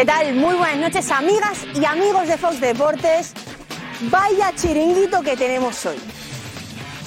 ¿Qué 0.00 0.06
tal? 0.06 0.34
Muy 0.34 0.54
buenas 0.54 0.78
noches, 0.78 1.10
amigas 1.10 1.58
y 1.74 1.84
amigos 1.84 2.26
de 2.26 2.38
Fox 2.38 2.58
Deportes. 2.58 3.34
Vaya 4.10 4.50
chiringuito 4.54 5.20
que 5.20 5.36
tenemos 5.36 5.84
hoy. 5.84 5.98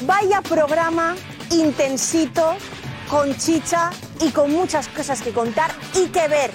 Vaya 0.06 0.44
programa 0.44 1.16
intensito, 1.50 2.54
con 3.10 3.36
chicha 3.36 3.90
y 4.22 4.30
con 4.30 4.52
muchas 4.52 4.90
cosas 4.90 5.24
que 5.24 5.32
contar 5.32 5.72
y 5.96 6.10
que 6.10 6.28
ver. 6.28 6.52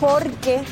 Porque 0.00 0.62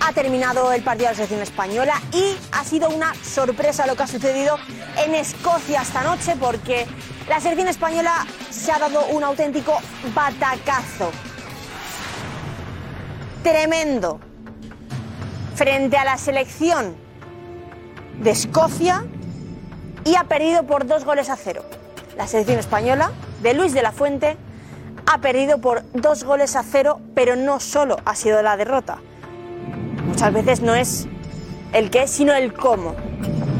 ha 0.00 0.12
terminado 0.12 0.72
el 0.72 0.82
partido 0.82 1.10
de 1.10 1.12
la 1.12 1.14
selección 1.14 1.42
española 1.42 2.02
y 2.12 2.36
ha 2.50 2.64
sido 2.64 2.88
una 2.88 3.14
sorpresa 3.14 3.86
lo 3.86 3.94
que 3.94 4.02
ha 4.02 4.08
sucedido 4.08 4.58
en 5.06 5.14
Escocia 5.14 5.82
esta 5.82 6.02
noche 6.02 6.34
porque 6.40 6.84
la 7.28 7.38
selección 7.38 7.68
española 7.68 8.26
se 8.50 8.72
ha 8.72 8.80
dado 8.80 9.06
un 9.06 9.22
auténtico 9.22 9.78
batacazo. 10.12 11.12
Tremendo. 13.44 14.20
Frente 15.54 15.98
a 15.98 16.04
la 16.06 16.16
selección 16.16 16.96
de 18.22 18.30
Escocia 18.30 19.04
y 20.06 20.16
ha 20.16 20.24
perdido 20.24 20.62
por 20.62 20.86
dos 20.86 21.04
goles 21.04 21.28
a 21.28 21.36
cero. 21.36 21.62
La 22.16 22.26
selección 22.26 22.58
española 22.58 23.12
de 23.42 23.52
Luis 23.52 23.74
de 23.74 23.82
la 23.82 23.92
Fuente 23.92 24.38
ha 25.04 25.18
perdido 25.18 25.58
por 25.58 25.82
dos 25.92 26.24
goles 26.24 26.56
a 26.56 26.62
cero, 26.62 27.02
pero 27.14 27.36
no 27.36 27.60
solo 27.60 27.98
ha 28.06 28.16
sido 28.16 28.40
la 28.40 28.56
derrota. 28.56 28.96
Muchas 30.06 30.32
veces 30.32 30.62
no 30.62 30.74
es 30.74 31.06
el 31.74 31.90
qué, 31.90 32.08
sino 32.08 32.32
el 32.32 32.54
cómo. 32.54 32.94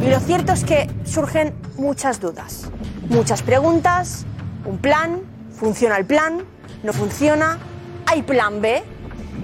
Y 0.02 0.08
lo 0.08 0.18
cierto 0.18 0.54
es 0.54 0.64
que 0.64 0.88
surgen 1.04 1.54
muchas 1.76 2.20
dudas, 2.20 2.70
muchas 3.10 3.42
preguntas, 3.42 4.24
un 4.64 4.78
plan, 4.78 5.20
funciona 5.54 5.98
el 5.98 6.06
plan, 6.06 6.42
no 6.82 6.94
funciona, 6.94 7.58
hay 8.06 8.22
plan 8.22 8.62
B 8.62 8.93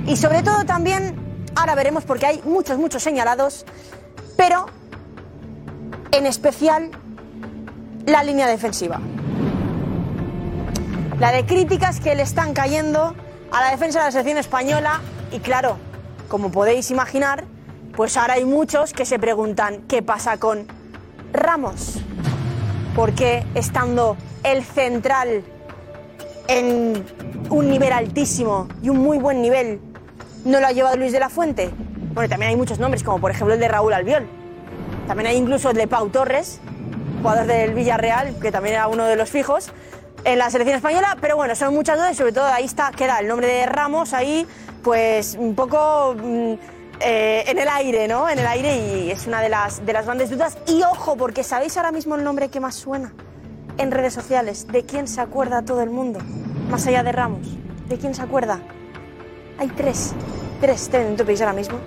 y 0.06 0.16
sobre 0.16 0.42
todo 0.42 0.64
también, 0.64 1.14
ahora 1.54 1.74
veremos 1.74 2.04
porque 2.04 2.26
hay 2.26 2.42
muchos, 2.44 2.78
muchos 2.78 3.02
señalados, 3.02 3.64
pero 4.36 4.66
en 6.12 6.26
especial 6.26 6.90
la 8.06 8.22
línea 8.22 8.46
defensiva. 8.46 9.00
La 11.18 11.32
de 11.32 11.44
críticas 11.44 12.00
que 12.00 12.14
le 12.14 12.22
están 12.22 12.54
cayendo 12.54 13.14
a 13.52 13.60
la 13.60 13.70
defensa 13.70 13.98
de 13.98 14.06
la 14.06 14.12
selección 14.12 14.38
española 14.38 15.00
y 15.32 15.40
claro, 15.40 15.76
como 16.28 16.50
podéis 16.50 16.90
imaginar, 16.90 17.44
pues 17.94 18.16
ahora 18.16 18.34
hay 18.34 18.44
muchos 18.44 18.92
que 18.92 19.04
se 19.04 19.18
preguntan 19.18 19.82
qué 19.88 20.02
pasa 20.02 20.38
con 20.38 20.66
Ramos. 21.32 21.98
¿Por 22.94 23.12
qué 23.12 23.44
estando 23.54 24.16
el 24.42 24.64
central 24.64 25.44
en 26.48 27.04
un 27.48 27.70
nivel 27.70 27.92
altísimo 27.92 28.68
y 28.82 28.90
un 28.90 28.98
muy 28.98 29.18
buen 29.18 29.40
nivel 29.42 29.80
no 30.44 30.60
lo 30.60 30.66
ha 30.66 30.72
llevado 30.72 30.96
Luis 30.96 31.12
de 31.12 31.20
la 31.20 31.28
Fuente? 31.28 31.70
Bueno, 32.14 32.28
también 32.28 32.50
hay 32.50 32.56
muchos 32.56 32.78
nombres, 32.78 33.02
como 33.02 33.20
por 33.20 33.30
ejemplo 33.30 33.54
el 33.54 33.60
de 33.60 33.68
Raúl 33.68 33.92
Albiol. 33.92 34.26
También 35.06 35.28
hay 35.28 35.36
incluso 35.36 35.70
el 35.70 35.76
de 35.76 35.86
Pau 35.86 36.08
Torres, 36.08 36.60
jugador 37.22 37.46
del 37.46 37.74
Villarreal, 37.74 38.38
que 38.40 38.52
también 38.52 38.76
era 38.76 38.88
uno 38.88 39.04
de 39.04 39.16
los 39.16 39.30
fijos 39.30 39.72
en 40.24 40.38
la 40.38 40.50
selección 40.50 40.76
española, 40.76 41.16
pero 41.20 41.36
bueno, 41.36 41.54
son 41.54 41.74
muchas 41.74 41.96
dudas 41.96 42.12
y 42.12 42.14
sobre 42.14 42.32
todo 42.32 42.44
ahí 42.46 42.64
está, 42.64 42.90
queda 42.92 43.18
el 43.18 43.28
nombre 43.28 43.46
de 43.46 43.66
Ramos 43.66 44.12
ahí, 44.12 44.46
pues 44.82 45.36
un 45.38 45.54
poco 45.54 46.14
mm, 46.16 46.54
eh, 47.00 47.44
en 47.46 47.58
el 47.58 47.68
aire, 47.68 48.08
¿no? 48.08 48.28
En 48.28 48.38
el 48.38 48.46
aire 48.46 48.76
y 48.76 49.10
es 49.10 49.26
una 49.26 49.40
de 49.40 49.48
las, 49.48 49.84
de 49.84 49.92
las 49.92 50.04
grandes 50.04 50.30
dudas. 50.30 50.58
Y 50.66 50.82
ojo, 50.82 51.16
porque 51.16 51.42
¿sabéis 51.42 51.76
ahora 51.76 51.92
mismo 51.92 52.16
el 52.16 52.24
nombre 52.24 52.48
que 52.48 52.60
más 52.60 52.74
suena 52.74 53.12
en 53.78 53.90
redes 53.90 54.12
sociales? 54.12 54.66
¿De 54.66 54.84
quién 54.84 55.08
se 55.08 55.20
acuerda 55.20 55.62
todo 55.62 55.82
el 55.82 55.90
mundo? 55.90 56.20
Más 56.70 56.86
allá 56.86 57.02
de 57.02 57.10
Ramos. 57.10 57.48
¿De 57.88 57.98
quién 57.98 58.14
se 58.14 58.22
acuerda? 58.22 58.60
Hay 59.58 59.68
tres, 59.68 60.12
tres 60.60 60.88
trending 60.88 61.16
topics 61.16 61.40
ahora 61.40 61.52
mismo 61.52 61.78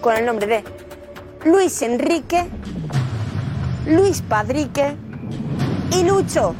con 0.00 0.16
el 0.16 0.24
nombre 0.24 0.46
de 0.46 0.64
Luis 1.44 1.82
Enrique, 1.82 2.46
Luis 3.86 4.22
Padrique 4.22 4.96
y 5.92 6.02
Lucho. 6.04 6.54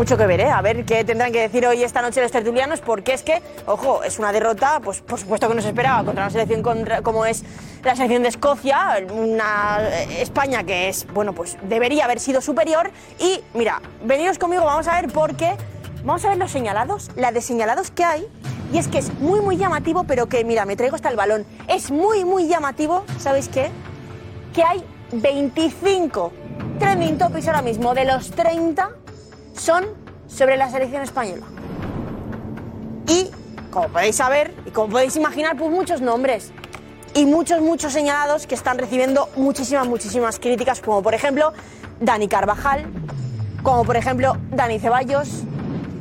Mucho 0.00 0.16
que 0.16 0.26
ver, 0.26 0.40
¿eh? 0.40 0.50
A 0.50 0.62
ver 0.62 0.86
qué 0.86 1.04
tendrán 1.04 1.30
que 1.30 1.42
decir 1.42 1.66
hoy 1.66 1.82
esta 1.82 2.00
noche 2.00 2.22
los 2.22 2.32
tertulianos, 2.32 2.80
porque 2.80 3.12
es 3.12 3.22
que, 3.22 3.42
ojo, 3.66 4.02
es 4.02 4.18
una 4.18 4.32
derrota, 4.32 4.80
pues 4.82 5.02
por 5.02 5.20
supuesto 5.20 5.46
que 5.46 5.54
no 5.54 5.60
se 5.60 5.68
esperaba 5.68 6.02
contra 6.04 6.24
una 6.24 6.30
selección 6.30 6.62
contra- 6.62 7.02
como 7.02 7.26
es 7.26 7.44
la 7.84 7.94
selección 7.94 8.22
de 8.22 8.30
Escocia, 8.30 8.96
una 9.12 9.76
eh, 9.82 10.22
España 10.22 10.64
que 10.64 10.88
es, 10.88 11.06
bueno, 11.12 11.34
pues 11.34 11.58
debería 11.64 12.06
haber 12.06 12.18
sido 12.18 12.40
superior. 12.40 12.90
Y 13.18 13.42
mira, 13.52 13.82
veniros 14.02 14.38
conmigo, 14.38 14.64
vamos 14.64 14.88
a 14.88 14.98
ver 14.98 15.12
por 15.12 15.36
qué. 15.36 15.54
Vamos 16.02 16.24
a 16.24 16.30
ver 16.30 16.38
los 16.38 16.50
señalados, 16.50 17.10
la 17.16 17.30
de 17.30 17.42
señalados 17.42 17.90
que 17.90 18.02
hay. 18.02 18.26
Y 18.72 18.78
es 18.78 18.88
que 18.88 18.96
es 18.96 19.12
muy, 19.18 19.40
muy 19.42 19.58
llamativo, 19.58 20.04
pero 20.04 20.30
que, 20.30 20.44
mira, 20.46 20.64
me 20.64 20.76
traigo 20.76 20.96
hasta 20.96 21.10
el 21.10 21.16
balón. 21.16 21.44
Es 21.68 21.90
muy, 21.90 22.24
muy 22.24 22.48
llamativo, 22.48 23.04
¿sabéis 23.18 23.50
qué? 23.50 23.70
Que 24.54 24.62
hay 24.62 24.82
25 25.12 26.32
trending 26.78 27.18
topics 27.18 27.46
ahora 27.48 27.60
mismo 27.60 27.92
de 27.92 28.06
los 28.06 28.30
30 28.30 28.92
son 29.60 29.84
sobre 30.26 30.56
la 30.56 30.70
selección 30.70 31.02
española. 31.02 31.46
Y, 33.06 33.30
como 33.70 33.88
podéis 33.88 34.16
saber 34.16 34.54
y 34.66 34.70
como 34.70 34.92
podéis 34.92 35.16
imaginar, 35.16 35.56
pues 35.56 35.70
muchos 35.70 36.00
nombres. 36.00 36.50
Y 37.14 37.26
muchos, 37.26 37.60
muchos 37.60 37.92
señalados 37.92 38.46
que 38.46 38.54
están 38.54 38.78
recibiendo 38.78 39.28
muchísimas, 39.36 39.86
muchísimas 39.86 40.38
críticas, 40.38 40.80
como 40.80 41.02
por 41.02 41.12
ejemplo 41.12 41.52
Dani 42.00 42.28
Carvajal, 42.28 42.86
como 43.62 43.84
por 43.84 43.96
ejemplo 43.96 44.36
Dani 44.50 44.78
Ceballos. 44.78 45.42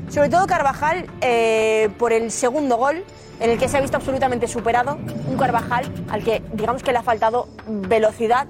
Sobre 0.10 0.30
todo 0.30 0.48
Carvajal 0.48 1.08
eh, 1.22 1.90
por 1.98 2.14
el 2.14 2.32
segundo 2.32 2.78
gol, 2.78 3.04
en 3.40 3.50
el 3.50 3.58
que 3.58 3.68
se 3.68 3.78
ha 3.78 3.82
visto 3.82 3.98
absolutamente 3.98 4.48
superado. 4.48 4.98
Un 5.28 5.38
Carvajal 5.38 5.92
al 6.10 6.24
que 6.24 6.42
digamos 6.54 6.84
que 6.84 6.92
le 6.92 7.00
ha 7.00 7.04
faltado 7.04 7.50
velocidad, 7.68 8.48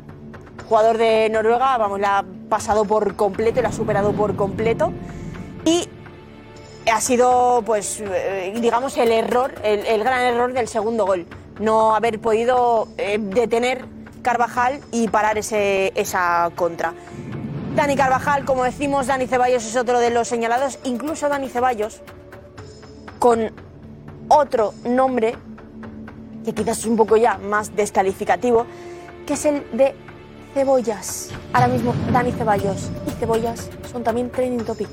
jugador 0.68 0.98
de 0.98 1.30
Noruega, 1.30 1.78
vamos, 1.78 2.00
la 2.00 2.26
pasado 2.50 2.86
por 2.86 3.16
completo 3.16 3.60
y 3.60 3.64
la 3.64 3.70
ha 3.70 3.74
superado 3.74 4.12
por 4.14 4.36
completo. 4.36 4.92
Y 5.66 5.88
ha 6.92 7.00
sido, 7.02 7.62
pues, 7.66 8.02
eh, 8.02 8.54
digamos, 8.60 8.98
el 8.98 9.12
error, 9.12 9.54
el, 9.64 9.86
el 9.86 10.04
gran 10.04 10.22
error 10.22 10.54
del 10.54 10.68
segundo 10.68 11.06
gol. 11.06 11.26
No 11.60 11.96
haber 11.96 12.20
podido 12.20 12.88
eh, 12.98 13.18
detener 13.20 13.86
Carvajal 14.22 14.82
y 14.92 15.08
parar 15.08 15.38
ese, 15.38 15.94
esa 15.96 16.52
contra. 16.56 16.94
Dani 17.76 17.96
Carvajal, 17.96 18.46
como 18.46 18.64
decimos, 18.64 19.08
Dani 19.08 19.28
Ceballos 19.28 19.66
es 19.66 19.76
otro 19.76 20.00
de 20.00 20.10
los 20.10 20.28
señalados. 20.28 20.80
Incluso 20.84 21.30
Dani 21.30 21.48
Ceballos, 21.50 22.02
con 23.20 23.52
otro 24.28 24.74
nombre, 24.84 25.38
que 26.44 26.54
quizás 26.54 26.80
es 26.80 26.86
un 26.86 26.98
poco 26.98 27.16
ya 27.18 27.38
más 27.38 27.76
descalificativo, 27.76 28.66
que 29.26 29.34
es 29.34 29.46
el 29.46 29.66
de 29.72 29.96
Cebollas. 30.60 31.30
Ahora 31.54 31.70
mismo 31.70 31.96
Dani 32.12 32.34
Ceballos 32.34 32.92
y 33.08 33.12
Cebollas 33.12 33.70
son 33.90 34.04
también 34.04 34.30
trending 34.30 34.66
topic. 34.66 34.90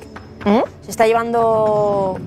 Se 0.82 0.92
está 0.92 1.08
llevando 1.08 2.20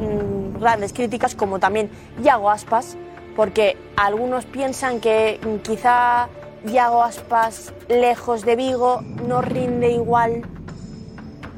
mm, 0.00 0.60
grandes 0.60 0.92
críticas, 0.92 1.34
como 1.34 1.58
también 1.58 1.90
Yago 2.22 2.48
Aspas, 2.48 2.96
porque 3.34 3.76
algunos 3.96 4.44
piensan 4.44 5.00
que 5.00 5.40
mm, 5.44 5.62
quizá 5.68 6.28
Yago 6.64 7.02
Aspas, 7.02 7.72
lejos 7.88 8.44
de 8.44 8.54
Vigo, 8.54 9.00
no 9.26 9.42
rinde 9.42 9.90
igual, 9.90 10.42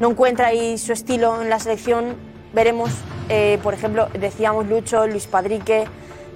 no 0.01 0.13
encuentra 0.13 0.47
ahí 0.47 0.79
su 0.79 0.95
estilo 0.95 1.43
en 1.43 1.51
la 1.51 1.59
selección. 1.59 2.17
Veremos, 2.55 2.91
eh, 3.29 3.59
por 3.63 3.75
ejemplo, 3.75 4.09
decíamos 4.19 4.67
Lucho, 4.67 5.07
Luis 5.07 5.27
Padrique, 5.27 5.85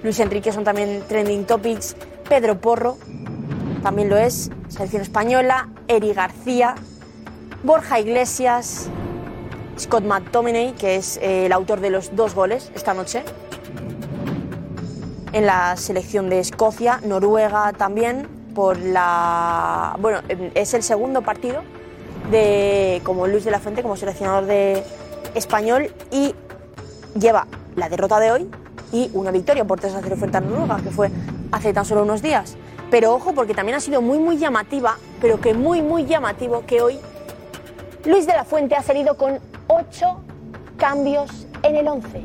Luis 0.03 0.19
Enrique 0.19 0.51
son 0.51 0.63
también 0.63 1.01
trending 1.07 1.45
topics, 1.45 1.95
Pedro 2.29 2.61
Porro 2.61 2.99
también 3.81 4.09
lo 4.09 4.17
es, 4.17 4.51
selección 4.67 5.01
española, 5.01 5.69
Eri 5.87 6.13
García, 6.13 6.75
Borja 7.63 7.99
Iglesias, 7.99 8.89
Scott 9.79 10.03
McTominay, 10.03 10.73
que 10.73 10.95
es 10.95 11.17
eh, 11.17 11.45
el 11.45 11.51
autor 11.51 11.79
de 11.79 11.89
los 11.89 12.15
dos 12.15 12.33
goles 12.35 12.71
esta 12.75 12.93
noche, 12.93 13.23
en 15.33 15.45
la 15.45 15.75
selección 15.77 16.29
de 16.29 16.39
Escocia, 16.39 16.99
Noruega 17.03 17.73
también, 17.73 18.27
por 18.55 18.79
la. 18.79 19.95
Bueno, 19.99 20.21
eh, 20.29 20.51
es 20.55 20.73
el 20.73 20.81
segundo 20.81 21.21
partido 21.21 21.61
de 22.31 23.01
como 23.03 23.27
Luis 23.27 23.45
de 23.45 23.51
la 23.51 23.59
Fuente, 23.59 23.83
como 23.83 23.95
seleccionador 23.95 24.45
de 24.45 24.83
español, 25.35 25.91
y 26.11 26.33
lleva 27.19 27.45
la 27.75 27.89
derrota 27.89 28.19
de 28.19 28.31
hoy 28.31 28.49
y 28.91 29.11
una 29.13 29.31
victoria 29.31 29.65
por 29.65 29.79
3 29.79 29.95
a 29.95 30.01
0 30.01 30.15
frente 30.17 30.37
a 30.37 30.41
Noruega, 30.41 30.77
que 30.81 30.89
fue 30.89 31.11
hace 31.51 31.73
tan 31.73 31.85
solo 31.85 32.03
unos 32.03 32.21
días. 32.21 32.57
Pero 32.89 33.13
ojo, 33.13 33.33
porque 33.33 33.53
también 33.53 33.77
ha 33.77 33.81
sido 33.81 34.01
muy, 34.01 34.17
muy 34.17 34.37
llamativa, 34.37 34.97
pero 35.19 35.41
que 35.41 35.53
muy, 35.53 35.81
muy 35.81 36.05
llamativo 36.05 36.63
que 36.65 36.81
hoy 36.81 36.99
Luis 38.05 38.25
de 38.25 38.33
la 38.33 38.45
Fuente 38.45 38.75
ha 38.75 38.83
salido 38.83 39.17
con 39.17 39.39
ocho 39.67 40.21
cambios 40.77 41.47
en 41.63 41.75
el 41.75 41.87
11. 41.87 42.21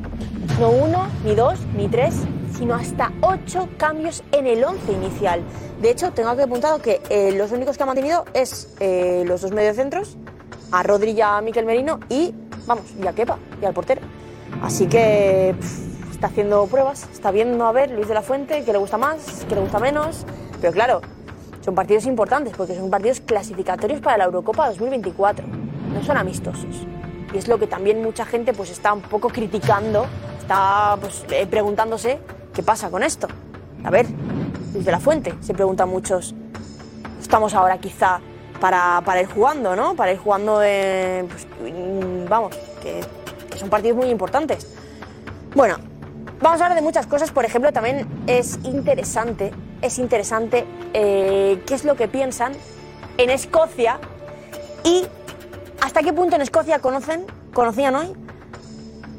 No 0.60 0.70
uno, 0.70 1.08
ni 1.24 1.34
dos, 1.34 1.58
ni 1.76 1.88
tres, 1.88 2.14
sino 2.56 2.74
hasta 2.74 3.12
ocho 3.22 3.68
cambios 3.76 4.22
en 4.30 4.46
el 4.46 4.62
11 4.62 4.92
inicial. 4.92 5.42
De 5.80 5.90
hecho, 5.90 6.12
tengo 6.12 6.28
aquí 6.28 6.42
apuntado 6.42 6.80
que 6.80 7.00
eh, 7.10 7.32
los 7.32 7.50
únicos 7.50 7.76
que 7.76 7.82
ha 7.82 7.86
mantenido 7.86 8.24
es 8.34 8.72
eh, 8.78 9.24
los 9.26 9.40
dos 9.40 9.50
mediocentros, 9.50 10.16
a 10.70 10.84
Rodri 10.84 11.10
y 11.10 11.20
a 11.20 11.40
Miquel 11.40 11.66
Merino, 11.66 11.98
y, 12.08 12.32
vamos, 12.66 12.84
y 13.02 13.06
a 13.06 13.12
Kepa, 13.12 13.38
y 13.60 13.64
al 13.64 13.74
portero. 13.74 14.02
Así 14.62 14.86
que 14.86 15.56
está 16.12 16.28
haciendo 16.28 16.64
pruebas, 16.68 17.08
está 17.12 17.32
viendo 17.32 17.66
a 17.66 17.72
ver 17.72 17.90
Luis 17.90 18.06
de 18.06 18.14
la 18.14 18.22
Fuente, 18.22 18.62
qué 18.64 18.70
le 18.72 18.78
gusta 18.78 18.96
más, 18.96 19.44
qué 19.48 19.56
le 19.56 19.62
gusta 19.62 19.80
menos. 19.80 20.24
Pero 20.62 20.72
claro, 20.72 21.00
son 21.60 21.74
partidos 21.74 22.06
importantes 22.06 22.54
porque 22.56 22.76
son 22.76 22.88
partidos 22.88 23.20
clasificatorios 23.20 24.00
para 24.00 24.16
la 24.16 24.24
Eurocopa 24.24 24.68
2024, 24.68 25.44
no 25.92 26.02
son 26.04 26.16
amistosos. 26.16 26.86
Y 27.34 27.38
es 27.38 27.48
lo 27.48 27.58
que 27.58 27.66
también 27.66 28.00
mucha 28.00 28.24
gente 28.24 28.52
pues 28.52 28.70
está 28.70 28.92
un 28.92 29.02
poco 29.02 29.28
criticando, 29.28 30.06
está 30.38 30.96
pues, 31.00 31.24
eh, 31.30 31.48
preguntándose 31.48 32.20
qué 32.54 32.62
pasa 32.62 32.90
con 32.90 33.02
esto. 33.02 33.26
A 33.82 33.90
ver, 33.90 34.06
Luis 34.72 34.84
de 34.84 34.92
la 34.92 35.00
Fuente, 35.00 35.34
se 35.40 35.52
preguntan 35.52 35.88
muchos, 35.88 36.32
estamos 37.20 37.54
ahora 37.54 37.78
quizá 37.78 38.20
para, 38.60 39.02
para 39.04 39.20
ir 39.20 39.26
jugando, 39.26 39.74
¿no? 39.74 39.96
Para 39.96 40.12
ir 40.12 40.18
jugando, 40.18 40.58
pues, 40.58 41.48
mm, 41.60 42.28
vamos, 42.28 42.56
que, 42.80 43.00
que 43.50 43.58
son 43.58 43.68
partidos 43.68 43.96
muy 43.96 44.10
importantes. 44.10 44.68
Bueno, 45.56 45.74
vamos 46.40 46.60
a 46.60 46.64
hablar 46.66 46.78
de 46.78 46.82
muchas 46.82 47.08
cosas. 47.08 47.32
Por 47.32 47.44
ejemplo, 47.44 47.72
también 47.72 48.06
es 48.28 48.60
interesante, 48.62 49.52
es 49.82 49.98
interesante 49.98 50.64
eh, 50.94 51.60
qué 51.66 51.74
es 51.74 51.84
lo 51.84 51.96
que 51.96 52.08
piensan 52.08 52.52
en 53.18 53.30
Escocia 53.30 53.98
y 54.84 55.04
hasta 55.80 56.02
qué 56.02 56.12
punto 56.12 56.36
en 56.36 56.42
Escocia 56.42 56.78
conocen, 56.78 57.26
conocían 57.52 57.94
hoy 57.96 58.14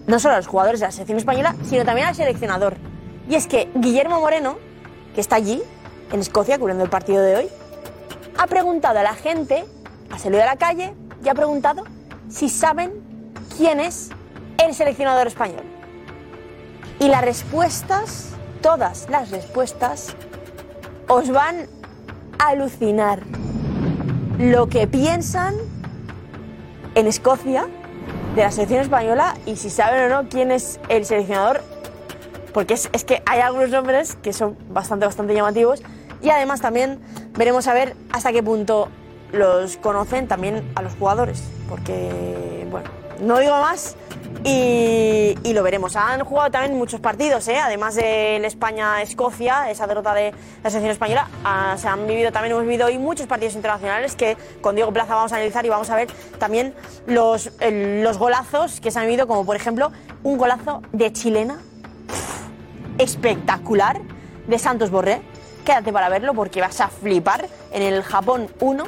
no 0.07 0.19
solo 0.19 0.33
a 0.33 0.37
los 0.37 0.47
jugadores 0.47 0.79
de 0.79 0.87
la 0.87 0.91
selección 0.91 1.17
española, 1.17 1.55
sino 1.63 1.85
también 1.85 2.07
al 2.07 2.15
seleccionador. 2.15 2.75
Y 3.29 3.35
es 3.35 3.47
que 3.47 3.69
Guillermo 3.75 4.19
Moreno, 4.19 4.57
que 5.15 5.21
está 5.21 5.37
allí, 5.37 5.61
en 6.11 6.19
Escocia, 6.19 6.59
cubriendo 6.59 6.83
el 6.83 6.89
partido 6.89 7.23
de 7.23 7.35
hoy, 7.37 7.49
ha 8.37 8.47
preguntado 8.47 8.99
a 8.99 9.03
la 9.03 9.15
gente, 9.15 9.63
ha 10.11 10.19
salido 10.19 10.43
a 10.43 10.45
la 10.45 10.57
calle 10.57 10.93
y 11.23 11.29
ha 11.29 11.33
preguntado 11.33 11.83
si 12.29 12.49
saben 12.49 12.91
quién 13.55 13.79
es 13.79 14.09
el 14.63 14.73
seleccionador 14.73 15.27
español. 15.27 15.63
Y 16.99 17.07
las 17.07 17.21
respuestas, 17.21 18.29
todas 18.61 19.09
las 19.09 19.31
respuestas, 19.31 20.15
os 21.13 21.29
van 21.29 21.67
a 22.39 22.47
alucinar 22.47 23.21
lo 24.39 24.67
que 24.67 24.87
piensan 24.87 25.53
en 26.95 27.05
Escocia 27.05 27.67
de 28.35 28.41
la 28.41 28.49
selección 28.49 28.81
española 28.81 29.35
y 29.45 29.55
si 29.57 29.69
saben 29.69 30.11
o 30.11 30.23
no 30.23 30.29
quién 30.29 30.51
es 30.51 30.79
el 30.89 31.05
seleccionador, 31.05 31.61
porque 32.51 32.73
es, 32.73 32.89
es 32.93 33.03
que 33.03 33.21
hay 33.27 33.41
algunos 33.41 33.69
nombres 33.69 34.15
que 34.23 34.33
son 34.33 34.57
bastante, 34.69 35.05
bastante 35.05 35.35
llamativos 35.35 35.83
y 36.23 36.31
además 36.31 36.61
también 36.61 36.99
veremos 37.37 37.67
a 37.67 37.73
ver 37.73 37.95
hasta 38.11 38.31
qué 38.31 38.41
punto 38.41 38.89
los 39.31 39.77
conocen 39.77 40.27
también 40.27 40.67
a 40.73 40.81
los 40.81 40.95
jugadores, 40.95 41.43
porque, 41.69 42.67
bueno, 42.71 42.89
no 43.21 43.37
digo 43.37 43.53
más 43.61 43.95
y, 44.43 45.53
lo 45.53 45.61
veremos. 45.61 45.95
Han 45.95 46.23
jugado 46.23 46.49
también 46.49 46.75
muchos 46.77 46.99
partidos, 46.99 47.47
¿eh? 47.47 47.57
además 47.57 47.95
del 47.95 48.43
España-Escocia, 48.43 49.69
esa 49.69 49.85
derrota 49.85 50.13
de 50.13 50.33
la 50.63 50.69
selección 50.69 50.91
española, 50.91 51.27
ah, 51.43 51.75
se 51.77 51.87
han 51.87 52.07
vivido 52.07 52.31
también, 52.31 52.53
hemos 52.53 52.63
vivido 52.63 52.87
hoy 52.87 52.97
muchos 52.97 53.27
partidos 53.27 53.53
internacionales 53.53 54.15
que 54.15 54.35
con 54.61 54.75
Diego 54.75 54.91
Plaza 54.91 55.13
vamos 55.13 55.31
a 55.31 55.35
analizar 55.35 55.63
y 55.65 55.69
vamos 55.69 55.89
a 55.91 55.95
ver 55.95 56.07
también 56.39 56.73
los, 57.05 57.51
los 57.61 58.17
golazos 58.17 58.81
que 58.81 58.89
se 58.89 58.97
han 58.99 59.05
vivido, 59.05 59.27
como 59.27 59.45
por 59.45 59.55
ejemplo 59.55 59.91
un 60.23 60.37
golazo 60.37 60.81
de 60.91 61.13
chilena 61.13 61.59
espectacular 62.97 64.01
de 64.47 64.59
Santos 64.59 64.89
Borré. 64.89 65.21
Quédate 65.65 65.93
para 65.93 66.09
verlo 66.09 66.33
porque 66.33 66.61
vas 66.61 66.81
a 66.81 66.89
flipar 66.89 67.47
en 67.71 67.83
el 67.83 68.03
Japón 68.03 68.49
1, 68.59 68.83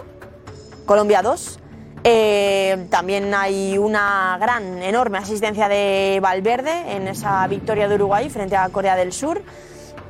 Colombia 0.86 1.22
2. 1.22 1.60
Eh, 2.08 2.86
también 2.92 3.34
hay 3.34 3.80
una 3.80 4.38
gran, 4.40 4.84
enorme 4.84 5.18
asistencia 5.18 5.68
de 5.68 6.20
Valverde 6.22 6.96
en 6.96 7.08
esa 7.08 7.48
victoria 7.48 7.88
de 7.88 7.96
Uruguay 7.96 8.30
frente 8.30 8.56
a 8.56 8.70
Corea 8.70 8.96
del 8.96 9.12
Sur. 9.12 9.42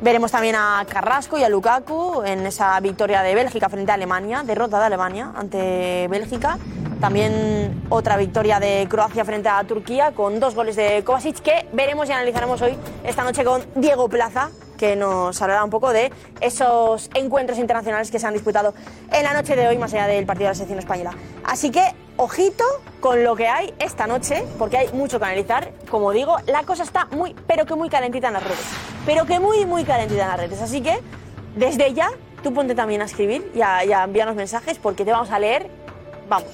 Veremos 0.01 0.29
también 0.29 0.55
a 0.55 0.85
Carrasco 0.89 1.37
y 1.37 1.43
a 1.43 1.47
Lukaku 1.47 2.23
en 2.25 2.45
esa 2.45 2.77
victoria 2.81 3.21
de 3.21 3.33
Bélgica 3.33 3.69
frente 3.69 3.91
a 3.91 3.93
Alemania, 3.93 4.43
derrota 4.43 4.77
de 4.77 4.87
Alemania 4.87 5.31
ante 5.37 6.09
Bélgica. 6.09 6.57
También 6.99 7.85
otra 7.87 8.17
victoria 8.17 8.59
de 8.59 8.87
Croacia 8.89 9.23
frente 9.23 9.47
a 9.47 9.63
Turquía 9.63 10.11
con 10.11 10.41
dos 10.41 10.53
goles 10.53 10.75
de 10.75 11.01
Kovacic 11.05 11.39
que 11.39 11.65
veremos 11.71 12.09
y 12.09 12.11
analizaremos 12.11 12.61
hoy 12.61 12.75
esta 13.05 13.23
noche 13.23 13.45
con 13.45 13.63
Diego 13.73 14.09
Plaza 14.09 14.49
que 14.77 14.95
nos 14.95 15.41
hablará 15.41 15.63
un 15.63 15.69
poco 15.69 15.91
de 15.91 16.11
esos 16.41 17.09
encuentros 17.13 17.59
internacionales 17.59 18.11
que 18.11 18.19
se 18.19 18.27
han 18.27 18.33
disputado 18.33 18.73
en 19.11 19.23
la 19.23 19.33
noche 19.33 19.55
de 19.55 19.67
hoy, 19.67 19.77
más 19.77 19.93
allá 19.93 20.07
del 20.07 20.25
partido 20.25 20.45
de 20.45 20.51
la 20.51 20.55
selección 20.55 20.79
española. 20.79 21.11
Así 21.43 21.71
que, 21.71 21.83
ojito 22.17 22.63
con 22.99 23.23
lo 23.23 23.35
que 23.35 23.47
hay 23.47 23.73
esta 23.79 24.07
noche, 24.07 24.45
porque 24.57 24.77
hay 24.77 24.91
mucho 24.93 25.19
que 25.19 25.25
analizar. 25.25 25.71
Como 25.89 26.11
digo, 26.11 26.37
la 26.47 26.63
cosa 26.63 26.83
está 26.83 27.05
muy, 27.11 27.35
pero 27.47 27.65
que 27.65 27.75
muy 27.75 27.89
calentita 27.89 28.27
en 28.27 28.33
las 28.33 28.43
redes. 28.43 28.65
Pero 29.05 29.25
que 29.25 29.39
muy, 29.39 29.65
muy 29.65 29.83
calentita 29.83 30.23
en 30.23 30.27
las 30.29 30.39
redes. 30.39 30.61
Así 30.61 30.81
que, 30.81 30.99
desde 31.55 31.93
ya, 31.93 32.09
tú 32.43 32.53
ponte 32.53 32.75
también 32.75 33.01
a 33.01 33.05
escribir 33.05 33.51
y 33.55 33.61
a, 33.61 33.85
y 33.85 33.91
a 33.91 34.07
mensajes, 34.07 34.77
porque 34.77 35.05
te 35.05 35.11
vamos 35.11 35.31
a 35.31 35.39
leer, 35.39 35.69
vamos, 36.29 36.49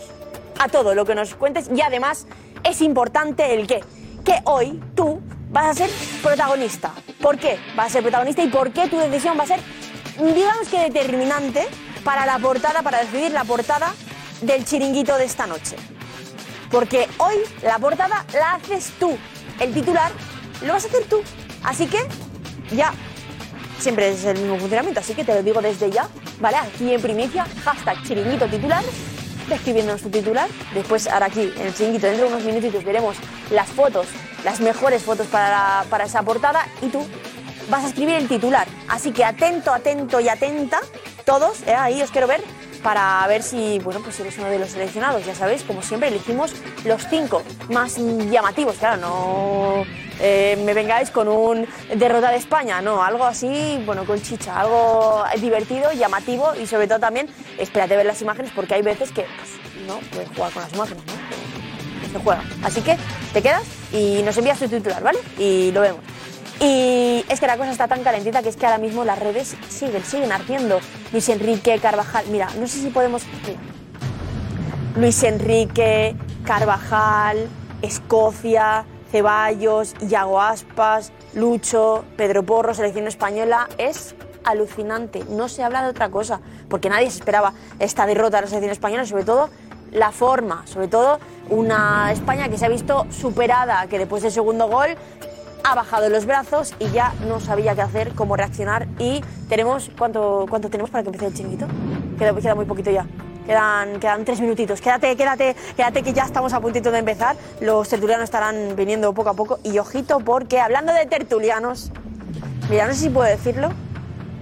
a 0.60 0.68
todo 0.68 0.94
lo 0.94 1.06
que 1.06 1.16
nos 1.16 1.36
cuentes. 1.36 1.70
Y 1.74 1.82
además, 1.82 2.28
es 2.64 2.82
importante 2.82 3.54
el 3.54 3.68
qué. 3.68 3.82
Que 4.26 4.40
hoy 4.46 4.82
tú 4.96 5.22
vas 5.50 5.68
a 5.68 5.74
ser 5.74 5.90
protagonista. 6.22 6.92
¿Por 7.22 7.38
qué 7.38 7.60
vas 7.76 7.88
a 7.88 7.90
ser 7.90 8.02
protagonista 8.02 8.44
y 8.44 8.48
por 8.48 8.72
qué 8.72 8.88
tu 8.88 8.98
decisión 8.98 9.38
va 9.38 9.44
a 9.44 9.48
ser, 9.48 9.60
digamos 10.18 10.68
que 10.70 10.90
determinante 10.90 11.68
para 12.04 12.26
la 12.26 12.40
portada, 12.40 12.82
para 12.82 13.00
decidir 13.00 13.32
la 13.32 13.44
portada 13.44 13.94
del 14.42 14.66
chiringuito 14.66 15.18
de 15.18 15.26
esta 15.26 15.48
noche? 15.48 15.76
Porque 16.70 17.08
hoy 17.18 17.36
la 17.64 17.78
portada 17.80 18.26
la 18.34 18.54
haces 18.54 18.94
tú. 19.00 19.18
El 19.60 19.74
titular 19.74 20.12
lo 20.66 20.74
vas 20.74 20.86
a 20.86 20.88
hacer 20.88 21.04
tú. 21.06 21.22
Así 21.64 21.88
que 21.88 22.00
ya 22.76 22.94
siempre 23.82 24.10
es 24.10 24.24
el 24.26 24.38
mismo 24.38 24.58
funcionamiento, 24.58 25.00
así 25.00 25.14
que 25.14 25.24
te 25.24 25.34
lo 25.34 25.44
digo 25.44 25.62
desde 25.62 25.90
ya, 25.90 26.08
¿vale? 26.40 26.58
Aquí 26.58 26.94
en 26.94 27.02
primicia, 27.02 27.46
hashtag 27.64 28.02
chiringuito 28.04 28.46
titular, 28.48 28.84
describiéndonos 29.48 30.02
tu 30.02 30.10
titular. 30.10 30.50
Después, 30.74 31.08
ahora 31.08 31.28
aquí, 31.28 31.52
en 31.56 31.68
el 31.68 31.74
chiringuito, 31.74 32.08
dentro 32.08 32.28
de 32.28 32.34
unos 32.34 32.46
minutitos, 32.46 32.84
veremos 32.84 33.18
las 33.52 33.68
fotos, 33.70 34.08
las 34.44 34.60
mejores 34.60 35.04
fotos 35.04 35.28
para, 35.28 35.84
para 35.90 36.06
esa 36.06 36.24
portada 36.24 36.68
y 36.82 36.88
tú 36.88 37.06
vas 37.70 37.84
a 37.84 37.88
escribir 37.88 38.16
el 38.16 38.28
titular. 38.28 38.68
Así 38.88 39.12
que 39.12 39.24
atento, 39.24 39.74
atento 39.74 40.20
y 40.20 40.30
atenta, 40.30 40.82
todos, 41.26 41.62
¿eh? 41.68 41.74
ahí 41.74 42.02
os 42.02 42.12
quiero 42.12 42.28
ver, 42.28 42.42
para 42.82 43.26
ver 43.28 43.44
si, 43.44 43.80
bueno, 43.80 44.02
pues 44.02 44.20
eres 44.20 44.38
uno 44.38 44.50
de 44.50 44.60
los 44.60 44.70
seleccionados. 44.70 45.26
Ya 45.26 45.36
sabéis, 45.36 45.64
como 45.64 45.82
siempre, 45.82 46.10
elegimos 46.10 46.54
los 46.84 47.08
cinco 47.10 47.44
más 47.70 47.98
llamativos. 47.98 48.78
Claro, 48.78 48.98
no 48.98 49.86
eh, 50.22 50.62
me 50.64 50.74
vengáis 50.74 51.10
con 51.10 51.28
un 51.28 51.68
derrota 51.96 52.30
de 52.30 52.38
España, 52.38 52.82
no, 52.82 53.04
algo 53.04 53.26
así, 53.26 53.82
bueno, 53.86 54.06
con 54.06 54.22
chicha, 54.22 54.60
algo 54.60 55.24
divertido, 55.40 55.92
llamativo 55.94 56.54
y 56.62 56.68
sobre 56.68 56.88
todo 56.88 57.00
también, 57.00 57.28
espérate 57.58 57.96
ver 57.96 58.06
las 58.06 58.22
imágenes 58.22 58.51
porque 58.56 58.75
hay 58.75 58.84
veces 58.84 59.12
que, 59.12 59.24
pues, 59.24 59.88
no, 59.88 59.98
puedes 60.12 60.30
jugar 60.30 60.51
con 60.51 60.62
las 60.62 60.74
imágenes, 60.74 61.04
¿no? 61.06 62.12
Se 62.12 62.20
juega. 62.20 62.44
Así 62.63 62.82
que 62.82 62.98
te 63.34 63.42
quedas 63.42 63.63
y 63.92 64.22
nos 64.24 64.38
envías 64.38 64.60
tu 64.60 64.68
titular, 64.68 65.01
¿vale? 65.01 65.20
Y 65.38 65.72
lo 65.72 65.82
vemos. 65.82 66.01
Y 66.60 67.25
es 67.28 67.40
que 67.40 67.48
la 67.48 67.58
cosa 67.58 67.72
está 67.72 67.88
tan 67.88 68.04
calentita 68.04 68.44
que 68.44 68.50
es 68.50 68.56
que 68.56 68.68
ahora 68.68 68.78
mismo 68.78 69.04
las 69.04 69.18
redes 69.18 69.56
siguen, 69.70 70.04
siguen 70.06 70.32
ardiendo. 70.32 70.80
Luis 71.12 71.28
Enrique, 71.30 71.80
Carvajal, 71.80 72.25
mira, 72.30 72.50
no 72.60 72.68
sé 72.68 72.80
si 72.80 72.90
podemos... 72.90 73.24
Luis 74.96 75.24
Enrique, 75.24 76.16
Carvajal, 76.46 77.48
Escocia, 77.82 78.86
Ceballos, 79.12 79.94
Iago 80.08 80.39
Aspas, 80.41 81.12
Lucho, 81.34 82.06
Pedro 82.15 82.44
Porro, 82.44 82.74
selección 82.74 83.08
española, 83.08 83.68
es 83.77 84.15
alucinante. 84.44 85.24
No 85.30 85.50
se 85.50 85.63
habla 85.63 85.84
de 85.84 85.89
otra 85.89 86.10
cosa, 86.10 86.39
porque 86.70 86.89
nadie 86.89 87.10
se 87.12 87.18
esperaba 87.18 87.53
esta 87.80 88.06
derrota 88.06 88.38
de 88.38 88.44
la 88.44 88.48
selección 88.48 88.72
española, 88.72 89.06
sobre 89.06 89.24
todo 89.24 89.50
la 89.91 90.12
forma, 90.12 90.65
sobre 90.65 90.88
todo 90.88 91.20
una 91.50 92.12
España 92.12 92.48
que 92.48 92.58
se 92.58 92.65
ha 92.65 92.70
visto 92.70 93.06
superada, 93.10 93.88
que 93.88 94.00
después 94.00 94.24
del 94.24 94.32
segundo 94.32 94.70
gol 94.70 94.96
ha 95.63 95.75
bajado 95.75 96.10
los 96.10 96.25
brazos 96.25 96.74
y 96.80 96.89
ya 96.91 97.13
no 97.27 97.39
sabía 97.39 97.75
qué 97.75 97.82
hacer, 97.82 98.13
cómo 98.15 98.36
reaccionar. 98.36 98.88
Y 98.98 99.22
tenemos, 99.50 99.91
¿cuánto, 99.98 100.46
cuánto 100.50 100.70
tenemos 100.70 100.89
para 100.89 101.03
que 101.03 101.10
empiece 101.10 101.27
el 101.27 101.34
chiringuito? 101.34 101.68
Queda, 102.18 102.34
queda 102.34 102.56
muy 102.56 102.65
poquito 102.65 102.89
ya. 102.89 103.06
Quedan, 103.45 104.00
quedan 104.00 104.24
tres 104.24 104.39
minutitos. 104.39 104.81
Quédate, 104.81 105.15
quédate, 105.15 105.55
quédate 105.75 106.03
que 106.03 106.13
ya 106.13 106.24
estamos 106.24 106.53
a 106.53 106.60
puntito 106.60 106.91
de 106.91 107.00
empezar. 107.00 107.36
Los 107.60 107.89
tertulianos 107.89 108.25
estarán 108.25 108.75
viniendo 108.75 109.13
poco 109.13 109.29
a 109.29 109.33
poco. 109.33 109.60
Y 109.63 109.77
ojito, 109.79 110.19
porque 110.19 110.60
hablando 110.60 110.93
de 110.93 111.05
tertulianos, 111.05 111.91
mira, 112.69 112.88
no 112.88 112.93
sé 112.93 113.00
si 113.00 113.10
puedo 113.10 113.27
decirlo, 113.27 113.69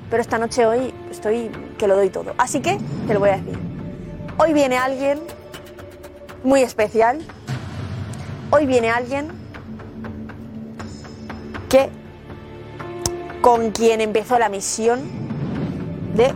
pero 0.10 0.22
esta 0.22 0.38
noche 0.38 0.66
hoy 0.66 0.94
estoy 1.10 1.50
que 1.78 1.88
lo 1.88 1.96
doy 1.96 2.10
todo. 2.10 2.34
Así 2.38 2.60
que 2.60 2.78
te 3.08 3.14
lo 3.14 3.20
voy 3.20 3.30
a 3.30 3.38
decir. 3.38 3.58
Hoy 4.38 4.54
viene 4.54 4.78
alguien 4.78 5.20
muy 6.44 6.62
especial. 6.62 7.20
Hoy 8.52 8.66
viene 8.66 8.90
alguien 8.90 9.30
que 11.70 11.90
con 13.42 13.72
quien 13.72 14.02
empezó 14.02 14.38
la 14.40 14.50
misión 14.50 15.02
de 16.16 16.34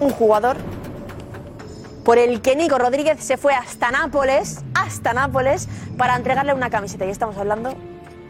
un 0.00 0.10
jugador 0.10 0.56
por 2.08 2.16
el 2.16 2.40
que 2.40 2.56
Nico 2.56 2.78
Rodríguez 2.78 3.22
se 3.22 3.36
fue 3.36 3.52
hasta 3.52 3.90
Nápoles, 3.90 4.60
hasta 4.72 5.12
Nápoles, 5.12 5.68
para 5.98 6.16
entregarle 6.16 6.54
una 6.54 6.70
camiseta. 6.70 7.04
Y 7.04 7.10
estamos 7.10 7.36
hablando 7.36 7.74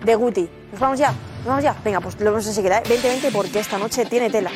de 0.04 0.16
Guti. 0.16 0.50
¿Nos 0.72 0.80
vamos 0.80 0.98
ya? 0.98 1.12
¿Nos 1.12 1.46
vamos 1.46 1.62
ya? 1.62 1.76
Venga, 1.84 2.00
pues 2.00 2.18
lo 2.18 2.32
vamos 2.32 2.48
a 2.48 2.52
seguir, 2.52 2.72
¿eh? 2.72 2.82
20-20 2.82 3.30
porque 3.30 3.60
esta 3.60 3.78
noche 3.78 4.04
tiene 4.04 4.30
tela. 4.30 4.50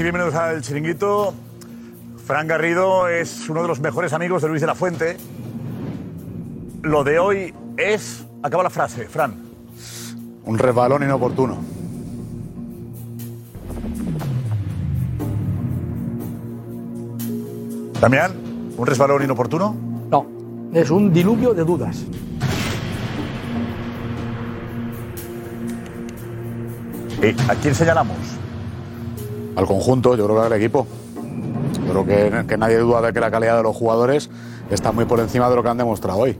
Y 0.00 0.02
bienvenidos 0.02 0.34
al 0.34 0.62
Chiringuito. 0.62 1.34
Fran 2.24 2.46
Garrido 2.46 3.06
es 3.08 3.50
uno 3.50 3.60
de 3.60 3.68
los 3.68 3.80
mejores 3.80 4.14
amigos 4.14 4.40
de 4.40 4.48
Luis 4.48 4.62
de 4.62 4.66
la 4.66 4.74
Fuente. 4.74 5.18
Lo 6.80 7.04
de 7.04 7.18
hoy 7.18 7.54
es... 7.76 8.24
Acaba 8.42 8.62
la 8.62 8.70
frase, 8.70 9.06
Fran. 9.08 9.34
Un 10.46 10.58
resbalón 10.58 11.02
inoportuno. 11.02 11.58
Damián, 18.00 18.32
¿un 18.78 18.86
resbalón 18.86 19.22
inoportuno? 19.22 19.76
No, 20.10 20.26
es 20.72 20.90
un 20.90 21.12
diluvio 21.12 21.52
de 21.52 21.62
dudas. 21.62 22.06
¿Y 27.22 27.50
¿A 27.50 27.54
quién 27.56 27.74
señalamos? 27.74 28.39
Al 29.56 29.66
conjunto, 29.66 30.16
yo 30.16 30.24
creo 30.26 30.40
que 30.40 30.46
al 30.46 30.52
equipo. 30.52 30.86
Yo 31.86 32.04
creo 32.04 32.06
que, 32.06 32.46
que 32.46 32.56
nadie 32.56 32.78
duda 32.78 33.00
de 33.00 33.12
que 33.12 33.20
la 33.20 33.30
calidad 33.30 33.56
de 33.56 33.62
los 33.62 33.76
jugadores 33.76 34.30
está 34.70 34.92
muy 34.92 35.04
por 35.04 35.20
encima 35.20 35.48
de 35.48 35.56
lo 35.56 35.62
que 35.62 35.68
han 35.68 35.78
demostrado 35.78 36.18
hoy. 36.18 36.38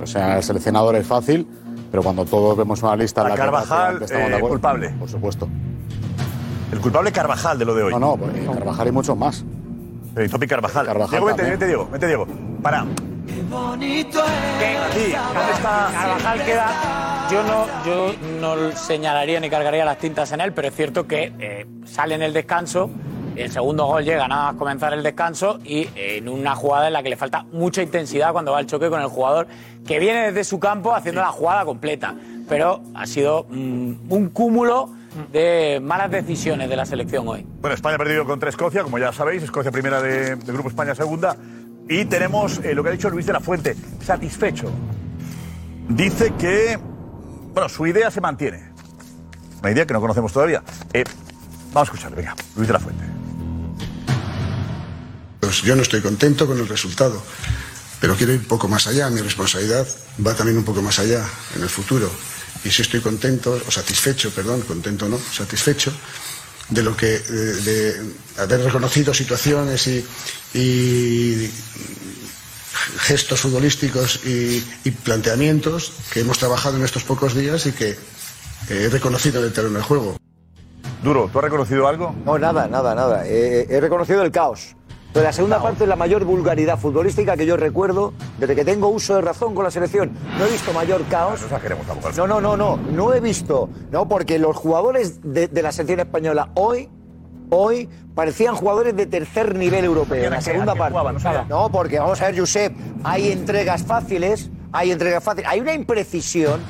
O 0.00 0.06
sea, 0.06 0.36
el 0.36 0.42
seleccionador 0.42 0.96
es 0.96 1.06
fácil, 1.06 1.46
pero 1.90 2.02
cuando 2.02 2.24
todos 2.24 2.56
vemos 2.56 2.82
una 2.82 2.96
lista 2.96 3.20
A 3.22 3.24
la 3.24 3.30
que 3.30 3.36
Carvajal, 3.36 3.68
prácticamente 3.68 4.04
estamos 4.04 4.28
de 4.30 4.36
acuerdo, 4.36 4.54
culpable. 4.54 4.90
Por 4.90 5.08
supuesto. 5.08 5.48
El 6.72 6.80
culpable 6.80 7.12
Carvajal 7.12 7.58
de 7.58 7.64
lo 7.64 7.74
de 7.74 7.82
hoy. 7.84 7.92
No, 7.92 7.98
no, 7.98 8.16
porque 8.16 8.44
Carvajal 8.44 8.88
y 8.88 8.92
muchos 8.92 9.16
más. 9.16 9.44
El 10.16 10.30
Topi 10.30 10.46
Carvajal. 10.46 10.86
Carvajal 10.86 11.10
Diego, 11.10 11.26
vete, 11.26 11.66
Diego, 11.66 11.88
vete, 11.90 12.06
Diego. 12.06 12.26
Para. 12.62 12.80
Aquí, 12.82 14.04
¿dónde 14.12 15.52
está? 15.52 15.90
Carvajal 15.92 16.44
queda. 16.44 17.28
Yo 17.30 17.42
no, 17.44 17.66
yo 17.86 18.12
no 18.40 18.72
señalaría 18.72 19.38
ni 19.38 19.48
cargaría 19.48 19.84
las 19.84 19.98
tintas 19.98 20.32
en 20.32 20.40
él, 20.40 20.52
pero 20.52 20.68
es 20.68 20.74
cierto 20.74 21.06
que 21.06 21.32
eh, 21.38 21.66
sale 21.84 22.16
en 22.16 22.22
el 22.22 22.32
descanso. 22.32 22.90
El 23.36 23.52
segundo 23.52 23.86
gol 23.86 24.04
llega 24.04 24.26
nada 24.26 24.46
más 24.46 24.54
comenzar 24.56 24.92
el 24.92 25.04
descanso 25.04 25.60
y 25.64 25.82
eh, 25.94 26.16
en 26.18 26.28
una 26.28 26.56
jugada 26.56 26.88
en 26.88 26.92
la 26.92 27.02
que 27.02 27.10
le 27.10 27.16
falta 27.16 27.44
mucha 27.52 27.80
intensidad 27.80 28.32
cuando 28.32 28.52
va 28.52 28.58
al 28.58 28.66
choque 28.66 28.90
con 28.90 29.00
el 29.00 29.06
jugador 29.06 29.46
que 29.86 30.00
viene 30.00 30.26
desde 30.26 30.42
su 30.42 30.58
campo 30.58 30.92
haciendo 30.92 31.20
la 31.20 31.30
jugada 31.30 31.64
completa. 31.64 32.14
Pero 32.48 32.82
ha 32.94 33.06
sido 33.06 33.46
mm, 33.48 34.12
un 34.12 34.30
cúmulo 34.30 34.90
de 35.32 35.80
malas 35.82 36.10
decisiones 36.10 36.68
de 36.68 36.76
la 36.76 36.86
selección 36.86 37.26
hoy. 37.28 37.46
Bueno, 37.60 37.74
España 37.74 37.96
ha 37.96 37.98
perdido 37.98 38.24
contra 38.24 38.48
Escocia, 38.48 38.82
como 38.82 38.98
ya 38.98 39.12
sabéis. 39.12 39.42
Escocia 39.42 39.70
primera 39.70 40.00
de, 40.00 40.36
de 40.36 40.52
Grupo 40.52 40.68
España 40.68 40.94
segunda. 40.94 41.36
Y 41.88 42.04
tenemos 42.04 42.60
eh, 42.62 42.74
lo 42.74 42.82
que 42.82 42.90
ha 42.90 42.92
dicho 42.92 43.10
Luis 43.10 43.26
de 43.26 43.32
la 43.32 43.40
Fuente. 43.40 43.76
Satisfecho. 44.04 44.70
Dice 45.88 46.32
que. 46.38 46.78
Bueno, 47.52 47.68
su 47.68 47.86
idea 47.86 48.10
se 48.10 48.20
mantiene. 48.20 48.70
Una 49.60 49.72
idea 49.72 49.86
que 49.86 49.92
no 49.92 50.00
conocemos 50.00 50.32
todavía. 50.32 50.62
Eh, 50.92 51.04
vamos 51.72 51.88
a 51.88 51.92
escuchar, 51.92 52.14
venga. 52.14 52.36
Luis 52.54 52.68
de 52.68 52.72
la 52.72 52.78
Fuente. 52.78 53.04
Pues 55.40 55.62
yo 55.62 55.74
no 55.74 55.82
estoy 55.82 56.00
contento 56.00 56.46
con 56.46 56.58
el 56.58 56.68
resultado, 56.68 57.20
pero 58.00 58.14
quiero 58.14 58.32
ir 58.34 58.38
un 58.38 58.46
poco 58.46 58.68
más 58.68 58.86
allá. 58.86 59.10
Mi 59.10 59.20
responsabilidad 59.20 59.86
va 60.24 60.34
también 60.34 60.58
un 60.58 60.64
poco 60.64 60.80
más 60.82 61.00
allá 61.00 61.24
en 61.56 61.62
el 61.62 61.68
futuro. 61.68 62.08
Y 62.64 62.70
si 62.70 62.82
estoy 62.82 63.00
contento, 63.00 63.60
o 63.66 63.70
satisfecho, 63.70 64.30
perdón, 64.30 64.62
contento 64.62 65.08
no, 65.08 65.18
satisfecho 65.18 65.92
de 66.68 66.82
lo 66.82 66.96
que, 66.96 67.18
de, 67.18 67.54
de 67.62 68.14
haber 68.36 68.62
reconocido 68.62 69.12
situaciones 69.14 69.86
y, 69.86 70.04
y 70.54 71.50
gestos 72.98 73.40
futbolísticos 73.40 74.20
y, 74.24 74.64
y 74.84 74.90
planteamientos 74.90 75.92
que 76.12 76.20
hemos 76.20 76.38
trabajado 76.38 76.76
en 76.76 76.84
estos 76.84 77.02
pocos 77.02 77.34
días 77.34 77.66
y 77.66 77.72
que 77.72 77.96
he 78.68 78.88
reconocido 78.88 79.40
en 79.40 79.46
el 79.46 79.52
terreno 79.52 79.78
de 79.78 79.84
juego. 79.84 80.16
Duro, 81.02 81.30
¿tú 81.32 81.38
has 81.38 81.44
reconocido 81.44 81.88
algo? 81.88 82.14
No, 82.24 82.38
nada, 82.38 82.68
nada, 82.68 82.94
nada. 82.94 83.26
Eh, 83.26 83.66
he 83.70 83.80
reconocido 83.80 84.22
el 84.22 84.30
caos. 84.30 84.76
Pero 85.12 85.24
la 85.24 85.32
segunda 85.32 85.60
parte 85.60 85.84
es 85.84 85.88
la 85.88 85.96
mayor 85.96 86.24
vulgaridad 86.24 86.78
futbolística 86.78 87.36
que 87.36 87.44
yo 87.44 87.56
recuerdo 87.56 88.12
desde 88.38 88.54
que 88.54 88.64
tengo 88.64 88.88
uso 88.88 89.16
de 89.16 89.22
razón 89.22 89.54
con 89.54 89.64
la 89.64 89.70
selección. 89.70 90.12
No 90.38 90.46
he 90.46 90.50
visto 90.50 90.72
mayor 90.72 91.04
caos. 91.10 91.40
No. 92.16 92.26
No, 92.26 92.40
no, 92.40 92.40
no, 92.40 92.56
no. 92.56 92.76
No 92.92 93.14
he 93.14 93.20
visto. 93.20 93.68
No, 93.90 94.06
porque 94.06 94.38
los 94.38 94.56
jugadores 94.56 95.20
de, 95.22 95.48
de 95.48 95.62
la 95.62 95.72
selección 95.72 96.00
española 96.00 96.50
hoy, 96.54 96.88
hoy, 97.50 97.88
parecían 98.14 98.54
jugadores 98.54 98.94
de 98.94 99.06
tercer 99.06 99.56
nivel 99.56 99.84
europeo. 99.84 100.24
En 100.24 100.30
la 100.30 100.40
segunda 100.40 100.74
parte. 100.74 100.96
No, 101.48 101.70
porque 101.70 101.98
vamos 101.98 102.20
a 102.20 102.26
ver, 102.26 102.38
Josep, 102.38 102.72
hay 103.02 103.32
entregas 103.32 103.82
fáciles, 103.82 104.50
hay 104.70 104.92
entregas 104.92 105.24
fáciles. 105.24 105.50
Hay 105.50 105.60
una 105.60 105.74
imprecisión 105.74 106.60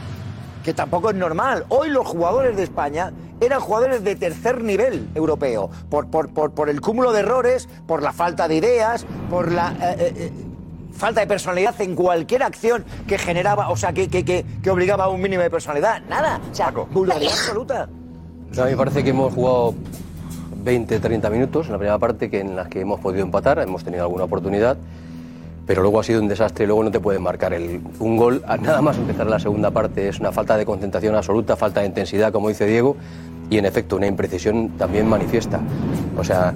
que 0.71 0.75
tampoco 0.75 1.11
es 1.11 1.17
normal. 1.17 1.65
Hoy 1.69 1.89
los 1.89 2.07
jugadores 2.07 2.57
de 2.57 2.62
España 2.62 3.12
eran 3.41 3.59
jugadores 3.59 4.05
de 4.05 4.15
tercer 4.15 4.62
nivel 4.62 5.09
europeo, 5.17 5.69
por, 5.89 6.07
por, 6.07 6.29
por, 6.29 6.53
por 6.53 6.71
el 6.71 6.81
cúmulo 6.81 7.11
de 7.11 7.21
errores, 7.21 7.69
por 7.89 8.05
la 8.05 8.12
falta 8.12 8.47
de 8.47 8.55
ideas, 8.55 9.05
por 9.29 9.50
la 9.50 9.73
eh, 9.81 10.15
eh, 10.17 10.33
falta 10.93 11.23
de 11.23 11.27
personalidad 11.27 11.75
en 11.81 11.97
cualquier 11.97 12.45
acción 12.45 12.85
que 13.09 13.19
generaba, 13.19 13.71
o 13.71 13.77
sea, 13.77 13.93
que, 13.93 14.07
que, 14.09 14.25
que, 14.25 14.47
que 14.62 14.71
obligaba 14.71 15.07
a 15.07 15.09
un 15.09 15.21
mínimo 15.21 15.43
de 15.43 15.50
personalidad. 15.50 16.03
Nada, 16.09 16.41
o 16.49 16.55
sea, 16.55 16.71
vulgaridad 16.71 17.33
absoluta. 17.33 17.89
O 18.53 18.55
sea, 18.55 18.62
a 18.62 18.67
mí 18.67 18.73
me 18.73 18.79
parece 18.79 19.03
que 19.03 19.11
hemos 19.11 19.35
jugado 19.35 19.75
20, 20.62 21.00
30 21.00 21.31
minutos 21.31 21.67
en 21.67 21.73
la 21.73 21.79
primera 21.79 21.99
parte 21.99 22.31
que 22.31 22.39
en 22.39 22.55
las 22.55 22.69
que 22.69 22.81
hemos 22.83 23.00
podido 23.00 23.25
empatar, 23.25 23.59
hemos 23.59 23.83
tenido 23.83 24.05
alguna 24.05 24.23
oportunidad, 24.23 24.77
pero 25.71 25.83
luego 25.83 26.00
ha 26.00 26.03
sido 26.03 26.21
un 26.21 26.27
desastre 26.27 26.65
y 26.65 26.67
luego 26.67 26.83
no 26.83 26.91
te 26.91 26.99
pueden 26.99 27.23
marcar 27.23 27.53
el, 27.53 27.81
un 28.00 28.17
gol. 28.17 28.43
a 28.49 28.57
Nada 28.57 28.83
más 28.83 28.99
empezar 28.99 29.29
la 29.29 29.39
segunda 29.39 29.71
parte 29.71 30.09
es 30.09 30.19
una 30.19 30.33
falta 30.33 30.57
de 30.57 30.67
concentración 30.67 31.15
absoluta, 31.15 31.55
falta 31.55 31.79
de 31.79 31.87
intensidad, 31.87 32.33
como 32.33 32.49
dice 32.49 32.67
Diego, 32.67 32.97
y 33.50 33.57
en 33.57 33.67
efecto 33.67 33.95
una 33.95 34.09
imprecisión 34.09 34.71
también 34.71 35.09
manifiesta. 35.09 35.61
O 36.19 36.25
sea, 36.25 36.55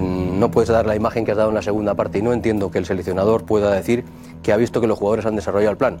no 0.00 0.50
puedes 0.50 0.70
dar 0.70 0.86
la 0.86 0.96
imagen 0.96 1.26
que 1.26 1.32
has 1.32 1.36
dado 1.36 1.50
en 1.50 1.54
la 1.54 1.60
segunda 1.60 1.92
parte 1.92 2.20
y 2.20 2.22
no 2.22 2.32
entiendo 2.32 2.70
que 2.70 2.78
el 2.78 2.86
seleccionador 2.86 3.44
pueda 3.44 3.70
decir 3.74 4.04
que 4.42 4.54
ha 4.54 4.56
visto 4.56 4.80
que 4.80 4.86
los 4.86 4.98
jugadores 4.98 5.26
han 5.26 5.36
desarrollado 5.36 5.72
el 5.72 5.76
plan. 5.76 5.98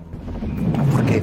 Porque 0.92 1.22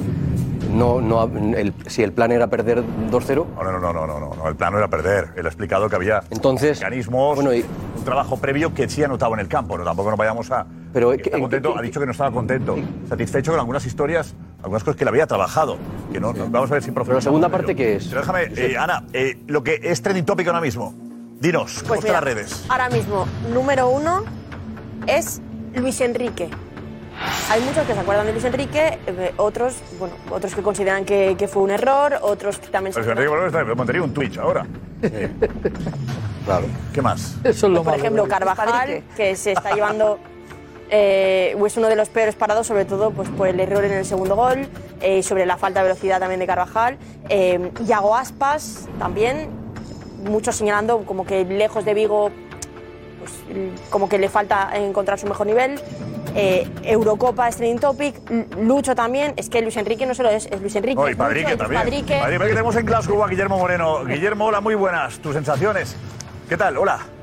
no, 0.74 1.00
no, 1.00 1.20
ha- 1.22 1.58
el- 1.58 1.72
si 1.86 2.02
el 2.02 2.12
plan 2.12 2.32
era 2.32 2.48
perder 2.48 2.82
2-0, 3.10 3.46
No, 3.56 3.62
no, 3.64 3.78
no, 3.78 3.92
no, 3.92 4.06
no, 4.06 4.20
no, 4.20 4.34
no, 4.34 4.48
el 4.48 4.56
plan 4.56 4.72
no 4.72 4.78
era 4.78 4.88
perder. 4.88 5.28
Él 5.36 5.46
ha 5.46 5.48
explicado 5.48 5.88
que 5.88 5.96
había 5.96 6.22
Entonces, 6.30 6.78
mecanismos, 6.80 7.36
bueno, 7.36 7.52
y- 7.54 7.64
un 7.96 8.04
trabajo 8.04 8.36
previo 8.36 8.74
que 8.74 8.88
sí 8.88 9.02
ha 9.02 9.08
notado 9.08 9.32
en 9.34 9.40
el 9.40 9.48
campo. 9.48 9.78
No, 9.78 9.84
tampoco 9.84 10.10
nos 10.10 10.18
vayamos 10.18 10.50
a. 10.50 10.66
Pero, 10.92 11.10
que 11.10 11.16
está 11.16 11.30
¿qué- 11.36 11.40
contento, 11.40 11.76
ha 11.78 11.82
dicho 11.82 11.98
que 12.00 12.06
no 12.06 12.12
estaba 12.12 12.30
contento. 12.30 12.76
Satisfecho 13.08 13.52
con 13.52 13.60
algunas 13.60 13.84
historias, 13.86 14.34
algunas 14.62 14.84
cosas 14.84 14.96
que 14.98 15.04
le 15.04 15.08
había 15.10 15.26
trabajado. 15.26 15.76
Que 16.12 16.20
no, 16.20 16.32
no- 16.32 16.48
vamos 16.50 16.70
a 16.70 16.74
ver 16.74 16.82
si 16.82 16.90
Pero 16.90 17.14
la 17.14 17.20
segunda 17.20 17.48
parte. 17.48 17.74
¿qué 17.74 17.96
es? 17.96 18.06
Pero 18.08 18.20
déjame, 18.20 18.42
eh, 18.56 18.76
Ana, 18.78 19.04
eh, 19.12 19.38
lo 19.46 19.62
que 19.64 19.80
es 19.82 20.02
trending 20.02 20.24
topic 20.24 20.46
ahora 20.48 20.60
mismo. 20.60 20.94
Dinos, 21.40 21.76
¿cómo 21.82 21.88
Pues 21.88 22.00
están 22.00 22.10
mira, 22.10 22.20
las 22.20 22.24
redes? 22.24 22.66
Ahora 22.68 22.88
mismo, 22.90 23.26
número 23.52 23.88
uno 23.88 24.22
es 25.06 25.40
Luis 25.74 26.00
Enrique. 26.00 26.48
Hay 27.50 27.60
muchos 27.60 27.86
que 27.86 27.94
se 27.94 28.00
acuerdan 28.00 28.26
de 28.26 28.32
Luis 28.32 28.44
Enrique, 28.44 28.98
eh, 29.06 29.32
otros, 29.36 29.76
bueno, 29.98 30.14
otros 30.30 30.54
que 30.54 30.62
consideran 30.62 31.04
que, 31.04 31.36
que 31.38 31.46
fue 31.48 31.62
un 31.62 31.70
error, 31.70 32.18
otros 32.22 32.58
que 32.58 32.68
también 32.68 32.92
se 32.92 33.00
Pues 33.00 33.10
Enrique 33.10 33.28
Valero 33.28 33.46
está- 33.46 33.74
montaría 33.74 34.02
un 34.02 34.12
Twitch 34.14 34.38
ahora. 34.38 34.66
Claro. 36.44 36.66
¿Qué 36.92 37.00
más? 37.00 37.36
Eso 37.42 37.66
es 37.68 37.72
lo 37.72 37.78
Por 37.82 37.92
malo. 37.92 37.96
ejemplo, 38.02 38.28
Carvajal, 38.28 39.02
que 39.16 39.34
se 39.34 39.52
está 39.52 39.74
llevando. 39.74 40.18
eh, 40.90 41.56
es 41.66 41.76
uno 41.78 41.88
de 41.88 41.96
los 41.96 42.10
peores 42.10 42.34
parados, 42.34 42.66
sobre 42.66 42.84
todo 42.84 43.12
pues, 43.12 43.30
por 43.30 43.48
el 43.48 43.58
error 43.60 43.82
en 43.82 43.92
el 43.92 44.04
segundo 44.04 44.36
gol, 44.36 44.68
eh, 45.00 45.22
sobre 45.22 45.46
la 45.46 45.56
falta 45.56 45.80
de 45.80 45.88
velocidad 45.88 46.20
también 46.20 46.40
de 46.40 46.46
Carvajal. 46.46 46.98
Eh, 47.30 47.70
Iago 47.86 48.14
Aspas 48.14 48.88
también, 48.98 49.48
muchos 50.24 50.54
señalando 50.56 51.06
como 51.06 51.24
que 51.24 51.46
lejos 51.46 51.86
de 51.86 51.94
Vigo, 51.94 52.30
pues, 53.20 53.32
como 53.88 54.10
que 54.10 54.18
le 54.18 54.28
falta 54.28 54.68
encontrar 54.74 55.18
su 55.18 55.26
mejor 55.26 55.46
nivel. 55.46 55.80
Eh, 56.34 56.68
Eurocopa 56.82 57.48
es 57.48 57.56
trending 57.56 57.78
topic, 57.78 58.14
Lucho 58.58 58.94
también, 58.94 59.34
es 59.36 59.48
que 59.48 59.62
Luis 59.62 59.76
Enrique 59.76 60.04
no 60.04 60.14
solo 60.14 60.30
es, 60.30 60.46
es 60.46 60.60
Luis 60.60 60.74
Enrique. 60.74 60.96
No, 60.96 61.06
y 61.06 61.12
Lucho, 61.12 61.18
Padrique 61.18 61.52
es 61.52 61.58
también. 61.58 61.82
Padrique. 61.82 62.18
Padrique, 62.18 62.44
que 62.44 62.50
tenemos 62.50 62.76
en 62.76 62.86
Glasgow 62.86 63.22
a 63.22 63.28
Guillermo 63.28 63.58
Moreno. 63.58 64.04
Guillermo, 64.04 64.46
hola, 64.46 64.60
muy 64.60 64.74
buenas. 64.74 65.18
¿Tus 65.18 65.34
sensaciones? 65.34 65.96
¿Qué 66.48 66.56
tal? 66.56 66.76
Hola. 66.76 67.13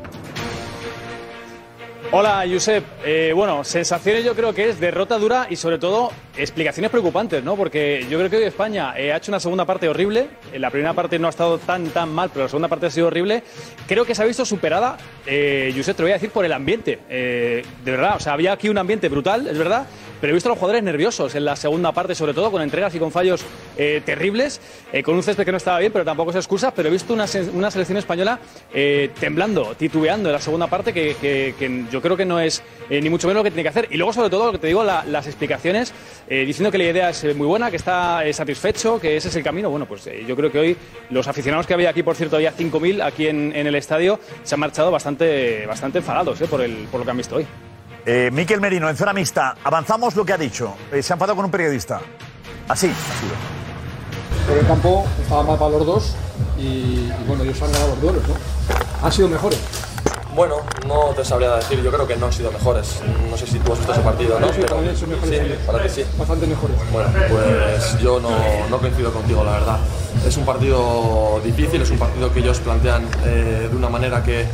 Hola, 2.13 2.43
Josep. 2.51 2.83
Eh, 3.05 3.31
bueno, 3.33 3.63
sensaciones 3.63 4.25
yo 4.25 4.35
creo 4.35 4.53
que 4.53 4.67
es 4.67 4.81
derrota 4.81 5.17
dura 5.17 5.47
y 5.49 5.55
sobre 5.55 5.77
todo 5.79 6.11
explicaciones 6.37 6.91
preocupantes, 6.91 7.41
¿no? 7.41 7.55
Porque 7.55 8.05
yo 8.09 8.17
creo 8.17 8.29
que 8.29 8.35
hoy 8.37 8.43
España 8.43 8.93
eh, 8.97 9.13
ha 9.13 9.17
hecho 9.17 9.31
una 9.31 9.39
segunda 9.39 9.63
parte 9.63 9.87
horrible. 9.87 10.27
En 10.51 10.59
la 10.61 10.69
primera 10.71 10.91
parte 10.93 11.17
no 11.19 11.27
ha 11.27 11.29
estado 11.29 11.57
tan 11.57 11.85
tan 11.87 12.09
mal, 12.13 12.29
pero 12.33 12.43
la 12.45 12.49
segunda 12.49 12.67
parte 12.67 12.87
ha 12.87 12.89
sido 12.91 13.07
horrible. 13.07 13.43
Creo 13.87 14.03
que 14.03 14.13
se 14.13 14.23
ha 14.23 14.25
visto 14.25 14.43
superada, 14.43 14.97
eh, 15.25 15.71
Josep, 15.75 15.95
te 15.95 16.01
lo 16.03 16.07
voy 16.07 16.11
a 16.11 16.15
decir, 16.15 16.31
por 16.31 16.43
el 16.43 16.51
ambiente. 16.51 16.99
Eh, 17.09 17.63
de 17.85 17.91
verdad, 17.91 18.17
o 18.17 18.19
sea, 18.19 18.33
había 18.33 18.51
aquí 18.51 18.67
un 18.67 18.77
ambiente 18.77 19.07
brutal, 19.07 19.47
es 19.47 19.57
verdad, 19.57 19.85
pero 20.19 20.31
he 20.31 20.33
visto 20.33 20.49
a 20.49 20.51
los 20.51 20.59
jugadores 20.59 20.83
nerviosos 20.83 21.33
en 21.35 21.45
la 21.45 21.55
segunda 21.55 21.93
parte, 21.93 22.13
sobre 22.13 22.33
todo 22.33 22.51
con 22.51 22.61
entregas 22.61 22.93
y 22.93 22.99
con 22.99 23.11
fallos 23.11 23.41
eh, 23.77 24.01
terribles, 24.05 24.59
eh, 24.91 25.01
con 25.01 25.15
un 25.15 25.23
césped 25.23 25.45
que 25.45 25.51
no 25.51 25.57
estaba 25.57 25.79
bien, 25.79 25.93
pero 25.93 26.03
tampoco 26.03 26.31
es 26.31 26.35
excusa. 26.35 26.73
Pero 26.73 26.89
he 26.89 26.91
visto 26.91 27.13
una, 27.13 27.25
se- 27.25 27.49
una 27.51 27.71
selección 27.71 27.97
española 27.97 28.37
eh, 28.73 29.11
temblando, 29.17 29.75
titubeando 29.77 30.27
en 30.27 30.33
la 30.33 30.41
segunda 30.41 30.67
parte, 30.67 30.91
que, 30.93 31.15
que- 31.19 31.55
que 31.57 31.85
yo 31.91 32.00
creo 32.01 32.17
que 32.17 32.25
no 32.25 32.39
es 32.39 32.61
eh, 32.89 32.99
ni 33.01 33.09
mucho 33.09 33.27
menos 33.27 33.41
lo 33.41 33.43
que 33.43 33.51
tiene 33.51 33.63
que 33.63 33.69
hacer. 33.69 33.87
Y 33.91 33.97
luego, 33.97 34.13
sobre 34.13 34.29
todo, 34.29 34.47
lo 34.47 34.51
que 34.53 34.57
te 34.59 34.67
digo, 34.67 34.83
la- 34.83 35.03
las 35.05 35.27
explicaciones, 35.27 35.93
eh, 36.27 36.45
diciendo 36.45 36.71
que 36.71 36.77
la 36.77 36.83
idea 36.85 37.09
es 37.09 37.23
eh, 37.23 37.33
muy 37.33 37.47
buena, 37.47 37.69
que 37.69 37.77
está 37.77 38.25
eh, 38.25 38.33
satisfecho, 38.33 38.99
que 38.99 39.17
ese 39.17 39.27
es 39.29 39.35
el 39.35 39.43
camino. 39.43 39.69
Bueno, 39.69 39.85
pues 39.85 40.05
eh, 40.07 40.23
yo 40.27 40.35
creo 40.35 40.51
que 40.51 40.59
hoy 40.59 40.77
los 41.09 41.27
aficionados 41.27 41.67
que 41.67 41.73
había 41.73 41.89
aquí, 41.89 42.03
por 42.03 42.15
cierto, 42.15 42.35
había 42.35 42.53
5.000 42.53 43.01
aquí 43.03 43.27
en, 43.27 43.53
en 43.55 43.67
el 43.67 43.75
estadio, 43.75 44.19
se 44.43 44.55
han 44.55 44.59
marchado 44.61 44.91
bastante, 44.91 45.65
bastante 45.65 45.99
enfadados 45.99 46.41
eh, 46.41 46.47
por, 46.47 46.61
el, 46.61 46.87
por 46.91 46.99
lo 46.99 47.05
que 47.05 47.11
han 47.11 47.17
visto 47.17 47.35
hoy. 47.37 47.45
Eh, 48.05 48.29
Miquel 48.33 48.59
Merino, 48.59 48.89
en 48.89 48.95
zona 48.97 49.13
mixta, 49.13 49.55
avanzamos 49.63 50.15
lo 50.15 50.25
que 50.25 50.33
ha 50.33 50.37
dicho. 50.37 50.73
Eh, 50.91 51.03
se 51.03 51.13
ha 51.13 51.15
enfadado 51.15 51.35
con 51.35 51.45
un 51.45 51.51
periodista. 51.51 52.01
Así, 52.67 52.87
ha 52.87 53.19
sido. 53.19 53.33
Pero 54.47 54.59
el 54.59 54.65
campo 54.67 55.05
estaba 55.21 55.43
mal 55.43 55.57
para 55.59 55.71
los 55.71 55.85
dos 55.85 56.15
y, 56.57 56.61
y 56.63 57.13
bueno, 57.27 57.43
ellos 57.43 57.61
han 57.61 57.71
ganado 57.71 57.89
los 57.89 58.01
duelos, 58.01 58.27
¿no? 58.27 58.33
Han 59.05 59.11
sido 59.11 59.27
mejores. 59.27 59.59
Bueno, 60.35 60.57
no 60.87 61.07
te 61.15 61.25
sabría 61.25 61.55
decir, 61.57 61.81
yo 61.83 61.91
creo 61.91 62.07
que 62.07 62.15
no 62.15 62.27
han 62.27 62.33
sido 62.33 62.51
mejores. 62.51 63.01
No 63.29 63.35
sé 63.37 63.45
si 63.47 63.59
tú 63.59 63.73
has 63.73 63.79
visto 63.79 63.91
ese 63.93 64.01
partido, 64.01 64.39
¿no? 64.39 64.47
Sí, 64.53 64.61
Pero 65.29 65.55
para 65.65 65.83
ti 65.83 65.89
sí. 65.89 66.05
Bastante 66.17 66.47
mejores. 66.47 66.77
Bueno, 66.91 67.09
pues 67.29 67.99
yo 68.01 68.19
no, 68.19 68.29
no 68.69 68.77
coincido 68.77 69.11
contigo, 69.11 69.43
la 69.43 69.51
verdad. 69.53 69.77
Es 70.25 70.37
un 70.37 70.45
partido 70.45 71.41
difícil, 71.43 71.81
es 71.81 71.89
un 71.91 71.97
partido 71.99 72.31
que 72.33 72.39
ellos 72.39 72.59
plantean 72.59 73.05
eh, 73.25 73.67
de 73.69 73.75
una 73.75 73.89
manera 73.89 74.23
que, 74.23 74.45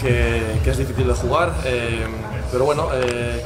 que- 0.00 0.60
que 0.64 0.70
es 0.70 0.78
difícil 0.78 1.06
de 1.08 1.14
jugar, 1.14 1.52
eh, 1.64 2.06
pero 2.52 2.64
bueno, 2.64 2.88
eh, 2.94 3.44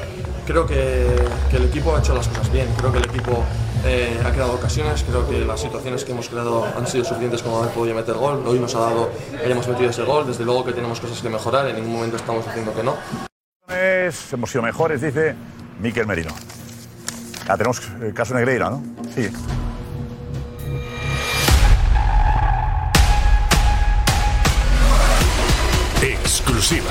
creo 0.50 0.66
que, 0.66 1.07
que 1.49 1.57
el 1.59 1.64
equipo 1.66 1.95
ha 1.95 2.00
hecho 2.00 2.12
las 2.14 2.26
cosas 2.26 2.50
bien, 2.50 2.66
creo 2.76 2.90
que 2.90 2.99
el 2.99 3.04
equipo 3.04 3.45
eh, 3.85 4.21
ha 4.26 4.33
creado 4.33 4.52
ocasiones, 4.54 5.04
creo 5.09 5.28
que 5.28 5.38
las 5.45 5.61
situaciones 5.61 6.04
que 6.04 6.11
hemos 6.11 6.28
creado 6.28 6.64
han 6.76 6.87
sido 6.88 7.04
suficientes 7.04 7.40
como 7.42 7.59
haber 7.61 7.71
podido 7.73 7.95
meter 7.95 8.14
gol, 8.16 8.42
hoy 8.47 8.59
nos 8.59 8.75
ha 8.75 8.80
dado, 8.80 9.11
hayamos 9.45 9.69
metido 9.69 9.90
ese 9.90 10.02
gol, 10.02 10.26
desde 10.26 10.45
luego 10.45 10.64
que 10.64 10.73
tenemos 10.73 10.99
cosas 11.00 11.21
que 11.21 11.28
mejorar, 11.28 11.69
en 11.69 11.76
ningún 11.76 11.92
momento 11.95 12.16
estamos 12.16 12.45
diciendo 12.45 12.75
que 12.75 12.83
no. 12.83 12.97
Es- 13.73 14.33
hemos 14.33 14.50
sido 14.50 14.62
mejores, 14.62 15.00
dice 15.00 15.35
Miquel 15.80 16.07
Merino. 16.07 16.35
Ah, 17.49 17.57
tenemos 17.57 17.80
el 18.02 18.12
caso 18.12 18.35
Negreira, 18.35 18.71
¿no? 18.71 18.83
Sí. 19.14 19.30
Exclusiva. 26.02 26.90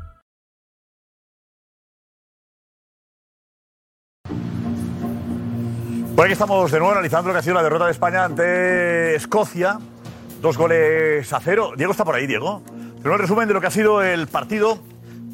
Por 6.15 6.25
aquí 6.25 6.33
estamos 6.33 6.71
de 6.71 6.77
nuevo 6.79 6.91
analizando 6.93 7.29
lo 7.29 7.33
que 7.33 7.39
ha 7.39 7.43
sido 7.43 7.55
la 7.55 7.63
derrota 7.63 7.85
de 7.85 7.91
España 7.91 8.25
ante 8.25 9.15
Escocia. 9.15 9.79
Dos 10.41 10.57
goles 10.57 11.31
a 11.33 11.39
cero. 11.39 11.71
Diego 11.77 11.91
está 11.91 12.03
por 12.03 12.15
ahí, 12.15 12.27
Diego. 12.27 12.61
Pero 13.01 13.15
el 13.15 13.19
resumen 13.21 13.47
de 13.47 13.53
lo 13.53 13.61
que 13.61 13.67
ha 13.67 13.71
sido 13.71 14.01
el 14.03 14.27
partido. 14.27 14.77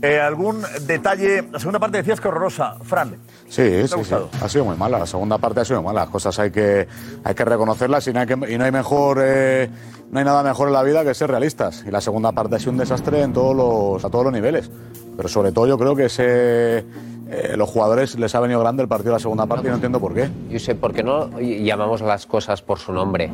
Eh, 0.01 0.19
¿Algún 0.19 0.61
detalle? 0.85 1.47
La 1.51 1.57
segunda 1.59 1.79
parte 1.79 1.97
decías 1.97 2.21
que 2.21 2.27
horrorosa. 2.27 2.75
Fran. 2.83 3.15
Sí, 3.49 3.63
¿te 3.63 3.83
ha 3.83 3.87
sí, 3.87 4.03
sí. 4.03 4.15
Ha 4.41 4.47
sido 4.49 4.65
muy 4.65 4.77
mala. 4.77 4.99
La 4.99 5.07
segunda 5.07 5.39
parte 5.39 5.61
ha 5.61 5.65
sido 5.65 5.81
mala. 5.81 6.01
Las 6.01 6.09
cosas 6.09 6.37
hay 6.39 6.51
que, 6.51 6.87
hay 7.23 7.33
que 7.35 7.45
reconocerlas 7.45 8.07
y 8.07 8.13
no 8.13 8.19
hay, 8.19 8.27
que- 8.27 8.53
y 8.53 8.57
no 8.57 8.63
hay 8.63 8.71
mejor, 8.71 9.19
eh, 9.21 9.69
no 10.11 10.19
hay 10.19 10.25
nada 10.25 10.43
mejor 10.43 10.67
en 10.67 10.73
la 10.75 10.83
vida 10.83 11.03
que 11.03 11.15
ser 11.15 11.31
realistas. 11.31 11.83
Y 11.87 11.89
la 11.91 11.99
segunda 12.01 12.31
parte 12.31 12.55
ha 12.57 12.59
sido 12.59 12.73
un 12.73 12.77
desastre 12.77 13.23
en 13.23 13.33
todos 13.33 13.55
los, 13.55 14.05
a 14.05 14.09
todos 14.11 14.25
los 14.25 14.33
niveles. 14.33 14.69
Pero 15.15 15.27
sobre 15.27 15.51
todo 15.51 15.65
yo 15.65 15.77
creo 15.79 15.95
que 15.95 16.05
ese, 16.05 16.85
eh, 17.29 17.55
los 17.57 17.69
jugadores 17.69 18.17
les 18.17 18.33
ha 18.35 18.39
venido 18.39 18.59
grande 18.59 18.83
el 18.83 18.89
partido 18.89 19.11
de 19.11 19.15
la 19.17 19.19
segunda 19.19 19.45
parte 19.45 19.67
y 19.67 19.69
no 19.69 19.75
entiendo 19.75 19.99
por 19.99 20.13
qué. 20.13 20.29
Yo 20.49 20.59
sé, 20.59 20.75
¿por 20.75 20.93
qué 20.93 21.03
no 21.03 21.29
llamamos 21.39 22.01
las 22.01 22.25
cosas 22.25 22.61
por 22.61 22.79
su 22.79 22.91
nombre? 22.93 23.29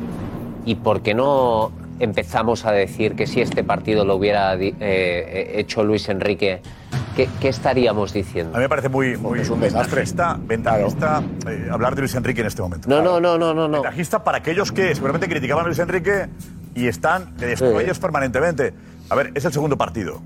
¿Y 0.66 0.76
por 0.76 1.02
qué 1.02 1.14
no 1.14 1.72
empezamos 2.00 2.64
a 2.64 2.72
decir 2.72 3.14
que 3.14 3.26
si 3.26 3.40
este 3.40 3.62
partido 3.64 4.04
lo 4.04 4.16
hubiera 4.16 4.56
di- 4.56 4.74
eh, 4.80 5.52
hecho 5.56 5.84
Luis 5.84 6.08
Enrique, 6.08 6.60
¿qué, 7.14 7.28
qué 7.40 7.48
estaríamos 7.48 8.12
diciendo? 8.12 8.54
A 8.56 8.58
mí 8.58 8.62
me 8.64 8.68
parece 8.68 8.88
muy, 8.88 9.16
muy 9.16 9.40
es 9.40 9.50
un 9.50 9.60
desastre. 9.60 9.96
ventajista, 9.96 10.38
ventajista, 10.42 11.22
eh, 11.48 11.68
hablar 11.70 11.94
de 11.94 12.00
Luis 12.02 12.14
Enrique 12.14 12.40
en 12.40 12.46
este 12.48 12.62
momento. 12.62 12.88
No, 12.88 13.02
no, 13.02 13.20
no, 13.20 13.36
no, 13.38 13.52
no, 13.54 13.68
no. 13.68 13.82
Ventajista 13.82 14.24
para 14.24 14.38
aquellos 14.38 14.72
que 14.72 14.94
seguramente 14.94 15.28
criticaban 15.28 15.64
a 15.64 15.68
Luis 15.68 15.78
Enrique 15.78 16.28
y 16.74 16.88
están 16.88 17.36
de 17.36 17.56
Sí. 17.56 17.64
ellos 17.64 17.98
permanentemente. 17.98 18.72
A 19.10 19.14
ver, 19.14 19.30
es 19.34 19.44
el 19.44 19.52
segundo 19.52 19.76
partido. 19.76 20.20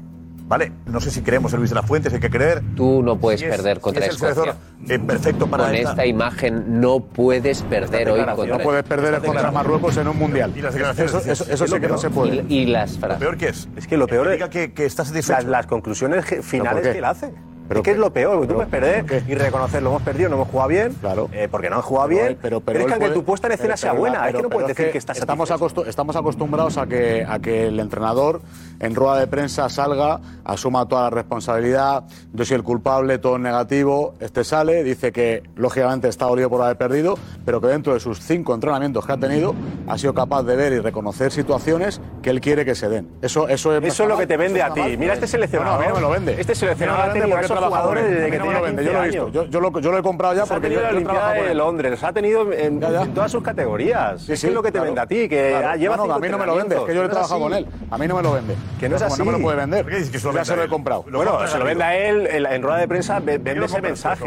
¿Vale? 0.48 0.72
No 0.86 0.98
sé 1.00 1.10
si 1.10 1.20
creemos 1.20 1.52
en 1.52 1.58
Luis 1.58 1.70
de 1.70 1.74
la 1.76 1.82
Fuente, 1.82 2.08
si 2.08 2.14
hay 2.16 2.20
que 2.22 2.30
creer. 2.30 2.62
Tú 2.74 3.02
no 3.02 3.16
puedes 3.18 3.40
Si 3.40 3.46
es- 3.46 3.54
perder 3.54 3.76
si 3.76 3.82
contra 3.82 4.06
es 4.06 4.20
el 4.22 4.28
Escocia. 4.28 4.54
eh, 4.88 4.98
perfecto 4.98 5.46
para 5.46 5.64
Con 5.66 5.74
esta 5.74 6.06
imagen 6.06 6.80
no 6.80 7.00
puedes 7.00 7.62
perder 7.62 8.08
hoy 8.10 8.24
contra 8.24 8.56
No 8.56 8.62
puedes 8.64 8.82
perder 8.84 9.20
contra 9.20 9.50
Marruecos 9.50 9.96
en 9.98 10.08
un 10.08 10.16
mundial. 10.18 10.52
Y 10.56 10.62
las 10.62 10.72
declaraciones. 10.72 11.12
Eso, 11.14 11.30
eso- 11.32 11.52
eso 11.52 11.66
sí 11.66 11.80
que 11.80 11.88
no 11.88 11.98
se 11.98 12.08
puede. 12.08 12.44
Y, 12.48 12.60
y 12.60 12.66
las 12.66 12.96
frases. 12.98 13.18
¿Peor 13.18 13.36
qué 13.36 13.48
es? 13.48 13.68
Es 13.76 13.86
que 13.86 13.98
lo 13.98 14.06
peor 14.06 14.32
es 14.32 14.48
que, 14.48 14.72
que 14.72 14.86
está 14.86 15.04
satisfecho. 15.04 15.36
las, 15.38 15.44
las 15.44 15.66
conclusiones 15.66 16.24
finales 16.42 16.82
qué? 16.82 16.92
que 16.92 16.98
él 16.98 17.04
hace. 17.04 17.30
¿Pero 17.68 17.80
es 17.80 17.84
que 17.84 17.90
es 17.90 17.98
lo 17.98 18.12
peor, 18.12 18.36
porque 18.36 18.46
tú 18.48 18.54
¿Pero 18.58 18.68
puedes 18.68 18.70
perder 18.70 19.04
qué? 19.04 19.22
y 19.32 19.34
reconocerlo. 19.34 19.90
Hemos 19.90 20.02
perdido, 20.02 20.28
no 20.30 20.36
hemos 20.36 20.48
jugado 20.48 20.68
bien, 20.68 20.92
Claro. 21.00 21.28
eh, 21.32 21.48
porque 21.50 21.68
no 21.68 21.76
han 21.76 21.82
jugado 21.82 22.08
Pero 22.08 22.20
bien. 22.22 22.38
pero, 22.40 22.60
pero 22.60 22.78
Tienes 22.80 22.96
él 22.96 23.08
que 23.08 23.14
tu 23.14 23.24
puesta 23.24 23.46
en 23.46 23.52
escena 23.52 23.68
pero- 23.68 23.76
sea 23.76 23.90
pero- 23.90 24.00
buena, 24.00 24.18
es 24.20 24.26
que 24.26 24.32
pero- 24.32 24.42
no 24.44 24.48
puedes 24.48 24.66
pero 24.66 24.76
decir 24.78 24.92
que 24.92 24.98
estás 24.98 25.18
estamos, 25.18 25.50
estamos 25.86 26.16
acostumbrados 26.16 26.78
a 26.78 26.86
que, 26.86 27.26
a 27.28 27.38
que 27.38 27.66
el 27.68 27.78
entrenador 27.80 28.40
en 28.80 28.94
rueda 28.94 29.18
de 29.20 29.26
prensa 29.26 29.68
salga, 29.68 30.20
asuma 30.44 30.86
toda 30.88 31.02
la 31.04 31.10
responsabilidad, 31.10 32.04
yo 32.32 32.44
soy 32.44 32.56
el 32.56 32.62
culpable, 32.62 33.18
todo 33.18 33.36
es 33.36 33.42
negativo, 33.42 34.14
este 34.20 34.44
sale, 34.44 34.82
dice 34.84 35.12
que 35.12 35.42
lógicamente 35.56 36.08
está 36.08 36.24
dolido 36.26 36.48
por 36.48 36.62
haber 36.62 36.76
perdido, 36.78 37.18
pero 37.44 37.60
que 37.60 37.66
dentro 37.68 37.94
de 37.94 38.00
sus 38.00 38.20
cinco 38.20 38.54
entrenamientos 38.54 39.04
que 39.04 39.12
ha 39.12 39.16
tenido 39.18 39.54
ha 39.86 39.98
sido 39.98 40.14
capaz 40.14 40.42
de 40.44 40.56
ver 40.56 40.72
y 40.72 40.78
reconocer 40.80 41.32
situaciones 41.32 42.00
que 42.22 42.30
él 42.30 42.40
quiere 42.40 42.64
que 42.64 42.74
se 42.74 42.88
den. 42.88 43.08
Eso, 43.22 43.48
eso 43.48 43.76
es, 43.76 43.84
Eso 43.84 44.02
es 44.04 44.08
lo 44.08 44.16
que 44.16 44.26
te 44.26 44.36
vende 44.36 44.62
a 44.62 44.72
ti. 44.72 44.96
Mira 44.98 45.14
este 45.14 45.26
seleccionador. 45.26 45.80
No, 45.82 45.88
no, 45.90 45.94
me 45.96 46.00
lo 46.00 46.10
vende. 46.10 46.40
Este 46.40 46.54
mí 46.54 46.86
no 46.86 46.94
ha 46.94 47.12
tenido 47.12 47.36
porque 47.60 47.70
trabajado 47.70 47.88
con 47.88 47.98
él. 47.98 48.14
desde 48.14 48.30
que 48.30 48.38
no 48.38 48.44
me 48.44 48.50
tenía 48.52 48.58
lo 48.58 48.64
vende, 48.64 48.82
15 48.82 48.84
yo 48.84 48.92
lo 48.98 49.02
he 49.04 49.08
visto. 49.08 49.28
Yo, 49.30 49.44
yo 49.46 49.60
lo, 49.60 49.80
yo 49.80 49.90
lo 49.92 49.98
he 49.98 50.02
comprado 50.02 50.34
ya 50.34 50.40
Los 50.40 50.50
ha 50.50 50.54
porque 50.54 50.66
tenido 50.68 50.80
yo, 50.82 50.86
la 50.86 50.92
yo 50.92 50.98
he 50.98 51.02
trabajado 51.02 51.30
Olimpiada 51.32 51.48
con 51.48 51.58
de. 51.58 51.64
Londres, 51.64 51.90
los 51.92 52.04
ha 52.04 52.12
tenido 52.12 52.52
en, 52.52 52.80
Ya, 52.80 52.90
ya. 52.90 53.02
en 53.02 53.14
todas 53.14 53.32
sus 53.32 53.42
categorías. 53.42 54.22
Sí, 54.22 54.32
es 54.32 54.40
sí, 54.40 54.46
que 54.46 54.50
es 54.50 54.54
lo 54.54 54.62
que 54.62 54.68
te 54.68 54.72
claro, 54.72 54.84
vende 54.86 55.00
a 55.00 55.06
ti, 55.06 55.28
que 55.28 55.56
claro. 55.58 55.78
lleva 55.78 55.96
No, 55.96 56.06
no, 56.06 56.14
a 56.14 56.18
mí 56.18 56.28
no 56.28 56.38
me 56.38 56.46
lo 56.46 56.54
vende, 56.56 56.76
es 56.76 56.82
que 56.82 56.94
yo 56.94 57.00
lo 57.02 57.06
he 57.06 57.10
trabajado 57.10 57.40
con 57.40 57.54
él. 57.54 57.66
A 57.90 57.98
mí 57.98 58.06
no 58.08 58.16
me 58.16 58.22
lo 58.22 58.32
vende. 58.32 58.54
Que 58.78 58.88
no 58.88 58.96
es 58.96 59.02
así. 59.02 59.18
No 59.18 59.24
me 59.24 59.32
lo 59.32 59.40
puede 59.40 59.56
vender. 59.56 59.82
¿Por 59.82 59.90
qué 59.92 59.98
dices 59.98 60.12
que 60.12 60.18
se 60.18 60.26
lo 60.28 60.32
ya 60.34 60.44
se 60.44 60.56
lo 60.56 60.62
he 60.62 60.68
comprado. 60.68 61.04
Bueno, 61.10 61.46
se 61.46 61.58
lo 61.58 61.64
vende 61.64 61.84
a 61.84 61.96
él 61.96 62.26
en, 62.26 62.62
rueda 62.62 62.78
de 62.78 62.88
prensa, 62.88 63.18
ve- 63.20 63.38
vende 63.38 63.66
ese 63.66 63.80
mensaje. 63.80 64.24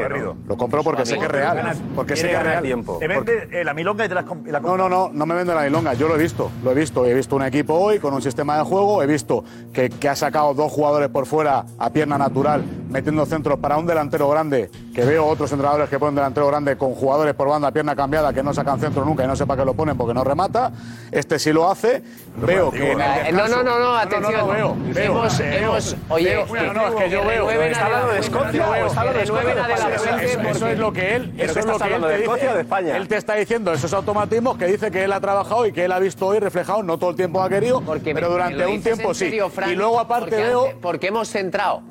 Lo 0.48 0.58
compro 0.58 0.84
porque 0.84 1.06
sé 1.06 1.18
que 1.18 1.26
es 1.26 1.32
real. 1.32 1.74
Porque 1.96 2.16
sé 2.16 2.28
que 2.28 2.34
es 2.36 2.44
real. 2.44 2.64
tiempo. 2.64 2.98
Te 3.00 3.08
vende 3.08 3.64
la 3.64 3.74
milonga 3.74 4.06
y 4.06 4.10
te 4.10 4.16
la, 4.16 4.22
No, 4.62 4.78
no, 4.78 4.90
no, 4.90 5.10
no 5.14 5.26
me 5.26 5.36
vende 5.36 5.54
la 5.54 5.62
milonga. 5.62 5.94
Yo 5.94 6.08
lo 6.08 6.16
he 6.16 6.20
visto, 6.20 6.52
lo 6.64 6.72
he 6.72 6.76
visto. 6.76 7.06
He 7.06 7.14
visto 7.14 7.36
un 7.36 7.44
equipo 7.44 7.74
hoy 7.76 8.00
con 8.00 8.14
un 8.14 8.22
sistema 8.22 8.58
de 8.58 8.64
juego. 8.64 9.02
He 9.04 9.08
visto 9.08 9.44
que, 9.74 9.90
que 9.90 10.10
ha 10.10 10.16
sacado 10.16 10.54
dos 10.54 10.72
jugadores 10.72 11.10
por 11.10 11.26
fuera 11.26 11.66
a 11.78 11.90
pierna 11.90 12.18
natural, 12.18 12.64
metiendo 12.92 13.26
centros 13.26 13.58
para 13.60 13.78
un 13.78 13.86
delantero 13.86 14.30
grande 14.30 14.70
que 14.94 15.04
veo 15.06 15.26
otros 15.26 15.52
entrenadores 15.52 15.90
que 15.90 15.98
ponen 15.98 16.16
delantero 16.16 16.48
grande 16.48 16.78
con 16.78 16.94
jugadores 16.94 17.34
por 17.34 17.48
banda, 17.48 17.72
pierna 17.72 17.96
cambiada, 17.96 18.34
que 18.34 18.44
no 18.44 18.54
sacan 18.54 18.80
centro 18.80 19.06
nunca 19.06 19.24
y 19.24 19.28
no 19.28 19.36
sepa 19.36 19.56
que 19.56 19.66
lo 19.66 19.74
ponen 19.74 19.98
porque 19.98 20.14
no 20.14 20.24
remata. 20.24 20.72
Este 21.12 21.40
sí 21.40 21.52
lo 21.54 21.70
hace. 21.70 22.04
Veo 22.38 22.72
que. 22.72 22.92
en 22.92 23.02
el 23.02 23.28
Eh, 23.28 23.32
no, 23.32 23.48
no, 23.48 23.64
no, 23.64 23.80
no, 23.80 23.96
atención. 23.96 24.32
No, 24.34 24.38
no, 24.40 24.48
veo, 24.48 24.76
veo, 24.94 25.04
Hemos- 25.12 25.38
veo, 25.38 25.54
hemos- 25.64 25.96
oye, 26.10 26.36
no, 26.36 26.74
no, 26.74 26.88
es 26.88 26.96
que 26.96 27.10
yo 27.10 27.26
veo. 27.26 27.50
¿Está 27.50 27.86
hablando 27.86 28.08
de 28.14 28.20
Escocia 28.20 28.70
o 28.70 28.86
está 28.88 29.00
hablando 29.02 29.18
de 29.20 29.24
Escocia? 29.24 30.52
Eso- 30.52 30.68
es 30.68 30.80
lo 30.80 30.94
que 30.94 31.16
él. 31.16 31.34
¿Pero 31.38 31.52
Eso 31.52 31.60
es 31.60 31.66
lo 31.66 31.80
que 31.80 31.96
él 31.96 32.02
te 32.02 32.18
dice. 32.18 32.54
De 32.54 32.62
España? 32.62 32.98
Él 32.98 33.08
te 33.08 33.18
está 33.18 33.36
diciendo 33.36 33.72
esos 33.74 33.94
automatismos 33.94 34.58
que 34.58 34.66
dice 34.66 34.92
que 34.92 35.04
él 35.04 35.12
ha 35.14 35.20
trabajado 35.22 35.66
y 35.66 35.72
que 35.72 35.86
él 35.86 35.92
ha 35.92 36.00
visto 36.00 36.26
hoy 36.28 36.40
reflejado, 36.40 36.84
no 36.84 36.98
todo 36.98 37.12
el 37.12 37.16
tiempo 37.16 37.42
ha 37.42 37.50
querido, 37.50 37.82
Porque 37.82 38.14
pero 38.14 38.28
me- 38.28 38.34
durante 38.34 38.66
un 38.66 38.82
tiempo 38.82 39.14
sí. 39.14 39.26
Y 39.68 39.76
luego 39.76 40.00
aparte 40.00 40.36
veo. 40.36 40.70
porque 40.82 41.08
hemos 41.08 41.30
centrado. 41.30 41.82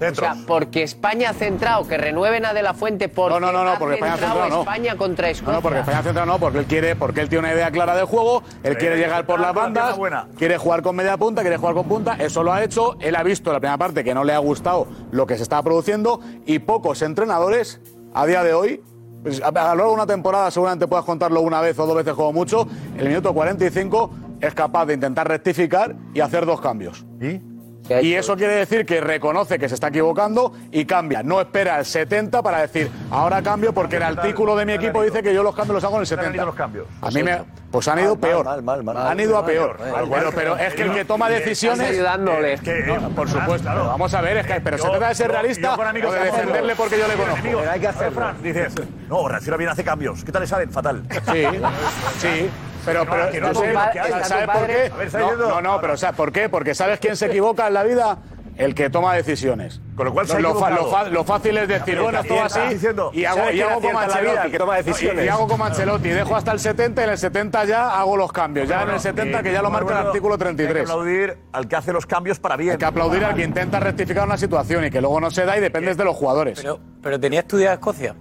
O 0.00 0.14
sea, 0.14 0.36
porque 0.46 0.82
España 0.82 1.30
ha 1.30 1.32
centrado, 1.34 1.86
que 1.86 1.98
renueven 1.98 2.44
a 2.46 2.54
De 2.54 2.62
La 2.62 2.72
Fuente 2.74 3.08
porque 3.08 3.34
No, 3.34 3.40
no, 3.40 3.52
no, 3.52 3.64
no, 3.64 3.72
ha 3.72 3.78
porque 3.78 3.94
España 3.96 4.14
ha 4.14 4.16
centrado 4.16 4.40
centrado, 4.40 4.64
no. 4.64 4.70
España 4.70 4.96
contra 4.96 5.30
Escocia. 5.30 5.52
No, 5.52 5.58
no, 5.58 5.62
porque 5.62 5.78
España 5.80 6.02
Central 6.02 6.26
no, 6.26 6.38
porque 6.38 6.58
él 6.58 6.64
quiere, 6.64 6.96
porque 6.96 7.20
él 7.20 7.28
tiene 7.28 7.46
una 7.46 7.54
idea 7.54 7.70
clara 7.70 7.94
del 7.94 8.06
juego, 8.06 8.42
él 8.62 8.78
quiere 8.78 8.96
llegar 8.96 9.26
por 9.26 9.40
las 9.40 9.54
bandas, 9.54 9.98
quiere 10.36 10.56
jugar 10.58 10.82
con 10.82 10.96
media 10.96 11.16
punta, 11.16 11.42
quiere 11.42 11.58
jugar 11.58 11.74
con 11.74 11.86
punta, 11.86 12.16
eso 12.18 12.42
lo 12.42 12.52
ha 12.52 12.62
hecho, 12.62 12.96
él 13.00 13.14
ha 13.14 13.22
visto 13.22 13.52
la 13.52 13.60
primera 13.60 13.78
parte 13.78 14.02
que 14.02 14.14
no 14.14 14.24
le 14.24 14.32
ha 14.32 14.38
gustado 14.38 14.86
lo 15.10 15.26
que 15.26 15.36
se 15.36 15.42
está 15.42 15.62
produciendo 15.62 16.20
y 16.46 16.60
pocos 16.60 17.02
entrenadores 17.02 17.80
a 18.14 18.26
día 18.26 18.42
de 18.42 18.54
hoy, 18.54 18.82
pues, 19.22 19.42
a 19.42 19.48
a 19.48 19.50
lo 19.50 19.76
largo 19.76 19.88
de 19.88 19.94
una 19.94 20.06
temporada 20.06 20.50
seguramente 20.50 20.86
puedas 20.88 21.04
contarlo 21.04 21.42
una 21.42 21.60
vez 21.60 21.78
o 21.78 21.86
dos 21.86 21.96
veces 21.96 22.14
como 22.14 22.32
mucho, 22.32 22.66
el 22.96 23.08
minuto 23.08 23.34
45 23.34 24.10
es 24.40 24.54
capaz 24.54 24.86
de 24.86 24.94
intentar 24.94 25.28
rectificar 25.28 25.94
y 26.14 26.20
hacer 26.20 26.46
dos 26.46 26.60
cambios. 26.60 27.04
¿Y? 27.20 27.49
Eso 27.98 28.36
quiere 28.36 28.54
decir 28.54 28.86
que 28.86 29.00
reconoce 29.00 29.58
que 29.58 29.68
se 29.68 29.74
está 29.74 29.88
equivocando 29.88 30.52
y 30.70 30.84
cambia. 30.84 31.22
No 31.22 31.40
espera 31.40 31.78
el 31.78 31.84
70 31.84 32.42
para 32.42 32.60
decir, 32.60 32.90
ahora 33.10 33.42
cambio 33.42 33.72
porque 33.72 33.96
el 33.96 34.02
artículo 34.04 34.54
de 34.56 34.66
mi 34.66 34.72
equipo 34.74 35.02
dice 35.02 35.22
que 35.22 35.34
yo 35.34 35.42
los 35.42 35.54
cambios 35.54 35.74
los 35.74 35.84
hago 35.84 35.96
en 35.96 36.00
el 36.02 36.06
70. 36.06 36.44
los 36.44 36.54
cambios? 36.54 36.86
A 37.00 37.10
mí 37.10 37.22
me. 37.22 37.42
Pues 37.70 37.86
han 37.86 38.00
ido 38.00 38.16
Mal, 38.16 38.18
peor. 38.18 38.44
mal, 38.44 38.62
mal, 38.64 38.82
mal, 38.82 38.94
mal. 38.96 39.06
han 39.06 39.20
ido 39.20 39.38
a 39.38 39.46
peor. 39.46 39.78
mal, 39.78 40.08
mal, 40.08 40.18
pero, 40.18 40.32
pero 40.32 40.56
es 40.56 40.74
que 40.74 40.82
el 40.82 40.92
que 40.92 41.04
toma 41.04 41.28
decisiones. 41.28 41.80
Estás 41.80 41.94
ayudándole. 41.94 42.54
Es 42.54 42.60
que, 42.62 42.82
no, 42.82 43.10
por 43.10 43.28
supuesto. 43.28 43.68
pero 43.68 43.86
vamos 43.86 44.12
a 44.12 44.20
ver, 44.20 44.38
es 44.38 44.46
que, 44.46 44.60
pero 44.60 44.76
se 44.76 44.88
trata 44.88 45.08
de 45.08 45.14
ser 45.14 45.30
realista 45.30 45.74
o 45.76 46.12
de 46.12 46.20
defenderle 46.24 46.74
porque 46.74 46.98
yo 46.98 47.06
le 47.06 47.14
conozco. 47.14 47.40
Pero 47.42 47.70
hay 47.70 47.80
que 47.80 47.86
hacerlo. 47.88 48.32
Dices, 48.42 48.74
no, 49.08 49.28
reacciona 49.28 49.56
bien, 49.56 49.70
hace 49.70 49.84
cambios. 49.84 50.24
¿Qué 50.24 50.32
tal 50.32 50.42
le 50.42 50.48
salen? 50.48 50.70
Fatal. 50.72 51.02
Sí, 51.32 51.44
sí. 52.18 52.50
Pero, 52.84 53.04
pero 53.08 53.30
Que 53.30 53.40
no, 53.40 53.52
que 53.52 53.68
hay. 53.68 54.24
¿sabes 54.24 54.48
por 54.48 54.66
qué? 54.66 54.92
Ver, 54.96 55.14
No, 55.14 55.36
no, 55.36 55.60
no, 55.60 55.80
pero 55.80 55.96
¿sabes 55.96 56.16
por 56.16 56.32
qué? 56.32 56.48
Porque 56.48 56.74
¿sabes 56.74 56.98
quién 57.00 57.16
se 57.16 57.26
equivoca 57.26 57.66
en 57.68 57.74
la 57.74 57.82
vida? 57.82 58.18
El 58.56 58.74
que 58.74 58.90
toma 58.90 59.14
decisiones. 59.14 59.80
Con 59.96 60.04
lo 60.06 60.12
cual 60.12 60.26
se 60.26 60.38
lo, 60.38 60.50
fa- 60.54 60.66
equivocado. 60.68 60.82
lo 60.84 60.90
fa- 60.90 61.08
lo 61.08 61.24
fácil 61.24 61.56
es 61.56 61.66
decir, 61.68 61.98
bueno, 61.98 62.20
esto 62.20 62.34
va 62.34 62.44
así 62.44 62.60
diciendo, 62.68 63.10
y 63.14 63.24
hago, 63.24 63.38
¿sabes 63.38 63.54
y 63.54 63.62
hago 63.62 63.80
como? 63.80 63.98
Ancelotti. 63.98 64.38
El 64.44 64.50
que 64.52 64.58
toma 64.58 64.76
decisiones. 64.76 65.22
Y, 65.24 65.26
y 65.26 65.28
hago 65.30 65.48
como 65.48 65.64
Ancelotti, 65.64 66.08
dejo 66.10 66.36
hasta 66.36 66.52
el 66.52 66.60
70 66.60 67.00
y 67.00 67.04
en 67.04 67.10
el 67.10 67.16
70 67.18 67.64
ya 67.64 67.98
hago 67.98 68.18
los 68.18 68.30
cambios. 68.32 68.68
Ya 68.68 68.82
en 68.82 68.90
el 68.90 69.00
70 69.00 69.42
que 69.42 69.52
ya 69.52 69.62
lo 69.62 69.70
marca 69.70 69.98
el 70.00 70.06
artículo 70.08 70.34
Hay 70.34 70.38
que 70.40 70.44
33. 70.44 70.82
aplaudir 70.90 71.38
al 71.52 71.68
que 71.68 71.76
hace 71.76 71.92
los 71.94 72.04
cambios 72.04 72.38
para 72.38 72.56
bien. 72.58 72.72
Hay 72.72 72.78
que 72.78 72.84
aplaudir 72.84 73.24
al 73.24 73.34
que 73.34 73.44
intenta 73.44 73.80
rectificar 73.80 74.26
una 74.26 74.36
situación 74.36 74.84
y 74.84 74.90
que 74.90 75.00
luego 75.00 75.20
no 75.22 75.30
se 75.30 75.46
da 75.46 75.56
y 75.56 75.60
dependes 75.60 75.96
de 75.96 76.04
los 76.04 76.14
jugadores. 76.16 76.60
Pero, 76.60 76.80
pero 77.02 77.18
tenía 77.18 77.40
estudiado 77.40 77.72
Escocia. 77.74 78.14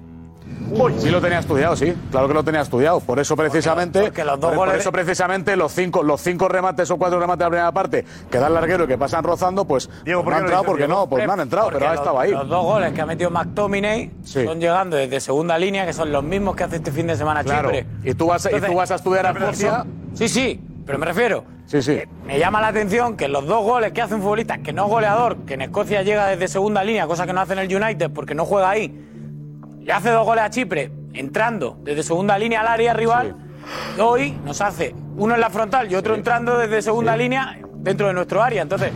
Sí 1.00 1.10
lo 1.10 1.22
tenía 1.22 1.40
estudiado, 1.40 1.76
sí. 1.76 1.94
Claro 2.12 2.28
que 2.28 2.34
lo 2.34 2.44
tenía 2.44 2.62
estudiado. 2.62 3.00
Por 3.00 3.20
eso 3.20 3.36
precisamente, 3.36 4.02
porque 4.02 4.24
los 4.24 4.40
dos 4.40 4.54
por, 4.54 4.70
eso 4.76 4.92
precisamente 4.92 5.56
los 5.56 5.72
cinco, 5.72 6.04
los 6.04 6.22
cinco 6.22 6.48
remates 6.48 6.92
o 6.92 6.98
cuatro 6.98 7.20
remates 7.20 7.40
de 7.40 7.46
la 7.46 7.50
primera 7.50 7.72
parte 7.72 8.06
que 8.30 8.38
da 8.38 8.48
el 8.48 8.54
larguero 8.54 8.84
y 8.84 8.88
que 8.88 8.98
pasan 8.98 9.24
rozando, 9.24 9.66
pues 9.66 9.90
Diego, 10.04 10.20
no 10.22 10.24
¿por 10.26 10.34
qué 10.34 10.38
han 10.38 10.42
no 10.44 10.48
entrado, 10.48 10.64
porque 10.66 10.86
Diego? 10.86 11.00
no, 11.02 11.10
pues 11.10 11.26
no 11.26 11.34
han 11.34 11.40
entrado, 11.40 11.66
Porque 11.68 11.80
pero 11.80 11.92
ha 11.92 11.96
estado 11.96 12.20
ahí. 12.20 12.32
Los 12.32 12.48
dos 12.50 12.64
goles 12.64 12.94
que 12.94 13.02
ha 13.02 13.06
metido 13.06 13.30
McTominay 13.32 14.12
Sí. 14.24 14.46
son 14.46 14.60
llegando 14.60 14.98
desde 14.98 15.20
segunda 15.20 15.58
línea, 15.58 15.86
que 15.86 15.94
son 15.94 16.12
los 16.12 16.24
mismos 16.24 16.56
que 16.56 16.64
hace 16.66 16.76
este 16.78 16.92
fin 16.92 17.08
de 17.08 17.16
semana 17.18 17.44
Claro. 17.44 17.72
Chipre. 17.72 17.88
Y 18.04 18.14
tú 18.14 18.28
vas 18.28 18.46
a- 18.46 18.52
y 18.56 18.62
tú 18.62 18.74
vas 18.74 18.92
a 18.92 18.96
estudiar 18.96 19.26
a 19.28 19.54
son- 19.56 19.88
Sí, 20.14 20.28
sí, 20.28 20.62
pero 20.86 20.98
me 21.00 21.06
refiero. 21.06 21.44
Sí, 21.66 21.82
sí. 21.84 22.00
Me 22.26 22.40
llama 22.40 22.62
la 22.62 22.70
atención 22.70 23.16
que 23.16 23.28
los 23.28 23.46
dos 23.46 23.64
goles 23.64 23.92
que 23.94 24.02
hace 24.02 24.16
un 24.16 24.22
futbolista 24.22 24.58
que 24.58 24.74
no 24.74 24.86
es 24.86 24.90
goleador, 24.92 25.38
que 25.46 25.54
en 25.54 25.62
Escocia 25.62 26.02
llega 26.02 26.26
desde 26.28 26.48
segunda 26.48 26.84
línea, 26.84 27.06
cosa 27.06 27.28
que 27.28 27.34
no 27.34 27.42
hace 27.42 27.54
en 27.54 27.60
el 27.60 27.76
United 27.76 28.10
porque 28.12 28.34
no 28.34 28.44
juega 28.46 28.72
ahí, 28.72 29.08
le 29.90 29.94
hace 29.94 30.12
dos 30.12 30.24
goles 30.24 30.44
a 30.44 30.52
Chipre 30.52 30.92
entrando 31.16 31.80
desde 31.82 32.04
segunda 32.04 32.38
línea 32.38 32.62
al 32.62 32.68
área 32.68 32.94
rival. 32.94 33.36
Hoy 34.00 34.38
nos 34.46 34.62
hace 34.62 34.94
uno 35.18 35.34
en 35.34 35.42
la 35.42 35.50
frontal 35.50 35.92
y 35.92 35.96
otro 35.96 36.14
entrando 36.14 36.60
desde 36.60 36.84
segunda 36.84 37.18
línea 37.18 37.58
dentro 37.78 38.06
de 38.06 38.14
nuestro 38.14 38.44
área. 38.44 38.62
Entonces, 38.62 38.92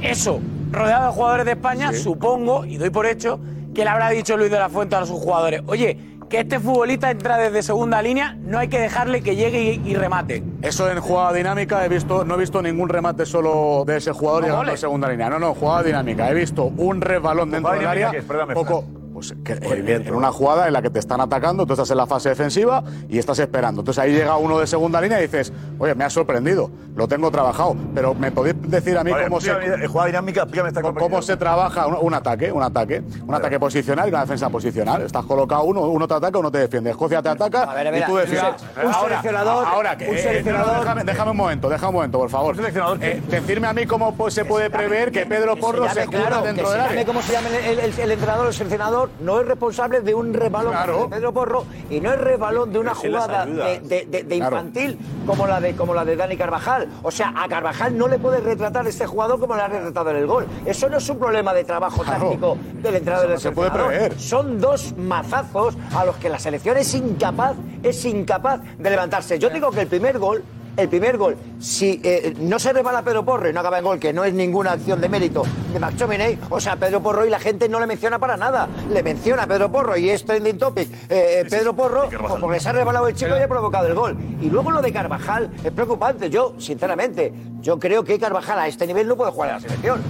eso, 0.00 0.40
rodeado 0.70 1.08
de 1.08 1.12
jugadores 1.14 1.46
de 1.46 1.50
España, 1.50 1.92
supongo 1.92 2.64
y 2.64 2.76
doy 2.76 2.90
por 2.90 3.06
hecho 3.06 3.40
que 3.74 3.82
le 3.82 3.90
habrá 3.90 4.10
dicho 4.10 4.36
Luis 4.36 4.52
de 4.52 4.60
la 4.60 4.68
Fuente 4.68 4.94
a 4.94 5.04
sus 5.04 5.18
jugadores: 5.18 5.62
Oye, 5.66 5.98
que 6.30 6.38
este 6.38 6.60
futbolista 6.60 7.10
entra 7.10 7.38
desde 7.38 7.64
segunda 7.64 8.00
línea, 8.00 8.38
no 8.40 8.60
hay 8.60 8.68
que 8.68 8.78
dejarle 8.78 9.22
que 9.22 9.34
llegue 9.34 9.60
y, 9.60 9.82
y 9.84 9.94
remate. 9.96 10.44
Eso 10.62 10.88
en 10.88 11.00
jugada 11.00 11.32
dinámica 11.32 11.84
he 11.84 11.88
visto, 11.88 12.24
no 12.24 12.36
he 12.36 12.38
visto 12.38 12.62
ningún 12.62 12.88
remate 12.88 13.26
solo 13.26 13.82
de 13.84 13.96
ese 13.96 14.12
jugador 14.12 14.42
No 14.42 14.48
llegando 14.50 14.72
a 14.72 14.76
segunda 14.76 15.08
línea. 15.08 15.28
No, 15.28 15.40
no, 15.40 15.54
jugada 15.54 15.82
dinámica. 15.82 16.30
He 16.30 16.34
visto 16.34 16.66
un 16.76 17.00
resbalón 17.00 17.50
dentro 17.50 17.72
del 17.72 17.84
área. 17.84 18.12
es? 18.12 18.24
Poco, 18.54 18.84
pues, 19.16 19.34
que- 19.42 19.52
en, 19.54 19.88
en 20.08 20.14
una 20.14 20.30
jugada 20.30 20.66
en 20.66 20.74
la 20.74 20.82
que 20.82 20.90
te 20.90 20.98
están 20.98 21.22
atacando, 21.22 21.64
tú 21.64 21.72
estás 21.72 21.90
en 21.90 21.96
la 21.96 22.06
fase 22.06 22.28
defensiva 22.28 22.84
y 23.08 23.18
estás 23.18 23.38
esperando. 23.38 23.80
Entonces 23.80 24.04
ahí 24.04 24.12
llega 24.12 24.36
uno 24.36 24.58
de 24.58 24.66
segunda 24.66 25.00
línea 25.00 25.18
y 25.20 25.22
dices, 25.22 25.54
oye, 25.78 25.94
me 25.94 26.04
ha 26.04 26.10
sorprendido, 26.10 26.70
lo 26.94 27.08
tengo 27.08 27.30
trabajado, 27.30 27.74
pero 27.94 28.12
¿me 28.14 28.30
podéis 28.30 28.56
decir 28.70 28.98
a 28.98 29.02
mí 29.02 29.12
Vale, 29.12 29.24
cómo 29.24 29.40
se, 29.40 29.86
jugada 29.88 30.06
dinámica, 30.08 30.46
esta 30.68 30.82
cómo, 30.82 31.00
cómo 31.00 31.22
se 31.22 31.34
trabaja 31.38 31.86
un, 31.86 31.96
un 31.98 32.12
ataque, 32.12 32.52
un 32.52 32.62
ataque, 32.62 33.02
un 33.26 33.34
ataque 33.34 33.58
posicional 33.58 34.06
y 34.06 34.10
una 34.10 34.20
defensa 34.20 34.50
posicional? 34.50 35.00
Estás 35.00 35.24
colocado 35.24 35.64
uno, 35.64 35.80
uno 35.88 36.06
te 36.06 36.12
ataca, 36.12 36.38
uno 36.38 36.50
te 36.50 36.58
defiende. 36.58 36.90
Escocia 36.90 37.22
te 37.22 37.30
ataca 37.30 37.64
ver, 37.72 37.90
ver, 37.90 38.02
y 38.02 38.04
tú 38.04 38.16
defiendes. 38.16 38.52
un 38.84 38.92
seleccionador- 38.92 39.64
ahora 39.66 39.96
que 39.96 40.10
un 40.10 40.16
eh, 40.16 40.42
seleccionador- 40.44 40.80
déjame, 40.80 41.04
déjame 41.04 41.30
un 41.30 41.36
momento, 41.38 41.68
déjame 41.70 41.88
un 41.88 41.94
momento, 41.94 42.18
por 42.18 42.28
favor. 42.28 42.54
Eh, 43.00 43.22
decirme 43.30 43.66
a 43.66 43.72
mí 43.72 43.86
cómo 43.86 44.14
pues, 44.14 44.34
se 44.34 44.44
puede 44.44 44.68
prever 44.68 45.10
que 45.10 45.24
Pedro 45.24 45.56
Porro 45.56 45.86
llame, 45.86 46.02
se 46.02 46.06
claro, 46.08 46.42
dentro 46.42 46.66
que 46.66 46.70
del 46.72 46.80
llame 46.82 46.90
área. 46.92 47.06
como 47.06 47.22
se 47.22 47.32
llame 47.32 47.48
el, 47.70 47.78
el- 47.78 47.98
el 47.98 48.10
entrenador 48.10 48.46
el 48.48 48.52
seleccionador, 48.52 49.05
no 49.20 49.40
es 49.40 49.46
responsable 49.46 50.00
de 50.00 50.14
un 50.14 50.32
rebalón 50.34 50.72
Claro. 50.72 51.02
de 51.04 51.08
Pedro 51.16 51.32
Porro 51.32 51.64
y 51.90 52.00
no 52.00 52.12
es 52.12 52.20
rebalón 52.20 52.72
de 52.72 52.78
una 52.78 52.94
sí 52.94 53.08
jugada 53.08 53.46
de, 53.46 53.80
de- 53.80 54.06
de- 54.06 54.22
de 54.24 54.36
Claro. 54.36 54.56
infantil 54.56 54.98
como 55.26 55.46
la 55.46 55.60
de 55.60 55.74
como 55.74 55.94
la 55.94 56.04
de 56.04 56.16
Dani 56.16 56.36
Carvajal. 56.36 56.88
O 57.02 57.10
sea, 57.10 57.32
a 57.36 57.48
Carvajal 57.48 57.96
no 57.96 58.08
le 58.08 58.18
puede 58.18 58.40
retratar 58.40 58.86
este 58.86 59.06
jugador 59.06 59.38
como 59.40 59.56
le 59.56 59.62
ha 59.62 59.68
retratado 59.68 60.10
en 60.10 60.16
el 60.16 60.26
gol. 60.26 60.46
Eso 60.64 60.88
no 60.88 60.96
es 60.98 61.08
un 61.08 61.18
problema 61.18 61.52
de 61.54 61.64
trabajo 61.64 62.02
Claro. 62.02 62.20
táctico 62.26 62.56
del 62.82 62.94
entrenador 62.96 63.26
del 63.28 63.34
no 63.36 63.40
se 63.40 63.52
puede 63.52 63.70
prever. 63.70 64.18
Son 64.18 64.60
dos 64.60 64.94
mazazos 64.96 65.76
a 65.94 66.04
los 66.04 66.16
que 66.16 66.28
la 66.28 66.38
selección 66.38 66.76
es 66.76 66.94
incapaz, 66.94 67.56
es 67.82 68.04
incapaz 68.04 68.60
de 68.78 68.90
levantarse. 68.90 69.38
Yo 69.38 69.48
digo 69.50 69.70
que 69.70 69.82
el 69.82 69.88
primer 69.88 70.18
gol 70.18 70.42
el 70.76 70.88
primer 70.88 71.16
gol, 71.16 71.36
si 71.58 72.00
eh, 72.02 72.34
no 72.38 72.58
se 72.58 72.72
resbala 72.72 73.02
Pedro 73.02 73.24
Porro 73.24 73.48
y 73.48 73.52
no 73.52 73.60
acaba 73.60 73.78
en 73.78 73.84
gol, 73.84 73.98
que 73.98 74.12
no 74.12 74.24
es 74.24 74.34
ninguna 74.34 74.72
acción 74.72 75.00
de 75.00 75.08
mérito 75.08 75.42
de 75.72 75.80
McTominay, 75.80 76.38
o 76.50 76.60
sea, 76.60 76.76
Pedro 76.76 77.02
Porro 77.02 77.24
y 77.24 77.30
la 77.30 77.38
gente 77.38 77.68
no 77.68 77.80
le 77.80 77.86
menciona 77.86 78.18
para 78.18 78.36
nada. 78.36 78.68
Le 78.90 79.02
menciona 79.02 79.44
a 79.44 79.46
Pedro 79.46 79.70
Porro 79.70 79.96
y 79.96 80.10
es 80.10 80.24
trending 80.24 80.58
topic. 80.58 80.88
eh, 81.10 81.40
eh, 81.40 81.46
Pedro 81.48 81.74
Porro, 81.74 82.08
pues 82.08 82.34
porque 82.40 82.60
se 82.60 82.68
ha 82.68 82.72
resbalado 82.72 83.08
el 83.08 83.14
chico 83.14 83.36
y 83.38 83.42
ha 83.42 83.48
provocado 83.48 83.86
el 83.86 83.94
gol. 83.94 84.16
Y 84.40 84.50
luego 84.50 84.70
lo 84.70 84.82
de 84.82 84.92
Carvajal 84.92 85.50
es 85.64 85.72
preocupante. 85.72 86.30
Yo, 86.30 86.54
sinceramente, 86.58 87.32
yo 87.60 87.78
creo 87.78 88.04
que 88.04 88.18
Carvajal 88.18 88.58
a 88.58 88.68
este 88.68 88.86
nivel 88.86 89.08
no 89.08 89.16
puede 89.16 89.32
jugar 89.32 89.48
en 89.50 89.54
la 89.56 89.60
selección. 89.60 90.02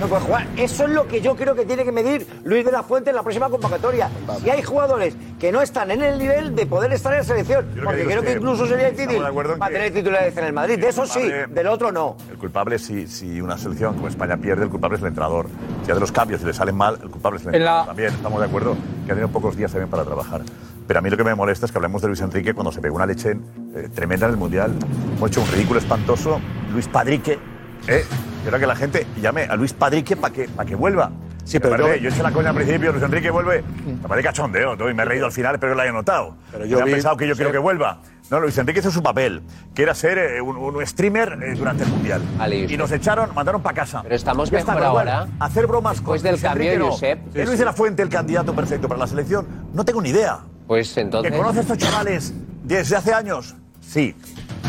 No 0.00 0.06
puede 0.06 0.22
jugar. 0.22 0.46
Eso 0.56 0.84
es 0.84 0.90
lo 0.90 1.08
que 1.08 1.20
yo 1.20 1.34
creo 1.36 1.54
que 1.54 1.64
tiene 1.64 1.84
que 1.84 1.92
medir 1.92 2.26
Luis 2.44 2.64
de 2.64 2.72
la 2.72 2.82
Fuente 2.82 3.10
en 3.10 3.16
la 3.16 3.22
próxima 3.22 3.48
convocatoria. 3.48 4.10
Si 4.42 4.50
hay 4.50 4.62
jugadores 4.62 5.14
que 5.38 5.50
no 5.52 5.62
están 5.62 5.90
en 5.90 6.02
el 6.02 6.18
nivel 6.18 6.54
de 6.54 6.66
poder 6.66 6.92
estar 6.92 7.12
en 7.12 7.18
la 7.18 7.24
selección, 7.24 7.66
que 7.74 7.82
porque 7.82 8.04
creo 8.04 8.22
que 8.22 8.32
incluso 8.32 8.66
sería 8.66 8.90
difícil 8.90 9.20
para 9.58 9.72
tener 9.72 9.92
titulares 10.02 10.36
en 10.36 10.44
el 10.44 10.52
Madrid. 10.52 10.78
De 10.78 10.88
eso 10.88 11.06
sí, 11.06 11.20
culpable- 11.20 11.46
del 11.54 11.66
otro 11.68 11.92
no. 11.92 12.16
El 12.30 12.38
culpable, 12.38 12.78
si, 12.78 13.06
si 13.06 13.40
una 13.40 13.56
selección 13.58 13.94
como 13.94 14.08
España 14.08 14.36
pierde, 14.36 14.64
el 14.64 14.70
culpable 14.70 14.96
es 14.96 15.02
el 15.02 15.08
entrenador. 15.08 15.46
Si 15.84 15.90
hace 15.90 16.00
los 16.00 16.12
cambios 16.12 16.42
y 16.42 16.44
le 16.46 16.52
salen 16.52 16.74
mal, 16.76 16.98
el 17.02 17.10
culpable 17.10 17.38
es 17.38 17.42
el 17.46 17.48
En 17.50 17.54
entrenador. 17.56 17.82
la- 17.82 17.86
También 17.86 18.14
estamos 18.14 18.40
de 18.40 18.46
acuerdo 18.46 18.76
que 19.06 19.12
ha 19.12 19.14
tenido 19.14 19.28
pocos 19.28 19.56
días 19.56 19.70
también 19.72 19.88
para 19.90 20.04
trabajar. 20.04 20.42
Pero 20.86 20.98
a 20.98 21.02
mí 21.02 21.10
lo 21.10 21.16
que 21.16 21.24
me 21.24 21.34
molesta 21.34 21.66
es 21.66 21.72
que 21.72 21.78
hablemos 21.78 22.02
de 22.02 22.08
Luis 22.08 22.20
Enrique 22.20 22.54
cuando 22.54 22.72
se 22.72 22.80
pegó 22.80 22.96
una 22.96 23.06
leche 23.06 23.36
eh, 23.74 23.88
tremenda 23.94 24.26
en 24.26 24.32
el 24.32 24.38
Mundial. 24.38 24.72
Hemos 25.16 25.30
hecho 25.30 25.40
un 25.42 25.48
ridículo 25.50 25.78
espantoso. 25.78 26.40
Luis 26.72 26.88
Padrique, 26.88 27.38
¿eh? 27.86 28.04
Y 28.42 28.46
ahora 28.46 28.58
que 28.58 28.66
la 28.66 28.74
gente 28.76 29.06
llame 29.20 29.44
a 29.44 29.54
Luis 29.56 29.72
Padrique 29.72 30.16
para 30.16 30.34
que, 30.34 30.48
pa' 30.48 30.64
que 30.64 30.74
vuelva. 30.74 31.10
Sí, 31.44 31.58
pero 31.58 31.76
parece- 31.76 32.00
yo- 32.00 32.10
yo, 32.10 32.22
la 32.22 32.30
coña 32.30 32.50
al 32.50 32.54
principio, 32.56 32.92
Luis 32.92 33.02
Enrique 33.04 33.30
vuelve. 33.30 33.62
Me 33.84 34.08
parece 34.08 34.28
cachondeo, 34.28 34.76
todo, 34.76 34.88
y 34.90 34.94
me 34.94 35.02
he 35.02 35.06
reído 35.06 35.26
al 35.26 35.32
final, 35.32 35.54
espero 35.54 35.72
que 35.72 35.76
lo 35.76 35.82
haya 35.82 35.92
notado. 35.92 36.36
Pero 36.52 36.64
Pero 36.64 36.78
yo 36.78 36.84
pensado 36.84 37.16
que 37.16 37.26
yo 37.26 37.34
sí. 37.34 37.38
quiero 37.38 37.52
que 37.52 37.58
vuelva. 37.58 37.98
No, 38.30 38.40
Luis 38.40 38.56
Enrique 38.56 38.80
hizo 38.80 38.90
su 38.90 39.02
papel, 39.02 39.42
que 39.74 39.82
era 39.82 39.94
ser 39.94 40.16
eh, 40.18 40.40
un, 40.40 40.56
un 40.56 40.86
streamer 40.86 41.38
eh, 41.42 41.54
durante 41.54 41.82
el 41.84 41.90
Mundial. 41.90 42.22
y 42.68 42.76
nos 42.76 42.90
echaron, 42.92 43.34
mandaron 43.34 43.60
para 43.60 43.74
casa. 43.74 44.00
Pero 44.02 44.14
estamos 44.14 44.50
Ya 44.50 44.58
está, 44.60 44.72
mejor 44.72 44.80
pero 44.82 44.90
igual, 44.92 45.08
ahora. 45.08 45.30
Hacer 45.40 45.66
bromas 45.66 45.96
Después 45.96 46.20
con 46.20 46.24
del 46.24 46.32
Luis 46.32 46.42
cambio, 46.42 46.64
Enrique, 46.70 46.78
no. 46.86 46.92
Josep. 46.92 47.36
¿Es 47.36 47.46
Luis 47.46 47.58
de 47.58 47.64
la 47.64 47.72
Fuente 47.74 48.02
el 48.02 48.08
candidato 48.08 48.54
perfecto 48.54 48.88
para 48.88 49.00
la 49.00 49.06
selección? 49.06 49.46
No 49.74 49.84
tengo 49.84 50.00
ni 50.00 50.10
idea. 50.10 50.38
Pues 50.66 50.96
entonces. 50.96 51.30
¿Que 51.32 51.36
conoce 51.36 51.58
a 51.58 51.62
estos 51.62 51.76
chavales 51.76 52.32
desde 52.62 52.96
hace 52.96 53.12
años? 53.12 53.54
Sí. 53.80 54.14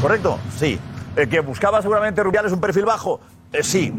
¿Correcto? 0.02 0.40
Sí. 0.58 0.78
Eh, 1.16 1.28
¿Que 1.28 1.40
buscaba 1.40 1.82
seguramente 1.82 2.22
Rubiales 2.24 2.52
un 2.52 2.60
perfil 2.60 2.84
bajo? 2.86 3.22
Eh, 3.54 3.64
sí. 3.64 3.94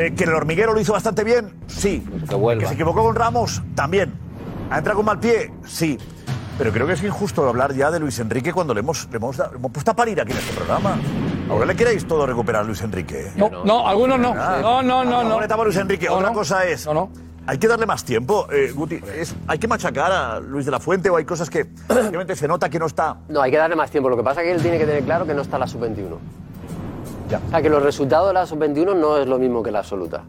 Eh, 0.00 0.14
¿Que 0.14 0.24
el 0.24 0.34
hormiguero 0.34 0.72
lo 0.72 0.80
hizo 0.80 0.92
bastante 0.92 1.24
bien? 1.24 1.52
Sí. 1.66 2.04
Que. 2.28 2.58
¿Que 2.58 2.66
se 2.66 2.74
equivocó 2.74 3.02
con 3.02 3.14
Ramos? 3.14 3.62
También. 3.74 4.12
¿Ha 4.70 4.78
entrado 4.78 4.98
con 4.98 5.06
mal 5.06 5.20
pie? 5.20 5.52
Sí. 5.66 5.98
Pero 6.56 6.72
creo 6.72 6.86
que 6.86 6.92
es 6.92 7.02
injusto 7.02 7.48
hablar 7.48 7.74
ya 7.74 7.90
de 7.90 7.98
Luis 8.00 8.18
Enrique 8.18 8.52
cuando 8.52 8.74
le 8.74 8.80
hemos, 8.80 9.08
le 9.10 9.16
hemos, 9.16 9.38
le 9.38 9.44
hemos 9.56 9.70
puesto 9.72 9.90
a 9.90 9.94
parir 9.96 10.20
aquí 10.20 10.32
en 10.32 10.38
este 10.38 10.54
programa. 10.54 10.98
Ahora 11.48 11.64
le 11.66 11.74
queréis 11.74 12.06
todo 12.06 12.26
recuperar 12.26 12.62
a 12.62 12.64
Luis 12.64 12.82
Enrique. 12.82 13.32
No, 13.36 13.50
no, 13.64 13.88
algunos 13.88 14.18
no. 14.18 14.34
No, 14.34 14.82
no, 14.82 15.04
no, 15.04 15.24
no. 15.24 15.32
Ahora 15.32 15.46
estaba 15.46 15.64
Luis 15.64 15.76
Enrique. 15.76 16.06
No, 16.06 16.14
Otra 16.16 16.28
no. 16.28 16.34
cosa 16.34 16.64
es. 16.66 16.86
Hay 17.46 17.56
que 17.58 17.66
darle 17.66 17.86
más 17.86 18.04
tiempo, 18.04 18.46
eh, 18.52 18.70
Guti. 18.74 19.00
es- 19.16 19.34
hay 19.48 19.58
que 19.58 19.66
machacar 19.66 20.12
a 20.12 20.38
Luis 20.38 20.66
de 20.66 20.70
la 20.70 20.78
Fuente 20.78 21.08
o 21.10 21.16
hay 21.16 21.24
cosas 21.24 21.48
que 21.50 21.62
obviamente 21.88 22.36
se 22.36 22.46
nota 22.46 22.68
que 22.68 22.78
no 22.78 22.86
está. 22.86 23.16
No, 23.28 23.40
hay 23.40 23.50
que 23.50 23.56
darle 23.56 23.74
más 23.74 23.90
tiempo. 23.90 24.08
Lo 24.10 24.16
que 24.16 24.22
pasa 24.22 24.42
es 24.42 24.46
que 24.48 24.52
él 24.54 24.62
tiene 24.62 24.78
que 24.78 24.84
tener 24.86 25.02
claro 25.04 25.26
que 25.26 25.34
no 25.34 25.40
está 25.42 25.58
la 25.58 25.66
sub-21. 25.66 26.18
O 27.38 27.50
sea, 27.50 27.62
que 27.62 27.68
los 27.70 27.82
resultados 27.82 28.28
de 28.28 28.34
la 28.34 28.46
sub-21 28.46 28.96
no 28.96 29.16
es 29.18 29.26
lo 29.26 29.38
mismo 29.38 29.62
que 29.62 29.70
la 29.70 29.80
absoluta. 29.80 30.22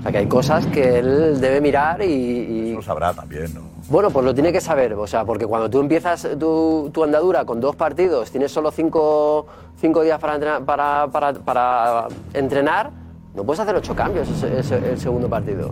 O 0.00 0.02
sea, 0.02 0.12
que 0.12 0.18
hay 0.18 0.26
cosas 0.26 0.66
que 0.66 0.98
él 0.98 1.40
debe 1.40 1.60
mirar 1.60 2.02
y... 2.02 2.06
y- 2.06 2.72
Lo 2.74 2.82
sabrá 2.82 3.12
también, 3.12 3.52
¿no? 3.54 3.60
Bueno, 3.88 4.10
pues 4.10 4.24
lo 4.24 4.32
tiene 4.34 4.52
que 4.52 4.60
saber. 4.60 4.94
O 4.94 5.06
sea, 5.06 5.24
porque 5.24 5.46
cuando 5.46 5.68
tú 5.68 5.80
empiezas 5.80 6.26
tu, 6.38 6.90
tu 6.92 7.04
andadura 7.04 7.44
con 7.44 7.60
dos 7.60 7.76
partidos, 7.76 8.30
tienes 8.30 8.50
solo 8.52 8.70
cinco, 8.70 9.46
cinco 9.80 10.02
días 10.02 10.18
para 10.18 10.34
entrenar, 10.34 10.64
para, 10.64 11.08
para- 11.08 11.32
para 11.34 12.06
entrenar, 12.32 12.90
no 13.34 13.44
puedes 13.44 13.60
hacer 13.60 13.74
ocho 13.74 13.94
cambios 13.94 14.28
ese, 14.28 14.58
ese- 14.60 14.92
el 14.92 14.98
segundo 14.98 15.28
partido. 15.28 15.68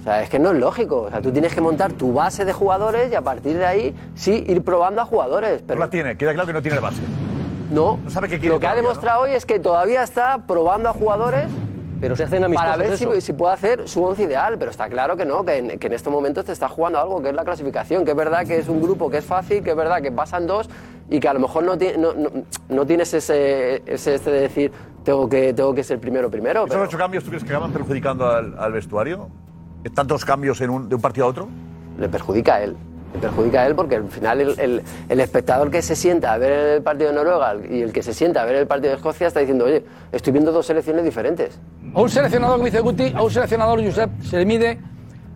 O 0.00 0.04
sea, 0.04 0.22
es 0.22 0.30
que 0.30 0.38
no 0.38 0.52
es 0.52 0.58
lógico. 0.58 1.02
O 1.02 1.10
sea, 1.10 1.20
tú 1.20 1.30
tienes 1.30 1.54
que 1.54 1.60
montar 1.60 1.92
tu 1.92 2.12
base 2.14 2.44
de 2.44 2.52
jugadores 2.52 3.12
y 3.12 3.14
a 3.14 3.20
partir 3.22 3.58
de 3.58 3.66
ahí, 3.66 3.94
sí, 4.14 4.44
ir 4.48 4.62
probando 4.62 5.02
a 5.02 5.04
jugadores. 5.04 5.62
Pero 5.66 5.78
No 5.78 5.84
la 5.86 5.90
tiene, 5.90 6.16
queda 6.16 6.32
claro 6.32 6.46
que 6.46 6.52
no 6.54 6.62
tiene 6.62 6.78
base. 6.80 7.02
No, 7.70 7.98
sabe 8.08 8.28
quiere 8.38 8.54
lo 8.54 8.60
que 8.60 8.66
ha 8.66 8.74
demostrado 8.74 9.22
hoy 9.22 9.32
es 9.32 9.44
que 9.46 9.58
todavía 9.58 10.02
está 10.02 10.38
probando 10.46 10.88
a 10.88 10.92
jugadores 10.92 11.46
Pero 12.00 12.14
se 12.16 12.22
hacen 12.24 12.42
para 12.54 12.76
ver 12.76 12.96
si, 12.96 13.32
puede 13.32 13.54
hacer 13.54 13.88
su 13.88 14.04
once 14.04 14.22
ideal, 14.22 14.56
pero 14.58 14.70
está 14.70 14.88
claro 14.88 15.16
que 15.16 15.24
no, 15.24 15.44
que 15.44 15.56
en, 15.58 15.78
que 15.80 15.88
en 15.88 15.92
este 15.92 16.08
momento 16.10 16.44
te 16.44 16.52
está 16.52 16.68
jugando 16.68 16.98
algo 17.00 17.20
que 17.20 17.30
es 17.30 17.34
la 17.34 17.44
clasificación, 17.44 18.04
que 18.04 18.12
es 18.12 18.16
verdad 18.16 18.46
que 18.46 18.56
es 18.58 18.68
un 18.68 18.80
grupo 18.80 19.10
que 19.10 19.18
es 19.18 19.24
fácil, 19.24 19.62
que 19.64 19.70
es 19.70 19.76
verdad 19.76 20.00
que 20.00 20.12
pasan 20.12 20.46
dos 20.46 20.70
y 21.10 21.18
que 21.18 21.26
a 21.28 21.32
lo 21.34 21.40
mejor 21.40 21.64
no, 21.64 21.76
ti- 21.76 21.92
no, 21.98 22.12
no- 22.14 22.30
no 22.68 22.86
tienes 22.86 23.12
ese, 23.14 23.82
ese 23.84 24.14
este 24.14 24.30
de 24.30 24.40
decir 24.42 24.72
tengo 25.04 25.28
que, 25.28 25.52
tengo 25.52 25.74
que 25.74 25.82
ser 25.82 25.98
primero 25.98 26.30
primero. 26.30 26.66
¿Esos 26.66 26.76
ocho 26.86 26.98
cambios 26.98 27.24
tú 27.24 27.30
crees 27.30 27.42
que 27.42 27.50
acaban 27.50 27.72
perjudicando 27.72 28.28
al, 28.30 28.56
al 28.58 28.72
vestuario? 28.72 29.28
¿Tantos 29.94 30.24
cambios 30.24 30.60
en 30.60 30.70
un- 30.70 30.88
de 30.88 30.94
un 30.94 31.00
partido 31.00 31.26
a 31.26 31.30
otro? 31.30 31.48
Le 31.98 32.08
perjudica 32.08 32.54
a 32.56 32.62
él. 32.62 32.76
Perjudica 33.18 33.62
a 33.62 33.66
él 33.66 33.74
porque 33.74 33.96
al 33.96 34.08
final 34.08 34.40
el, 34.40 34.58
el- 34.60 34.82
el 35.08 35.20
espectador 35.20 35.70
que 35.70 35.82
se 35.82 35.94
sienta 35.96 36.32
a 36.32 36.38
ver 36.38 36.52
el 36.76 36.82
partido 36.82 37.10
de 37.10 37.16
Noruega 37.16 37.56
y 37.70 37.82
el 37.82 37.92
que 37.92 38.02
se 38.02 38.14
sienta 38.14 38.42
a 38.42 38.44
ver 38.44 38.56
el 38.56 38.66
partido 38.66 38.90
de 38.90 38.96
Escocia 38.96 39.26
está 39.26 39.40
diciendo, 39.40 39.64
oye, 39.66 39.84
estoy 40.12 40.32
viendo 40.32 40.52
dos 40.52 40.66
selecciones 40.66 41.04
diferentes. 41.04 41.58
A 41.94 42.00
un 42.00 42.08
seleccionador, 42.08 42.56
como 42.56 42.66
dice 42.66 42.80
Guti, 42.80 43.12
a 43.14 43.22
un 43.22 43.30
seleccionador, 43.30 43.84
Josep, 43.84 44.10
se 44.22 44.36
le 44.38 44.44
mide 44.46 44.78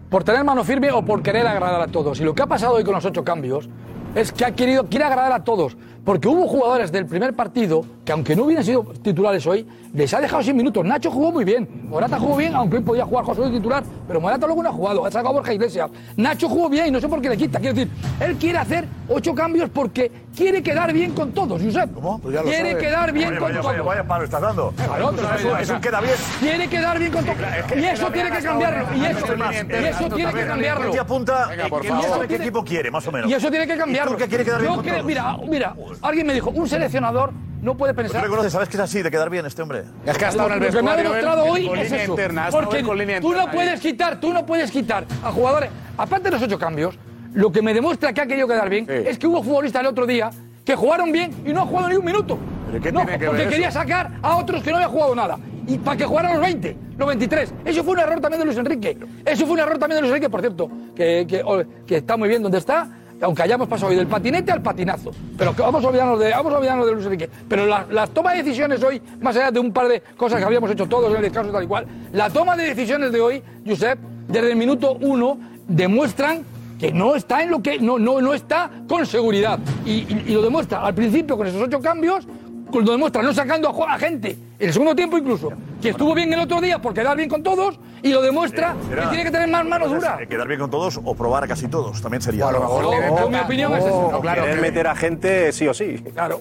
por 0.09 0.25
tener 0.25 0.45
mano 0.45 0.63
firme 0.65 0.91
o 0.93 1.03
por 1.05 1.23
querer 1.23 1.47
agradar 1.47 1.81
a 1.81 1.87
todos. 1.87 2.21
Y 2.21 2.25
lo 2.25 2.35
que 2.35 2.43
ha 2.43 2.47
pasado 2.47 2.75
hoy 2.75 2.85
con 2.85 2.95
los 2.95 3.05
ocho 3.05 3.25
cambios 3.25 3.69
es 4.15 4.31
que 4.33 4.45
ha 4.45 4.51
querido, 4.53 4.85
quiere 4.89 5.07
agradar 5.07 5.33
a 5.33 5.43
todos. 5.43 5.77
Porque 6.05 6.29
hubo 6.29 6.47
jugadores 6.47 6.93
del 6.93 7.07
primer 7.07 7.33
partido 7.35 7.83
que, 8.05 8.13
aunque 8.13 8.35
no 8.35 8.45
hubieran 8.45 8.65
sido 8.65 8.83
titulares 9.03 9.47
hoy, 9.47 9.67
les 9.95 10.13
ha 10.13 10.21
dejado 10.21 10.43
sin 10.43 10.57
minutos. 10.57 10.85
Nacho 10.85 11.11
jugó 11.11 11.31
muy 11.31 11.45
bien. 11.45 11.69
Morata 11.89 12.19
jugó 12.19 12.37
bien, 12.37 12.55
aunque 12.55 12.79
hoy 12.79 12.83
podía 12.83 13.05
jugar 13.05 13.25
José 13.25 13.43
de 13.43 13.51
titular. 13.51 13.85
Pero 14.09 14.21
Morata 14.21 14.47
luego 14.47 14.63
no 14.63 14.71
ha 14.71 14.73
jugado. 14.73 15.05
Ha 15.07 15.11
sacado 15.11 15.35
Borja 15.35 15.53
Iglesias. 15.53 15.89
Nacho 16.17 16.49
jugó 16.49 16.69
bien 16.69 16.87
y 16.89 16.91
no 16.91 17.01
sé 17.01 17.09
por 17.09 17.21
qué 17.21 17.29
le 17.29 17.37
quita. 17.37 17.61
Quiero 17.61 17.75
decir, 17.75 17.93
él 18.21 18.37
quiere 18.37 18.59
hacer 18.59 18.87
ocho 19.09 19.35
cambios 19.35 19.71
porque 19.71 20.11
quiere 20.35 20.63
quedar 20.63 20.93
bien 20.93 21.13
con 21.13 21.31
todos, 21.33 21.63
Josep. 21.63 21.93
¿Cómo? 21.95 22.19
Pues 22.19 22.35
ya 22.35 22.41
lo 22.43 22.49
quiere 22.49 22.71
sabe. 22.73 22.83
quedar 22.83 23.13
bien 23.13 23.29
Vaya, 23.29 23.39
con 23.39 23.49
vaya, 23.49 23.61
todos. 23.61 23.73
vaya, 23.77 23.83
vaya 23.83 24.05
palo 24.09 24.25
estás 24.25 24.41
dando. 24.41 24.73
Claro, 24.77 25.13
pero 25.15 25.29
sabes, 25.29 25.41
eso- 25.45 25.59
eso 25.59 25.81
queda 25.81 26.01
bien. 26.01 26.15
Tiene 26.41 26.69
que 26.69 26.81
dar 26.81 26.99
bien 26.99 27.13
con 27.13 27.25
todo. 27.25 27.37
Y 27.77 27.85
eso 27.85 28.11
tiene 28.11 28.31
que 28.33 28.43
cambiarlo. 28.43 28.97
Y 28.97 29.05
eso, 29.05 29.27
y 29.71 29.85
eso 29.85 30.09
tiene 30.17 30.33
que 30.33 30.47
cambiarlo. 30.47 30.95
Y 30.95 30.99
apunta 30.99 31.47
Venga, 31.49 31.69
por 31.69 31.85
y 31.85 31.89
favor. 31.89 32.27
qué 32.27 32.35
equipo 32.37 32.65
quiere, 32.65 32.91
más 32.91 33.07
o 33.07 33.13
menos. 33.13 33.31
Y 33.31 33.35
eso 33.35 33.49
tiene 33.51 33.67
que 33.67 33.77
cambiarlo. 33.77 34.13
¿Y 34.13 34.15
tú 34.15 34.19
qué 34.23 34.29
quiere 34.29 34.45
quedar 34.45 34.61
bien 34.61 34.71
Yo 34.73 34.77
con 34.77 34.85
creo- 34.85 34.95
todos? 34.97 35.07
Mira, 35.07 35.37
mira, 35.49 35.75
alguien 36.03 36.27
me 36.27 36.35
dijo, 36.35 36.51
un 36.51 36.69
seleccionador 36.69 37.31
no 37.63 37.77
puede 37.77 37.93
tú 37.95 38.03
pensar. 38.03 38.23
le 38.23 38.29
conoces, 38.29 38.53
sabes 38.53 38.69
que 38.69 38.77
es 38.77 38.83
así, 38.83 39.01
de 39.03 39.11
quedar 39.11 39.31
bien 39.31 39.47
este 39.47 39.63
hombre. 39.63 39.85
Es 40.05 40.19
que 40.19 40.25
ha 40.27 40.29
estado 40.29 40.49
en 40.49 40.55
el 40.55 40.61
Lo 40.61 40.71
que 40.79 40.83
me 40.83 40.91
ha 40.91 40.97
demostrado 40.97 41.45
hoy 41.45 41.67
con 41.67 41.79
es 41.79 41.85
línea 41.91 42.03
eso. 42.03 42.13
interna, 42.13 42.47
ha 42.47 42.51
Porque 42.51 42.83
tú 42.83 42.95
no 42.95 43.03
interna 43.03 43.51
puedes 43.53 43.81
quitar, 43.81 44.21
tú 44.21 44.33
no 44.33 44.45
puedes 44.45 44.71
quitar 44.71 45.07
a 45.25 45.33
jugadores. 45.33 45.71
Aparte 45.97 46.25
de 46.25 46.31
los 46.33 46.43
ocho 46.43 46.59
cambios, 46.59 46.99
lo 47.33 47.51
que 47.51 47.63
me 47.63 47.73
demuestra 47.73 48.13
que 48.13 48.21
ha 48.21 48.27
querido 48.27 48.47
quedar 48.47 48.69
bien 48.69 48.87
es 48.91 49.19
que 49.19 49.27
hubo 49.27 49.43
futbolistas 49.43 49.81
el 49.81 49.87
otro 49.87 50.07
día 50.07 50.31
que 50.65 50.77
jugaron 50.77 51.11
bien 51.11 51.33
y 51.47 51.53
no 51.53 51.63
han 51.63 51.69
jugado 51.69 51.89
ni 51.89 51.97
un 51.97 52.05
minuto. 52.05 52.39
¿Pero 52.71 52.83
qué 52.83 52.93
No, 52.93 53.01
tiene 53.01 53.19
que 53.19 53.27
porque 53.27 53.43
ver 53.43 53.49
quería 53.51 53.69
eso? 53.69 53.79
sacar 53.79 54.11
a 54.23 54.37
otros 54.37 54.63
que 54.63 54.71
no 54.71 54.77
habían 54.77 54.91
jugado 54.91 55.15
nada. 55.15 55.39
Y 55.67 55.79
para 55.79 55.97
que 55.97 56.05
jugaran 56.05 56.33
los 56.33 56.41
20, 56.41 56.77
los 56.99 57.09
23. 57.09 57.55
Eso 57.65 57.85
fue 57.85 57.95
un 57.95 58.01
error 58.01 58.21
también 58.21 58.41
de 58.41 58.45
Luis 58.47 58.59
Enrique. 58.59 58.99
Eso 59.25 59.45
fue 59.45 59.55
un 59.55 59.61
error 59.61 59.79
también 59.79 59.97
de 59.97 60.01
Luis 60.03 60.11
Enrique, 60.13 60.29
por 60.29 60.41
cierto, 60.41 60.69
que, 60.97 61.25
que, 61.29 61.43
o- 61.45 61.63
que 61.87 61.97
está 61.99 62.17
muy 62.17 62.29
bien 62.29 62.43
donde 62.43 62.59
está, 62.59 62.89
aunque 63.23 63.43
hayamos 63.43 63.69
pasado 63.69 63.91
hoy 63.91 63.97
del 63.97 64.07
patinete 64.07 64.53
al 64.53 64.63
patinazo. 64.63 65.11
Pero 65.39 65.55
que 65.55 65.63
vamos 65.63 65.85
a 65.85 65.89
olvidarnos 65.89 66.19
de, 66.19 66.31
vamos 66.31 66.53
a 66.53 66.59
olvidarnos 66.59 66.87
de 66.87 66.93
Luis 66.93 67.05
Enrique. 67.07 67.31
Pero 67.49 67.67
la- 67.67 67.87
las 67.91 68.11
tomas 68.11 68.35
de 68.37 68.43
decisiones 68.43 68.83
hoy, 68.83 69.01
más 69.21 69.37
allá 69.37 69.51
de 69.51 69.61
un 69.61 69.73
par 69.73 69.89
de 69.89 70.01
cosas 70.17 70.39
que 70.39 70.45
habíamos 70.45 70.71
hecho 70.71 70.87
todos 70.87 71.11
en 71.11 71.17
el 71.17 71.23
descanso 71.23 71.53
tal 71.53 71.65
y 71.65 71.67
cual, 71.67 71.87
la 72.13 72.29
toma 72.31 72.57
de 72.57 72.65
decisiones 72.65 73.13
de 73.13 73.21
hoy, 73.21 73.43
Josep, 73.67 73.99
desde 74.29 74.51
el 74.51 74.57
minuto 74.57 74.97
uno, 75.01 75.39
demuestran 75.69 76.43
que 76.79 76.93
no 76.93 77.15
está 77.15 77.43
en 77.43 77.51
lo 77.51 77.63
que 77.63 77.79
no, 77.79 77.99
no, 77.99 78.21
no 78.21 78.35
está 78.35 78.71
con 78.89 79.07
seguridad. 79.07 79.59
Y, 79.87 80.03
lo 80.33 80.43
demuestra 80.43 80.85
al 80.85 80.95
principio 80.95 81.37
con 81.37 81.47
esos 81.47 81.63
ocho 81.63 81.81
cambios, 81.81 82.27
lo 82.73 82.91
demuestra 82.91 83.23
no 83.23 83.33
sacando 83.33 83.69
a, 83.69 83.95
a 83.95 83.99
gente, 83.99 84.37
en 84.59 84.67
el 84.67 84.73
segundo 84.73 84.95
tiempo 84.97 85.17
incluso, 85.17 85.53
que 85.83 85.91
estuvo 85.91 86.15
bien 86.15 86.33
el 86.33 86.41
otro 86.41 86.61
día 86.61 86.81
por 86.81 86.95
quedar 86.95 87.17
bien 87.17 87.29
con 87.29 87.43
todos, 87.43 87.79
y 88.03 88.13
lo 88.13 88.23
demuestra 88.23 88.75
que 88.89 89.07
tiene 89.09 89.25
que 89.25 89.31
tener 89.31 89.49
más 89.49 89.65
mano 89.67 89.89
dura. 89.89 90.19
Eh, 90.21 90.27
Quedar 90.27 90.47
bien 90.49 90.61
con 90.61 90.71
todos 90.71 90.99
o 91.03 91.15
probar 91.15 91.45
a 91.45 91.49
casi 91.49 91.69
todos, 91.69 92.01
también 92.01 92.23
sería. 92.23 92.49
A 92.49 92.53
lo 92.53 92.61
mejor 92.61 92.91
que- 92.91 93.29
mi 93.31 93.39
opinión 93.39 93.75
es. 93.75 93.85
No, 93.85 94.13
No, 94.13 94.21
claro, 94.21 94.43
querer 94.43 94.57
que- 94.57 94.63
meter 94.63 94.87
a 94.87 94.95
gente 94.95 95.53
sí 95.53 95.67
o 95.69 95.75
sí. 95.75 96.03
Claro. 96.15 96.41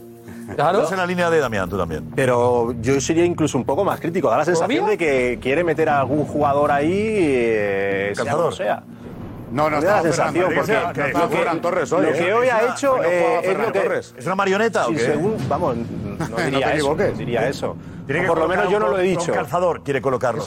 Estás 0.49 0.91
en 0.91 0.97
la 0.97 1.05
línea 1.05 1.29
de 1.29 1.39
Damián, 1.39 1.69
tú 1.69 1.77
también. 1.77 2.11
Pero 2.13 2.73
yo 2.81 2.99
sería 2.99 3.23
incluso 3.23 3.57
un 3.57 3.63
poco 3.63 3.85
más 3.85 3.99
crítico. 4.01 4.29
Da 4.29 4.37
la 4.37 4.45
sensación 4.45 4.85
de 4.85 4.97
que 4.97 5.39
quiere 5.41 5.63
meter 5.63 5.87
a 5.87 5.99
algún 6.01 6.25
jugador 6.25 6.71
ahí, 6.71 6.91
eh, 6.93 8.11
sea 8.15 8.33
como 8.33 8.51
sea. 8.51 8.83
No, 9.51 9.69
no 9.69 9.77
estaba 9.79 10.01
sensación, 10.01 10.45
porque 10.55 10.71
que 10.71 11.13
lo 11.13 11.29
que- 11.29 11.59
Torres 11.61 11.91
hoy, 11.91 12.05
lo 12.05 12.13
que 12.13 12.33
hoy 12.33 12.47
ha 12.47 12.71
hecho 12.71 13.01
es 13.03 13.57
lo 13.57 13.71
que... 13.71 13.79
Torres. 13.79 14.15
¿Es 14.17 14.25
una 14.25 14.35
marioneta 14.35 14.87
o 14.87 14.91
qué? 14.91 14.99
según, 14.99 15.35
vamos, 15.49 15.75
no 15.75 16.37
diría 16.37 16.73
eso, 16.73 16.95
diría 18.07 18.27
por 18.27 18.37
lo 18.39 18.47
menos 18.47 18.69
yo 18.69 18.79
no 18.79 18.87
lo 18.87 18.97
he 18.99 19.03
un 19.03 19.19
dicho. 19.19 19.31
calzador 19.33 19.83
quiere 19.83 20.01
colocarlo. 20.01 20.43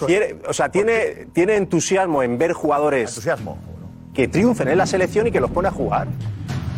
O 0.48 0.52
sea, 0.52 0.68
tiene, 0.70 1.26
tiene 1.32 1.56
entusiasmo 1.56 2.22
en 2.22 2.38
ver 2.38 2.52
jugadores 2.52 3.10
entusiasmo. 3.10 3.58
que 4.14 4.28
triunfen 4.28 4.68
en 4.68 4.78
la 4.78 4.86
selección 4.86 5.26
y 5.26 5.30
que 5.32 5.40
los 5.40 5.50
pone 5.50 5.68
a 5.68 5.72
jugar. 5.72 6.06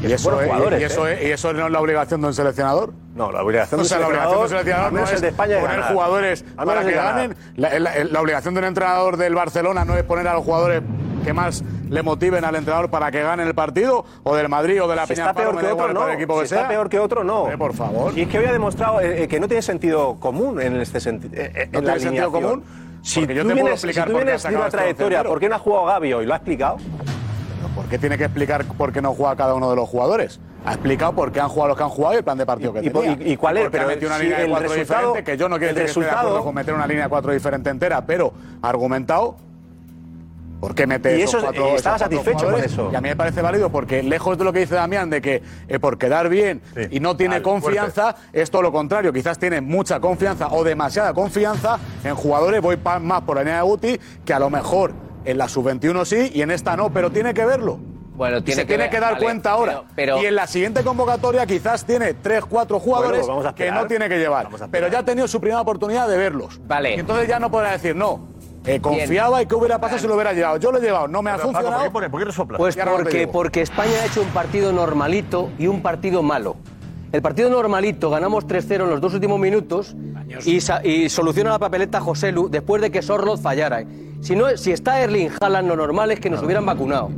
¿Y 0.06 0.10
son 0.10 0.14
eso, 0.16 0.30
buenos 0.30 0.42
es, 0.42 0.48
jugadores, 0.50 0.80
y, 0.80 0.84
eso 0.84 1.08
¿eh? 1.08 1.14
es- 1.20 1.28
y 1.28 1.32
eso 1.32 1.52
no 1.52 1.66
es 1.66 1.72
la 1.72 1.80
obligación 1.80 2.20
de 2.20 2.26
un 2.28 2.34
seleccionador? 2.34 2.92
No, 3.14 3.32
la 3.32 3.42
obligación 3.42 3.80
O 3.80 3.82
de 3.82 3.88
sea, 3.88 3.98
un 3.98 4.02
la 4.02 4.08
obligación 4.08 4.36
de 4.38 4.42
un 4.42 4.48
seleccionador, 4.48 4.92
no 4.92 5.04
es 5.04 5.20
de 5.20 5.28
España, 5.28 5.54
es 5.56 5.60
poner 5.62 5.76
ganar. 5.78 5.92
jugadores 5.92 6.44
para 6.56 6.84
que 6.84 6.92
ganen. 6.92 7.36
La, 7.56 7.78
la- 7.78 8.04
la 8.04 8.20
obligación 8.20 8.54
de 8.54 8.58
un 8.60 8.66
entrenador 8.66 9.16
del 9.16 9.34
Barcelona 9.34 9.84
no 9.84 9.96
es 9.96 10.02
poner 10.04 10.26
a 10.28 10.34
los 10.34 10.44
jugadores 10.44 10.82
que 11.24 11.32
más 11.32 11.64
le 11.90 12.02
motiven 12.02 12.44
al 12.44 12.54
entrenador 12.56 12.88
para 12.90 13.10
que 13.10 13.20
ganen 13.22 13.46
el 13.48 13.54
partido, 13.54 14.04
o 14.22 14.36
del 14.36 14.48
Madrid 14.48 14.82
o 14.82 14.88
de 14.88 14.96
la 14.96 15.06
Si 15.06 15.14
Peña 15.14 15.28
está 15.30 15.34
peor 15.34 15.58
que 15.58 15.66
otro, 15.66 15.92
no. 15.92 16.08
equipo 16.10 16.38
que 16.38 16.44
está 16.44 16.56
sea. 16.60 16.68
peor 16.68 16.88
que 16.88 16.98
otro, 17.00 17.24
no. 17.24 17.48
Por 17.58 17.74
favor. 17.74 18.16
Y 18.16 18.22
es 18.22 18.28
que 18.28 18.38
hoy 18.38 18.46
ha 18.46 18.52
demostrado 18.52 19.00
eh, 19.00 19.24
eh, 19.24 19.28
que 19.28 19.38
no 19.40 19.46
tiene 19.48 19.62
sentido 19.62 20.16
común 20.20 20.60
en 20.60 20.76
este 20.80 21.00
sentido. 21.00 21.32
¿No 21.34 21.40
en 21.42 21.84
la 21.84 21.94
tiene 21.94 22.00
sentido 22.00 22.30
común? 22.32 22.64
Si 23.02 23.20
tú 23.24 23.26
vienes, 23.34 23.80
si 23.80 23.92
tú 24.02 24.14
vienes 24.14 24.42
de 24.42 24.56
una 24.56 24.68
trayectoria. 24.68 25.22
¿por 25.22 25.38
qué 25.38 25.48
no 25.48 25.54
ha 25.54 25.58
jugado 25.60 25.86
Gaby 25.86 26.12
hoy? 26.12 26.26
¿Lo 26.26 26.32
ha 26.34 26.36
explicado? 26.38 26.76
¿Por 27.86 27.90
qué 27.92 27.98
tiene 28.00 28.18
que 28.18 28.24
explicar 28.24 28.64
por 28.64 28.92
qué 28.92 29.00
no 29.00 29.14
juega 29.14 29.36
cada 29.36 29.54
uno 29.54 29.70
de 29.70 29.76
los 29.76 29.88
jugadores? 29.88 30.40
Ha 30.64 30.72
explicado 30.72 31.12
por 31.12 31.30
qué 31.30 31.38
han 31.40 31.48
jugado 31.48 31.68
los 31.68 31.76
que 31.76 31.84
han 31.84 31.88
jugado 31.90 32.14
y 32.14 32.16
el 32.16 32.24
plan 32.24 32.36
de 32.36 32.44
partido 32.44 32.72
que 32.72 32.80
y 32.80 32.90
tenía. 32.90 33.12
y- 33.20 33.32
y 33.34 33.36
cuál 33.36 33.58
es? 33.58 33.62
Porque 33.62 33.76
ha 33.76 33.80
Pero 33.82 33.90
metido 33.94 34.08
una 34.08 34.16
si 34.18 34.22
línea 34.24 34.38
de 34.38 34.44
el 34.46 34.50
cuatro 34.50 34.68
resultado- 34.70 35.00
diferente, 35.06 35.30
que 35.30 35.38
yo 35.38 35.48
no 35.48 35.56
quiero 35.58 35.70
el 35.70 35.74
decir 35.76 35.84
que 35.84 35.90
esté 35.90 36.00
de 36.00 36.06
resultado- 36.06 36.26
acuerdo 36.30 36.44
con 36.46 36.54
meter 36.56 36.74
una 36.74 36.86
línea 36.88 37.04
de 37.04 37.08
cuatro 37.08 37.32
diferente 37.32 37.70
entera, 37.70 38.04
pero 38.04 38.32
argumentado 38.62 39.36
¿Por 40.58 40.74
qué 40.74 40.86
mete 40.86 41.18
Y 41.18 41.20
esos 41.20 41.34
eso- 41.34 41.42
cuatro, 41.42 41.76
estaba 41.76 41.98
cuatro 41.98 42.16
satisfecho 42.18 42.50
con 42.50 42.64
eso. 42.64 42.88
Y 42.90 42.94
a 42.96 43.00
mí 43.02 43.10
me 43.10 43.14
parece 43.14 43.42
válido 43.42 43.70
porque, 43.70 44.02
lejos 44.02 44.38
de 44.38 44.42
lo 44.44 44.54
que 44.54 44.60
dice 44.60 44.74
Damián, 44.74 45.10
de 45.10 45.20
que 45.20 45.42
eh, 45.68 45.78
por 45.78 45.98
quedar 45.98 46.30
bien 46.30 46.62
y 46.90 46.98
no 46.98 47.14
tiene 47.14 47.34
Vale, 47.34 47.42
confianza, 47.42 48.16
es 48.32 48.50
todo 48.50 48.62
lo 48.62 48.72
contrario. 48.72 49.12
Quizás 49.12 49.38
tiene 49.38 49.60
mucha 49.60 50.00
confianza 50.00 50.48
o 50.50 50.64
demasiada 50.64 51.12
confianza 51.12 51.78
en 52.02 52.14
jugadores, 52.14 52.62
voy 52.62 52.76
pa- 52.78 52.98
más 52.98 53.20
por 53.20 53.36
la 53.36 53.42
línea 53.42 53.58
de 53.58 53.62
Guti, 53.64 54.00
que 54.24 54.32
a 54.32 54.38
lo 54.38 54.48
mejor 54.48 54.92
en 55.26 55.36
la 55.38 55.48
sub-21 55.48 56.04
sí 56.04 56.30
y 56.34 56.42
en 56.42 56.50
esta 56.50 56.76
no, 56.76 56.90
pero 56.90 57.10
tiene 57.10 57.34
que 57.34 57.44
verlo. 57.44 57.78
Bueno, 58.16 58.38
Y 58.38 58.42
tiene 58.42 58.62
se 58.62 58.66
que 58.66 58.68
tiene 58.68 58.84
ver- 58.84 58.90
que 58.90 59.00
dar 59.00 59.12
vale, 59.14 59.24
cuenta 59.26 59.50
ahora. 59.50 59.72
pero- 59.94 60.14
pero- 60.16 60.22
y 60.22 60.26
en 60.26 60.34
la 60.36 60.46
siguiente 60.46 60.82
convocatoria 60.82 61.44
quizás 61.44 61.84
tiene 61.84 62.14
tres, 62.14 62.44
cuatro 62.46 62.80
jugadores 62.80 63.20
Bueno, 63.20 63.34
vamos 63.34 63.46
a 63.46 63.54
que 63.54 63.64
esperar. 63.64 63.82
no 63.82 63.86
tiene 63.88 64.08
que 64.08 64.18
llevar. 64.18 64.48
Pero 64.70 64.88
ya 64.88 65.00
ha 65.00 65.04
tenido 65.04 65.28
su 65.28 65.38
primera 65.38 65.60
oportunidad 65.60 66.08
de 66.08 66.16
verlos. 66.16 66.58
Vale. 66.66 66.96
Y 66.96 67.00
entonces 67.00 67.28
ya 67.28 67.38
no 67.38 67.50
podrá 67.50 67.72
decir, 67.72 67.94
no, 67.94 68.28
eh, 68.64 68.80
confiaba 68.80 69.42
y 69.42 69.46
qué 69.46 69.54
hubiera 69.54 69.78
pasado 69.78 70.00
si 70.00 70.06
lo 70.08 70.14
hubiera 70.14 70.32
llevado. 70.32 70.56
Yo 70.56 70.72
lo 70.72 70.78
he 70.78 70.80
llevado, 70.80 71.08
no 71.08 71.20
me 71.20 71.30
ha 71.30 71.34
Pero, 71.36 71.48
Paco, 71.52 71.58
funcionado. 71.58 71.92
¿por 71.92 72.02
qué 72.04 72.08
¿Por 72.10 72.20
qué 72.20 72.24
resopla? 72.24 72.56
Pues 72.58 72.74
Y 72.74 72.80
ahora 72.80 72.92
no 72.92 72.96
te 72.98 73.02
porque, 73.04 73.18
digo. 73.18 73.32
porque 73.32 73.60
España 73.60 73.92
ha 74.02 74.06
hecho 74.06 74.22
un 74.22 74.28
partido 74.28 74.72
normalito 74.72 75.50
y 75.58 75.66
un 75.66 75.82
partido 75.82 76.22
malo. 76.22 76.56
El 77.12 77.20
partido 77.20 77.50
normalito 77.50 78.08
ganamos 78.10 78.46
3-0 78.46 78.84
en 78.84 78.90
los 78.90 79.00
dos 79.02 79.12
últimos 79.14 79.38
minutos 79.38 79.94
y, 80.44 80.60
sa- 80.62 80.84
y 80.84 81.08
soluciona 81.10 81.50
la 81.50 81.58
papeleta 81.58 82.00
José 82.00 82.32
Lu 82.32 82.48
después 82.48 82.80
de 82.82 82.90
que 82.90 83.02
Sorloz 83.02 83.40
fallara. 83.42 83.84
Si, 84.20 84.34
no, 84.34 84.56
si 84.56 84.72
está 84.72 85.00
Erling 85.00 85.30
Haaland, 85.40 85.68
lo 85.68 85.76
normal 85.76 86.10
es 86.10 86.20
que 86.20 86.30
nos 86.30 86.42
hubieran 86.42 86.66
vacunado. 86.66 87.10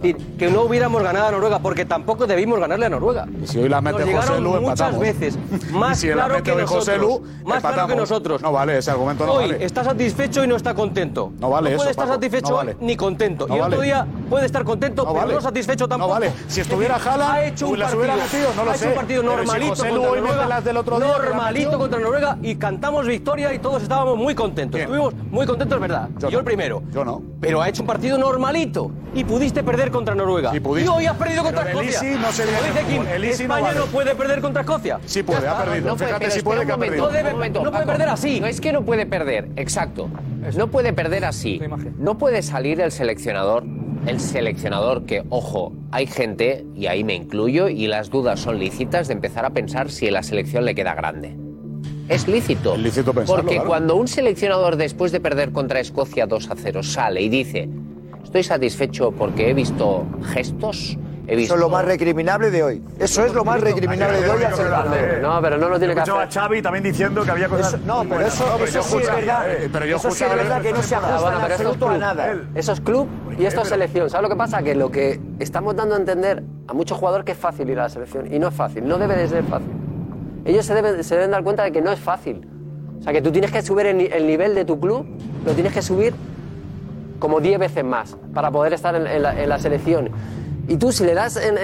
Decir, 0.00 0.16
que 0.38 0.50
no 0.50 0.62
hubiéramos 0.62 1.02
ganado 1.02 1.26
a 1.28 1.30
Noruega, 1.32 1.58
porque 1.58 1.84
tampoco 1.84 2.26
debimos 2.26 2.58
ganarle 2.58 2.86
a 2.86 2.88
Noruega. 2.88 3.26
Y 3.42 3.46
si 3.46 3.58
hoy 3.58 3.68
la 3.68 3.80
mete 3.80 4.06
Nos 4.06 4.24
José 4.24 4.40
Lu, 4.40 4.48
muchas 4.50 4.62
empatamos. 4.62 5.00
veces, 5.00 5.38
Y 5.70 5.72
más 5.74 6.02
la 6.04 6.12
claro 6.14 6.34
mete 6.34 6.42
que 6.44 6.52
hoy 6.52 6.66
José 6.66 6.96
nosotros. 6.98 7.20
Lu, 7.42 7.48
más 7.48 7.60
claro 7.60 7.86
que 7.86 7.96
nosotros. 7.96 8.42
No 8.42 8.52
vale, 8.52 8.78
ese 8.78 8.90
argumento 8.90 9.26
no 9.26 9.32
Hoy 9.32 9.50
vale. 9.52 9.64
está 9.64 9.84
satisfecho 9.84 10.42
y 10.44 10.46
no 10.48 10.56
está 10.56 10.74
contento. 10.74 11.32
No 11.38 11.50
vale 11.50 11.70
No 11.70 11.76
puede 11.76 11.90
eso, 11.90 11.90
estar 11.90 12.06
Paco, 12.06 12.14
satisfecho 12.14 12.50
no 12.50 12.56
vale. 12.56 12.76
ni 12.80 12.96
contento. 12.96 13.46
No 13.46 13.56
y 13.56 13.60
otro 13.60 13.80
día 13.82 14.06
puede 14.30 14.46
estar 14.46 14.64
contento, 14.64 15.02
No 15.04 15.08
pero 15.12 15.20
vale. 15.22 15.34
no 15.34 15.40
satisfecho 15.42 15.86
tampoco. 15.88 16.14
No 16.14 16.20
vale. 16.20 16.32
Si 16.48 16.60
estuviera 16.60 16.96
Haaland, 16.96 17.22
ha 17.34 17.44
hecho 17.44 17.68
un 17.68 17.78
las 17.78 17.88
partido, 17.94 17.98
hubiera 18.14 18.16
metido, 18.24 18.48
no 18.56 18.64
lo 18.64 18.70
ha 18.70 18.74
hecho 18.76 18.88
un 18.88 18.94
partido 18.94 19.20
si 19.20 19.26
normalito 19.26 19.68
contra 19.74 19.90
Noruega, 19.90 20.46
las 20.46 20.64
del 20.64 20.76
otro 20.78 20.98
día, 20.98 21.06
que 21.06 21.12
la 21.12 21.28
normalito 21.28 21.78
contra 21.78 22.00
Noruega 22.00 22.38
y 22.42 22.54
cantamos 22.56 23.06
victoria 23.06 23.52
y 23.52 23.58
todos 23.58 23.82
estábamos 23.82 24.16
muy 24.16 24.34
contentos. 24.34 24.80
Estuvimos 24.80 25.14
muy 25.30 25.46
contentos, 25.46 25.76
es 25.76 25.80
verdad. 25.82 26.08
Yo, 26.30 26.38
el 26.38 26.44
primero. 26.44 26.82
Yo 26.92 27.04
no. 27.04 27.22
Pero 27.40 27.60
ha 27.60 27.68
hecho 27.68 27.82
un 27.82 27.86
partido 27.86 28.16
normalito 28.18 28.90
y 29.14 29.24
pudiste 29.24 29.62
perder 29.62 29.89
contra 29.90 30.14
Noruega. 30.14 30.54
Y, 30.56 30.60
pudiste. 30.60 30.88
hoy 30.90 31.06
has 31.06 31.16
perdido 31.16 31.42
contra 31.42 31.64
Pero 31.64 31.80
el 31.80 31.88
Escocia. 31.88 32.08
Easy 32.10 32.20
no 32.20 32.32
se 32.32 32.44
Como 32.44 32.56
dice 32.62 32.84
Kim. 32.88 33.02
El 33.14 33.22
no 33.22 33.28
España 33.28 33.60
vale. 33.62 33.78
no 33.78 33.86
puede 33.86 34.14
perder 34.14 34.40
contra 34.40 34.60
Escocia. 34.62 35.00
Sí 35.06 35.22
puede, 35.22 35.46
ha 35.48 35.58
perdido. 35.64 35.86
No 35.88 35.96
puede, 35.96 36.06
Fíjate 36.08 36.30
si 36.30 36.42
puede 36.42 36.66
que 36.66 36.72
ha 36.72 36.76
perdido. 36.78 37.06
No 37.06 37.12
debe- 37.12 37.32
momento, 37.32 37.62
no 37.64 37.70
puede 37.70 37.84
Paco. 37.84 37.96
perder 37.98 38.08
así. 38.08 38.40
No 38.40 38.46
es 38.46 38.60
que 38.60 38.72
no 38.72 38.82
puede 38.84 39.06
perder, 39.06 39.48
exacto. 39.56 40.08
No 40.56 40.68
puede 40.68 40.92
perder 40.92 41.24
así. 41.24 41.60
No 41.98 42.16
puede 42.18 42.42
salir 42.42 42.80
el 42.80 42.90
seleccionador, 42.92 43.64
el 44.06 44.20
seleccionador 44.20 45.04
que, 45.04 45.24
ojo, 45.28 45.72
hay 45.92 46.06
gente, 46.06 46.64
y 46.74 46.86
ahí 46.86 47.04
me 47.04 47.14
incluyo, 47.14 47.68
y 47.68 47.86
las 47.86 48.10
dudas 48.10 48.40
son 48.40 48.58
lícitas 48.58 49.08
de 49.08 49.14
empezar 49.14 49.44
a 49.44 49.50
pensar 49.50 49.90
si 49.90 50.10
la 50.10 50.22
selección 50.22 50.64
le 50.64 50.74
queda 50.74 50.94
grande. 50.94 51.36
Es 52.08 52.26
lícito. 52.26 52.76
lícito 52.76 53.12
pensarlo, 53.14 53.42
Porque 53.42 53.54
claro. 53.56 53.68
cuando 53.68 53.94
un 53.96 54.08
seleccionador, 54.08 54.76
después 54.76 55.12
de 55.12 55.20
perder 55.20 55.52
contra 55.52 55.78
Escocia 55.78 56.26
2 56.26 56.50
a 56.50 56.54
0, 56.56 56.82
sale 56.82 57.20
y 57.20 57.28
dice: 57.28 57.68
Estoy 58.30 58.44
satisfecho 58.44 59.10
porque 59.10 59.50
he 59.50 59.54
visto 59.54 60.06
gestos, 60.32 60.96
he 61.26 61.34
visto. 61.34 61.54
Eso 61.54 61.54
es 61.54 61.60
lo 61.60 61.68
más 61.68 61.84
recriminable 61.84 62.52
de 62.52 62.62
hoy. 62.62 62.80
Eso 63.00 63.24
es 63.24 63.34
lo 63.34 63.44
más 63.44 63.60
recriminable 63.60 64.20
de 64.20 64.30
hoy. 64.30 64.40
No, 65.20 65.42
pero 65.42 65.58
no 65.58 65.68
lo 65.68 65.80
tiene 65.80 65.94
que 65.96 66.00
hacer. 66.02 66.14
a 66.14 66.28
Xavi 66.30 66.62
también 66.62 66.84
diciendo 66.84 67.24
que 67.24 67.30
había 67.32 67.48
cosas. 67.48 67.74
Eso- 67.74 67.82
no, 67.84 68.04
pero 68.08 68.20
eso- 68.20 68.56
eso 68.64 68.82
sí 68.84 68.98
es 68.98 69.06
verdad. 69.16 69.50
eh, 69.50 69.68
Pero 69.72 69.84
yo 69.84 69.96
Eso 69.96 70.12
sí 70.12 70.14
es 70.14 70.30
escuchaba- 70.30 70.36
verdad 70.44 70.62
que 70.62 70.72
no 70.72 70.80
se 70.80 70.94
ajusta 70.94 71.16
Ah, 71.16 71.20
bueno, 71.22 71.38
pero 71.42 71.54
absoluto 71.54 71.88
a 71.88 71.98
nada. 71.98 72.34
Eso 72.54 72.70
es 72.72 72.80
club 72.80 73.08
y 73.36 73.44
esto 73.46 73.62
es 73.62 73.68
selección. 73.68 74.08
¿Sabes 74.08 74.22
lo 74.22 74.28
que 74.28 74.36
pasa? 74.38 74.62
Que 74.62 74.76
lo 74.76 74.92
que 74.92 75.20
estamos 75.40 75.74
dando 75.74 75.96
a 75.96 75.98
entender 75.98 76.44
a 76.68 76.72
muchos 76.72 76.96
jugadores 76.98 77.24
que 77.24 77.32
es 77.32 77.38
fácil 77.38 77.68
ir 77.68 77.80
a 77.80 77.82
la 77.82 77.88
selección. 77.88 78.32
Y 78.32 78.38
no 78.38 78.46
es 78.46 78.54
fácil, 78.54 78.86
no 78.86 78.96
debe 78.96 79.16
de 79.16 79.26
ser 79.26 79.42
fácil. 79.42 79.72
Ellos 80.44 80.64
se 80.64 80.72
deben, 80.74 81.02
se 81.02 81.16
deben 81.16 81.32
dar 81.32 81.42
cuenta 81.42 81.64
de 81.64 81.72
que 81.72 81.80
no 81.82 81.90
es 81.90 81.98
fácil. 81.98 82.46
O 83.00 83.02
sea, 83.02 83.12
que 83.12 83.22
tú 83.22 83.32
tienes 83.32 83.50
que 83.50 83.60
subir 83.60 83.86
el, 83.86 84.00
el 84.12 84.24
nivel 84.24 84.54
de 84.54 84.64
tu 84.64 84.78
club, 84.78 85.04
lo 85.44 85.52
tienes 85.54 85.72
que 85.72 85.82
subir 85.82 86.14
como 87.20 87.40
10 87.40 87.60
veces 87.60 87.84
más 87.84 88.16
para 88.34 88.50
poder 88.50 88.72
estar 88.72 88.96
en, 88.96 89.22
la, 89.22 89.58
selección. 89.60 90.10
Y 90.66 90.76
tú, 90.76 90.90
si 90.90 91.04
le 91.04 91.14
das 91.14 91.36
en, 91.36 91.54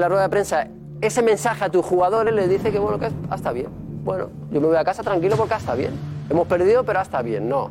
la 0.00 0.08
rueda 0.08 0.22
de 0.22 0.28
prensa 0.28 0.68
ese 1.00 1.22
mensaje 1.22 1.64
a 1.64 1.70
tus 1.70 1.84
jugadores, 1.84 2.32
les 2.32 2.48
dice 2.48 2.70
que 2.70 2.78
bueno, 2.78 2.98
que 2.98 3.10
está 3.34 3.50
bien. 3.50 3.68
Bueno, 4.04 4.30
yo 4.52 4.60
me 4.60 4.68
voy 4.68 4.76
a 4.76 4.84
casa 4.84 5.02
tranquilo 5.02 5.36
porque 5.36 5.54
está 5.54 5.74
bien. 5.74 5.90
Hemos 6.30 6.46
perdido, 6.46 6.84
pero 6.84 7.00
está 7.00 7.22
bien. 7.22 7.48
No. 7.48 7.70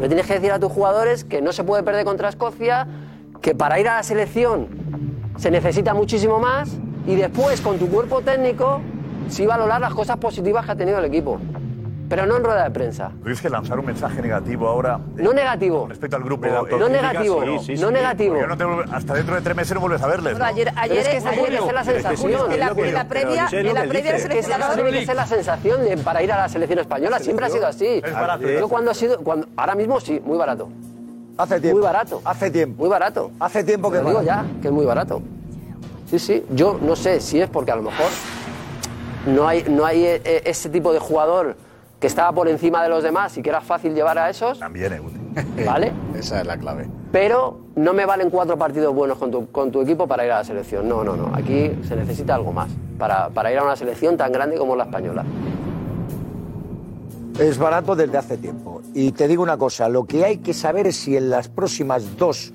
Le 0.00 0.06
tienes 0.06 0.26
que 0.26 0.34
decir 0.34 0.52
a 0.52 0.58
tus 0.58 0.70
jugadores 0.70 1.24
que 1.24 1.42
no 1.42 1.52
se 1.52 1.64
puede 1.64 1.82
perder 1.82 2.04
contra 2.04 2.28
Escocia, 2.28 2.86
que 3.40 3.54
para 3.54 3.80
ir 3.80 3.88
a 3.88 3.96
la 3.96 4.02
selección 4.02 4.68
se 5.36 5.50
necesita 5.50 5.94
muchísimo 5.94 6.38
más 6.38 6.70
y 7.06 7.16
después 7.16 7.60
con 7.60 7.78
tu 7.78 7.88
cuerpo 7.88 8.20
técnico 8.20 8.80
sí 9.28 9.46
valorar 9.46 9.80
las 9.80 9.94
cosas 9.94 10.16
positivas 10.16 10.64
que 10.64 10.72
ha 10.72 10.76
tenido 10.76 10.98
el 10.98 11.04
equipo. 11.06 11.38
Pero 12.08 12.26
no 12.26 12.36
en 12.36 12.44
rueda 12.44 12.64
de 12.64 12.70
prensa. 12.70 13.08
¿Tú 13.16 13.22
crees 13.24 13.40
que 13.40 13.48
lanzar 13.48 13.78
un 13.78 13.86
mensaje 13.86 14.20
negativo 14.20 14.68
ahora 14.68 15.00
No 15.16 15.32
negativo. 15.32 15.86
respecto 15.88 16.16
al 16.16 16.22
grupo? 16.22 16.46
No 16.78 16.88
negativo, 16.88 17.42
sí, 17.62 17.74
no 17.76 17.90
negativo. 17.90 18.34
Porque 18.34 18.46
no 18.48 18.56
te 18.58 18.64
vuelve- 18.64 18.84
hasta 18.94 19.14
dentro 19.14 19.34
de 19.34 19.40
tres 19.40 19.56
meses 19.56 19.74
no 19.74 19.80
vuelves 19.80 20.02
a 20.02 20.06
verles. 20.06 20.32
Bueno, 20.34 20.38
¿no? 20.44 20.50
ayer, 20.50 20.70
ayer, 20.76 20.98
es 20.98 21.08
que 21.08 21.16
esa 21.16 21.30
ayer- 21.30 21.40
tiene 21.44 21.58
que 21.58 21.64
ser 21.64 21.74
la 21.74 21.84
sensación. 21.84 22.52
En 22.52 22.60
la, 22.60 22.68
en 22.68 22.94
la 22.94 23.08
previa, 23.08 23.48
en 23.50 23.74
la 23.74 23.84
previa 23.84 23.98
Es 23.98 24.04
que 24.04 24.16
esa 24.16 24.28
seleccionador 24.28 24.74
tiene 24.76 25.00
que 25.00 25.06
ser 25.06 25.16
la 25.16 25.26
sensación 25.26 25.82
de- 25.84 25.96
para 25.96 26.22
ir 26.22 26.30
a 26.32 26.36
la 26.36 26.48
selección 26.48 26.78
española. 26.78 27.18
Siempre 27.20 27.46
ha 27.46 27.50
sido 27.50 27.66
así. 27.66 28.02
Es 28.04 28.12
barato. 28.12 28.48
Yo 28.48 28.68
cuando 28.68 28.90
ha 28.90 28.94
sido, 28.94 29.18
cuando, 29.20 29.46
ahora 29.56 29.74
mismo 29.74 29.98
sí, 30.00 30.20
muy 30.24 30.36
barato. 30.36 30.68
Hace 31.38 31.58
tiempo. 31.60 31.78
Muy 31.78 31.84
barato. 31.86 32.20
Hace 32.24 32.50
tiempo. 32.50 32.80
Muy 32.82 32.88
barato. 32.90 33.30
Hace 33.40 33.64
tiempo 33.64 33.90
que 33.90 33.98
digo 33.98 34.12
barato. 34.12 34.24
ya, 34.26 34.44
que 34.60 34.68
es 34.68 34.72
muy 34.74 34.84
barato. 34.84 35.22
Sí, 36.10 36.18
sí. 36.18 36.44
Yo 36.50 36.78
no 36.80 36.94
sé 36.96 37.20
si 37.20 37.40
es 37.40 37.48
porque 37.48 37.72
a 37.72 37.76
lo 37.76 37.82
mejor 37.82 38.06
no 39.26 39.48
hay, 39.48 39.64
no 39.68 39.84
hay 39.86 40.04
eh, 40.04 40.20
eh, 40.24 40.42
ese 40.44 40.68
tipo 40.68 40.92
de 40.92 40.98
jugador 41.00 41.56
que 42.04 42.08
estaba 42.08 42.32
por 42.32 42.48
encima 42.48 42.82
de 42.82 42.90
los 42.90 43.02
demás 43.02 43.34
y 43.38 43.42
que 43.42 43.48
era 43.48 43.62
fácil 43.62 43.94
llevar 43.94 44.18
a 44.18 44.28
esos, 44.28 44.58
También, 44.58 44.92
eh, 44.92 44.98
Guti. 44.98 45.64
¿vale? 45.64 45.90
Esa 46.14 46.42
es 46.42 46.46
la 46.46 46.58
clave. 46.58 46.86
Pero 47.10 47.60
no 47.76 47.94
me 47.94 48.04
valen 48.04 48.28
cuatro 48.28 48.58
partidos 48.58 48.94
buenos 48.94 49.16
con 49.16 49.30
tu, 49.30 49.50
con 49.50 49.72
tu 49.72 49.80
equipo 49.80 50.06
para 50.06 50.26
ir 50.26 50.32
a 50.32 50.40
la 50.40 50.44
selección. 50.44 50.86
No, 50.86 51.02
no, 51.02 51.16
no. 51.16 51.34
Aquí 51.34 51.72
se 51.88 51.96
necesita 51.96 52.34
algo 52.34 52.52
más 52.52 52.68
para, 52.98 53.30
para 53.30 53.50
ir 53.50 53.56
a 53.56 53.62
una 53.62 53.74
selección 53.74 54.18
tan 54.18 54.32
grande 54.32 54.58
como 54.58 54.76
la 54.76 54.84
española. 54.84 55.24
Es 57.38 57.56
barato 57.56 57.96
desde 57.96 58.18
hace 58.18 58.36
tiempo. 58.36 58.82
Y 58.92 59.12
te 59.12 59.26
digo 59.26 59.42
una 59.42 59.56
cosa, 59.56 59.88
lo 59.88 60.04
que 60.04 60.26
hay 60.26 60.36
que 60.36 60.52
saber 60.52 60.86
es 60.86 60.96
si 60.96 61.16
en 61.16 61.30
las 61.30 61.48
próximas 61.48 62.18
dos, 62.18 62.52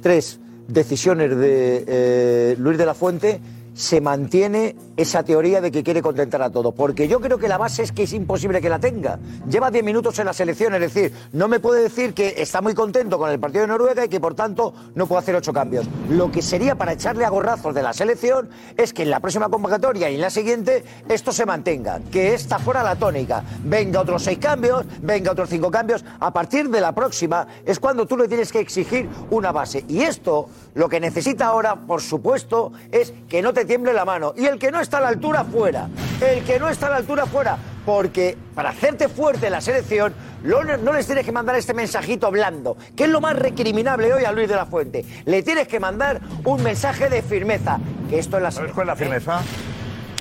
tres 0.00 0.38
decisiones 0.68 1.36
de 1.36 1.84
eh, 1.88 2.56
Luis 2.56 2.78
de 2.78 2.86
la 2.86 2.94
Fuente 2.94 3.40
se 3.74 4.00
mantiene 4.00 4.76
esa 4.96 5.22
teoría 5.22 5.60
de 5.60 5.70
que 5.70 5.82
quiere 5.82 6.02
contentar 6.02 6.42
a 6.42 6.50
todos. 6.50 6.74
Porque 6.74 7.08
yo 7.08 7.20
creo 7.20 7.38
que 7.38 7.48
la 7.48 7.58
base 7.58 7.82
es 7.82 7.92
que 7.92 8.04
es 8.04 8.12
imposible 8.12 8.60
que 8.60 8.68
la 8.68 8.78
tenga. 8.78 9.18
Lleva 9.48 9.70
10 9.70 9.84
minutos 9.84 10.18
en 10.18 10.26
la 10.26 10.32
selección, 10.32 10.74
es 10.74 10.80
decir, 10.80 11.12
no 11.32 11.48
me 11.48 11.60
puede 11.60 11.82
decir 11.82 12.14
que 12.14 12.34
está 12.36 12.60
muy 12.60 12.74
contento 12.74 13.18
con 13.18 13.30
el 13.30 13.40
partido 13.40 13.62
de 13.62 13.68
Noruega 13.68 14.04
y 14.04 14.08
que 14.08 14.20
por 14.20 14.34
tanto 14.34 14.74
no 14.94 15.06
puede 15.06 15.20
hacer 15.20 15.36
ocho 15.36 15.52
cambios. 15.52 15.86
Lo 16.08 16.30
que 16.30 16.42
sería 16.42 16.74
para 16.74 16.92
echarle 16.92 17.24
a 17.24 17.30
gorrazos 17.30 17.74
de 17.74 17.82
la 17.82 17.92
selección 17.92 18.50
es 18.76 18.92
que 18.92 19.02
en 19.02 19.10
la 19.10 19.20
próxima 19.20 19.48
convocatoria 19.48 20.10
y 20.10 20.16
en 20.16 20.20
la 20.20 20.30
siguiente 20.30 20.84
esto 21.08 21.32
se 21.32 21.46
mantenga, 21.46 22.00
que 22.10 22.34
esta 22.34 22.58
fuera 22.58 22.82
la 22.82 22.96
tónica. 22.96 23.42
Venga 23.64 24.00
otros 24.00 24.22
seis 24.22 24.38
cambios, 24.38 24.84
venga 25.00 25.32
otros 25.32 25.48
cinco 25.48 25.70
cambios. 25.70 26.04
A 26.20 26.32
partir 26.32 26.68
de 26.68 26.80
la 26.80 26.94
próxima 26.94 27.46
es 27.64 27.80
cuando 27.80 28.06
tú 28.06 28.16
le 28.16 28.28
tienes 28.28 28.52
que 28.52 28.60
exigir 28.60 29.08
una 29.30 29.52
base. 29.52 29.84
Y 29.88 30.02
esto 30.02 30.48
lo 30.74 30.88
que 30.88 31.00
necesita 31.00 31.46
ahora, 31.46 31.76
por 31.76 32.00
supuesto, 32.00 32.72
es 32.90 33.12
que 33.28 33.42
no 33.42 33.52
te 33.52 33.61
tiemble 33.64 33.92
la 33.92 34.04
mano. 34.04 34.34
Y 34.36 34.46
el 34.46 34.58
que 34.58 34.70
no 34.70 34.80
está 34.80 34.98
a 34.98 35.00
la 35.00 35.08
altura, 35.08 35.44
fuera. 35.44 35.88
El 36.20 36.44
que 36.44 36.58
no 36.58 36.68
está 36.68 36.86
a 36.86 36.90
la 36.90 36.96
altura, 36.96 37.26
fuera. 37.26 37.56
Porque 37.84 38.36
para 38.54 38.70
hacerte 38.70 39.08
fuerte 39.08 39.46
en 39.46 39.52
la 39.52 39.60
selección, 39.60 40.14
no 40.44 40.92
les 40.92 41.06
tienes 41.06 41.24
que 41.24 41.32
mandar 41.32 41.56
este 41.56 41.74
mensajito 41.74 42.30
blando, 42.30 42.76
que 42.96 43.04
es 43.04 43.10
lo 43.10 43.20
más 43.20 43.36
recriminable 43.36 44.12
hoy 44.12 44.24
a 44.24 44.32
Luis 44.32 44.48
de 44.48 44.54
la 44.56 44.66
Fuente. 44.66 45.04
Le 45.24 45.42
tienes 45.42 45.66
que 45.66 45.80
mandar 45.80 46.20
un 46.44 46.62
mensaje 46.62 47.08
de 47.08 47.22
firmeza, 47.22 47.78
que 48.08 48.18
esto 48.18 48.36
es 48.36 48.42
la 48.42 48.50
¿Sabes 48.50 48.72
cuál 48.72 48.84
es 48.84 48.88
la 48.88 48.96
firmeza? 48.96 49.40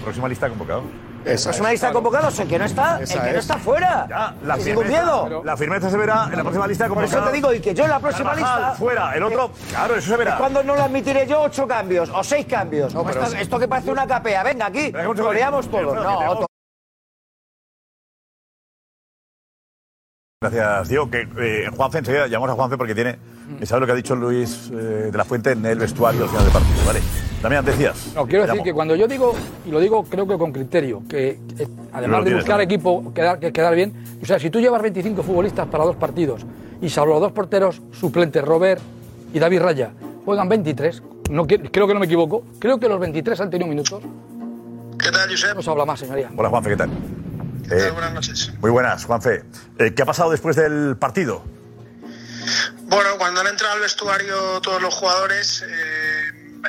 Próxima 0.03 0.27
lista 0.27 0.49
convocado. 0.49 1.10
Esa 1.25 1.49
próxima 1.49 1.71
lista 1.71 1.87
de 1.87 1.93
convocados, 1.93 2.39
el 2.39 2.47
que 2.47 2.57
no 2.59 2.65
está, 2.65 2.99
el 2.99 3.07
que 3.07 3.15
no 3.15 3.25
es. 3.25 3.35
está 3.35 3.57
fuera. 3.57 4.05
Ya, 4.09 4.33
la 4.43 4.55
Sin 4.55 4.65
ningún 4.65 4.83
firmeza, 4.85 5.03
miedo. 5.03 5.41
la 5.43 5.57
firmeza 5.57 5.89
se 5.89 5.97
verá 5.97 6.25
en 6.31 6.37
la 6.37 6.43
próxima 6.43 6.67
lista 6.67 6.83
de 6.85 6.89
Por 6.89 7.03
eso 7.03 7.11
convocados. 7.17 7.29
te 7.31 7.35
digo, 7.35 7.53
y 7.53 7.59
que 7.59 7.73
yo 7.73 7.83
en 7.83 7.89
la 7.89 7.99
próxima 7.99 8.31
Carvajal, 8.31 8.59
lista. 8.61 8.75
fuera, 8.75 9.13
el 9.15 9.23
otro, 9.23 9.51
claro, 9.69 9.95
eso 9.95 10.09
se 10.11 10.17
verá. 10.17 10.31
Es 10.31 10.37
cuando 10.37 10.63
no 10.63 10.75
le 10.75 10.81
admitiré 10.81 11.27
yo 11.27 11.41
ocho 11.41 11.67
cambios 11.67 12.09
o 12.13 12.23
seis 12.23 12.45
cambios. 12.45 12.93
No, 12.93 13.03
pero 13.03 13.19
esto, 13.21 13.31
sí. 13.35 13.41
esto 13.41 13.59
que 13.59 13.67
parece 13.67 13.91
una 13.91 14.07
capea. 14.07 14.43
Venga, 14.43 14.65
aquí, 14.67 14.91
floreamos 14.91 15.69
todos. 15.69 15.95
No, 15.95 16.50
Gracias, 20.45 20.89
Diego. 20.89 21.07
Que, 21.07 21.27
eh, 21.37 21.69
Juanfe, 21.77 21.99
enseguida 21.99 22.25
llamamos 22.25 22.49
a 22.49 22.55
Juanfe 22.55 22.75
porque 22.75 22.95
tiene. 22.95 23.15
y 23.61 23.65
sabe 23.67 23.81
lo 23.81 23.85
que 23.85 23.91
ha 23.91 23.95
dicho 23.95 24.15
Luis 24.15 24.71
eh, 24.73 25.09
de 25.11 25.15
la 25.15 25.23
Fuente 25.23 25.51
en 25.51 25.63
el 25.67 25.77
vestuario 25.77 26.23
al 26.23 26.29
final 26.29 26.43
del 26.45 26.51
partido, 26.53 26.77
¿vale? 26.83 26.99
También 27.43 27.63
decías. 27.63 28.11
No, 28.15 28.25
quiero 28.25 28.41
decir 28.45 28.55
llamo. 28.55 28.63
que 28.63 28.73
cuando 28.73 28.95
yo 28.95 29.07
digo, 29.07 29.35
y 29.67 29.69
lo 29.69 29.79
digo 29.79 30.03
creo 30.05 30.27
que 30.27 30.39
con 30.39 30.51
criterio, 30.51 31.03
que 31.07 31.37
eh, 31.59 31.67
además 31.93 32.25
de 32.25 32.33
buscar 32.33 32.57
¿no? 32.57 32.63
equipo, 32.63 33.13
quedar, 33.13 33.37
que 33.39 33.53
quedar 33.53 33.75
bien, 33.75 33.93
o 34.19 34.25
sea, 34.25 34.39
si 34.39 34.49
tú 34.49 34.59
llevas 34.59 34.81
25 34.81 35.21
futbolistas 35.21 35.67
para 35.67 35.83
dos 35.83 35.95
partidos 35.97 36.43
y 36.81 36.89
salvo 36.89 37.11
los 37.13 37.21
dos 37.21 37.33
porteros 37.33 37.79
suplentes, 37.91 38.43
Robert 38.43 38.81
y 39.35 39.37
David 39.37 39.61
Raya, 39.61 39.91
juegan 40.25 40.49
23, 40.49 41.03
no, 41.29 41.45
que- 41.45 41.59
creo 41.69 41.85
que 41.85 41.93
no 41.93 41.99
me 41.99 42.07
equivoco, 42.07 42.45
creo 42.57 42.79
que 42.79 42.89
los 42.89 42.99
23 42.99 43.39
han 43.41 43.51
tenido 43.51 43.69
minutos. 43.69 44.01
¿Qué 44.97 45.11
tal, 45.11 45.29
Josep? 45.29 45.53
No 45.55 45.61
se 45.61 45.69
habla 45.69 45.85
más, 45.85 45.99
señoría. 45.99 46.31
Hola, 46.35 46.49
Juanfe, 46.49 46.69
¿qué 46.71 46.77
tal? 46.77 46.89
Eh, 47.69 47.89
Buenas 47.91 48.13
noches. 48.13 48.51
muy 48.59 48.71
buenas, 48.71 49.05
Juanfe. 49.05 49.43
Eh, 49.79 49.93
¿Qué 49.93 50.01
ha 50.01 50.05
pasado 50.05 50.31
después 50.31 50.55
del 50.55 50.97
partido? 50.97 51.43
Bueno, 52.83 53.17
cuando 53.17 53.41
han 53.41 53.47
entrado 53.47 53.75
al 53.75 53.79
vestuario 53.81 54.59
todos 54.61 54.81
los 54.81 54.93
jugadores, 54.93 55.61
eh, 55.61 55.67
eh, 55.69 56.61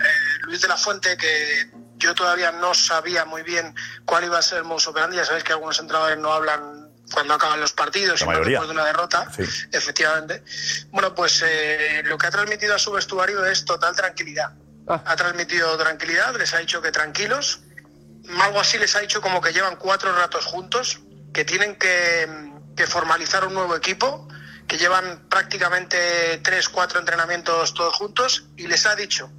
Luis 0.42 0.60
de 0.60 0.68
la 0.68 0.76
Fuente, 0.76 1.16
que 1.16 1.70
yo 1.96 2.14
todavía 2.14 2.52
no 2.52 2.74
sabía 2.74 3.24
muy 3.24 3.42
bien 3.42 3.74
cuál 4.04 4.24
iba 4.24 4.38
a 4.38 4.42
ser 4.42 4.58
el 4.58 4.64
modus 4.64 4.86
operandi, 4.88 5.16
ya 5.16 5.24
sabéis 5.24 5.44
que 5.44 5.52
algunos 5.52 5.78
entrenadores 5.80 6.18
no 6.18 6.32
hablan 6.32 6.90
cuando 7.12 7.34
acaban 7.34 7.60
los 7.60 7.72
partidos, 7.72 8.24
mayoría. 8.24 8.60
después 8.60 8.68
de 8.68 8.74
una 8.74 8.84
derrota, 8.86 9.26
Sí. 9.36 9.42
efectivamente. 9.72 10.42
Bueno, 10.90 11.14
pues 11.14 11.42
eh, 11.44 12.02
lo 12.04 12.16
que 12.16 12.26
ha 12.26 12.30
transmitido 12.30 12.74
a 12.74 12.78
su 12.78 12.92
vestuario 12.92 13.44
es 13.46 13.64
total 13.64 13.94
tranquilidad. 13.96 14.52
Ha 14.88 15.14
transmitido 15.16 15.76
tranquilidad, 15.78 16.34
les 16.36 16.52
ha 16.54 16.58
dicho 16.58 16.82
que 16.82 16.90
tranquilos, 16.90 17.60
algo 18.40 18.60
así 18.60 18.78
les 18.78 18.94
ha 18.96 19.00
dicho 19.00 19.20
como 19.20 19.40
que 19.40 19.52
llevan 19.52 19.76
cuatro 19.76 20.14
ratos 20.14 20.44
juntos, 20.44 21.00
que 21.32 21.44
tienen 21.44 21.76
que, 21.76 22.50
formalizar 22.86 23.46
un 23.46 23.54
nuevo 23.54 23.76
equipo, 23.76 24.28
que 24.66 24.76
llevan 24.76 25.28
prácticamente 25.28 26.40
tres, 26.42 26.68
cuatro 26.68 26.98
entrenamientos 26.98 27.74
todos 27.74 27.94
juntos, 27.94 28.46
y 28.56 28.66
les 28.66 28.86
ha 28.86 28.96
dicho, 28.96 29.30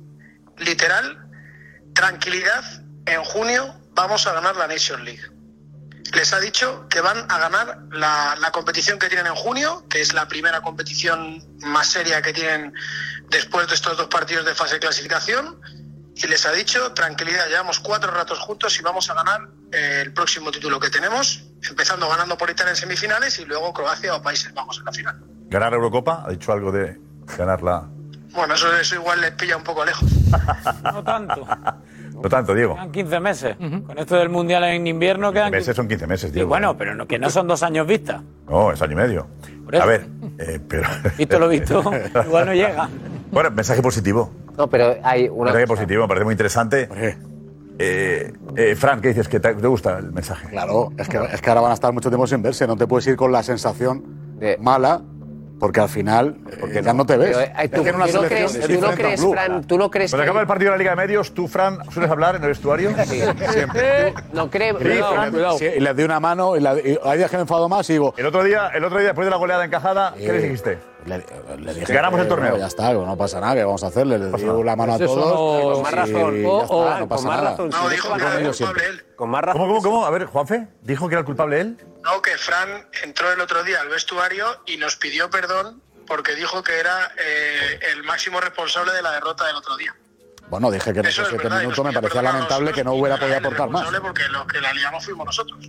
literal, 0.58 1.28
tranquilidad, 1.94 2.64
en 3.06 3.22
junio 3.24 3.82
vamos 3.92 4.26
a 4.28 4.34
ganar 4.34 4.56
la 4.56 4.68
Nation 4.68 5.04
League. 5.04 5.24
Les 6.14 6.32
ha 6.32 6.40
dicho 6.40 6.88
que 6.90 7.02
van 7.02 7.26
a 7.30 7.38
ganar 7.40 7.80
la, 7.92 8.38
la 8.40 8.52
competición 8.52 8.98
que 8.98 9.08
tienen 9.08 9.28
en 9.28 9.36
junio, 9.36 9.86
que 9.90 10.00
es 10.00 10.14
la 10.14 10.28
primera 10.28 10.62
competición 10.62 11.44
más 11.60 11.88
seria 11.88 12.22
que 12.22 12.32
tienen 12.32 12.74
después 13.30 13.68
de 13.68 13.76
estos 13.76 13.98
dos 13.98 14.08
partidos 14.08 14.46
de 14.46 14.56
fase 14.56 14.76
de 14.76 14.80
clasificación, 14.80 15.60
y 16.24 16.28
les 16.28 16.46
ha 16.46 16.52
dicho, 16.52 16.94
tranquilidad, 16.94 17.48
llevamos 17.50 17.80
cuatro 17.80 18.12
ratos 18.12 18.40
juntos 18.40 18.78
y 18.80 18.84
vamos 18.84 19.10
a 19.10 19.14
ganar 19.14 19.42
eh, 19.72 20.02
el 20.06 20.14
próximo 20.14 20.52
título 20.52 20.80
que 20.80 20.90
tenemos, 20.90 21.44
empezando 21.70 22.08
ganando 22.10 22.38
por 22.38 22.50
Italia 22.50 22.72
en 22.72 22.76
semifinales 22.78 23.38
y 23.40 23.46
luego 23.46 23.74
Croacia 23.74 24.16
o 24.16 24.22
Países 24.22 24.54
Bajos 24.54 24.80
en 24.80 24.86
la 24.86 24.92
final. 24.92 25.22
¿Ganar 25.50 25.72
la 25.72 25.76
Eurocopa? 25.78 26.24
¿Ha 26.26 26.30
dicho 26.32 26.52
algo 26.54 26.72
de 26.72 26.98
ganarla? 27.38 27.88
Bueno, 28.32 28.54
eso, 28.56 28.76
eso 28.78 28.96
igual 28.96 29.22
les 29.22 29.32
pilla 29.32 29.58
un 29.58 29.64
poco 29.64 29.86
lejos. 29.86 30.10
No 30.84 31.04
tanto. 31.04 31.48
No 32.14 32.30
tanto, 32.30 32.54
Diego. 32.54 32.76
Quedan 32.76 32.92
15 32.92 33.20
meses. 33.20 33.58
Con 33.58 33.98
esto 33.98 34.16
del 34.16 34.30
Mundial 34.30 34.64
en 34.66 34.86
invierno 34.88 35.34
quedan... 35.34 35.52
Meses 35.52 35.76
son 35.76 35.88
15 35.90 36.08
meses, 36.08 36.32
Diego. 36.32 36.48
bueno, 36.48 36.78
pero 36.78 36.94
no- 36.96 37.06
que 37.08 37.18
no 37.20 37.30
son 37.30 37.48
dos 37.48 37.64
años 37.64 37.86
vista. 37.88 38.22
No, 38.48 38.72
es 38.72 38.82
año 38.82 38.94
y 38.94 38.96
medio. 38.96 39.28
A 39.82 39.86
ver, 39.86 40.08
eh, 40.38 40.60
pero... 40.70 40.88
Visto 41.18 41.40
lo 41.40 41.50
visto, 41.50 41.84
igual 42.26 42.46
no 42.46 42.54
llega. 42.54 42.88
Bueno, 43.34 43.52
mensaje 43.52 43.82
positivo. 43.82 44.32
No, 44.58 44.70
pero 44.70 44.96
hay 45.04 45.28
una 45.28 45.46
mensaje 45.46 45.66
cosa. 45.66 45.76
positivo, 45.82 46.04
me 46.04 46.08
parece 46.08 46.24
muy 46.26 46.34
interesante. 46.34 46.90
Eh, 47.80 48.32
eh, 48.56 48.76
Fran, 48.76 49.02
¿qué 49.02 49.10
dices? 49.10 49.28
¿Que 49.28 49.40
te, 49.40 49.56
te 49.56 49.68
gusta 49.68 49.98
el 49.98 50.12
mensaje? 50.12 50.48
Claro, 50.50 50.92
es 50.98 51.10
que, 51.10 51.18
es 51.34 51.42
que 51.42 51.50
ahora 51.50 51.62
van 51.62 51.72
a 51.72 51.74
estar 51.74 51.92
mucho 51.92 52.10
tiempo 52.10 52.28
sin 52.28 52.42
verse. 52.44 52.68
No 52.68 52.76
te 52.78 52.86
puedes 52.86 53.08
ir 53.08 53.16
con 53.16 53.32
la 53.32 53.42
sensación 53.42 54.04
mala, 54.60 55.02
porque 55.60 55.80
al 55.80 55.90
final 55.90 56.38
eh, 56.52 56.82
ya 56.84 56.94
no 56.94 57.06
te 57.06 57.18
ves. 57.18 57.30
Pero, 57.36 57.40
eh, 57.42 57.54
Es 57.64 57.72
tú- 57.72 57.84
que 57.84 57.90
en 57.90 57.96
una 57.96 58.06
tú 58.08 58.14
no 58.14 58.22
crees- 58.28 58.56
es 58.56 58.68
tú 58.68 58.82
no 58.82 58.92
crees, 58.92 59.20
club. 59.22 59.34
Fran, 59.34 59.64
tú 59.64 59.78
no 59.78 59.90
crees 59.90 60.12
Cuando 60.12 60.24
que- 60.24 60.30
acaba 60.30 60.42
el 60.42 60.48
partido 60.48 60.72
de 60.72 60.78
la 60.78 60.80
Liga 60.80 60.92
de 60.92 60.98
Medios, 60.98 61.34
tú, 61.34 61.48
Fran, 61.48 61.80
¿sueles 61.90 62.12
hablar 62.12 62.36
en 62.36 62.44
el 62.44 62.50
vestuario? 62.50 62.92
Sí. 63.06 63.22
Siempre. 63.50 64.14
No 64.34 64.50
creo. 64.52 64.78
Sí, 64.78 64.86
y 64.86 64.90
le- 64.90 65.58
sí, 65.58 65.66
y 65.78 65.80
les 65.80 65.96
di 65.96 66.04
una 66.04 66.20
mano 66.20 66.56
y, 66.58 66.60
la- 66.60 66.76
y 66.80 67.00
hay 67.04 67.18
días 67.18 67.32
que 67.32 67.38
me 67.38 67.42
enfado 67.42 67.68
más 67.70 67.90
y 67.90 67.94
digo. 67.94 68.14
El 68.18 68.26
otro 68.28 68.44
día, 68.44 68.68
el 68.76 68.84
otro 68.84 69.00
día 69.00 69.08
después 69.08 69.26
de 69.26 69.32
la 69.32 69.38
goleada 69.38 69.66
encajada, 69.66 70.14
¿qué 70.18 70.28
Eh, 70.28 70.34
les 70.34 70.44
dijiste? 70.44 70.78
Le, 71.06 71.26
le 71.58 71.74
dije 71.74 71.94
Ganamos 71.94 72.18
que, 72.18 72.24
el 72.24 72.28
torneo. 72.30 72.58
ya 72.58 72.68
está, 72.68 72.94
no 72.94 73.18
pasa 73.18 73.40
nada, 73.40 73.56
que 73.56 73.64
vamos 73.64 73.84
a 73.84 73.88
hacerle. 73.88 74.20
Le 74.20 74.32
di 74.32 74.64
la 74.64 74.76
mano 74.76 74.94
a 74.94 74.98
Pues 74.98 75.10
todos. 75.10 75.74
Con 75.74 75.84
más 75.84 75.94
razón. 75.94 76.44
con 76.44 77.10
pasa 77.10 77.28
más 77.28 77.42
razón, 77.42 77.70
No, 77.70 77.90
dijo 77.90 78.14
que 78.16 78.22
era 78.24 78.38
el 78.40 78.48
culpable 78.48 78.86
él. 78.88 79.06
Con 79.16 79.30
más 79.30 79.42
razón. 79.44 79.62
¿Cómo, 79.62 79.74
cómo, 79.76 79.82
cómo? 79.84 80.06
A 80.06 80.10
ver, 80.10 80.26
Juanfe, 80.26 80.68
¿dijo 80.82 81.08
que 81.08 81.14
era 81.16 81.20
el 81.20 81.26
culpable 81.26 81.62
él? 81.62 81.78
No, 82.04 82.22
que 82.22 82.38
Fran 82.38 82.88
entró 83.04 83.32
el 83.32 83.40
otro 83.42 83.64
día 83.64 83.82
al 83.82 83.90
vestuario 83.90 84.46
y 84.66 84.78
nos 84.78 84.96
pidió 84.96 85.30
perdón 85.30 85.82
porque 86.08 86.36
dijo 86.36 86.64
que 86.64 86.80
era 86.80 87.12
eh, 87.18 87.80
el 87.94 88.04
máximo 88.04 88.42
responsable 88.42 88.92
de 88.94 89.02
la 89.02 89.12
derrota 89.12 89.46
del 89.48 89.56
otro 89.56 89.78
día. 89.78 89.96
Bueno, 90.50 90.70
dije 90.70 90.94
que 90.94 91.00
en 91.00 91.06
Eso 91.06 91.22
esos 91.22 91.26
es 91.26 91.30
siete 91.30 91.44
verdad, 91.46 91.60
minutos 91.62 91.86
me 91.86 91.94
parecía 91.94 92.22
lamentable 92.22 92.74
que 92.74 92.84
no 92.84 92.94
hubiera 92.94 93.16
era 93.16 93.22
podido 93.24 93.38
aportar 93.40 93.70
más. 93.70 93.90
Porque 94.02 94.28
los 94.28 94.46
que 94.46 94.60
la 94.62 94.74
liamos 94.74 95.06
fuimos 95.06 95.26
nosotros. 95.26 95.60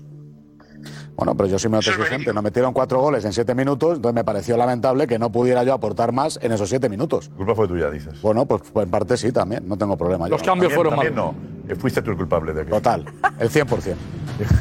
Bueno, 1.16 1.36
pero 1.36 1.48
yo 1.48 1.58
soy 1.58 1.70
muy 1.70 1.78
exigente. 1.78 2.32
Nos 2.32 2.42
metieron 2.42 2.72
cuatro 2.72 3.00
goles 3.00 3.24
en 3.24 3.32
siete 3.32 3.54
minutos, 3.54 3.96
entonces 3.96 4.14
me 4.14 4.24
pareció 4.24 4.56
lamentable 4.56 5.06
que 5.06 5.18
no 5.18 5.30
pudiera 5.30 5.62
yo 5.62 5.72
aportar 5.72 6.12
más 6.12 6.38
en 6.42 6.50
esos 6.52 6.68
siete 6.68 6.88
minutos. 6.88 7.28
La 7.30 7.36
culpa 7.36 7.54
fue 7.54 7.68
tuya, 7.68 7.88
dices. 7.90 8.20
Bueno, 8.20 8.46
pues, 8.46 8.62
pues 8.72 8.84
en 8.84 8.90
parte 8.90 9.16
sí 9.16 9.30
también, 9.30 9.68
no 9.68 9.76
tengo 9.78 9.96
problema. 9.96 10.28
Los 10.28 10.42
yo. 10.42 10.46
cambios 10.46 10.72
También- 10.72 10.92
fueron 10.92 11.14
malos. 11.16 11.34
no. 11.34 11.63
Eh, 11.68 11.74
Fuiste 11.76 12.02
tú 12.02 12.10
el 12.10 12.16
culpable 12.16 12.52
de 12.52 12.62
aquello. 12.62 12.76
Total, 12.76 13.04
el 13.38 13.50
100%. 13.50 13.94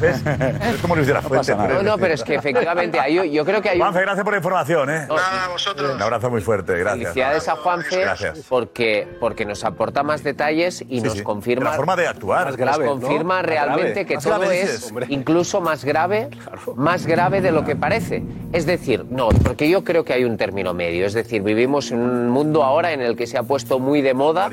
¿Ves? 0.00 0.22
Es 0.24 0.80
como 0.80 0.94
Luis 0.94 1.06
de 1.08 1.14
la 1.14 1.20
No 1.20 1.28
Fuente. 1.28 1.52
pasa 1.52 1.66
nada. 1.66 1.82
No, 1.82 1.90
no, 1.90 1.98
pero 1.98 2.14
es 2.14 2.22
que 2.22 2.36
efectivamente 2.36 3.00
hay- 3.00 3.14
yo, 3.14 3.24
yo 3.24 3.44
creo 3.44 3.60
que 3.60 3.70
hay 3.70 3.76
un- 3.76 3.82
Juanfe, 3.82 4.00
gracias 4.02 4.22
por 4.24 4.32
la 4.32 4.36
información, 4.38 4.88
¿eh? 4.90 5.06
Nada, 5.08 5.48
vosotros. 5.48 5.94
Un 5.96 6.00
abrazo 6.02 6.30
muy 6.30 6.40
fuerte, 6.40 6.74
gracias. 6.78 7.12
Felicidades 7.12 7.48
a 7.48 7.56
Juanfe 7.56 8.00
Gracias. 8.00 8.42
porque, 8.48 9.08
porque 9.18 9.44
nos 9.44 9.64
aporta 9.64 10.02
más 10.04 10.22
detalles 10.22 10.80
y 10.88 11.00
Sí, 11.00 11.04
nos 11.04 11.14
sí. 11.14 11.22
confirma. 11.24 11.70
La 11.70 11.76
forma 11.76 11.96
de 11.96 12.06
actuar. 12.06 12.46
nos 12.46 12.56
Más 12.56 12.56
grave, 12.56 12.86
confirma 12.86 13.42
realmente 13.42 13.90
grave. 14.04 14.06
que 14.06 14.14
Más 14.14 14.24
todo 14.24 14.38
grave, 14.38 14.62
es. 14.62 14.86
Hombre. 14.88 15.06
incluso 15.10 15.60
más 15.60 15.84
grave, 15.84 16.28
más 16.76 17.04
grave 17.06 17.40
de 17.40 17.50
lo 17.50 17.64
que 17.64 17.74
parece. 17.74 18.22
Es 18.52 18.66
decir, 18.66 19.04
no, 19.10 19.28
porque 19.28 19.68
yo 19.68 19.82
creo 19.82 20.04
que 20.04 20.12
hay 20.12 20.24
un 20.24 20.36
término 20.36 20.72
medio. 20.72 21.04
Es 21.04 21.14
decir, 21.14 21.42
vivimos 21.42 21.90
en 21.90 21.98
un 21.98 22.28
mundo 22.28 22.62
ahora 22.62 22.92
en 22.92 23.00
el 23.00 23.16
que 23.16 23.26
se 23.26 23.36
ha 23.38 23.42
puesto 23.42 23.80
muy 23.80 24.02
de 24.02 24.14
moda 24.14 24.48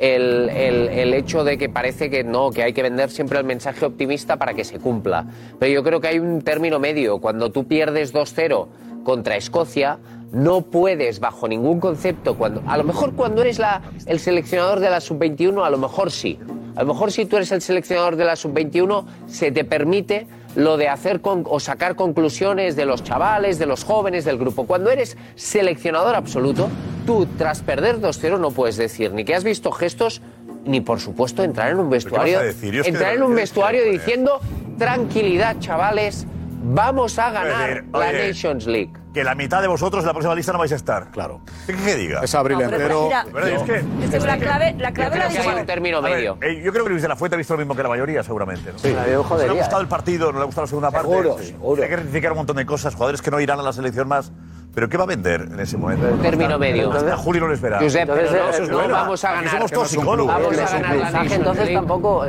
el, 0.00 0.48
el- 0.50 1.14
hecho 1.14 1.44
de 1.44 1.58
que 1.58 1.68
parece 1.68 2.08
que 2.10 2.24
no, 2.24 2.50
que 2.50 2.62
hay 2.62 2.72
que 2.72 2.82
vender 2.82 3.10
siempre 3.10 3.38
el 3.38 3.44
mensaje 3.44 3.84
optimista 3.84 4.36
para 4.36 4.54
que 4.54 4.64
se 4.64 4.78
cumpla. 4.78 5.26
Pero 5.58 5.70
yo 5.72 5.82
creo 5.84 6.00
que 6.00 6.08
hay 6.08 6.18
un 6.18 6.40
término 6.42 6.78
medio. 6.80 7.18
Cuando 7.18 7.50
tú 7.52 7.66
pierdes 7.66 8.14
2-0 8.14 8.66
contra 9.04 9.36
Escocia, 9.36 9.98
no 10.32 10.62
puedes, 10.62 11.20
bajo 11.20 11.46
ningún 11.48 11.80
concepto, 11.80 12.36
cuando 12.38 12.62
a 12.66 12.76
lo 12.76 12.84
mejor 12.84 13.14
cuando 13.14 13.42
eres 13.42 13.58
la, 13.58 13.82
el 14.06 14.18
seleccionador 14.20 14.80
de 14.80 14.88
la 14.90 15.00
sub-21, 15.00 15.64
a 15.64 15.70
lo 15.70 15.78
mejor 15.78 16.10
sí. 16.10 16.38
A 16.76 16.82
lo 16.82 16.94
mejor 16.94 17.10
si 17.12 17.26
tú 17.26 17.36
eres 17.36 17.50
el 17.52 17.60
seleccionador 17.60 18.16
de 18.16 18.24
la 18.24 18.36
sub-21, 18.36 19.04
se 19.26 19.50
te 19.52 19.64
permite 19.64 20.26
lo 20.56 20.76
de 20.76 20.88
hacer 20.88 21.20
con- 21.20 21.44
o 21.46 21.60
sacar 21.60 21.94
conclusiones 21.96 22.76
de 22.76 22.84
los 22.86 23.02
chavales, 23.04 23.58
de 23.58 23.66
los 23.66 23.84
jóvenes, 23.84 24.24
del 24.24 24.38
grupo. 24.38 24.66
Cuando 24.66 24.90
eres 24.90 25.16
seleccionador 25.36 26.14
absoluto, 26.16 26.68
tú 27.06 27.26
tras 27.38 27.60
perder 27.62 28.00
2-0 28.00 28.38
no 28.38 28.50
puedes 28.50 28.76
decir 28.76 29.12
ni 29.12 29.24
que 29.24 29.34
has 29.34 29.44
visto 29.44 29.70
gestos, 29.70 30.22
ni 30.64 30.80
por 30.80 31.00
supuesto 31.00 31.42
entrar 31.42 31.70
en 31.70 31.78
un 31.78 31.88
vestuario, 31.90 32.40
entrar 32.88 33.14
en 33.14 33.22
un 33.22 33.34
vestuario 33.34 33.84
diciendo 33.84 34.40
tranquilidad, 34.78 35.56
chavales, 35.60 36.26
vamos 36.62 37.18
a 37.18 37.30
ganar 37.30 37.68
decir, 37.68 37.84
la 37.92 37.98
oye, 37.98 38.28
Nations 38.28 38.66
League. 38.66 38.92
Que 39.12 39.24
la 39.24 39.34
mitad 39.34 39.60
de 39.60 39.66
vosotros 39.66 40.02
en 40.04 40.06
la 40.06 40.12
próxima 40.12 40.34
lista 40.36 40.52
no 40.52 40.58
vais 40.58 40.70
a 40.72 40.76
estar. 40.76 41.10
Claro. 41.10 41.40
¿Qué, 41.66 41.74
qué 41.74 41.96
diga? 41.96 42.20
Es 42.22 42.32
abril 42.34 42.58
No, 42.58 42.64
pero 42.70 42.76
entero. 42.76 43.04
mira, 43.06 43.26
Pero 43.32 43.46
es 43.46 43.62
que, 43.62 43.76
Es 44.04 44.10
que 44.10 44.18
la 44.20 44.38
clave, 44.38 44.74
la 44.78 44.92
clave 44.92 45.18
la 45.18 45.28
dicho- 45.28 45.42
un 45.56 45.66
término 45.66 45.98
A 45.98 46.00
ver, 46.02 46.12
medio. 46.16 46.38
eh, 46.42 46.62
yo 46.64 46.70
creo 46.72 46.84
que 46.84 46.90
Luis 46.90 47.02
de 47.02 47.08
la 47.08 47.16
Fuente 47.16 47.34
ha 47.34 47.38
visto 47.38 47.54
lo 47.54 47.58
mismo 47.58 47.74
que 47.74 47.82
la 47.82 47.88
mayoría, 47.88 48.22
seguramente. 48.22 48.72
¿no? 48.72 48.78
Sí. 48.78 48.88
A 48.88 48.90
mí 48.90 48.96
me 48.96 49.04
¿No 49.06 49.36
le 49.38 49.44
ha 49.50 49.52
gustado 49.52 49.80
eh. 49.80 49.82
el 49.82 49.88
partido? 49.88 50.30
¿No 50.32 50.38
le 50.38 50.42
ha 50.42 50.46
gustado 50.46 50.64
la 50.64 50.68
segunda 50.68 50.90
parte? 50.92 51.08
Seguro, 51.08 51.36
Sí. 51.40 51.46
seguro. 51.46 51.82
Hay 51.82 51.88
que 51.88 51.96
rectificar 51.96 52.30
un 52.32 52.38
montón 52.38 52.56
de 52.56 52.66
cosas, 52.66 52.94
jugadores 52.94 53.20
que 53.20 53.30
no 53.32 53.40
irán 53.40 53.58
a 53.58 53.62
la 53.62 53.72
selección 53.72 54.06
más. 54.06 54.30
¿Pero 54.72 54.88
qué 54.88 54.96
va 54.96 55.02
a 55.02 55.06
vender 55.08 55.40
en 55.50 55.58
ese 55.58 55.76
momento? 55.76 56.06
Término 56.22 56.44
Hasta- 56.50 56.58
medio. 56.58 56.92
Hasta 56.92 57.16
Julio 57.16 57.40
no 57.40 57.48
lo 57.48 57.54
espera. 57.54 57.80
Josep, 57.80 58.02
Entonces, 58.02 58.30
no- 58.30 58.48
eso 58.50 58.62
es 58.62 58.68
no 58.68 58.76
bueno. 58.76 58.94
vamos 58.94 59.24
a 59.24 59.28
Aquí 59.30 59.36
ganar. 59.38 59.50
Somos 59.58 59.70
todos 59.72 59.92
un 59.92 59.98
psicólogos. 59.98 60.32
Vamos 60.32 60.58
a 60.58 60.78
ganar 60.78 60.96
la 61.12 61.34
entonces 61.34 61.74
tampoco, 61.74 62.24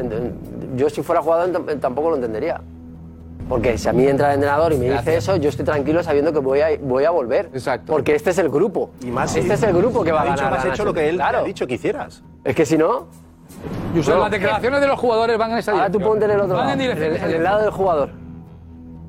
yo 0.76 0.90
si 0.90 1.04
fuera 1.04 1.22
jugador 1.22 1.52
tampoco 1.80 2.10
lo 2.10 2.16
entendería. 2.16 2.60
Porque 3.52 3.78
si 3.78 3.90
a 3.90 3.92
mí 3.92 4.08
entra 4.08 4.30
el 4.30 4.36
entrenador 4.36 4.72
y 4.72 4.78
me 4.78 4.90
dice 4.90 5.18
eso, 5.18 5.36
yo 5.36 5.50
estoy 5.50 5.66
tranquilo 5.66 6.02
sabiendo 6.02 6.32
que 6.32 6.40
voy 6.40 6.62
a, 6.62 6.68
voy 6.82 7.04
a 7.04 7.10
volver. 7.10 7.50
Exacto. 7.54 7.92
Porque 7.92 8.16
este 8.16 8.30
es 8.30 8.38
el 8.38 8.48
grupo. 8.48 8.92
Y 9.02 9.08
más 9.08 9.36
este 9.36 9.56
es 9.56 9.64
el 9.64 9.74
grupo 9.74 10.06
que 10.06 10.14
va 10.14 10.22
a 10.22 10.26
ganar. 10.26 10.54
has 10.54 10.64
hecho 10.68 10.86
lo 10.86 10.94
que 10.94 11.10
él 11.10 11.20
ha 11.20 11.44
dicho 11.44 11.68
que 11.68 11.74
hicieras. 11.74 12.24
Es 12.46 12.56
que 12.56 12.66
si 12.66 12.78
no. 12.78 13.08
Josep, 13.94 14.14
No, 14.16 14.22
las 14.22 14.32
declaraciones 14.32 14.80
de 14.80 14.88
los 14.88 14.98
jugadores 14.98 15.38
van 15.38 15.52
en 15.52 15.58
esa 15.58 15.74
Ahora 15.74 15.88
tú 15.88 15.98
dirección. 16.00 16.10
ponte 16.14 16.26
en 16.26 16.32
el 16.32 16.40
otro 16.40 16.56
Van 16.56 16.68
lado, 16.68 16.72
en 16.72 16.80
en 16.82 16.96
dirección. 16.96 17.16
el, 17.26 17.30
en 17.30 17.36
el 17.38 17.44
lado 17.44 17.62
del 17.62 17.72
jugador. 17.72 18.10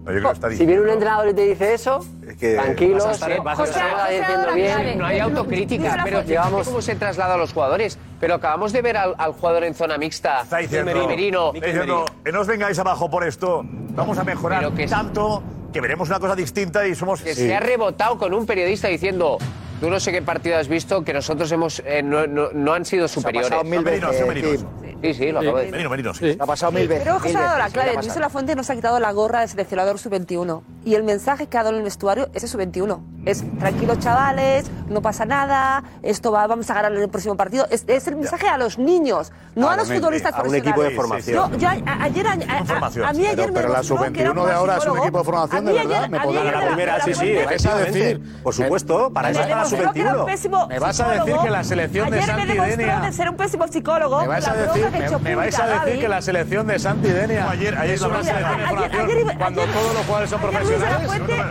No, 0.04 0.10
yo 0.12 0.18
creo 0.18 0.30
que 0.30 0.34
está 0.34 0.50
Si 0.50 0.66
viene 0.66 0.82
un 0.82 0.88
entrenador 0.90 1.28
y 1.28 1.34
te 1.34 1.42
dice 1.46 1.74
eso, 1.74 2.04
que 2.40 2.54
tranquilo, 2.54 2.94
vas 2.96 3.06
a 3.06 3.12
estar- 3.12 3.42
vas 3.44 3.60
a 3.60 3.66
se 3.66 3.70
estar- 3.72 3.94
va 3.94 4.08
diciendo 4.08 4.52
bien. 4.54 4.98
No 4.98 5.06
hay 5.06 5.18
autocrítica, 5.20 6.00
pero 6.02 6.22
llevamos 6.22 6.66
cómo 6.66 6.82
se 6.82 6.96
traslada 6.96 7.34
a 7.34 7.36
los 7.36 7.52
jugadores. 7.52 7.98
Pero 8.18 8.34
acabamos 8.34 8.72
de 8.72 8.82
ver 8.82 8.96
al, 8.96 9.14
al 9.18 9.32
jugador 9.32 9.64
en 9.64 9.74
zona 9.74 9.98
mixta, 9.98 10.42
Está 10.42 10.58
diciendo, 10.58 11.06
Merino. 11.06 11.52
está 11.54 11.66
diciendo, 11.66 12.04
que 12.24 12.32
no 12.32 12.40
os 12.40 12.46
vengáis 12.48 12.78
abajo 12.78 13.08
por 13.10 13.24
esto, 13.24 13.62
vamos 13.64 14.18
a 14.18 14.24
mejorar 14.24 14.72
que- 14.72 14.86
tanto 14.86 15.42
que 15.72 15.80
veremos 15.80 16.08
una 16.08 16.18
cosa 16.20 16.34
distinta 16.36 16.86
y 16.86 16.94
somos... 16.94 17.22
que 17.22 17.34
se 17.34 17.54
ha 17.54 17.60
rebotado 17.60 18.18
con 18.18 18.34
un 18.34 18.44
periodista 18.44 18.88
diciendo 18.88 19.38
tú 19.80 19.88
no 19.88 19.98
sé 19.98 20.12
qué 20.12 20.20
partido 20.22 20.56
has 20.58 20.68
visto 20.68 21.02
que 21.02 21.12
nosotros 21.14 21.50
hemos 21.50 21.80
eh, 21.86 22.02
no, 22.02 22.26
no- 22.26 22.50
no 22.52 22.72
han 22.74 22.84
sido 22.84 23.08
superiores. 23.08 23.50
mil 23.64 23.82
veces, 23.82 24.20
ha 24.20 24.26
Merino. 24.26 24.48
Tim. 24.80 24.91
Sí, 25.02 25.14
sí, 25.14 25.32
lo 25.32 25.40
acabo 25.40 25.58
de 25.58 25.70
decir. 25.70 26.12
Sí. 26.14 26.36
Ha 26.38 26.46
pasado 26.46 26.72
mil 26.72 26.86
veces. 26.88 27.04
Mil 27.12 27.32
se 27.32 27.36
ha 27.36 27.40
dado 27.42 27.58
la 27.58 27.68
clave. 27.70 27.90
¿qué 27.90 27.96
Luis 27.96 28.14
de 28.14 28.20
la 28.20 28.28
Fuente 28.28 28.54
nos 28.54 28.70
ha 28.70 28.74
quitado 28.74 29.00
la 29.00 29.12
gorra 29.12 29.40
de 29.40 29.48
seleccionador 29.48 29.98
sub-21. 29.98 30.62
Y 30.84 30.94
el 30.94 31.02
mensaje 31.02 31.46
que 31.48 31.58
ha 31.58 31.62
dado 31.62 31.70
en 31.74 31.78
el 31.78 31.84
vestuario 31.84 32.28
es 32.34 32.42
el 32.44 32.48
sub-21. 32.48 33.00
Es 33.24 33.44
tranquilos 33.58 33.98
chavales, 34.00 34.70
no 34.88 35.00
pasa 35.02 35.24
nada, 35.24 35.84
esto 36.02 36.32
va, 36.32 36.46
vamos 36.46 36.68
a 36.70 36.74
ganar 36.74 36.92
en 36.92 37.02
el 37.02 37.08
próximo 37.08 37.36
partido. 37.36 37.66
Es, 37.70 37.84
es 37.86 38.06
el 38.08 38.16
mensaje 38.16 38.48
a 38.48 38.58
los 38.58 38.78
niños, 38.78 39.30
no 39.54 39.68
A 39.68 39.74
a 39.74 39.76
los 39.76 39.88
futbolistas 39.92 40.34
a 40.34 40.42
un 40.42 40.54
equipo 40.54 40.82
de 40.82 40.90
formación. 40.90 41.36
No, 41.52 41.56
yo 41.56 41.68
a- 41.68 41.72
a- 41.72 42.02
ayer, 42.04 42.26
a, 42.26 42.32
a- 42.32 42.64
formación. 42.64 43.06
a 43.06 43.12
mí 43.12 43.20
ayer 43.26 43.36
Pero, 43.36 43.48
me 43.48 43.52
pero 43.54 43.68
la 43.68 43.74
demostró 43.82 44.12
que 44.12 44.20
era 44.22 44.30
sub-21 44.30 44.34
como 44.34 44.46
de 44.46 44.52
ahora 44.52 44.76
es 44.78 44.86
un 44.86 44.98
equipo 44.98 45.18
de 45.18 45.24
formación, 45.24 45.64
de 45.64 45.72
verdad. 45.72 46.08
Me 46.08 46.18
ayer 46.18 46.44
La 46.52 46.66
primera, 46.66 47.00
sí, 47.04 47.14
sí, 47.14 47.32
vais 47.44 47.66
a 47.66 47.76
decir-. 47.76 48.20
Por 48.42 48.54
supuesto, 48.54 49.12
para 49.12 49.30
eso 49.30 49.40
está 49.40 49.50
la 49.56 49.64
demostró 49.64 49.92
que 49.92 50.00
era 50.00 50.10
un 50.10 50.16
sub-21. 50.18 50.26
pésimo 50.26 50.66
Me 50.68 50.78
vas 50.80 51.00
a 51.00 51.08
decir 51.10 51.36
que 51.42 51.50
la 51.50 51.64
selección 51.64 52.10
de 52.10 52.22
Santi 52.22 52.52
Denia- 52.52 53.00
de 53.02 53.12
ser 53.12 53.30
un 53.30 53.36
pésimo 53.36 53.68
psicólogo. 53.68 54.20
Me 54.22 54.26
vais 54.28 54.48
a 54.48 54.54
decir, 54.54 54.84
me, 54.92 55.34
vais 55.34 55.58
a 55.58 55.84
decir 55.84 56.00
que 56.00 56.08
la 56.08 56.22
selección 56.22 56.66
de 56.66 56.78
Santi 56.78 57.08
Denia 57.08 57.50
ayer, 57.50 57.76
ayer 57.76 57.94
es 57.94 58.02
una 58.02 58.22
selección 58.22 58.58
de 58.58 58.68
formación 58.68 59.38
cuando 59.38 59.62
todos 59.62 59.94
los 59.94 60.04
jugadores 60.04 60.30
son 60.30 60.40
profesionales. 60.40 61.10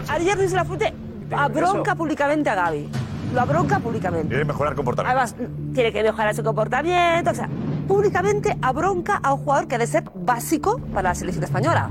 Ayer 0.10 0.38
Luis 0.38 0.52
Lafuente 0.52 0.94
abronca 1.32 1.96
públicamente 1.96 2.50
a 2.50 2.56
Gaby. 2.56 2.90
Lo 3.34 3.42
abronca 3.42 3.80
públicamente. 3.80 4.28
Tiene 4.28 4.42
que 4.44 4.48
mejorar 4.48 4.74
el 4.74 4.76
comportamiento. 4.76 5.20
Además, 5.20 5.36
tiene 5.74 5.94
que 5.94 6.04
mejorar 6.04 6.36
su 6.36 6.44
comportamiento. 6.44 7.32
O 7.32 7.34
sea, 7.34 7.50
públicamente 7.88 8.58
abronca 8.62 9.20
a 9.24 9.34
un 9.34 9.40
jugador 9.40 9.68
que 9.68 9.78
debe 9.78 9.88
ser 9.88 10.04
básico 10.14 10.80
para 10.94 11.10
la 11.10 11.16
selección 11.16 11.44
española. 11.46 11.90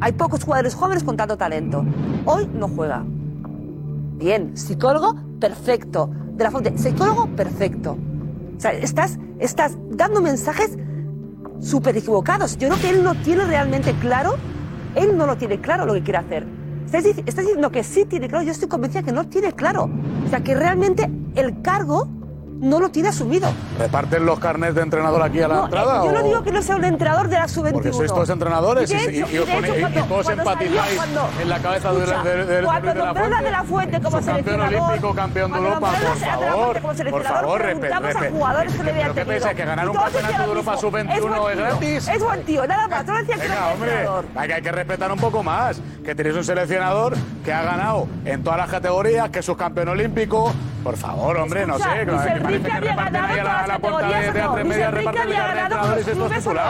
Hay 0.00 0.12
pocos 0.12 0.44
jugadores 0.44 0.74
jóvenes 0.74 1.04
con 1.04 1.16
tanto 1.16 1.36
talento. 1.36 1.84
Hoy 2.26 2.48
no 2.52 2.68
juega. 2.68 3.02
Bien, 3.04 4.56
psicólogo, 4.56 5.16
perfecto. 5.40 6.10
De 6.32 6.44
la 6.44 6.50
Fuente, 6.50 6.76
psicólogo, 6.76 7.26
perfecto. 7.28 7.96
O 8.56 8.60
sea, 8.60 8.72
estás 8.72 9.18
estás 9.38 9.76
dando 9.90 10.20
mensajes 10.20 10.76
súper 11.60 11.96
equivocados. 11.96 12.56
Yo 12.56 12.68
creo 12.68 12.80
que 12.80 12.90
él 12.90 13.02
no 13.02 13.14
tiene 13.14 13.44
realmente 13.44 13.92
claro, 14.00 14.36
él 14.94 15.16
no 15.16 15.26
lo 15.26 15.36
tiene 15.36 15.60
claro 15.60 15.86
lo 15.86 15.94
que 15.94 16.02
quiere 16.02 16.18
hacer. 16.18 16.46
Estás, 16.86 17.04
diciendo 17.04 17.70
que 17.70 17.84
sí 17.84 18.06
tiene 18.06 18.28
claro, 18.28 18.44
yo 18.44 18.52
estoy 18.52 18.68
convencida 18.68 19.02
que 19.02 19.12
no 19.12 19.28
tiene 19.28 19.52
claro. 19.52 19.90
O 20.26 20.30
sea, 20.30 20.42
que 20.42 20.54
realmente 20.54 21.10
el 21.34 21.60
cargo 21.60 22.08
no 22.60 22.80
lo 22.80 22.90
tiene 22.90 23.08
asumido. 23.08 23.48
¿Reparten 23.78 24.26
los 24.26 24.38
carnets 24.38 24.74
de 24.74 24.82
entrenador 24.82 25.22
aquí 25.22 25.40
a 25.40 25.48
la 25.48 25.64
entrada? 25.64 26.02
Eh, 26.02 26.06
yo 26.06 26.12
no 26.12 26.22
digo 26.22 26.42
que 26.42 26.52
no 26.52 26.62
sea 26.62 26.76
un 26.76 26.84
entrenador 26.84 27.28
de 27.28 27.36
la 27.36 27.48
sub-21. 27.48 27.72
Porque 27.72 27.92
sois 27.92 28.12
todos 28.12 28.28
entrenadores 28.30 28.90
y, 28.90 29.22
todos 30.08 30.28
empatizáis 30.28 31.00
en 31.40 31.48
la 31.48 31.58
cabeza 31.58 31.92
escucha, 31.92 32.22
de, 32.22 32.36
de, 32.36 32.56
de, 32.56 32.62
cuando 32.62 32.92
de, 32.92 32.98
la 32.98 33.14
Fuente. 33.14 33.44
de 33.44 33.50
la 33.50 33.64
Fuente 33.64 34.00
como 34.00 34.22
seleccionador. 34.22 34.58
Campeón 34.58 34.82
olímpico, 34.88 35.14
campeón 35.14 35.52
de 35.52 35.58
Europa, 35.58 35.92
por 36.06 36.16
favor. 36.18 36.80
Por 37.10 37.24
favor, 37.24 37.62
respetamos 37.62 38.16
a 38.16 38.30
jugadores 38.30 38.74
que 38.74 38.82
le 38.82 39.24
pensáis? 39.24 39.56
¿Que 39.56 39.64
ganar 39.64 39.88
un 39.88 39.96
campeonato 39.96 40.42
de 40.42 40.48
Europa 40.48 40.76
sub-21 40.76 41.50
es 41.50 41.56
gratis? 41.58 42.08
Es 42.08 42.22
buen 42.22 42.42
tío, 42.44 42.66
nada 42.66 42.88
más. 42.88 43.04
Todos 43.04 43.20
decían 43.20 43.40
que 43.40 43.46
era 43.46 43.68
hombre, 43.68 44.08
hay 44.36 44.62
que 44.62 44.72
respetar 44.72 45.12
un 45.12 45.18
poco 45.18 45.42
más. 45.42 45.80
Que 46.04 46.14
tenéis 46.14 46.36
un 46.36 46.44
seleccionador 46.44 47.14
que 47.44 47.52
ha 47.52 47.62
ganado 47.62 48.08
en 48.24 48.42
todas 48.42 48.58
las 48.58 48.70
categorías, 48.70 49.28
que 49.30 49.40
es 49.40 49.44
subcampeón 49.44 49.88
olímpico. 49.88 50.52
Por 50.82 50.96
favor, 50.96 51.36
hombre, 51.36 51.66
no 51.66 51.78
sé. 51.78 52.06
Enrique 52.48 52.72
había 52.72 52.94
ganado 52.96 53.18
todas 53.18 53.68
las 53.68 53.78
categorías, 53.78 54.28
¿o 54.28 54.56
no? 54.56 54.64
Luis 54.64 54.76
Enrique 54.78 55.18
había 55.18 55.46
ganado 55.46 55.80
con 55.80 55.90
los 55.90 56.04
clubes, 56.04 56.46
no? 56.46 56.62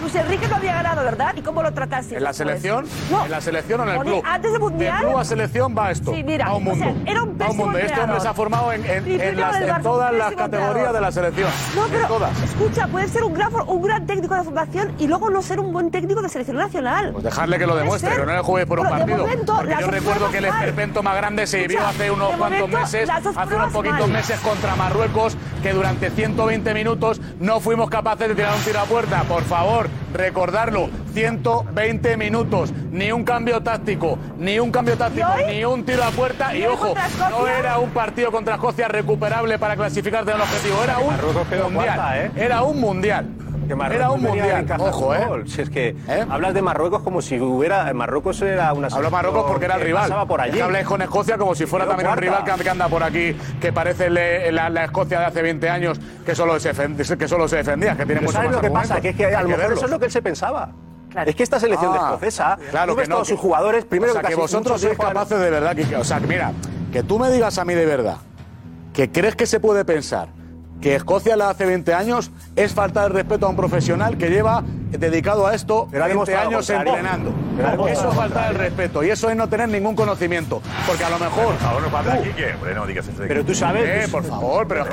Luis 0.00 0.14
Enrique 0.16 0.48
lo 0.48 0.56
había 0.56 0.74
ganado, 0.74 1.02
¿verdad? 1.02 1.34
¿Y 1.36 1.40
cómo 1.40 1.62
lo 1.62 1.72
trataste? 1.72 2.16
¿En 2.16 2.22
la 2.22 2.28
pues, 2.30 2.36
selección? 2.36 2.86
No. 3.10 3.24
¿En 3.24 3.30
la 3.30 3.40
selección 3.40 3.80
o 3.80 3.84
en 3.84 3.88
el 3.88 4.00
club? 4.00 4.22
Antes 4.24 4.52
de 4.52 4.58
Mundial. 4.58 4.98
De 4.98 5.06
club 5.06 5.18
a 5.18 5.24
selección 5.24 5.74
va 5.76 5.90
esto. 5.90 6.12
Sí, 6.12 6.22
mira. 6.22 6.46
A 6.46 6.54
un 6.56 6.64
mundo. 6.64 6.84
O 6.84 6.92
sea, 6.92 7.12
era 7.12 7.22
un 7.22 7.38
pésimo 7.38 7.64
un 7.64 7.76
Este 7.76 8.00
hombre 8.00 8.20
se 8.20 8.28
ha 8.28 8.34
formado 8.34 8.72
en, 8.72 8.84
en, 8.84 9.20
en, 9.20 9.40
las, 9.40 9.60
en 9.60 9.82
todas 9.82 10.12
las 10.12 10.34
categorías 10.34 10.92
de 10.92 11.00
la 11.00 11.10
selección. 11.10 11.50
No, 11.74 11.86
pero 11.86 12.02
en 12.02 12.08
todas. 12.08 12.42
escucha, 12.42 12.86
puede 12.88 13.08
ser 13.08 13.24
un 13.24 13.32
gran, 13.32 13.50
un 13.66 13.82
gran 13.82 14.06
técnico 14.06 14.34
de 14.34 14.42
formación 14.42 14.92
y 14.98 15.06
luego 15.06 15.30
no 15.30 15.40
ser 15.40 15.58
un 15.58 15.72
buen 15.72 15.90
técnico 15.90 16.20
de 16.20 16.28
selección 16.28 16.58
nacional. 16.58 17.12
Pues 17.12 17.24
dejarle 17.24 17.58
que 17.58 17.66
lo 17.66 17.76
demuestre, 17.76 18.10
pero 18.10 18.26
no 18.26 18.32
le 18.34 18.40
juegue 18.40 18.66
por 18.66 18.80
un 18.80 18.88
partido. 18.88 19.26
Porque 19.46 19.76
yo 19.80 19.86
recuerdo 19.86 20.30
que 20.30 20.38
el 20.38 20.44
esperpento 20.44 21.02
más 21.02 21.16
grande 21.16 21.46
se 21.46 21.60
vivió 21.60 21.86
hace 21.86 22.10
unos 22.10 22.36
cuantos 22.36 22.68
meses, 22.68 23.08
hace 23.08 23.54
unos 23.54 23.72
poquitos 23.72 24.08
meses 24.08 24.38
contra 24.40 24.74
Marruecos 24.76 25.13
que 25.62 25.72
durante 25.72 26.10
120 26.10 26.74
minutos 26.74 27.20
no 27.38 27.60
fuimos 27.60 27.88
capaces 27.88 28.28
de 28.28 28.34
tirar 28.34 28.54
un 28.54 28.62
tiro 28.62 28.80
a 28.80 28.84
puerta. 28.84 29.22
Por 29.22 29.44
favor, 29.44 29.88
recordarlo. 30.12 30.90
120 31.14 32.16
minutos, 32.16 32.72
ni 32.90 33.12
un 33.12 33.22
cambio 33.22 33.60
táctico, 33.62 34.18
ni 34.36 34.58
un 34.58 34.72
cambio 34.72 34.96
táctico, 34.96 35.28
ni 35.46 35.64
un 35.64 35.84
tiro 35.84 36.02
a 36.02 36.10
puerta. 36.10 36.56
Y 36.56 36.66
ojo, 36.66 36.94
no 37.30 37.46
era 37.46 37.78
un 37.78 37.90
partido 37.90 38.32
contra 38.32 38.56
Escocia 38.56 38.88
recuperable 38.88 39.58
para 39.58 39.76
clasificarte 39.76 40.32
al 40.32 40.40
objetivo, 40.40 40.82
era 40.82 40.98
un 40.98 41.72
mundial. 41.72 42.32
Era 42.34 42.62
un 42.62 42.80
mundial. 42.80 43.43
Que 43.66 43.96
era 43.96 44.10
un 44.10 44.22
mundial, 44.22 44.66
ojo, 44.78 45.14
¿eh? 45.14 45.26
Si 45.46 45.62
es 45.62 45.70
que 45.70 45.96
¿Eh? 46.08 46.26
hablas 46.28 46.54
de 46.54 46.62
Marruecos 46.62 47.02
como 47.02 47.22
si 47.22 47.40
hubiera... 47.40 47.92
Marruecos 47.94 48.40
era 48.42 48.72
una... 48.72 48.88
Hablo 48.88 49.10
Marruecos 49.10 49.44
porque 49.46 49.64
era 49.64 49.76
el 49.76 49.82
rival. 49.82 50.26
Por 50.26 50.40
allí. 50.40 50.52
Es 50.52 50.56
que 50.56 50.62
hablé 50.62 50.84
con 50.84 51.02
Escocia 51.02 51.38
como 51.38 51.54
si 51.54 51.66
fuera 51.66 51.84
Pero 51.84 51.96
también 51.96 52.08
cuarta. 52.08 52.20
un 52.20 52.42
rival 52.42 52.62
que 52.62 52.70
anda 52.70 52.88
por 52.88 53.02
aquí, 53.02 53.36
que 53.60 53.72
parece 53.72 54.10
la, 54.10 54.70
la, 54.70 54.84
Escocia 54.84 55.20
de 55.20 55.26
hace 55.26 55.42
20 55.42 55.68
años, 55.68 56.00
que 56.24 56.34
solo 56.34 56.58
se, 56.60 56.72
que 57.16 57.28
solo 57.28 57.48
se 57.48 57.56
defendía, 57.56 57.96
que 57.96 58.06
tiene 58.06 58.20
mucho 58.20 58.38
más 58.38 58.52
lo 58.52 58.60
que 58.60 58.70
pasa? 58.70 59.00
Que 59.00 59.10
es 59.10 59.16
que 59.16 59.26
a 59.26 59.42
lo 59.42 59.48
mejor 59.48 59.72
eso 59.72 59.84
es 59.86 59.90
lo 59.90 59.98
que 59.98 60.06
él 60.06 60.12
se 60.12 60.22
pensaba. 60.22 60.70
Claro. 61.10 61.30
Es 61.30 61.36
que 61.36 61.42
esta 61.44 61.60
selección 61.60 61.92
ah, 61.92 61.94
de 61.94 61.98
escocesa, 61.98 62.58
claro 62.70 62.92
tú 62.92 62.96
ves 62.96 63.04
que 63.04 63.10
no, 63.10 63.14
todos 63.16 63.28
que, 63.28 63.34
sus 63.34 63.40
jugadores, 63.40 63.84
primero 63.84 64.12
o 64.12 64.14
sea, 64.14 64.22
que, 64.22 64.28
que 64.30 64.34
vosotros 64.34 64.80
sois 64.80 64.98
capaces 64.98 65.38
de 65.38 65.48
verdad, 65.48 65.76
que, 65.76 65.96
o 65.96 66.02
sea, 66.02 66.18
mira, 66.18 66.52
que 66.92 67.04
tú 67.04 67.20
me 67.20 67.30
digas 67.30 67.56
a 67.58 67.64
mí 67.64 67.72
de 67.72 67.86
verdad, 67.86 68.16
que 68.92 69.12
crees 69.12 69.36
que 69.36 69.46
se 69.46 69.60
puede 69.60 69.84
pensar 69.84 70.28
que 70.80 70.94
Escocia 70.94 71.36
la 71.36 71.50
hace 71.50 71.64
20 71.66 71.94
años 71.94 72.30
es 72.56 72.72
falta 72.72 73.02
de 73.04 73.08
respeto 73.10 73.46
a 73.46 73.48
un 73.48 73.56
profesional 73.56 74.18
que 74.18 74.28
lleva 74.28 74.62
dedicado 74.98 75.46
a 75.46 75.54
esto 75.54 75.88
Pero 75.90 76.04
20 76.04 76.36
años 76.36 76.70
entrenando. 76.70 77.32
Eso 77.88 78.08
es 78.08 78.14
falta 78.14 78.48
el 78.48 78.56
respeto 78.56 79.04
y 79.04 79.10
eso 79.10 79.30
es 79.30 79.36
no 79.36 79.48
tener 79.48 79.68
ningún 79.68 79.94
conocimiento. 79.94 80.60
Porque 80.86 81.04
a 81.04 81.10
lo 81.10 81.18
mejor. 81.18 81.46
Por 81.46 81.58
favor, 81.58 81.82
no 81.82 81.88
pasa 81.88 82.10
uh. 82.10 82.20
aquí 82.20 82.30
que. 82.30 82.74
No 82.74 82.86
digas. 82.86 83.06
Pero 83.16 83.44
tú 83.44 83.54
sabes. 83.54 84.06
Eh, 84.06 84.08
por 84.10 84.24
favor, 84.28 84.66
pero, 84.66 84.86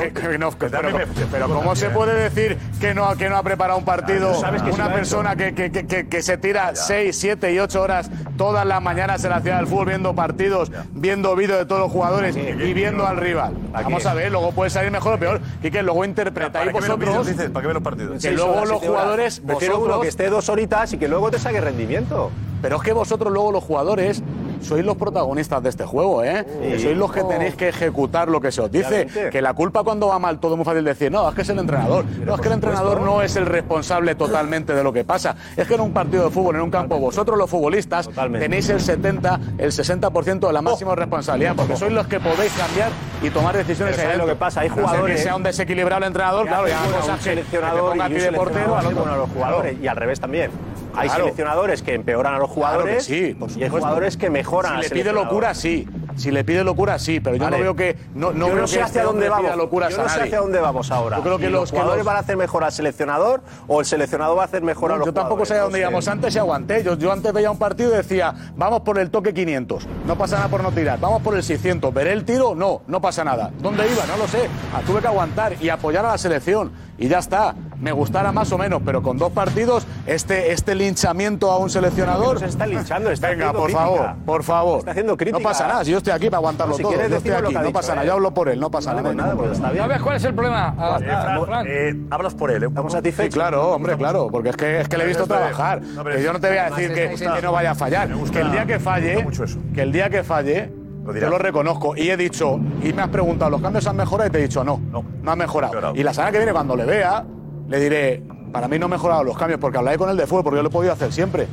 pero, 1.31 1.47
¿cómo 1.47 1.75
se 1.75 1.89
puede 1.89 2.13
decir 2.13 2.57
que 2.79 2.93
no, 2.93 3.15
que 3.15 3.29
no 3.29 3.37
ha 3.37 3.43
preparado 3.43 3.79
un 3.79 3.85
partido 3.85 4.31
ah, 4.43 4.51
una 4.71 4.93
persona 4.93 5.35
que, 5.35 5.53
que, 5.53 6.07
que 6.07 6.21
se 6.21 6.37
tira 6.37 6.75
6, 6.75 7.17
7 7.17 7.53
y 7.53 7.59
8 7.59 7.81
horas 7.81 8.11
todas 8.37 8.65
las 8.65 8.81
mañanas 8.81 9.23
en 9.23 9.31
la 9.31 9.41
ciudad 9.41 9.57
del 9.57 9.67
fútbol 9.67 9.87
viendo 9.87 10.15
partidos, 10.15 10.71
viendo 10.91 11.35
vídeos 11.35 11.59
de 11.59 11.65
todos 11.65 11.81
los 11.81 11.91
jugadores 11.91 12.35
y 12.35 12.73
viendo 12.73 13.07
al 13.07 13.17
rival? 13.17 13.55
Vamos 13.71 14.05
a 14.05 14.13
ver, 14.13 14.31
luego 14.31 14.51
puede 14.51 14.69
salir 14.69 14.91
mejor 14.91 15.13
o 15.13 15.19
peor. 15.19 15.41
Y 15.63 15.71
que 15.71 15.81
luego 15.83 16.05
interpretáis 16.05 16.71
vosotros. 16.71 17.27
¿Para 17.27 17.61
qué 17.61 17.67
ven 17.67 17.73
los 17.73 17.83
partidos? 17.83 18.21
Que 18.21 18.31
luego 18.31 18.65
los 18.65 18.81
jugadores 18.81 19.41
que 19.99 20.07
esté 20.07 20.29
dos 20.29 20.47
horitas 20.49 20.93
y 20.93 20.97
que 20.97 21.07
luego 21.07 21.31
te 21.31 21.39
saque 21.39 21.59
rendimiento. 21.59 22.31
Pero 22.61 22.77
es 22.77 22.83
que 22.83 22.93
vosotros 22.93 23.33
luego 23.33 23.51
los 23.51 23.63
jugadores 23.63 24.21
sois 24.61 24.85
los 24.85 24.95
protagonistas 24.95 25.63
de 25.63 25.69
este 25.69 25.85
juego, 25.85 26.23
¿eh? 26.23 26.45
Sí. 26.75 26.83
sois 26.83 26.97
los 26.97 27.11
que 27.11 27.23
tenéis 27.23 27.55
que 27.55 27.69
ejecutar 27.69 28.29
lo 28.29 28.39
que 28.39 28.51
se 28.51 28.61
os 28.61 28.71
dice. 28.71 29.07
Que 29.31 29.41
la 29.41 29.53
culpa 29.53 29.83
cuando 29.83 30.07
va 30.07 30.19
mal 30.19 30.39
todo 30.39 30.53
es 30.53 30.57
muy 30.57 30.65
fácil 30.65 30.83
decir, 30.83 31.11
no, 31.11 31.27
es 31.27 31.35
que 31.35 31.41
es 31.41 31.49
el 31.49 31.59
entrenador. 31.59 32.05
No, 32.23 32.35
es 32.35 32.41
que 32.41 32.47
el 32.47 32.53
entrenador 32.53 33.01
no 33.01 33.21
es 33.21 33.35
el 33.35 33.45
responsable 33.45 34.15
totalmente 34.15 34.73
de 34.73 34.83
lo 34.83 34.93
que 34.93 35.03
pasa. 35.03 35.35
Es 35.57 35.67
que 35.67 35.73
en 35.73 35.81
un 35.81 35.91
partido 35.91 36.25
de 36.25 36.29
fútbol, 36.29 36.55
en 36.55 36.61
un 36.61 36.71
campo, 36.71 36.99
vosotros 36.99 37.37
los 37.37 37.49
futbolistas 37.49 38.09
tenéis 38.39 38.69
el 38.69 38.79
70, 38.79 39.39
el 39.57 39.71
60% 39.71 40.47
de 40.47 40.53
la 40.53 40.61
máxima 40.61 40.91
oh. 40.91 40.95
responsabilidad, 40.95 41.55
porque 41.55 41.75
sois 41.75 41.91
los 41.91 42.07
que 42.07 42.19
podéis 42.19 42.53
cambiar 42.53 42.91
y 43.21 43.29
tomar 43.29 43.55
decisiones. 43.55 43.95
Pero 43.95 44.11
ahí 44.11 44.17
lo 44.17 44.25
que 44.25 44.35
pasa, 44.35 44.61
hay 44.61 44.69
jugadores. 44.69 45.15
Que 45.15 45.23
sea 45.23 45.35
un 45.35 45.43
desequilibrado 45.43 46.05
entrenador, 46.05 46.47
claro, 46.47 46.67
ya 46.67 46.79
un 47.13 47.19
seleccionador 47.19 47.97
y 47.97 47.99
un 47.99 48.35
portero 48.35 48.77
al 48.77 48.85
a 48.85 49.17
los 49.17 49.29
jugadores 49.29 49.77
y 49.81 49.87
al 49.87 49.95
revés 49.95 50.19
también. 50.19 50.51
Hay 50.93 51.09
seleccionadores 51.09 51.81
que 51.81 51.93
empeoran 51.93 52.33
a 52.33 52.39
los 52.39 52.49
jugadores 52.49 53.05
claro 53.05 53.05
sí, 53.05 53.37
y 53.55 53.63
hay 53.63 53.69
jugadores 53.69 54.17
que 54.17 54.29
mejoran. 54.29 54.81
Si 54.81 54.89
le 54.89 54.89
pide 54.89 55.13
locura, 55.13 55.53
sí 55.53 55.87
si 56.15 56.31
le 56.31 56.43
pide 56.43 56.63
locura, 56.63 56.99
sí, 56.99 57.19
pero 57.19 57.35
yo 57.35 57.49
no 57.49 57.57
veo 57.57 57.75
que. 57.75 57.97
No, 58.13 58.31
no 58.31 58.67
sé 58.67 58.77
que 58.77 58.83
hacia 58.83 58.85
este 58.85 59.01
dónde 59.01 59.29
vamos. 59.29 59.55
No 59.57 59.89
sé 60.09 60.21
hacia 60.21 60.39
dónde 60.39 60.59
vamos 60.59 60.91
ahora. 60.91 61.17
Yo 61.17 61.23
creo 61.23 61.37
que 61.37 61.49
los, 61.49 61.71
jugadores 61.71 62.03
van 62.03 62.17
a 62.17 62.19
hacer 62.19 62.37
mejor 62.37 62.63
al 62.63 62.71
seleccionador 62.71 63.41
o 63.67 63.79
el 63.79 63.85
seleccionador 63.85 64.37
va 64.37 64.43
a 64.43 64.45
hacer 64.45 64.61
mejor 64.61 64.91
a 64.91 64.97
los 64.97 65.05
Yo 65.05 65.13
tampoco 65.13 65.45
sé 65.45 65.55
a 65.55 65.63
dónde 65.63 65.79
íbamos. 65.79 66.07
Antes 66.07 66.35
y 66.35 66.39
aguanté. 66.39 66.83
Yo, 66.83 66.97
yo 66.97 67.11
antes 67.11 67.31
veía 67.33 67.51
un 67.51 67.57
partido 67.57 67.93
y 67.93 67.97
decía, 67.97 68.33
vamos 68.55 68.81
por 68.81 68.99
el 68.99 69.09
toque 69.09 69.33
500. 69.33 69.87
No 70.05 70.17
pasa 70.17 70.37
nada 70.37 70.49
por 70.49 70.63
no 70.63 70.71
tirar. 70.71 70.99
Vamos 70.99 71.21
por 71.21 71.35
el 71.35 71.43
600. 71.43 71.93
¿Veré 71.93 72.13
el 72.13 72.25
tiro? 72.25 72.55
No, 72.55 72.81
no 72.87 73.01
pasa 73.01 73.23
nada. 73.23 73.51
¿Dónde 73.59 73.83
iba? 73.91 74.05
No 74.05 74.17
lo 74.17 74.27
sé. 74.27 74.49
Ah, 74.73 74.81
tuve 74.85 75.01
que 75.01 75.07
aguantar 75.07 75.55
y 75.61 75.69
apoyar 75.69 76.05
a 76.05 76.09
la 76.09 76.17
selección. 76.17 76.71
Y 76.97 77.07
ya 77.07 77.19
está 77.19 77.55
me 77.81 77.91
gustara 77.91 78.31
más 78.31 78.51
o 78.51 78.57
menos, 78.57 78.81
pero 78.85 79.01
con 79.01 79.17
dos 79.17 79.31
partidos, 79.31 79.85
este, 80.05 80.51
este 80.51 80.75
linchamiento 80.75 81.51
a 81.51 81.57
un 81.57 81.69
seleccionador. 81.69 82.39
Se 82.39 82.45
está 82.45 82.67
linchando, 82.67 83.09
está 83.09 83.29
Venga, 83.29 83.51
por 83.51 83.63
crítica. 83.63 83.79
favor, 83.81 84.15
por 84.25 84.43
favor. 84.43 84.79
Está 84.79 84.91
haciendo 84.91 85.17
crítica. 85.17 85.39
No 85.39 85.43
pasa 85.43 85.83
si 85.83 85.91
yo 85.91 85.97
estoy 85.97 86.13
aquí 86.13 86.25
para 86.27 86.37
aguantarlo 86.37 86.77
todo. 86.77 86.91
Yo 86.93 87.17
estoy 87.17 87.31
aquí, 87.31 87.53
no 87.53 87.61
dicho, 87.61 87.73
pasa 87.73 87.95
nada, 87.95 88.05
yo 88.05 88.13
hablo 88.13 88.33
por 88.33 88.49
él, 88.49 88.59
no 88.59 88.69
pasa 88.69 88.93
no, 88.93 89.01
nada. 89.01 89.13
nada 89.15 89.35
pues 89.35 90.01
cuál 90.01 90.15
es 90.15 90.23
el 90.23 90.33
problema? 90.33 90.75
Eh, 91.01 91.09
ah, 91.11 91.63
eh, 91.65 91.89
eh, 91.89 92.05
hablas 92.11 92.35
por 92.35 92.51
él, 92.51 92.63
¿estamos 92.63 92.93
satisfechos? 92.93 93.33
Sí, 93.33 93.39
claro, 93.39 93.71
hombre, 93.71 93.97
claro, 93.97 94.27
porque 94.31 94.49
es 94.49 94.57
que, 94.57 94.81
es 94.81 94.87
que 94.87 94.97
le 94.97 95.03
he 95.03 95.07
visto 95.07 95.25
trabajar. 95.25 95.81
que 95.81 96.23
yo 96.23 96.33
no 96.33 96.39
te 96.39 96.49
voy 96.49 96.57
a 96.57 96.69
decir 96.69 96.93
que, 96.93 97.41
no 97.41 97.51
vaya 97.51 97.71
a 97.71 97.75
fallar. 97.75 98.09
Que 98.31 98.41
el 98.41 98.51
día 98.51 98.65
que 98.65 98.79
falle, 98.79 99.25
que 99.73 99.81
el 99.81 99.91
día 99.91 100.09
que 100.09 100.23
falle, 100.23 100.71
yo 101.19 101.29
lo 101.29 101.39
reconozco 101.39 101.95
y 101.95 102.09
he 102.09 102.17
dicho, 102.17 102.59
y 102.83 102.93
me 102.93 103.01
has 103.01 103.09
preguntado, 103.09 103.49
¿los 103.49 103.61
cambios 103.61 103.87
han 103.87 103.95
mejorado? 103.95 104.29
Y 104.29 104.31
te 104.31 104.39
he 104.39 104.43
dicho, 104.43 104.63
no, 104.63 104.79
no, 104.91 105.03
no 105.21 105.31
han 105.31 105.37
mejorado. 105.37 105.95
Y 105.95 106.03
la 106.03 106.13
semana 106.13 106.31
que 106.31 106.37
viene, 106.37 106.53
cuando 106.53 106.75
le 106.75 106.85
vea, 106.85 107.25
le 107.71 107.79
diré, 107.79 108.21
para 108.51 108.67
mí 108.67 108.77
no 108.77 108.89
mejoraron 108.89 109.25
los 109.25 109.37
cambios, 109.37 109.57
porque 109.57 109.77
hablaré 109.77 109.97
con 109.97 110.09
él 110.09 110.17
de 110.17 110.27
fuego 110.27 110.43
porque 110.43 110.57
yo 110.57 110.63
lo 110.63 110.67
he 110.67 110.71
podido 110.71 110.91
hacer 110.91 111.13
siempre. 111.13 111.47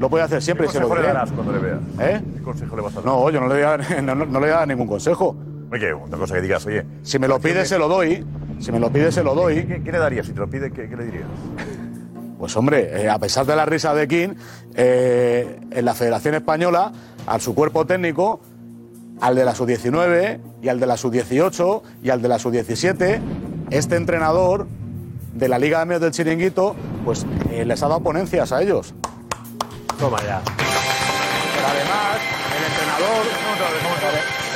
Lo 0.00 0.10
podía 0.10 0.24
hacer 0.24 0.42
siempre 0.42 0.66
y 0.66 0.68
se 0.68 0.80
lo 0.80 0.88
diré. 0.88 1.02
le 1.02 1.06
darás 1.06 1.30
cuando 1.30 1.52
le 1.52 1.58
veas? 1.60 1.78
¿Eh? 2.00 2.20
¿Qué 2.34 2.42
consejo 2.42 2.74
le 2.74 2.82
vas 2.82 2.92
a 2.92 2.96
dar? 2.96 3.04
No, 3.04 3.30
yo 3.30 3.40
no 3.40 3.46
le 3.46 3.54
voy 3.54 3.62
a 3.62 4.02
no, 4.02 4.14
le 4.16 4.52
voy 4.52 4.66
ningún 4.66 4.88
consejo. 4.88 5.36
Oye, 5.70 5.94
una 5.94 6.16
cosa 6.16 6.34
que 6.34 6.40
digas, 6.40 6.66
oye. 6.66 6.84
Si 7.02 7.20
me 7.20 7.28
lo 7.28 7.38
pide, 7.38 7.64
se 7.64 7.78
lo 7.78 7.86
doy. 7.86 8.26
Si 8.58 8.72
me 8.72 8.80
lo 8.80 8.90
pide, 8.90 9.12
se 9.12 9.22
lo 9.22 9.36
doy. 9.36 9.64
¿Qué, 9.64 9.92
le 9.92 9.98
darías? 9.98 10.26
Si 10.26 10.32
te 10.32 10.40
lo 10.40 10.50
pide, 10.50 10.72
¿qué, 10.72 10.88
le 10.88 11.04
dirías? 11.04 11.28
Pues 12.36 12.56
hombre, 12.56 13.02
eh, 13.02 13.08
a 13.08 13.20
pesar 13.20 13.46
de 13.46 13.54
la 13.54 13.64
risa 13.64 13.94
de 13.94 14.08
King, 14.08 14.30
eh, 14.74 15.60
en 15.70 15.84
la 15.84 15.94
Federación 15.94 16.34
Española, 16.34 16.92
a 17.28 17.38
su 17.38 17.54
cuerpo 17.54 17.86
técnico, 17.86 18.40
al 19.20 19.36
de 19.36 19.44
la 19.44 19.54
sub-19 19.54 20.40
y 20.62 20.68
al 20.68 20.80
de 20.80 20.86
la 20.86 20.96
sub-18 20.96 21.82
y 22.02 22.10
al 22.10 22.22
de 22.22 22.28
la 22.28 22.40
sub-17, 22.40 23.20
este 23.70 23.96
entrenador 23.96 24.66
de 25.34 25.48
la 25.48 25.58
Liga 25.58 25.80
de 25.80 25.84
Medios 25.86 26.02
del 26.02 26.12
Chiringuito, 26.12 26.74
pues 27.04 27.26
eh, 27.50 27.64
les 27.64 27.82
ha 27.82 27.88
dado 27.88 28.00
ponencias 28.02 28.52
a 28.52 28.62
ellos. 28.62 28.94
Toma 29.98 30.18
ya. 30.22 30.40
Pero 30.44 31.66
además, 31.66 32.18
el 32.56 32.64
entrenador. 32.64 33.26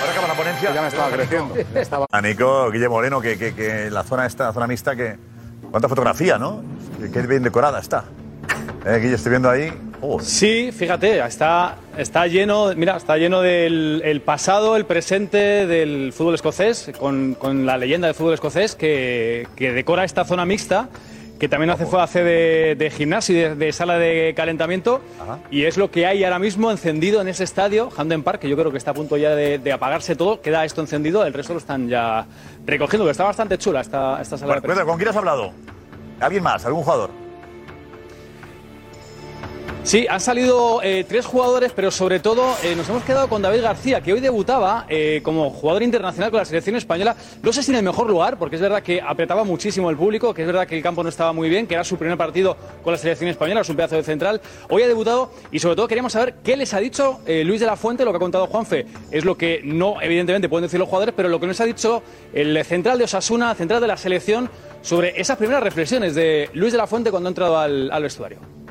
Ahora 0.01 0.13
acaba 0.13 0.29
la 0.29 0.35
ponencia. 0.35 0.75
Ya 0.75 0.83
me 0.83 0.89
estaba 0.89 1.11
creciendo. 1.11 1.55
Estaba... 1.75 2.07
A 2.11 2.21
Nico, 2.21 2.71
Guille 2.71 2.89
Moreno, 2.89 3.21
que, 3.21 3.39
que, 3.39 3.55
que 3.55 3.91
la 3.91 4.03
zona 4.03 4.27
esta, 4.27 4.45
la 4.45 4.53
zona 4.53 4.67
mixta, 4.67 4.97
que. 4.97 5.17
¿Cuánta 5.71 5.89
fotografía, 5.89 6.39
no? 6.39 6.63
Que, 7.13 7.23
bien 7.23 7.43
decorada 7.43 7.81
está. 7.81 8.05
Eh, 8.85 8.99
Guille, 9.01 9.15
estoy 9.15 9.31
viendo 9.31 9.49
ahí. 9.49 9.73
Sí, 10.21 10.73
fíjate, 10.73 11.25
está, 11.25 11.77
está 11.97 12.27
lleno, 12.27 12.73
mira, 12.75 12.97
está 12.97 13.17
lleno 13.17 13.41
del 13.41 14.03
el 14.05 14.21
pasado, 14.21 14.77
el 14.77 14.85
presente 14.85 15.67
del 15.67 16.13
fútbol 16.13 16.35
escocés, 16.35 16.91
con, 16.99 17.35
con 17.35 17.67
la 17.67 17.77
leyenda 17.77 18.09
del 18.09 18.15
fútbol 18.17 18.35
escocés 18.35 18.75
que, 18.75 19.47
que 19.55 19.73
decora 19.73 20.05
esta 20.05 20.25
zona 20.25 20.45
mixta, 20.45 20.89
que 21.39 21.49
también 21.49 21.71
hace, 21.71 21.87
hace 21.97 22.25
de, 22.25 22.75
de 22.77 22.91
gimnasio 22.91 23.37
y 23.37 23.41
de, 23.41 23.55
de 23.55 23.73
sala 23.73 23.97
de 23.99 24.33
calentamiento, 24.37 25.01
y 25.51 25.65
es 25.65 25.77
lo 25.77 25.91
que 25.91 26.05
hay 26.07 26.25
ahora 26.25 26.41
mismo 26.41 26.71
encendido 26.73 27.21
en 27.21 27.29
ese 27.29 27.45
estadio, 27.45 27.89
Hamden 27.97 28.25
Park, 28.25 28.41
que 28.41 28.49
yo 28.49 28.57
creo 28.57 28.73
que 28.73 28.79
está 28.79 28.91
a 28.91 28.95
punto 28.95 29.17
ya 29.17 29.37
de, 29.37 29.59
de 29.59 29.73
apagarse 29.73 30.17
todo, 30.17 30.41
queda 30.41 30.65
esto 30.65 30.81
encendido, 30.81 31.25
el 31.25 31.33
resto 31.33 31.53
lo 31.53 31.61
están 31.61 31.89
ya 31.89 32.27
recogiendo, 32.67 33.05
que 33.05 33.13
está 33.13 33.25
bastante 33.25 33.57
chula 33.57 33.81
esta, 33.81 34.21
esta 34.21 34.37
sala 34.37 34.61
Bueno, 34.65 34.85
¿con 34.85 34.97
quién 34.97 35.09
has 35.09 35.17
hablado? 35.17 35.53
¿Alguien 36.21 36.43
más? 36.43 36.65
¿Algún 36.65 36.83
jugador? 36.83 37.22
Sí, 39.85 40.07
han 40.09 40.21
salido 40.21 40.81
eh, 40.85 41.05
tres 41.07 41.27
jugadores, 41.27 41.73
pero 41.75 41.91
sobre 41.91 42.21
todo 42.21 42.55
eh, 42.63 42.77
nos 42.77 42.89
hemos 42.89 43.03
quedado 43.03 43.29
con 43.29 43.43
David 43.43 43.63
García, 43.63 44.01
que 44.01 44.13
hoy 44.13 44.21
debutaba 44.21 44.87
eh, 44.89 45.21
como 45.25 45.51
jugador 45.51 45.83
internacional 45.83 46.31
con 46.31 46.39
la 46.39 46.45
selección 46.45 46.77
española. 46.77 47.17
No 47.43 47.53
sé 47.53 47.65
si 47.65 47.73
en 47.73 47.79
el 47.79 47.83
mejor 47.83 48.09
lugar, 48.09 48.39
porque 48.39 48.57
es 48.57 48.63
verdad 48.63 48.81
que 48.81 49.03
apretaba 49.03 49.43
muchísimo 49.43 49.91
el 49.91 49.97
público, 49.97 50.33
que 50.33 50.43
es 50.43 50.47
verdad 50.47 50.69
que 50.69 50.77
el 50.77 50.85
campo 50.85 51.03
no 51.03 51.09
estaba 51.09 51.33
muy 51.33 51.49
bien, 51.49 51.67
que 51.67 51.75
era 51.75 51.83
su 51.83 51.99
primer 51.99 52.17
partido 52.17 52.57
con 52.85 52.93
la 52.93 52.99
selección 52.99 53.29
española, 53.29 53.63
es 53.63 53.69
un 53.71 53.77
pedazo 53.77 53.97
de 53.97 54.05
central. 54.05 54.41
Hoy 54.71 54.83
ha 54.83 54.89
debutado 54.89 55.33
y 55.51 55.59
sobre 55.59 55.75
todo 55.75 55.89
queríamos 55.89 56.13
saber 56.13 56.37
qué 56.45 56.57
les 56.57 56.73
ha 56.75 56.79
dicho 56.79 57.19
Luis 57.27 57.59
de 57.59 57.67
la 57.67 57.77
Fuente, 57.77 58.05
lo 58.05 58.13
que 58.13 58.19
ha 58.19 58.21
contado 58.21 58.47
Juanfe. 58.47 58.87
Es 59.11 59.25
lo 59.25 59.37
que 59.37 59.63
no, 59.65 60.01
evidentemente, 60.01 60.49
pueden 60.49 60.63
decir 60.63 60.79
los 60.79 60.89
jugadores, 60.89 61.13
pero 61.17 61.29
lo 61.29 61.41
que 61.41 61.49
nos 61.49 61.61
ha 61.61 61.65
dicho 61.65 62.05
el 62.33 62.65
central 62.65 62.99
de 62.99 63.05
Osasuna, 63.05 63.53
central 63.57 63.81
de 63.81 63.89
la 63.89 63.97
selección, 63.97 64.49
sobre 64.81 65.21
esas 65.21 65.37
primeras 65.37 65.63
reflexiones 65.63 66.15
de 66.15 66.51
Luis 66.55 66.71
de 66.71 66.79
la 66.79 66.87
Fuente 66.87 67.11
cuando 67.11 67.29
ha 67.29 67.31
entrado 67.31 67.59
al 67.59 68.03
vestuario. 68.03 68.62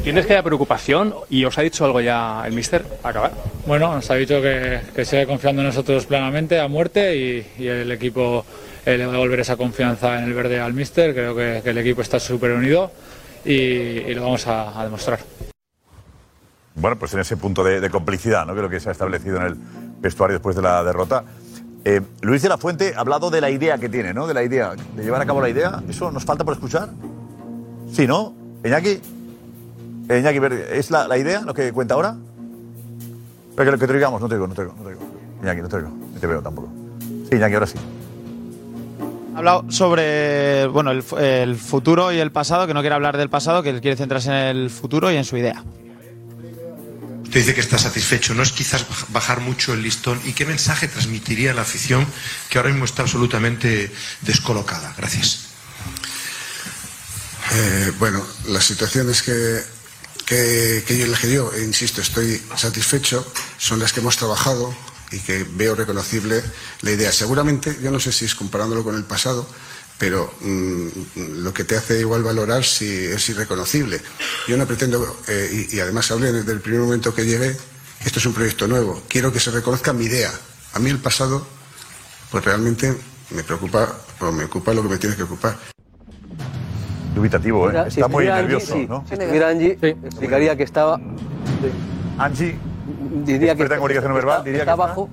¿Entiendes 0.00 0.24
que 0.24 0.32
haya 0.32 0.42
preocupación 0.42 1.14
y 1.28 1.44
os 1.44 1.58
ha 1.58 1.60
dicho 1.60 1.84
algo 1.84 2.00
ya 2.00 2.42
el 2.46 2.54
mister 2.54 2.82
para 2.82 3.10
acabar? 3.10 3.32
Bueno, 3.66 3.94
nos 3.94 4.10
ha 4.10 4.14
dicho 4.14 4.40
que, 4.40 4.80
que 4.94 5.04
sigue 5.04 5.26
confiando 5.26 5.60
en 5.60 5.68
nosotros 5.68 6.06
plenamente 6.06 6.58
a 6.58 6.68
muerte 6.68 7.14
y, 7.14 7.46
y 7.62 7.66
el 7.66 7.92
equipo 7.92 8.46
eh, 8.86 8.96
le 8.96 9.04
va 9.04 9.10
a 9.10 9.12
devolver 9.12 9.40
esa 9.40 9.58
confianza 9.58 10.18
en 10.18 10.24
el 10.24 10.32
verde 10.32 10.58
al 10.58 10.72
míster. 10.72 11.12
Creo 11.12 11.36
que, 11.36 11.60
que 11.62 11.68
el 11.68 11.78
equipo 11.78 12.00
está 12.00 12.18
súper 12.18 12.52
unido 12.52 12.90
y, 13.44 13.52
y 13.52 14.14
lo 14.14 14.22
vamos 14.22 14.46
a, 14.46 14.80
a 14.80 14.84
demostrar. 14.84 15.20
Bueno, 16.76 16.98
pues 16.98 17.12
en 17.12 17.20
ese 17.20 17.36
punto 17.36 17.62
de, 17.62 17.78
de 17.78 17.90
complicidad, 17.90 18.46
¿no? 18.46 18.54
Creo 18.54 18.70
que 18.70 18.80
se 18.80 18.88
ha 18.88 18.92
establecido 18.92 19.36
en 19.36 19.42
el 19.42 19.56
vestuario 20.00 20.38
después 20.38 20.56
de 20.56 20.62
la 20.62 20.82
derrota. 20.82 21.24
Eh, 21.84 22.00
Luis 22.22 22.40
de 22.40 22.48
la 22.48 22.56
Fuente 22.56 22.94
ha 22.96 23.00
hablado 23.00 23.28
de 23.28 23.42
la 23.42 23.50
idea 23.50 23.76
que 23.76 23.90
tiene, 23.90 24.14
¿no? 24.14 24.26
De 24.26 24.32
la 24.32 24.42
idea, 24.42 24.72
de 24.96 25.04
llevar 25.04 25.20
a 25.20 25.26
cabo 25.26 25.42
la 25.42 25.50
idea. 25.50 25.82
¿Eso 25.90 26.10
nos 26.10 26.24
falta 26.24 26.42
por 26.42 26.54
escuchar? 26.54 26.88
Sí, 27.92 28.06
¿no? 28.06 28.34
Iñaki. 28.64 28.98
Eh, 30.10 30.18
Iñaki, 30.18 30.40
¿es 30.72 30.90
la, 30.90 31.06
la 31.06 31.16
idea 31.16 31.40
lo 31.42 31.54
que 31.54 31.72
cuenta 31.72 31.94
ahora? 31.94 32.16
Pero 33.56 33.72
que, 33.72 33.78
que 33.78 33.86
te 33.86 33.92
digamos, 33.92 34.20
no 34.20 34.28
te 34.28 34.34
digo, 34.34 34.46
no 34.48 34.54
te 34.54 34.62
digo, 34.62 34.74
no 34.76 34.82
te 34.82 34.88
digo. 34.90 35.00
Iñaki, 35.42 35.62
no 35.62 35.68
te 35.68 35.76
digo, 35.78 35.90
ni 36.12 36.18
te 36.20 36.26
veo 36.26 36.42
tampoco. 36.42 36.68
Sí, 37.30 37.36
Iñaki, 37.36 37.54
ahora 37.54 37.66
sí. 37.68 37.76
Ha 39.34 39.38
hablado 39.38 39.70
sobre 39.70 40.66
bueno, 40.66 40.90
el, 40.90 41.04
fu- 41.04 41.16
el 41.16 41.56
futuro 41.56 42.10
y 42.10 42.18
el 42.18 42.32
pasado, 42.32 42.66
que 42.66 42.74
no 42.74 42.80
quiere 42.80 42.96
hablar 42.96 43.16
del 43.16 43.30
pasado, 43.30 43.62
que 43.62 43.80
quiere 43.80 43.96
centrarse 43.96 44.30
en 44.30 44.34
el 44.56 44.70
futuro 44.70 45.10
y 45.12 45.16
en 45.16 45.24
su 45.24 45.36
idea. 45.36 45.62
Usted 47.22 47.40
dice 47.40 47.54
que 47.54 47.60
está 47.60 47.78
satisfecho. 47.78 48.34
¿No 48.34 48.42
es 48.42 48.50
quizás 48.50 48.84
baj- 48.88 49.06
bajar 49.10 49.40
mucho 49.40 49.72
el 49.74 49.82
listón? 49.84 50.20
¿Y 50.24 50.32
qué 50.32 50.44
mensaje 50.44 50.88
transmitiría 50.88 51.52
a 51.52 51.54
la 51.54 51.62
afición 51.62 52.04
que 52.48 52.58
ahora 52.58 52.70
mismo 52.70 52.84
está 52.84 53.02
absolutamente 53.02 53.92
descolocada? 54.22 54.92
Gracias. 54.98 55.46
Eh, 57.52 57.92
bueno, 58.00 58.20
las 58.48 58.64
situaciones 58.64 59.22
que, 59.22 59.60
que, 60.30 60.84
que 60.86 60.96
yo 60.96 61.06
elegí 61.06 61.32
yo, 61.32 61.52
e 61.52 61.64
insisto, 61.64 62.00
estoy 62.00 62.40
satisfecho, 62.56 63.26
son 63.58 63.80
las 63.80 63.92
que 63.92 63.98
hemos 63.98 64.16
trabajado 64.16 64.72
y 65.10 65.18
que 65.18 65.42
veo 65.42 65.74
reconocible 65.74 66.40
la 66.82 66.92
idea. 66.92 67.10
Seguramente, 67.10 67.76
yo 67.82 67.90
no 67.90 67.98
sé 67.98 68.12
si 68.12 68.26
es 68.26 68.36
comparándolo 68.36 68.84
con 68.84 68.94
el 68.94 69.02
pasado, 69.02 69.44
pero 69.98 70.32
mm, 70.40 70.88
lo 71.42 71.52
que 71.52 71.64
te 71.64 71.76
hace 71.76 71.98
igual 71.98 72.22
valorar 72.22 72.64
si 72.64 72.86
es 72.86 73.28
irreconocible. 73.28 74.00
Yo 74.46 74.56
no 74.56 74.68
pretendo, 74.68 75.20
eh, 75.26 75.66
y, 75.68 75.76
y 75.76 75.80
además 75.80 76.08
hablé 76.12 76.30
desde 76.30 76.52
el 76.52 76.60
primer 76.60 76.82
momento 76.82 77.12
que 77.12 77.26
llegué, 77.26 77.56
esto 78.04 78.20
es 78.20 78.26
un 78.26 78.32
proyecto 78.32 78.68
nuevo. 78.68 79.02
Quiero 79.08 79.32
que 79.32 79.40
se 79.40 79.50
reconozca 79.50 79.92
mi 79.92 80.04
idea. 80.04 80.30
A 80.74 80.78
mí 80.78 80.90
el 80.90 81.00
pasado, 81.00 81.44
pues 82.30 82.44
realmente 82.44 82.96
me 83.30 83.42
preocupa, 83.42 83.98
o 84.20 84.30
me 84.30 84.44
ocupa 84.44 84.72
lo 84.74 84.82
que 84.84 84.90
me 84.90 84.98
tiene 84.98 85.16
que 85.16 85.24
ocupar. 85.24 85.58
Dubitativo, 87.14 87.66
¿eh? 87.66 87.72
Mira, 87.72 87.90
si 87.90 88.00
Está 88.00 88.08
muy 88.08 88.24
estuviera 88.24 88.36
Angie, 88.36 88.48
nervioso, 88.54 88.74
sí. 88.74 88.86
¿no? 88.88 89.04
Si 89.08 89.14
estuviera 89.14 89.48
Angie, 89.48 89.78
explicaría 89.82 90.56
que 90.56 90.62
estaba. 90.62 91.00
Angie, 92.18 92.56
diría 93.24 93.54
que 93.54 93.68
comunicación 93.68 94.10
no 94.10 94.14
verbal, 94.14 94.38
está, 94.38 94.44
diría 94.44 94.58
que 94.64 94.70
está 94.70 94.72
está- 94.72 94.86
bajo, 94.86 95.08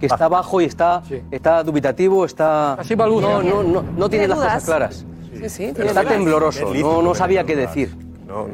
que 0.00 0.06
está 0.06 0.28
bajo 0.28 0.60
y 0.60 0.64
está, 0.64 1.02
está 1.30 1.62
dubitativo, 1.62 2.24
está. 2.24 2.78
no, 2.96 3.42
no, 3.42 3.62
no, 3.62 3.82
no 3.96 4.10
tiene 4.10 4.28
las 4.28 4.38
cosas 4.38 4.64
claras. 4.64 5.04
Sí, 5.40 5.48
sí. 5.48 5.64
Está 5.64 6.04
tembloroso, 6.04 6.74
no, 6.74 7.02
no 7.02 7.14
sabía 7.14 7.44
qué 7.44 7.56
decir. 7.56 7.94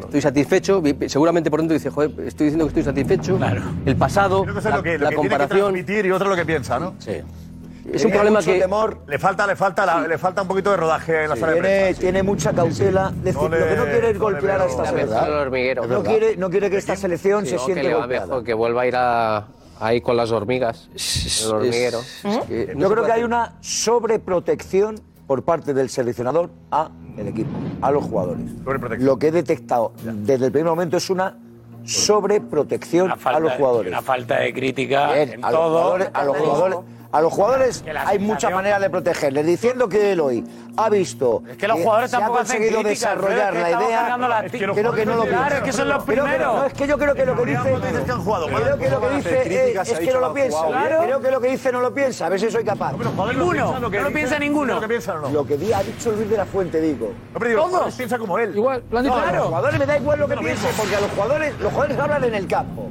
Estoy 0.01 0.21
satisfecho, 0.21 0.81
seguramente 1.09 1.51
por 1.51 1.59
dentro 1.59 1.75
dice, 1.75 1.91
joder, 1.91 2.11
estoy 2.27 2.47
diciendo 2.47 2.65
que 2.67 2.69
estoy 2.69 2.83
satisfecho. 2.85 3.39
El 3.85 3.97
pasado, 3.97 4.47
la, 4.47 4.53
lo 4.53 4.61
que, 4.61 4.63
lo 4.63 4.73
la 4.77 4.83
que 4.83 4.85
tiene 4.85 5.11
que 5.11 5.17
comparación. 5.17 5.61
transmitir 5.73 6.07
y 6.07 6.11
otro 6.13 6.29
lo 6.29 6.37
que 6.37 6.45
piensa, 6.47 6.79
¿no? 6.79 6.95
Sí. 7.01 7.23
Es 7.93 8.05
un 8.05 8.11
problema 8.13 8.41
que. 8.43 8.67
Le 9.07 9.19
falta, 9.19 9.47
le 9.47 9.57
falta, 9.57 9.85
la- 9.87 10.07
le 10.09 10.19
falta 10.19 10.43
un 10.43 10.49
poquito 10.49 10.71
de 10.71 10.77
rodaje 10.79 11.25
en 11.25 11.31
la 11.31 11.37
sala 11.37 11.53
de 11.53 11.61
prensa. 11.61 12.01
tiene 12.01 12.23
mucha 12.23 12.53
cautela. 12.53 13.13
Decir, 13.23 13.43
No 13.43 13.49
le- 13.49 13.61
lo 13.61 13.67
que 13.69 13.77
no 13.77 13.85
quiere 13.85 14.11
es 14.11 14.19
golpear 14.19 14.61
a 14.63 14.65
esta 14.67 14.83
La 14.83 14.89
selección. 14.89 15.89
No 15.89 16.03
quiere, 16.03 16.37
no 16.37 16.51
quiere 16.51 16.71
que 16.71 16.77
esta 16.79 16.97
selección 16.97 17.45
se 17.47 17.59
siente 17.59 17.83
le 17.83 17.93
va 17.95 18.01
golpeada. 18.01 18.27
mejor, 18.27 18.45
que 18.45 18.55
vuelva 18.55 18.83
a 18.83 18.87
ir 18.87 18.97
a- 18.97 19.47
ahí 19.81 20.01
con 20.01 20.17
las 20.17 20.31
hormigas. 20.33 20.89
El 21.45 21.53
hormiguero. 21.53 22.01
Yo 22.77 22.91
creo 22.91 23.05
que 23.05 23.13
hay 23.13 23.23
una 23.25 23.55
sobreprotección 23.61 25.01
por 25.27 25.43
parte 25.43 25.75
del 25.75 25.89
seleccionador 25.91 26.51
a 26.71 26.91
el 27.17 27.29
equipo, 27.29 27.51
a 27.83 27.91
los 27.91 28.05
jugadores. 28.05 28.47
Lo 29.01 29.19
que 29.19 29.29
he 29.29 29.33
detectado 29.33 29.93
desde 30.03 30.47
el 30.47 30.53
primer 30.53 30.71
momento 30.71 30.97
es 30.97 31.11
una 31.11 31.37
sobreprotección 31.85 33.13
a 33.25 33.41
los 33.41 33.53
jugadores. 33.53 33.93
Una 33.93 34.03
falta 34.03 34.39
de 34.41 34.53
crítica 34.55 35.13
Bien, 35.13 35.33
en 35.35 35.45
a 35.45 35.51
los 35.51 35.61
todo. 35.61 35.71
jugadores, 35.79 36.11
a 36.15 36.25
los 36.25 36.37
jugadores, 36.39 36.79
a 37.15 37.21
los 37.21 37.33
jugadores 37.33 37.85
hay 38.07 38.19
muchas 38.19 38.53
maneras 38.53 38.81
de 38.81 38.91
protegerles. 38.91 39.47
Diciendo 39.47 39.89
que 39.89 40.13
él 40.13 40.21
hoy 40.21 40.45
ha 40.77 40.91
visto 40.91 41.43
que 41.57 41.69
los 41.69 41.79
jugadores 41.81 42.11
se 42.11 42.17
ha 42.17 42.19
tampoco 42.19 42.41
hacen 42.41 42.57
conseguido 42.57 42.83
crítica, 42.83 43.11
desarrollar 43.15 43.55
es 43.57 43.63
la 43.63 43.71
idea. 43.71 44.17
la- 44.19 44.41
Es 44.47 44.51
que 44.53 44.59
creo 44.59 44.75
que 44.75 45.07
no 45.07 45.15
lo 45.15 45.23
piensa. 45.23 45.39
Claro, 45.41 45.57
es 45.57 45.63
que 45.63 45.73
son 45.73 45.89
los 45.89 46.05
Creo 46.05 46.25
que- 46.25 46.31
primeros. 46.31 46.55
no, 46.57 46.65
es 46.67 46.73
que 46.73 46.87
yo 46.89 46.99
creo 46.99 47.15
que 47.15 47.25
lo 47.25 47.37
que 47.37 47.45
dice 47.47 47.63
creo 47.63 48.79
que 48.79 48.91
lo 48.91 49.01
que 49.01 49.11
dice 49.15 49.43
eh, 49.45 49.75
es 49.81 49.99
que 50.01 50.13
no 50.13 50.21
lo 50.21 50.35
piensa. 50.35 50.59
Creo 51.03 51.21
que 51.21 51.31
lo 51.31 51.41
que 51.41 51.49
dice 51.49 51.73
no 51.73 51.81
lo 51.81 51.95
piensa. 51.95 52.27
A 52.27 52.29
ver 52.31 52.41
si 52.41 52.51
soy 52.51 52.65
capaz. 52.65 52.93
Ninguno, 52.93 53.79
no 53.79 53.89
lo 53.89 54.11
piensa 54.11 54.39
ninguno. 54.39 54.81
Lo 55.33 55.47
que 55.47 55.55
ha 55.75 55.83
dicho 55.83 56.11
Luis 56.13 56.29
de 56.31 56.37
la 56.37 56.45
Fuente, 56.45 56.81
digo. 56.81 57.13
Todos 57.57 57.95
piensan 57.95 58.19
como 58.19 58.39
él. 58.39 58.57
Igual, 58.57 58.83
lo 58.91 58.99
han 58.99 59.05
dicho. 59.05 59.15
No, 59.15 59.21
a 59.21 59.25
Claro. 59.25 59.39
los 59.39 59.47
jugadores 59.47 59.79
me 59.79 59.87
da 59.87 59.99
igual 59.99 60.19
lo 60.19 60.29
que 60.29 60.37
piensen, 60.37 60.71
porque 60.77 60.97
a 60.97 61.01
los 61.01 61.11
jugadores, 61.13 61.55
los 61.61 61.73
jugadores 61.73 61.99
hablan 61.99 62.25
en 62.25 62.35
el 62.35 62.47
campo. 62.49 62.89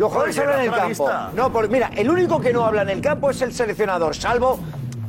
Los 0.00 0.08
jugadores 0.08 0.38
Oye, 0.38 0.46
hablan 0.46 0.60
en 0.60 0.72
el 0.72 0.78
campo. 0.78 1.10
No, 1.34 1.52
por, 1.52 1.68
mira, 1.68 1.90
el 1.94 2.08
único 2.08 2.40
que 2.40 2.54
no 2.54 2.64
habla 2.64 2.80
en 2.80 2.88
el 2.88 3.02
campo 3.02 3.28
es 3.28 3.42
el 3.42 3.52
seleccionador, 3.52 4.16
salvo 4.16 4.58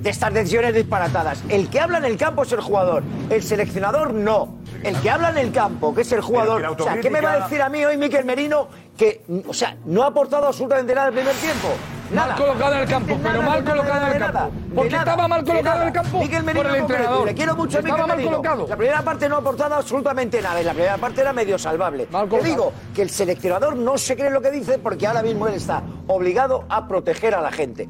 de 0.01 0.09
estas 0.09 0.33
decisiones 0.33 0.75
disparatadas. 0.75 1.41
El 1.47 1.69
que 1.69 1.79
habla 1.79 1.99
en 1.99 2.03
el 2.03 2.17
campo 2.17 2.43
es 2.43 2.51
el 2.51 2.59
jugador, 2.59 3.01
el 3.29 3.41
seleccionador 3.41 4.13
no. 4.13 4.57
El 4.83 4.99
que 4.99 5.09
habla 5.09 5.29
en 5.29 5.37
el 5.37 5.53
campo, 5.53 5.95
que 5.95 6.01
es 6.01 6.11
el 6.11 6.19
jugador. 6.19 6.65
O 6.65 6.83
sea, 6.83 6.99
¿qué 6.99 7.09
me 7.09 7.21
va 7.21 7.31
a 7.31 7.39
decir 7.39 7.61
a 7.61 7.69
mí 7.69 7.85
hoy 7.85 7.95
Miquel 7.95 8.25
Merino 8.25 8.67
que, 8.97 9.21
o 9.47 9.53
sea, 9.53 9.77
no 9.85 10.03
ha 10.03 10.07
aportado 10.07 10.47
absolutamente 10.47 10.93
nada 10.93 11.07
el 11.07 11.13
primer 11.13 11.35
tiempo? 11.35 11.69
Mal 12.13 12.35
colocado 12.35 12.73
en 12.75 12.81
el 12.81 12.87
campo, 12.87 13.17
Nada, 13.17 13.31
pero 13.31 13.41
mal 13.43 13.63
colocado 13.63 14.07
en 14.07 14.13
el 14.13 14.19
campo. 14.19 14.51
Porque 14.75 14.95
estaba 14.95 15.27
mal 15.27 15.43
colocado 15.43 15.81
en 15.81 15.87
el 15.87 15.93
campo 15.93 16.19
por 16.19 16.65
el 16.67 16.75
entrenador. 16.75 17.25
Le 17.25 17.33
quiero 17.33 17.55
mucho 17.55 17.79
a 17.79 17.81
mal 17.81 18.07
Merino. 18.07 18.29
colocado. 18.31 18.67
La 18.67 18.75
primera 18.77 19.01
parte 19.01 19.29
no 19.29 19.35
ha 19.35 19.39
aportado 19.39 19.75
absolutamente 19.75 20.41
nada 20.41 20.61
y 20.61 20.63
la 20.65 20.73
primera 20.73 20.97
parte 20.97 21.21
era 21.21 21.33
medio 21.33 21.57
salvable. 21.57 22.05
Te 22.05 22.11
colocado. 22.11 22.43
digo 22.43 22.73
que 22.93 23.01
el 23.01 23.09
seleccionador 23.09 23.75
no 23.75 23.97
se 23.97 24.15
cree 24.15 24.29
lo 24.29 24.41
que 24.41 24.51
dice 24.51 24.79
porque 24.79 25.07
ahora 25.07 25.23
mismo 25.23 25.47
él 25.47 25.53
está 25.55 25.83
obligado 26.07 26.65
a 26.69 26.87
proteger 26.87 27.35
a 27.35 27.41
la 27.41 27.51
gente. 27.51 27.87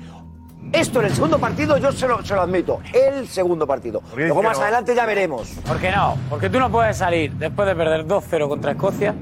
Esto 0.71 0.99
en 1.01 1.07
el 1.07 1.13
segundo 1.13 1.37
partido 1.37 1.77
yo 1.77 1.91
se 1.91 2.07
lo, 2.07 2.23
se 2.23 2.33
lo 2.33 2.41
admito. 2.41 2.79
El 2.93 3.27
segundo 3.27 3.67
partido. 3.67 4.01
Luego 4.15 4.41
más 4.41 4.57
no? 4.57 4.63
adelante 4.63 4.95
ya 4.95 5.05
veremos. 5.05 5.49
¿Por 5.67 5.77
qué 5.79 5.91
no? 5.91 6.15
Porque 6.29 6.49
tú 6.49 6.59
no 6.59 6.71
puedes 6.71 6.97
salir 6.97 7.33
después 7.33 7.67
de 7.67 7.75
perder 7.75 8.05
2-0 8.05 8.47
contra 8.47 8.71
Escocia 8.71 9.15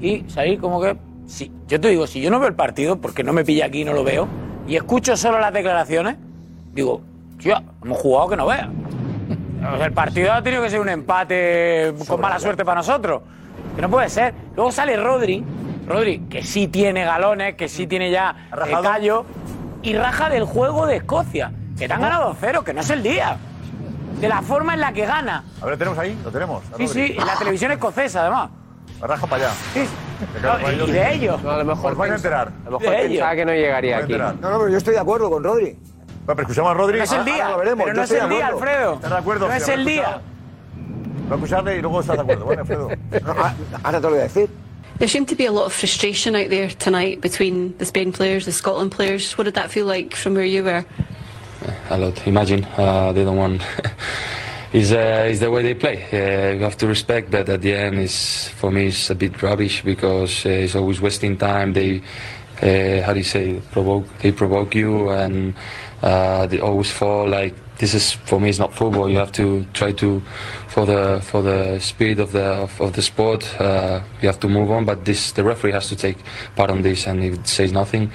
y 0.00 0.24
salir 0.28 0.60
como 0.60 0.80
que. 0.80 0.96
Sí, 1.26 1.50
yo 1.66 1.80
te 1.80 1.88
digo, 1.88 2.06
si 2.06 2.20
yo 2.20 2.30
no 2.30 2.38
veo 2.38 2.48
el 2.48 2.54
partido, 2.54 3.00
porque 3.00 3.24
no 3.24 3.32
me 3.32 3.44
pilla 3.44 3.66
aquí 3.66 3.80
y 3.80 3.84
no 3.84 3.94
lo 3.94 4.04
veo, 4.04 4.28
y 4.72 4.76
escucho 4.76 5.18
solo 5.18 5.38
las 5.38 5.52
declaraciones, 5.52 6.16
digo, 6.72 7.02
tío, 7.38 7.62
hemos 7.84 7.98
jugado 7.98 8.30
que 8.30 8.36
no 8.38 8.46
vea. 8.46 8.70
El 9.84 9.92
partido 9.92 10.32
ha 10.32 10.42
tenido 10.42 10.62
que 10.62 10.70
ser 10.70 10.80
un 10.80 10.88
empate 10.88 11.92
con 12.08 12.18
mala 12.18 12.38
suerte 12.38 12.64
para 12.64 12.76
nosotros. 12.76 13.20
Que 13.76 13.82
no 13.82 13.90
puede 13.90 14.08
ser. 14.08 14.32
Luego 14.56 14.72
sale 14.72 14.96
Rodri, 14.96 15.44
Rodri, 15.86 16.20
que 16.20 16.42
sí 16.42 16.68
tiene 16.68 17.04
galones, 17.04 17.54
que 17.54 17.68
sí 17.68 17.86
tiene 17.86 18.10
ya 18.10 18.48
eh, 18.50 18.72
callo, 18.82 19.26
y 19.82 19.92
raja 19.92 20.30
del 20.30 20.44
juego 20.44 20.86
de 20.86 20.96
Escocia, 20.96 21.52
que 21.78 21.86
te 21.86 21.92
han 21.92 22.00
ganado 22.00 22.34
2-0, 22.34 22.64
que 22.64 22.72
no 22.72 22.80
es 22.80 22.88
el 22.88 23.02
día. 23.02 23.36
De 24.22 24.28
la 24.28 24.40
forma 24.40 24.72
en 24.72 24.80
la 24.80 24.94
que 24.94 25.04
gana. 25.04 25.44
A 25.60 25.66
ver, 25.66 25.72
¿lo 25.72 25.78
tenemos 25.78 25.98
ahí? 25.98 26.18
¿Lo 26.24 26.30
tenemos? 26.30 26.62
Sí, 26.78 26.88
sí, 26.88 27.14
en 27.18 27.26
la 27.26 27.36
televisión 27.36 27.72
escocesa, 27.72 28.22
además. 28.22 28.48
Raja 29.06 29.26
para 29.26 29.46
allá. 29.46 29.54
Sí. 29.74 29.88
y 30.88 30.92
de 30.92 31.14
ellos. 31.14 31.44
a 31.44 31.56
lo 31.58 31.64
mejor 31.64 31.92
Os 31.92 31.98
vais 31.98 32.12
a 32.12 32.16
enterar. 32.16 32.52
A 32.66 32.70
lo 32.70 32.78
mejor 32.78 32.96
pensaba 32.96 33.34
que 33.34 33.44
no 33.44 33.52
llegaría 33.52 33.96
Os 33.98 34.02
vais 34.02 34.02
a 34.02 34.04
aquí. 34.04 34.12
enterar. 34.12 34.34
No, 34.40 34.50
no, 34.50 34.58
pero 34.58 34.70
yo 34.70 34.78
estoy 34.78 34.94
de 34.94 35.00
acuerdo 35.00 35.30
con 35.30 35.42
Rodri. 35.44 35.64
Bueno, 35.72 35.76
pero 36.26 36.42
escuchamos 36.42 36.70
a 36.70 36.74
Rodri. 36.74 36.98
No 36.98 37.04
es 37.04 37.12
el 37.12 37.24
día, 37.24 37.46
Ahora 37.46 37.50
lo 37.52 37.58
veremos. 37.58 37.84
pero 37.84 37.88
Yo 37.88 37.94
no 37.96 38.02
es 38.04 38.10
estoy 38.10 38.22
el 38.24 38.28
de 38.28 38.34
día, 38.36 38.46
acuerdo. 38.46 38.70
Alfredo. 38.70 38.94
¿Estás 38.94 39.10
de 39.10 39.16
acuerdo? 39.16 39.48
No 39.48 39.54
es 39.54 39.68
el 39.68 39.84
día. 39.84 40.20
a 41.30 41.34
escucharle 41.34 41.76
y 41.78 41.80
luego 41.82 42.00
estás 42.00 42.16
de 42.16 42.22
acuerdo. 42.22 42.44
Bueno, 42.44 42.60
Alfredo. 42.62 42.88
Ahora 43.82 43.98
te 43.98 44.02
lo 44.02 44.10
voy 44.10 44.18
a 44.18 44.22
decir. 44.22 44.48
There 44.98 45.08
seemed 45.08 45.28
to 45.30 45.34
be 45.34 45.46
a 45.46 45.50
lot 45.50 45.66
of 45.66 45.72
frustration 45.72 46.36
out 46.36 46.48
there 46.50 46.68
tonight 46.78 47.20
between 47.20 47.74
the 47.78 47.84
Spain 47.84 48.12
players, 48.12 48.44
the 48.44 48.52
Scotland 48.52 48.92
players. 48.94 49.36
What 49.36 49.44
did 49.46 49.54
that 49.54 49.70
feel 49.70 49.86
like 49.86 50.14
from 50.14 50.34
where 50.34 50.44
you 50.46 50.62
were? 50.62 50.84
a 51.90 51.96
lot. 51.98 52.24
Imagine 52.26 52.64
uh, 52.76 53.10
they 53.12 53.24
don't 53.24 53.36
want. 53.36 53.62
Is 54.72 54.92
uh, 54.92 55.28
is 55.28 55.40
the 55.40 55.50
way 55.50 55.62
they 55.62 55.74
play. 55.74 56.04
Uh, 56.12 56.54
you 56.54 56.60
have 56.60 56.76
to 56.78 56.86
respect, 56.86 57.30
but 57.30 57.48
at 57.48 57.60
the 57.60 57.74
end, 57.74 57.98
is 57.98 58.48
for 58.48 58.70
me, 58.70 58.86
it's 58.86 59.10
a 59.10 59.14
bit 59.14 59.42
rubbish 59.42 59.82
because 59.82 60.46
uh, 60.46 60.48
it's 60.48 60.74
always 60.74 61.00
wasting 61.00 61.36
time. 61.36 61.72
They, 61.72 62.02
uh, 62.62 63.04
how 63.04 63.12
do 63.12 63.18
you 63.18 63.24
say, 63.24 63.60
provoke. 63.70 64.06
They 64.18 64.32
provoke 64.32 64.74
you, 64.74 65.10
and 65.10 65.54
uh, 66.02 66.46
they 66.46 66.60
always 66.60 66.90
fall. 66.90 67.28
Like 67.28 67.54
this 67.82 67.94
is 67.94 68.12
for 68.12 68.38
me, 68.40 68.48
it's 68.48 68.60
not 68.60 68.72
football. 68.72 69.10
You 69.10 69.18
have 69.18 69.32
to 69.32 69.66
try 69.72 69.90
to, 69.90 70.22
for 70.68 70.86
the 70.86 71.20
for 71.20 71.42
the 71.42 71.80
speed 71.80 72.20
of 72.20 72.30
the 72.30 72.44
of, 72.62 72.80
of 72.80 72.92
the 72.92 73.02
sport, 73.02 73.42
uh, 73.60 74.00
you 74.20 74.28
have 74.28 74.38
to 74.38 74.48
move 74.48 74.70
on. 74.70 74.84
But 74.84 75.04
this, 75.04 75.32
the 75.32 75.42
referee 75.42 75.72
has 75.72 75.88
to 75.88 75.96
take 75.96 76.18
part 76.54 76.70
on 76.70 76.82
this, 76.82 77.08
and 77.08 77.24
if 77.24 77.34
it 77.34 77.46
says 77.48 77.72
nothing, 77.72 78.12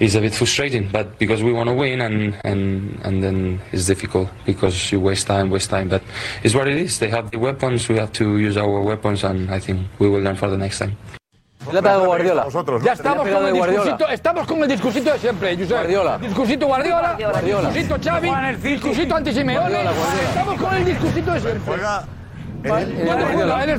it's 0.00 0.14
a 0.16 0.20
bit 0.20 0.34
frustrating. 0.34 0.90
But 0.92 1.18
because 1.18 1.42
we 1.42 1.50
want 1.50 1.70
to 1.70 1.74
win, 1.74 2.02
and 2.02 2.36
and 2.44 3.00
and 3.04 3.24
then 3.24 3.58
it's 3.72 3.86
difficult 3.86 4.28
because 4.44 4.92
you 4.92 5.00
waste 5.00 5.26
time, 5.28 5.48
waste 5.48 5.70
time. 5.70 5.88
But 5.88 6.02
it's 6.42 6.54
what 6.54 6.68
it 6.68 6.76
is. 6.76 6.98
They 6.98 7.08
have 7.08 7.30
the 7.30 7.38
weapons. 7.38 7.88
We 7.88 7.96
have 7.96 8.12
to 8.20 8.36
use 8.36 8.58
our 8.58 8.82
weapons, 8.82 9.24
and 9.24 9.50
I 9.50 9.60
think 9.60 9.88
we 9.98 10.10
will 10.10 10.20
learn 10.20 10.36
for 10.36 10.50
the 10.50 10.58
next 10.58 10.80
time. 10.80 10.94
Le 11.72 11.78
ha 11.78 11.82
pegado 11.82 12.06
Guardiola. 12.06 12.46
Ya 12.82 12.92
estamos 12.92 13.28
con, 13.28 13.46
el 13.46 13.52
de 13.52 13.52
discursito, 13.52 14.08
estamos 14.08 14.46
con 14.46 14.62
el 14.62 14.68
discursito 14.68 15.12
de 15.12 15.18
siempre, 15.18 15.56
Josep. 15.56 15.70
Guardiola. 15.70 16.18
Discursito 16.18 16.66
Guardiola, 16.66 17.16
Guardiola. 17.18 17.70
discursito 17.70 18.10
Xavi, 18.10 18.30
discursito 18.62 19.14
Guardiola. 19.14 19.92
Estamos 20.28 20.60
con 20.60 20.74
el 20.74 20.84
discursito 20.84 21.32
de 21.32 21.40
siempre. 21.40 21.74
Guardiola. 22.68 23.64
en 23.64 23.70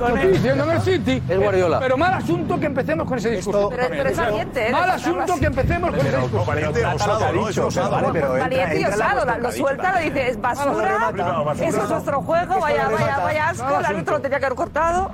el, 0.72 0.82
City. 0.82 1.22
Es 1.28 1.40
Guardiola. 1.40 1.80
Pero 1.80 1.98
mal 1.98 2.14
asunto 2.14 2.60
que 2.60 2.66
empecemos 2.66 3.08
con 3.08 3.18
ese 3.18 3.32
discurso. 3.32 3.70
Pero- 3.70 3.88
pero 3.90 4.10
es 4.10 4.18
valiente, 4.18 4.68
¿eh? 4.68 4.72
Mal 4.72 4.90
asunto 4.90 5.36
que 5.40 5.46
empecemos 5.46 5.90
con 5.92 6.00
ese 6.00 6.18
discurso. 6.18 6.46
valiente 6.46 6.86
osado, 6.86 7.32
¿no? 7.34 7.50
Es 7.50 7.58
osado. 7.58 7.92
Vale, 7.92 8.08
pero 8.12 8.28
entra- 8.28 8.40
Valiente 8.40 8.80
y 8.80 8.86
osado, 8.86 9.40
lo 9.40 9.52
suelta, 9.52 9.94
lo 9.94 10.00
dice, 10.00 10.30
es 10.30 10.42
basura, 10.42 11.12
eso 11.60 11.84
es 11.84 11.90
nuestro 11.90 12.22
juego, 12.22 12.60
vaya, 12.60 12.90
vaya, 12.90 13.18
vaya 13.20 13.50
asco, 13.50 13.80
el 13.80 13.86
árbitro 13.86 14.16
lo 14.16 14.22
tenía 14.22 14.40
que 14.40 14.46
haber 14.46 14.56
cortado. 14.58 15.12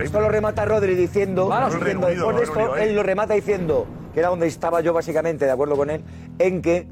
Esto 0.00 0.20
lo 0.20 0.28
remata 0.28 0.64
Rodri 0.64 0.94
diciendo, 0.94 1.48
diciendo 1.66 2.06
asunto. 2.06 2.06
después 2.06 2.36
de 2.36 2.42
esto, 2.44 2.76
él 2.76 2.94
lo 2.94 3.02
remata 3.02 3.34
diciendo, 3.34 3.86
que 4.14 4.20
era 4.20 4.28
donde 4.30 4.46
estaba 4.46 4.80
yo 4.80 4.92
básicamente 4.92 5.44
de 5.44 5.50
acuerdo 5.50 5.76
con 5.76 5.90
él, 5.90 6.02
en 6.38 6.62
que 6.62 6.86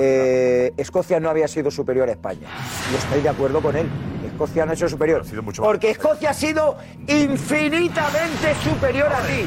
eh, 0.00 0.72
Escocia 0.76 1.20
no 1.20 1.30
había 1.30 1.48
sido 1.48 1.70
superior 1.70 2.08
a 2.08 2.12
España. 2.12 2.46
Y 2.92 2.96
estoy 2.96 3.20
de 3.22 3.28
acuerdo 3.28 3.60
con 3.60 3.76
él. 3.76 3.88
Escocia 4.36 4.66
no 4.66 4.72
ha 4.72 4.76
sido 4.76 4.88
superior. 4.90 5.22
Porque 5.56 5.90
Escocia 5.90 6.30
ha 6.30 6.34
sido 6.34 6.76
infinitamente 7.06 8.54
superior 8.62 9.10
a 9.10 9.20
ti. 9.20 9.46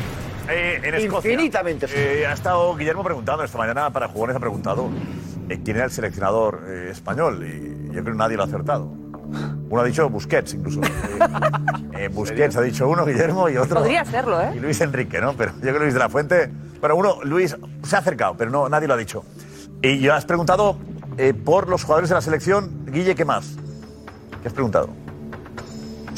Eh, 0.50 0.82
en 0.84 0.96
Escocia. 0.96 1.32
Infinitamente 1.32 1.86
Eh, 1.94 2.26
ha 2.26 2.34
estado 2.34 2.76
Guillermo 2.76 3.04
preguntando 3.04 3.44
esta 3.44 3.60
mañana 3.60 3.92
para 3.92 4.08
jugones 4.08 4.36
ha 4.36 4.40
preguntado 4.40 4.90
eh, 5.48 5.60
quién 5.64 5.78
era 5.78 5.86
el 5.86 5.92
seleccionador 5.92 6.64
eh, 6.68 6.90
español 6.92 7.46
y 7.46 7.86
yo 7.94 8.02
creo 8.02 8.06
que 8.06 8.18
nadie 8.18 8.36
lo 8.36 8.44
ha 8.44 8.46
acertado. 8.48 8.86
Uno 9.70 9.82
ha 9.82 9.86
dicho 9.86 10.10
Busquets 10.10 10.56
incluso. 10.56 10.82
Eh, 12.00 12.06
eh, 12.06 12.08
Busquets 12.08 12.56
ha 12.56 12.62
dicho 12.62 12.88
uno, 12.88 13.06
Guillermo, 13.06 13.50
y 13.50 13.58
otro. 13.58 13.76
Podría 13.80 14.06
serlo, 14.06 14.42
¿eh? 14.42 14.54
Y 14.56 14.60
Luis 14.60 14.80
Enrique, 14.80 15.20
¿no? 15.20 15.34
Pero 15.34 15.52
yo 15.56 15.60
creo 15.60 15.74
que 15.74 15.80
Luis 15.80 15.94
de 15.94 16.00
la 16.00 16.08
Fuente. 16.08 16.50
Pero 16.80 16.96
uno, 16.96 17.18
Luis, 17.24 17.58
se 17.84 17.96
ha 17.96 18.00
acercado, 18.00 18.36
pero 18.38 18.50
no, 18.50 18.70
nadie 18.70 18.88
lo 18.88 18.94
ha 18.94 18.98
dicho. 18.98 19.26
Y 19.82 20.00
yo 20.00 20.14
has 20.14 20.24
preguntado 20.24 20.78
eh, 21.18 21.34
por 21.34 21.68
los 21.68 21.84
jugadores 21.84 22.08
de 22.10 22.16
la 22.16 22.22
selección. 22.22 22.86
Guille, 22.86 23.16
¿qué 23.16 23.26
más? 23.26 23.58
¿Qué 24.42 24.48
has 24.48 24.54
preguntado? 24.54 25.09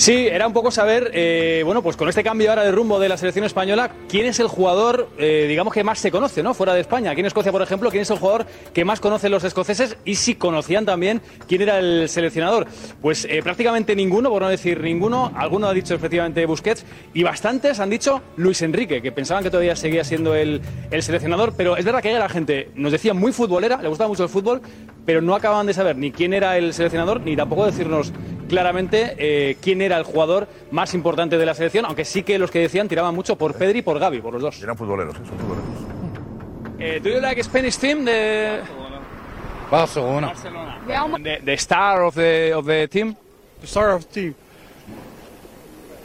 Sí, 0.02 0.26
era 0.28 0.48
un 0.48 0.54
poco 0.54 0.72
saber, 0.72 1.12
eh, 1.14 1.62
bueno, 1.64 1.84
pues 1.84 1.96
con 1.96 2.10
este 2.10 2.24
cambio 2.24 2.50
ahora 2.50 2.64
de 2.64 2.72
rumbo 2.72 3.00
de 3.00 3.08
la 3.08 3.18
selección 3.18 3.46
española, 3.46 3.92
¿quién 4.10 4.26
es 4.26 4.40
el 4.40 4.48
jugador, 4.48 5.10
eh, 5.20 5.46
digamos, 5.48 5.76
que 5.76 5.84
más 5.84 6.00
se 6.00 6.10
conoce, 6.10 6.42
¿no? 6.42 6.56
Fuera 6.56 6.74
de 6.74 6.80
España. 6.82 7.12
Aquí 7.12 7.20
en 7.20 7.28
Escocia, 7.28 7.52
por 7.52 7.62
ejemplo, 7.62 7.92
¿quién 7.92 8.02
es 8.02 8.10
el 8.10 8.18
jugador 8.18 8.48
que 8.74 8.84
más 8.84 9.00
conocen 9.00 9.30
los 9.30 9.44
escoceses? 9.44 9.98
Y 10.04 10.16
si 10.16 10.34
conocían 10.34 10.88
también 10.88 11.22
quién 11.48 11.62
era 11.62 11.78
el 11.78 12.10
seleccionador. 12.10 12.66
Pues 13.00 13.28
eh, 13.30 13.42
prácticamente 13.44 13.96
ninguno, 13.96 14.32
por 14.32 14.42
no 14.42 14.50
decir 14.50 14.82
ninguno. 14.82 15.32
Alguno 15.36 15.68
ha 15.68 15.74
dicho 15.76 15.94
efectivamente 15.94 16.48
Busquets 16.48 16.84
y 17.14 17.22
bastantes 17.22 17.80
han 17.80 17.92
dicho 17.92 18.24
Luis 18.38 18.64
Enrique, 18.64 19.04
que 19.04 19.12
pensaban 19.12 19.44
que 19.44 19.52
todavía 19.52 19.76
seguía 19.76 20.04
siendo 20.04 20.34
el, 20.34 20.62
el 20.90 21.04
seleccionador. 21.04 21.54
Pero 21.56 21.78
es 21.78 21.86
verdad 21.86 22.02
que 22.02 22.12
la 22.12 22.28
gente 22.28 22.72
nos 22.74 22.92
decía 22.92 23.14
muy 23.14 23.34
futbolera, 23.34 23.80
le 23.80 23.88
gustaba 23.88 24.08
mucho 24.08 24.24
el 24.24 24.30
fútbol, 24.30 24.64
pero 25.06 25.22
no 25.22 25.36
acababan 25.36 25.68
de 25.68 25.76
saber 25.76 25.96
ni 25.96 26.12
quién 26.12 26.34
era 26.34 26.58
el 26.58 26.74
seleccionador, 26.74 27.22
ni 27.22 27.36
tampoco 27.36 27.68
decirnos 27.68 28.12
claramente 28.50 29.56
quién 29.62 29.82
era 29.82 29.91
el 29.98 30.04
jugador 30.04 30.48
más 30.72 30.94
importante 30.94 31.38
de 31.38 31.46
la 31.46 31.54
selección, 31.54 31.86
aunque 31.86 32.06
sí 32.06 32.24
que 32.24 32.38
los 32.40 32.52
que 32.52 32.60
decían 32.60 32.88
tiraban 32.88 33.14
mucho 33.16 33.36
por 33.36 33.54
Pedri 33.56 33.80
y 33.80 33.82
por 33.82 34.00
Gaby, 34.00 34.22
por 34.22 34.34
los 34.34 34.42
dos. 34.42 34.62
Eran 34.62 34.78
futboleros, 34.78 35.16
son 35.16 35.26
futboleros. 35.26 35.66
Eh, 36.80 37.00
¿Do 37.02 37.10
you 37.10 37.20
like 37.20 37.44
Spanish 37.44 37.78
team? 37.78 38.06
The 38.06 38.62
Barcelona. 39.70 40.34
the, 41.24 41.40
the 41.46 41.54
star 41.54 42.04
of 42.04 42.16
the 42.16 42.54
of 42.54 42.66
the 42.66 42.88
team. 42.88 43.16
The 43.62 43.68
star 43.68 43.92
of 43.92 44.06
the 44.08 44.14
team. 44.14 44.36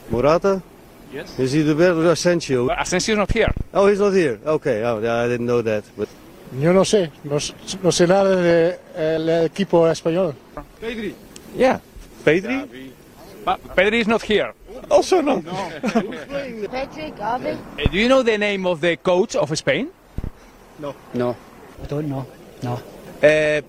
Morata? 0.09 0.61
Yes. 1.11 1.39
Is 1.39 1.53
he 1.53 1.63
the 1.63 1.73
better 1.73 2.11
Asensio? 2.11 2.69
Asensio's 2.69 3.17
not 3.17 3.31
here. 3.31 3.51
Oh, 3.73 3.87
he's 3.87 3.99
not 3.99 4.13
here. 4.13 4.39
Okay, 4.45 4.83
oh, 4.83 4.99
yeah, 4.99 5.23
I 5.23 5.27
didn't 5.27 5.47
know 5.47 5.61
that. 5.61 5.83
But 5.97 6.09
Yo 6.59 6.71
no 6.73 6.85
sé, 6.85 7.11
no, 7.23 7.37
no 7.83 7.91
sé 7.91 8.07
nada 8.07 8.35
del 8.35 9.45
equipo 9.45 9.89
español. 9.89 10.33
Pedri. 10.79 11.13
yeah, 11.57 11.79
Pedri? 12.23 12.93
But 13.47 13.63
Pedri 13.77 14.01
is 14.01 14.09
not 14.09 14.23
here. 14.23 14.51
Also 14.91 15.21
not. 15.21 15.41
Patrick, 16.75 17.15
Gavi. 17.15 17.55
Uh, 17.55 17.87
do 17.89 17.97
you 17.97 18.09
know 18.09 18.21
the 18.21 18.37
name 18.37 18.67
of 18.67 18.81
the 18.81 18.97
coach 18.97 19.37
of 19.37 19.57
Spain? 19.57 19.87
No. 20.79 20.93
No. 21.13 21.33
I 21.81 21.85
don't 21.87 22.09
know. 22.09 22.25
No. 22.61 22.73
Uh, 23.23 23.61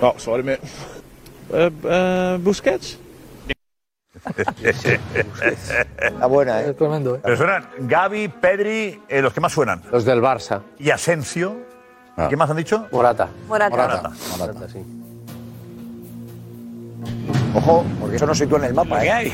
oh, 0.00 0.14
sorry, 0.16 0.42
mate. 0.44 0.60
Uh, 1.52 1.68
uh, 1.84 2.38
Busquets? 2.38 2.96
Está 4.64 6.26
buena, 6.26 6.62
¿eh? 6.62 6.72
tremendo, 6.72 7.16
¿eh? 7.16 7.20
Pero 7.22 7.36
suenan 7.36 7.68
Gaby, 7.80 8.28
Pedri, 8.28 9.02
eh, 9.10 9.20
los 9.20 9.34
que 9.34 9.42
más 9.42 9.52
suenan. 9.52 9.82
Los 9.92 10.06
del 10.06 10.22
Barça. 10.22 10.62
Y 10.78 10.88
Asensio. 10.88 11.66
¿Y 12.16 12.28
¿Qué 12.28 12.36
más 12.36 12.48
han 12.48 12.56
dicho? 12.56 12.88
Morata. 12.90 13.28
Morata. 13.46 13.76
Morata. 13.76 14.12
Morata, 14.38 14.68
sí. 14.70 15.03
Ojo, 17.54 17.84
porque 18.00 18.16
eso 18.16 18.26
no 18.26 18.34
sitúa 18.34 18.58
en 18.58 18.64
el 18.64 18.74
mapa, 18.74 19.04
¿eh? 19.04 19.32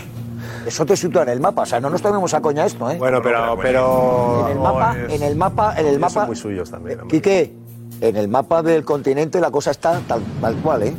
Eso 0.66 0.84
te 0.84 0.96
sitúa 0.96 1.22
en 1.22 1.30
el 1.30 1.40
mapa, 1.40 1.62
o 1.62 1.66
sea, 1.66 1.80
no 1.80 1.88
nos 1.90 2.02
tomemos 2.02 2.32
a 2.34 2.40
coña 2.40 2.66
esto, 2.66 2.90
¿eh? 2.90 2.96
Bueno, 2.98 3.20
pero. 3.22 3.58
pero 3.60 4.46
En 4.46 4.52
el 4.56 4.58
mapa, 4.62 4.94
no, 4.94 5.06
es- 5.06 5.12
en 5.14 5.22
el 5.22 5.36
mapa, 5.36 5.74
en 5.78 5.86
el 5.86 5.98
mapa. 5.98 6.12
Son 6.12 6.26
muy 6.26 6.36
suyos 6.36 6.70
también. 6.70 7.00
hombre. 7.00 7.16
Quique, 7.16 7.54
en 8.00 8.16
el 8.16 8.28
mapa 8.28 8.62
del 8.62 8.84
continente 8.84 9.40
la 9.40 9.50
cosa 9.50 9.70
está 9.70 10.00
tal, 10.06 10.22
tal 10.40 10.54
cual, 10.56 10.82
¿eh? 10.82 10.94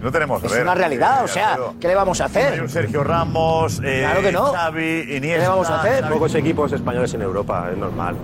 No 0.00 0.10
tenemos. 0.12 0.42
a 0.42 0.46
Es 0.46 0.52
ver, 0.52 0.62
una 0.62 0.74
realidad, 0.74 1.20
eh, 1.20 1.24
o 1.24 1.28
sea, 1.28 1.48
Alfredo. 1.54 1.74
¿qué 1.80 1.88
le 1.88 1.94
vamos 1.94 2.20
a 2.20 2.24
Hay 2.24 2.30
hacer? 2.30 2.62
un 2.62 2.68
Sergio 2.68 3.04
Ramos, 3.04 3.80
eh, 3.84 4.00
Claro 4.04 4.20
que 4.22 4.32
no. 4.32 4.52
Xavi, 4.52 5.00
Iniesta. 5.00 5.20
¿Qué 5.20 5.38
le 5.38 5.48
vamos 5.48 5.70
a 5.70 5.80
hacer? 5.80 6.00
Xavi. 6.02 6.12
Pocos 6.14 6.34
equipos 6.34 6.72
españoles 6.72 7.14
en 7.14 7.22
Europa, 7.22 7.68
es 7.72 7.78
normal. 7.78 8.16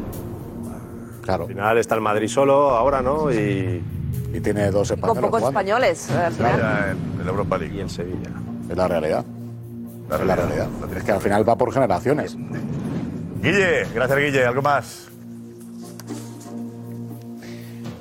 Claro. 1.22 1.42
Al 1.44 1.48
final 1.48 1.78
está 1.78 1.94
el 1.94 2.00
Madrid 2.00 2.28
solo 2.28 2.70
ahora, 2.70 3.00
¿no? 3.02 3.30
Y, 3.32 3.82
y 4.32 4.40
tiene 4.40 4.70
dos 4.70 4.88
Con 4.88 4.98
españoles 4.98 5.20
pocos 5.22 5.40
jugando. 5.40 5.48
españoles, 5.60 6.08
final. 6.32 6.58
Ya 6.58 6.90
en, 6.92 6.98
en 7.20 7.24
la 7.24 7.30
Europa 7.30 7.58
League. 7.58 7.76
y 7.76 7.80
el 7.80 7.90
Sevilla. 7.90 8.30
Es 8.70 8.76
la 8.76 8.88
realidad. 8.88 9.24
es 10.20 10.26
la 10.26 10.36
realidad. 10.36 10.68
Es 10.96 11.02
que 11.04 11.12
al 11.12 11.20
final 11.20 11.48
va 11.48 11.56
por 11.56 11.72
generaciones. 11.72 12.36
Guille, 13.42 13.86
gracias 13.94 14.18
Guille. 14.18 14.44
¿Algo 14.46 14.62
más? 14.62 15.08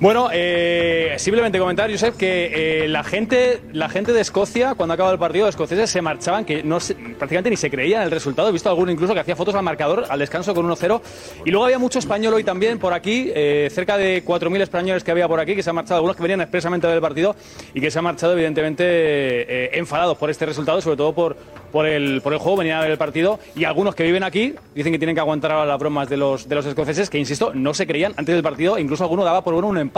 Bueno, 0.00 0.30
eh, 0.32 1.14
simplemente 1.18 1.58
comentar, 1.58 1.90
Josep, 1.90 2.16
que 2.16 2.84
eh, 2.84 2.88
la 2.88 3.04
gente 3.04 3.60
la 3.74 3.90
gente 3.90 4.14
de 4.14 4.22
Escocia, 4.22 4.74
cuando 4.74 4.94
acaba 4.94 5.12
el 5.12 5.18
partido, 5.18 5.44
los 5.44 5.54
escoceses 5.54 5.90
se 5.90 6.00
marchaban, 6.00 6.46
que 6.46 6.62
no 6.62 6.80
se- 6.80 6.94
prácticamente 6.94 7.50
ni 7.50 7.56
se 7.58 7.68
creían 7.70 8.00
el 8.04 8.10
resultado. 8.10 8.48
He 8.48 8.52
visto 8.52 8.70
alguno 8.70 8.90
incluso 8.90 9.12
que 9.12 9.20
hacía 9.20 9.36
fotos 9.36 9.54
al 9.54 9.62
marcador, 9.62 10.06
al 10.08 10.18
descanso 10.18 10.54
con 10.54 10.64
1-0. 10.66 11.02
Y 11.44 11.50
luego 11.50 11.66
había 11.66 11.78
mucho 11.78 11.98
español 11.98 12.32
hoy 12.32 12.44
también 12.44 12.78
por 12.78 12.94
aquí, 12.94 13.30
eh, 13.34 13.68
cerca 13.70 13.98
de 13.98 14.24
4.000 14.24 14.62
españoles 14.62 15.04
que 15.04 15.10
había 15.10 15.28
por 15.28 15.38
aquí, 15.38 15.54
que 15.54 15.62
se 15.62 15.68
han 15.68 15.76
marchado, 15.76 15.96
algunos 15.96 16.16
que 16.16 16.22
venían 16.22 16.40
expresamente 16.40 16.86
del 16.86 17.02
partido 17.02 17.36
y 17.74 17.82
que 17.82 17.90
se 17.90 17.98
han 17.98 18.04
marchado, 18.04 18.32
evidentemente, 18.32 18.84
eh, 18.86 19.70
enfadados 19.74 20.16
por 20.16 20.30
este 20.30 20.46
resultado, 20.46 20.80
sobre 20.80 20.96
todo 20.96 21.12
por, 21.12 21.36
por, 21.70 21.84
el, 21.84 22.22
por 22.22 22.32
el 22.32 22.38
juego, 22.38 22.56
venían 22.56 22.78
a 22.78 22.82
ver 22.82 22.92
el 22.92 22.98
partido. 22.98 23.38
Y 23.54 23.64
algunos 23.64 23.94
que 23.94 24.04
viven 24.04 24.22
aquí 24.22 24.54
dicen 24.74 24.92
que 24.92 24.98
tienen 24.98 25.14
que 25.14 25.20
aguantar 25.20 25.52
ahora 25.52 25.66
las 25.66 25.78
bromas 25.78 26.08
de 26.08 26.16
los, 26.16 26.48
de 26.48 26.54
los 26.54 26.64
escoceses, 26.64 27.10
que 27.10 27.18
insisto, 27.18 27.52
no 27.52 27.74
se 27.74 27.86
creían 27.86 28.14
antes 28.16 28.34
del 28.34 28.42
partido, 28.42 28.78
incluso 28.78 29.04
alguno 29.04 29.24
daba 29.24 29.44
por 29.44 29.52
bueno 29.52 29.68
un 29.68 29.76
empate. 29.76 29.89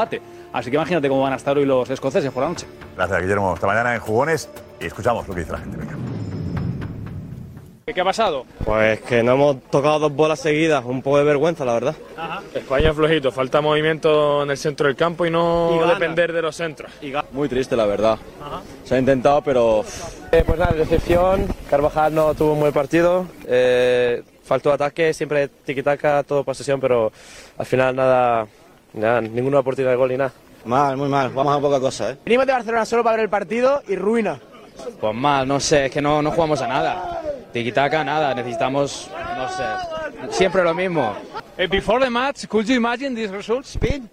Así 0.52 0.70
que 0.70 0.76
imagínate 0.76 1.08
cómo 1.08 1.22
van 1.22 1.32
a 1.32 1.36
estar 1.36 1.56
hoy 1.56 1.64
los 1.64 1.88
escoceses 1.88 2.30
por 2.30 2.42
la 2.42 2.50
noche. 2.50 2.66
Gracias 2.96 3.20
Guillermo. 3.22 3.52
Hasta 3.52 3.66
mañana 3.66 3.94
en 3.94 4.00
Jugones 4.00 4.48
y 4.80 4.86
escuchamos 4.86 5.26
lo 5.26 5.34
que 5.34 5.40
dice 5.40 5.52
la 5.52 5.58
gente. 5.58 5.76
Venga. 5.78 5.94
¿Qué 7.92 8.00
ha 8.00 8.04
pasado? 8.04 8.46
Pues 8.64 9.00
que 9.02 9.22
no 9.22 9.32
hemos 9.32 9.60
tocado 9.64 9.98
dos 9.98 10.14
bolas 10.14 10.40
seguidas, 10.40 10.82
un 10.84 11.02
poco 11.02 11.18
de 11.18 11.24
vergüenza, 11.24 11.64
la 11.64 11.74
verdad. 11.74 11.94
España 12.54 12.90
es 12.90 12.96
flojito, 12.96 13.32
falta 13.32 13.60
movimiento 13.60 14.44
en 14.44 14.50
el 14.50 14.56
centro 14.56 14.86
del 14.86 14.96
campo 14.96 15.26
y 15.26 15.30
no 15.30 15.72
Y 15.74 15.88
depender 15.88 16.32
de 16.32 16.40
los 16.40 16.56
centros. 16.56 16.90
Muy 17.32 17.48
triste, 17.48 17.76
la 17.76 17.84
verdad. 17.84 18.18
Se 18.84 18.94
ha 18.94 18.98
intentado, 18.98 19.42
pero. 19.42 19.84
Eh, 20.30 20.42
pues 20.46 20.58
nada, 20.58 20.72
decepción. 20.72 21.46
Carvajal 21.68 22.14
no 22.14 22.34
tuvo 22.34 22.52
un 22.54 22.60
buen 22.60 22.72
partido. 22.72 23.26
eh, 23.46 24.22
faltó 24.44 24.72
ataque, 24.72 25.12
siempre 25.12 25.48
tiki-taka, 25.48 26.22
todo 26.24 26.44
posesión, 26.44 26.80
pero 26.80 27.12
al 27.58 27.66
final 27.66 27.94
nada, 27.96 28.46
nada, 28.94 29.20
ninguna 29.20 29.60
oportunidad 29.60 29.92
de 29.92 29.96
gol 29.96 30.08
ni 30.10 30.16
nada. 30.16 30.32
Mal, 30.64 30.96
muy 30.96 31.08
mal. 31.08 31.30
Vamos 31.30 31.56
a 31.56 31.60
poca 31.60 31.80
cosa, 31.80 32.10
¿eh? 32.10 32.16
Venimos 32.24 32.46
de 32.46 32.52
Barcelona 32.52 32.84
solo 32.84 33.02
para 33.02 33.16
ver 33.16 33.24
el 33.24 33.30
partido 33.30 33.82
y 33.88 33.96
ruina. 33.96 34.38
Pues 35.00 35.14
mal, 35.14 35.46
no 35.46 35.58
sé, 35.60 35.86
es 35.86 35.92
que 35.92 36.00
no, 36.00 36.22
no 36.22 36.30
jugamos 36.30 36.60
a 36.62 36.66
nada. 36.66 37.20
Tiki-taka, 37.52 38.04
nada, 38.04 38.34
necesitamos, 38.34 39.10
no 39.36 39.48
sé, 39.48 39.62
siempre 40.30 40.62
lo 40.62 40.72
mismo. 40.74 41.14
Eh, 41.58 41.66
before 41.66 42.02
the 42.02 42.10
match, 42.10 42.46
could 42.48 42.66
you 42.66 42.76
imagine 42.76 43.14
these 43.14 43.30
results? 43.30 43.70
Spain? 43.74 44.08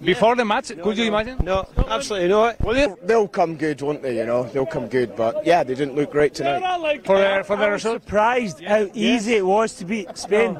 Before 0.00 0.36
the 0.36 0.44
match, 0.44 0.70
could 0.80 0.96
you 0.96 1.06
imagine? 1.06 1.36
No, 1.42 1.66
absolutely 1.88 2.28
not. 2.28 2.56
They'll 3.04 3.26
come 3.26 3.56
good, 3.56 3.82
won't 3.82 4.02
they? 4.02 4.16
You 4.16 4.24
know, 4.24 4.44
they'll 4.44 4.66
come 4.66 4.86
good. 4.86 5.16
But 5.16 5.44
yeah, 5.44 5.64
they 5.64 5.74
didn't 5.74 5.96
look 5.96 6.12
great 6.12 6.32
tonight. 6.34 6.62
For 7.04 7.18
the, 7.18 7.42
for 7.44 7.56
the 7.56 7.64
I 7.64 7.70
was 7.70 7.84
result? 7.84 8.02
surprised 8.04 8.62
how 8.62 8.86
easy 8.94 9.34
it 9.34 9.44
was 9.44 9.74
to 9.74 9.84
beat 9.84 10.16
Spain. 10.16 10.56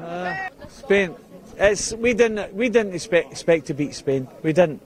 Spain. 0.67 1.15
It's, 1.57 1.93
we 1.93 2.13
didn't 2.13 2.53
we 2.53 2.69
didn't 2.69 2.93
expect 2.93 3.31
expect 3.31 3.67
to 3.67 3.73
beat 3.73 3.93
Spain. 3.93 4.27
We 4.43 4.53
didn't. 4.53 4.81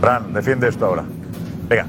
Fran, 0.00 0.32
defiende 0.32 0.68
esto 0.68 0.86
ahora. 0.86 1.04
Venga. 1.68 1.86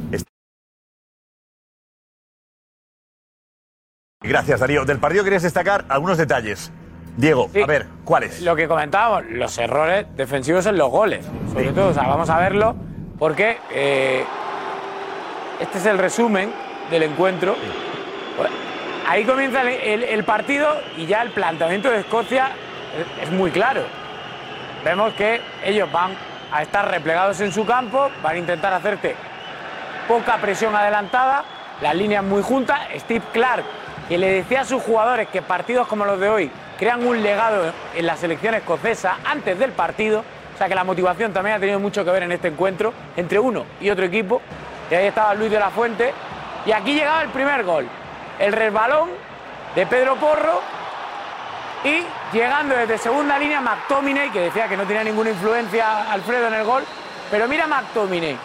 Gracias, 4.22 4.60
Darío. 4.60 4.84
Del 4.86 5.00
partido 5.00 5.24
querías 5.24 5.44
destacar 5.44 5.86
algunos 5.88 6.18
detalles. 6.18 6.72
Diego, 7.18 7.50
a 7.64 7.66
ver, 7.66 7.88
¿cuáles? 8.04 8.42
Lo 8.42 8.56
que 8.56 8.68
comentábamos, 8.68 9.30
los 9.32 9.58
errores 9.58 10.06
defensivos 10.16 10.66
en 10.66 10.78
los 10.78 10.90
goles. 10.90 11.26
Sobre 11.52 11.72
todo, 11.72 11.90
o 11.90 11.94
sea, 11.94 12.04
vamos 12.04 12.30
a 12.30 12.38
verlo 12.38 12.76
porque 13.18 13.58
eh, 13.72 14.24
este 15.60 15.78
es 15.80 15.86
el 15.86 15.98
resumen 15.98 16.52
del 16.90 17.04
encuentro. 17.04 17.56
Pues, 18.38 18.50
Ahí 19.10 19.24
comienza 19.24 19.64
el, 19.64 20.24
partido 20.24 20.68
y 20.96 21.08
ya 21.08 21.24
el 21.24 21.32
planteamiento 21.32 21.90
de 21.90 22.02
Escocia 22.02 22.52
es, 22.96 23.24
es 23.24 23.32
muy 23.32 23.50
claro. 23.50 23.82
Vemos 24.86 25.14
que 25.14 25.42
ellos 25.66 25.92
van 25.92 26.12
a 26.52 26.62
estar 26.62 26.88
replegados 26.88 27.42
en 27.42 27.52
su 27.52 27.66
campo, 27.66 28.12
van 28.22 28.36
a 28.36 28.38
intentar 28.38 28.72
hacerte 28.72 29.16
poca 30.08 30.38
presión 30.38 30.76
adelantada, 30.76 31.44
las 31.82 31.96
líneas 31.96 32.24
muy 32.24 32.44
juntas. 32.44 32.82
Steve 32.98 33.26
Clark, 33.34 33.64
que 34.08 34.20
le 34.20 34.32
decía 34.32 34.62
a 34.62 34.66
sus 34.66 34.84
jugadores 34.84 35.28
que 35.30 35.42
partidos 35.42 35.88
como 35.88 36.06
los 36.06 36.20
de 36.20 36.30
hoy 36.30 36.52
crean 36.78 37.04
un 37.04 37.24
legado 37.24 37.74
en 37.96 38.06
la 38.06 38.16
selección 38.16 38.54
escocesa 38.54 39.18
antes 39.26 39.58
del 39.58 39.72
partido. 39.72 40.24
O 40.54 40.58
sea 40.60 40.68
que 40.68 40.76
la 40.76 40.84
motivación 40.84 41.34
también 41.34 41.56
ha 41.56 41.60
tenido 41.60 41.80
mucho 41.80 42.06
que 42.06 42.12
ver 42.12 42.22
en 42.22 42.32
este 42.32 42.50
encuentro 42.50 42.94
entre 43.18 43.40
uno 43.40 43.66
y 43.82 43.90
otro 43.90 44.06
equipo. 44.06 44.40
Y 44.92 44.94
ahí 44.94 45.08
estaba 45.08 45.34
Luis 45.34 45.50
de 45.50 45.58
la 45.58 45.72
Fuente. 45.72 46.14
Y 46.64 46.72
aquí 46.72 46.94
llegaba 46.94 47.24
el 47.24 47.30
primer 47.30 47.64
gol. 47.64 47.90
El 48.40 48.54
resbalón 48.54 49.10
de 49.76 49.86
Pedro 49.86 50.16
Porro. 50.16 50.62
Y 51.84 52.04
llegando 52.34 52.76
desde 52.76 52.98
segunda 52.98 53.38
línea 53.38 53.62
McTominay, 53.62 54.32
que 54.32 54.42
decía 54.42 54.68
que 54.68 54.76
no 54.76 54.84
tenía 54.86 55.04
ninguna 55.04 55.30
influencia 55.30 56.12
Alfredo 56.12 56.48
en 56.48 56.54
el 56.56 56.64
gol. 56.64 56.84
Pero 57.32 57.48
mira 57.48 57.68
McTominay. 57.68 58.38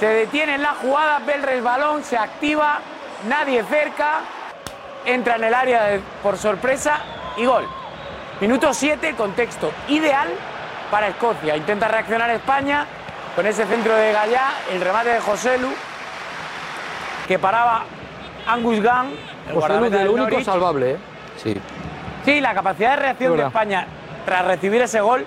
Se 0.00 0.06
detiene 0.06 0.54
en 0.54 0.62
la 0.62 0.74
jugada, 0.74 1.20
ve 1.20 1.34
el 1.34 1.42
resbalón, 1.42 2.02
se 2.02 2.16
activa, 2.16 2.80
nadie 3.28 3.62
cerca, 3.64 4.20
entra 5.04 5.36
en 5.36 5.44
el 5.44 5.54
área 5.54 6.00
por 6.22 6.36
sorpresa 6.36 7.00
y 7.36 7.44
gol. 7.44 7.68
Minuto 8.40 8.74
7, 8.74 9.14
contexto 9.14 9.72
ideal 9.88 10.28
para 10.90 11.08
Escocia. 11.08 11.56
Intenta 11.56 11.86
reaccionar 11.86 12.30
España 12.30 12.86
con 13.36 13.46
ese 13.46 13.64
centro 13.66 13.94
de 13.94 14.12
Gallá, 14.12 14.50
el 14.72 14.80
remate 14.80 15.10
de 15.10 15.20
Joselu, 15.20 15.68
que 17.28 17.38
paraba 17.38 17.84
Angus 18.46 18.82
Gunn, 18.82 19.16
el 19.48 19.54
José 19.54 19.72
del 19.74 19.90
del 19.90 20.08
único 20.08 20.30
Norwich. 20.30 20.44
salvable, 20.44 20.90
¿eh? 20.92 20.96
Sí. 21.36 21.56
Sí, 22.24 22.40
la 22.40 22.54
capacidad 22.54 22.90
de 22.90 22.96
reacción 22.96 23.36
de. 23.36 23.42
España 23.44 23.86
tras 24.24 24.44
recibir 24.44 24.80
ese 24.82 25.00
gol 25.00 25.24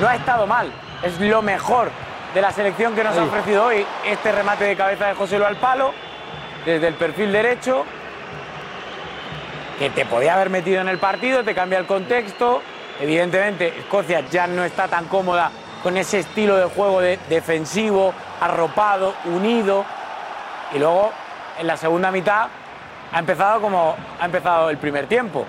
no 0.00 0.08
ha 0.08 0.14
estado 0.16 0.46
mal. 0.46 0.72
Es 1.02 1.18
lo 1.20 1.42
mejor 1.42 1.90
de 2.34 2.40
la 2.40 2.50
selección 2.50 2.94
que 2.94 3.04
nos 3.04 3.16
ha 3.16 3.22
ofrecido 3.24 3.66
hoy 3.66 3.84
este 4.04 4.32
remate 4.32 4.64
de 4.64 4.76
cabeza 4.76 5.06
de 5.08 5.14
José 5.14 5.38
Lu 5.38 5.44
al 5.44 5.56
palo, 5.56 5.92
desde 6.64 6.88
el 6.88 6.94
perfil 6.94 7.30
derecho, 7.32 7.84
que 9.78 9.90
te 9.90 10.04
podía 10.06 10.34
haber 10.34 10.50
metido 10.50 10.80
en 10.80 10.88
el 10.88 10.98
partido, 10.98 11.44
te 11.44 11.54
cambia 11.54 11.78
el 11.78 11.86
contexto. 11.86 12.62
Evidentemente, 13.00 13.68
Escocia 13.78 14.20
ya 14.30 14.46
no 14.46 14.64
está 14.64 14.86
tan 14.88 15.06
cómoda 15.06 15.50
con 15.82 15.96
ese 15.96 16.20
estilo 16.20 16.56
de 16.56 16.66
juego 16.66 17.00
de- 17.00 17.18
defensivo, 17.28 18.12
arropado, 18.40 19.14
unido. 19.24 19.84
Y 20.72 20.78
luego, 20.78 21.12
en 21.58 21.66
la 21.66 21.76
segunda 21.76 22.10
mitad, 22.10 22.46
ha 23.12 23.18
empezado 23.18 23.60
como 23.60 23.96
ha 24.20 24.24
empezado 24.24 24.70
el 24.70 24.78
primer 24.78 25.06
tiempo, 25.06 25.44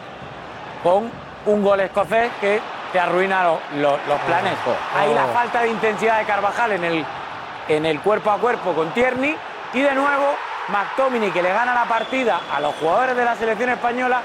con 0.84 1.09
un 1.45 1.64
gol 1.64 1.80
escocés 1.82 2.32
que 2.39 2.61
te 2.91 2.99
arruina 2.99 3.43
lo- 3.43 3.59
lo- 3.78 3.97
los 4.07 4.20
planes. 4.26 4.53
Ahí 4.97 5.14
la 5.14 5.26
falta 5.34 5.61
de 5.61 5.70
intensidad 5.70 6.20
de 6.20 6.26
Carvajal 6.26 6.74
en 6.74 6.84
el, 6.84 7.05
en 7.68 7.86
el 7.86 7.99
cuerpo 8.01 8.32
a 8.32 8.38
cuerpo 8.38 8.74
con 8.74 8.91
Tierney. 8.91 9.36
Y 9.74 9.82
de 9.82 9.95
nuevo, 9.95 10.36
McTominay 10.70 11.32
que 11.32 11.41
le 11.41 11.51
gana 11.51 11.74
la 11.74 11.86
partida 11.86 12.41
a 12.55 12.59
los 12.59 12.76
jugadores 12.76 13.16
de 13.16 13.26
la 13.26 13.36
selección 13.36 13.70
española, 13.72 14.22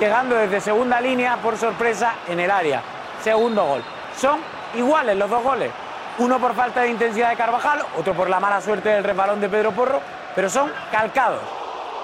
llegando 0.00 0.34
desde 0.34 0.60
segunda 0.60 1.00
línea 1.00 1.36
por 1.36 1.56
sorpresa 1.56 2.14
en 2.26 2.40
el 2.40 2.50
área. 2.50 2.82
Segundo 3.22 3.64
gol. 3.64 3.82
Son 4.16 4.40
iguales 4.74 5.16
los 5.16 5.30
dos 5.30 5.42
goles. 5.42 5.70
Uno 6.18 6.38
por 6.40 6.54
falta 6.54 6.80
de 6.80 6.88
intensidad 6.88 7.30
de 7.30 7.36
Carvajal, 7.36 7.80
otro 7.96 8.12
por 8.14 8.28
la 8.28 8.40
mala 8.40 8.60
suerte 8.60 8.88
del 8.88 9.04
resbalón 9.04 9.40
de 9.40 9.48
Pedro 9.48 9.70
Porro, 9.70 10.00
pero 10.34 10.50
son 10.50 10.72
calcados. 10.90 11.40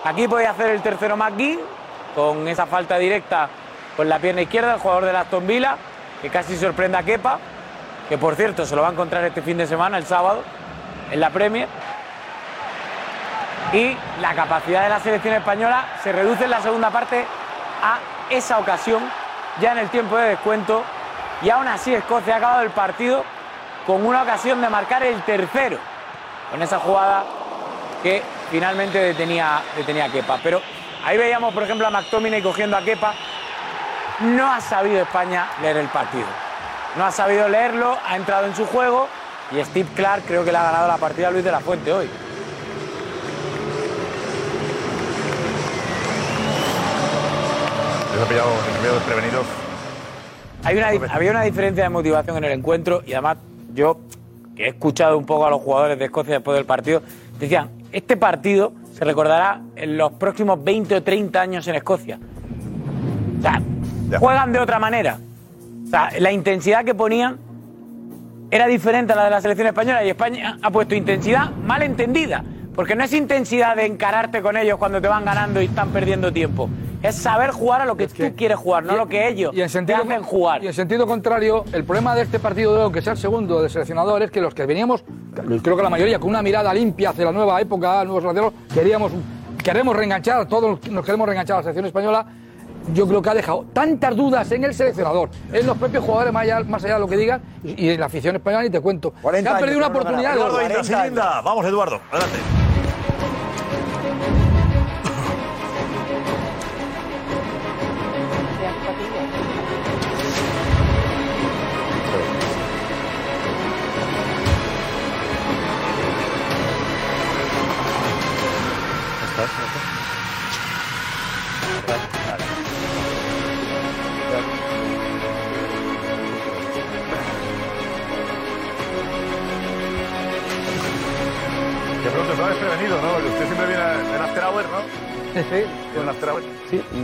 Aquí 0.04 0.28
podía 0.28 0.50
hacer 0.50 0.68
el 0.68 0.82
tercero 0.82 1.16
McGinn 1.16 1.60
con 2.14 2.46
esa 2.46 2.66
falta 2.66 2.98
directa 2.98 3.48
con 3.96 4.06
la 4.06 4.18
pierna 4.18 4.42
izquierda, 4.42 4.74
el 4.74 4.80
jugador 4.80 5.04
de 5.04 5.16
Aston 5.16 5.46
Villa, 5.46 5.76
que 6.20 6.28
casi 6.28 6.58
sorprende 6.58 6.98
a 6.98 7.02
Kepa, 7.02 7.38
que 8.08 8.18
por 8.18 8.34
cierto 8.36 8.66
se 8.66 8.76
lo 8.76 8.82
va 8.82 8.88
a 8.88 8.92
encontrar 8.92 9.24
este 9.24 9.40
fin 9.40 9.56
de 9.56 9.66
semana, 9.66 9.96
el 9.96 10.04
sábado, 10.04 10.42
en 11.10 11.20
la 11.20 11.30
Premier. 11.30 11.68
Y 13.72 13.96
la 14.20 14.34
capacidad 14.34 14.82
de 14.82 14.88
la 14.90 15.00
selección 15.00 15.34
española 15.34 15.86
se 16.02 16.12
reduce 16.12 16.44
en 16.44 16.50
la 16.50 16.60
segunda 16.60 16.90
parte 16.90 17.24
a 17.82 17.98
esa 18.28 18.58
ocasión, 18.58 19.02
ya 19.58 19.72
en 19.72 19.78
el 19.78 19.88
tiempo 19.88 20.18
de 20.18 20.30
descuento. 20.30 20.82
Y 21.40 21.48
aún 21.48 21.66
así 21.66 21.94
Escocia 21.94 22.34
ha 22.34 22.36
acabado 22.38 22.62
el 22.62 22.70
partido 22.70 23.24
con 23.86 24.04
una 24.04 24.22
ocasión 24.22 24.60
de 24.60 24.68
marcar 24.68 25.02
el 25.02 25.22
tercero, 25.22 25.78
con 26.50 26.62
esa 26.62 26.78
jugada 26.78 27.24
que 28.02 28.22
finalmente 28.50 28.98
detenía, 28.98 29.62
detenía 29.76 30.06
a 30.06 30.08
Kepa. 30.10 30.38
Pero 30.42 30.60
ahí 31.04 31.16
veíamos, 31.18 31.52
por 31.54 31.62
ejemplo, 31.62 31.86
a 31.86 31.90
McTominay 31.90 32.42
cogiendo 32.42 32.76
a 32.76 32.82
Kepa. 32.82 33.14
No 34.20 34.52
ha 34.52 34.60
sabido 34.60 35.02
España 35.02 35.48
leer 35.60 35.76
el 35.78 35.88
partido. 35.88 36.26
No 36.96 37.04
ha 37.04 37.10
sabido 37.10 37.48
leerlo, 37.48 37.98
ha 38.06 38.16
entrado 38.16 38.46
en 38.46 38.54
su 38.54 38.66
juego 38.66 39.08
y 39.50 39.62
Steve 39.64 39.88
Clark 39.96 40.22
creo 40.26 40.44
que 40.44 40.52
le 40.52 40.58
ha 40.58 40.62
ganado 40.62 40.86
la 40.88 40.96
partida 40.96 41.28
a 41.28 41.30
Luis 41.32 41.44
de 41.44 41.50
la 41.50 41.58
Fuente 41.60 41.92
hoy. 41.92 42.08
Les 48.12 48.22
ha 48.22 48.28
pillado, 48.28 48.50
les 48.50 48.74
ha 48.74 48.78
pillado 48.78 48.94
desprevenidos. 48.96 49.46
Hay 50.64 50.76
una, 50.78 50.90
di- 50.90 51.00
había 51.10 51.30
una 51.30 51.42
diferencia 51.42 51.82
de 51.84 51.90
motivación 51.90 52.36
en 52.38 52.44
el 52.44 52.52
encuentro 52.52 53.02
y 53.06 53.12
además 53.12 53.38
yo, 53.74 53.98
que 54.56 54.66
he 54.66 54.68
escuchado 54.68 55.18
un 55.18 55.26
poco 55.26 55.46
a 55.46 55.50
los 55.50 55.60
jugadores 55.60 55.98
de 55.98 56.04
Escocia 56.06 56.34
después 56.34 56.56
del 56.56 56.64
partido, 56.64 57.02
decían, 57.38 57.70
este 57.94 58.16
partido 58.16 58.72
se 58.92 59.04
recordará 59.04 59.60
en 59.76 59.96
los 59.96 60.12
próximos 60.12 60.62
20 60.62 60.96
o 60.96 61.02
30 61.02 61.40
años 61.40 61.68
en 61.68 61.76
Escocia. 61.76 62.18
O 63.38 63.42
sea, 63.42 63.62
juegan 64.18 64.52
de 64.52 64.58
otra 64.58 64.80
manera. 64.80 65.18
O 65.86 65.88
sea, 65.88 66.10
la 66.18 66.32
intensidad 66.32 66.84
que 66.84 66.94
ponían 66.94 67.38
era 68.50 68.66
diferente 68.66 69.12
a 69.12 69.16
la 69.16 69.24
de 69.24 69.30
la 69.30 69.40
selección 69.40 69.68
española 69.68 70.04
y 70.04 70.10
España 70.10 70.58
ha 70.60 70.70
puesto 70.70 70.96
intensidad 70.96 71.52
mal 71.52 71.82
entendida. 71.82 72.44
Porque 72.74 72.96
no 72.96 73.04
es 73.04 73.12
intensidad 73.12 73.76
de 73.76 73.86
encararte 73.86 74.42
con 74.42 74.56
ellos 74.56 74.76
cuando 74.76 75.00
te 75.00 75.06
van 75.06 75.24
ganando 75.24 75.62
y 75.62 75.66
están 75.66 75.90
perdiendo 75.90 76.32
tiempo. 76.32 76.68
Es 77.04 77.16
saber 77.16 77.50
jugar 77.50 77.82
a 77.82 77.84
lo 77.84 77.98
que 77.98 78.08
tú 78.08 78.34
quieres 78.34 78.56
jugar, 78.56 78.82
no 78.82 78.96
lo 78.96 79.06
que 79.06 79.28
ellos 79.28 79.54
Y 79.54 79.60
en 79.60 79.68
sentido, 79.68 79.98
te 79.98 80.14
hacen 80.14 80.22
jugar. 80.22 80.64
Y 80.64 80.68
en 80.68 80.72
sentido 80.72 81.06
contrario, 81.06 81.62
el 81.74 81.84
problema 81.84 82.14
de 82.14 82.22
este 82.22 82.38
partido, 82.38 82.74
de 82.74 82.82
aunque 82.82 83.02
sea 83.02 83.12
el 83.12 83.18
segundo 83.18 83.60
de 83.60 83.68
seleccionador, 83.68 84.22
es 84.22 84.30
que 84.30 84.40
los 84.40 84.54
que 84.54 84.64
veníamos, 84.64 85.04
creo 85.62 85.76
que 85.76 85.82
la 85.82 85.90
mayoría, 85.90 86.18
con 86.18 86.30
una 86.30 86.40
mirada 86.40 86.72
limpia 86.72 87.10
hacia 87.10 87.26
la 87.26 87.32
nueva 87.32 87.60
época, 87.60 88.02
nuevos 88.04 88.22
seleccionadores, 88.22 88.72
queríamos, 88.72 89.12
queremos 89.62 89.94
reenganchar, 89.94 90.40
a 90.40 90.48
todos 90.48 90.80
nos 90.88 91.04
queremos 91.04 91.26
reenganchar 91.26 91.56
a 91.56 91.58
la 91.58 91.62
selección 91.64 91.84
española. 91.84 92.24
Yo 92.94 93.06
creo 93.06 93.20
que 93.20 93.28
ha 93.28 93.34
dejado 93.34 93.66
tantas 93.74 94.16
dudas 94.16 94.50
en 94.52 94.64
el 94.64 94.72
seleccionador, 94.72 95.28
en 95.52 95.66
los 95.66 95.76
propios 95.76 96.02
jugadores, 96.02 96.32
más 96.32 96.44
allá, 96.44 96.60
más 96.60 96.84
allá 96.84 96.94
de 96.94 97.00
lo 97.00 97.08
que 97.08 97.18
digan, 97.18 97.42
y, 97.62 97.90
en 97.90 98.00
la 98.00 98.06
afición 98.06 98.36
española, 98.36 98.62
ni 98.62 98.70
te 98.70 98.80
cuento. 98.80 99.12
Se 99.30 99.46
han 99.46 99.58
perdido 99.58 99.76
una 99.76 99.88
oportunidad. 99.88 100.32
de 100.32 100.40
Eduardo. 100.40 101.42
Vamos, 101.44 101.66
Eduardo, 101.66 102.00
adelante. 102.10 102.53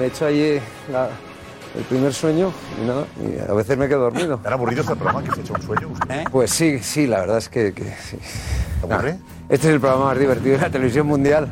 Me 0.00 0.06
he 0.06 0.08
hecho 0.08 0.24
allí 0.24 0.58
la- 0.90 1.10
el 1.76 1.84
primer 1.84 2.12
sueño 2.14 2.50
y 2.82 2.86
nada, 2.86 3.04
y 3.22 3.38
a 3.50 3.52
veces 3.54 3.76
me 3.78 3.86
quedo 3.86 4.00
dormido. 4.00 4.38
¿Tan 4.38 4.54
aburrido 4.54 4.80
este 4.80 4.96
programa 4.96 5.22
que 5.22 5.30
se 5.34 5.42
echa 5.42 5.52
un 5.52 5.62
sueño? 5.62 5.88
usted? 5.92 6.24
Pues 6.32 6.50
sí, 6.50 6.78
sí, 6.80 7.06
la 7.06 7.20
verdad 7.20 7.36
es 7.38 7.48
que, 7.50 7.72
que 7.74 7.84
sí. 7.84 8.16
¿Te 8.80 8.92
aburre? 8.92 9.12
Nada, 9.12 9.24
Este 9.50 9.68
es 9.68 9.74
el 9.74 9.80
programa 9.80 10.06
más 10.06 10.18
divertido 10.18 10.56
de 10.56 10.62
la 10.62 10.70
televisión 10.70 11.06
mundial. 11.06 11.48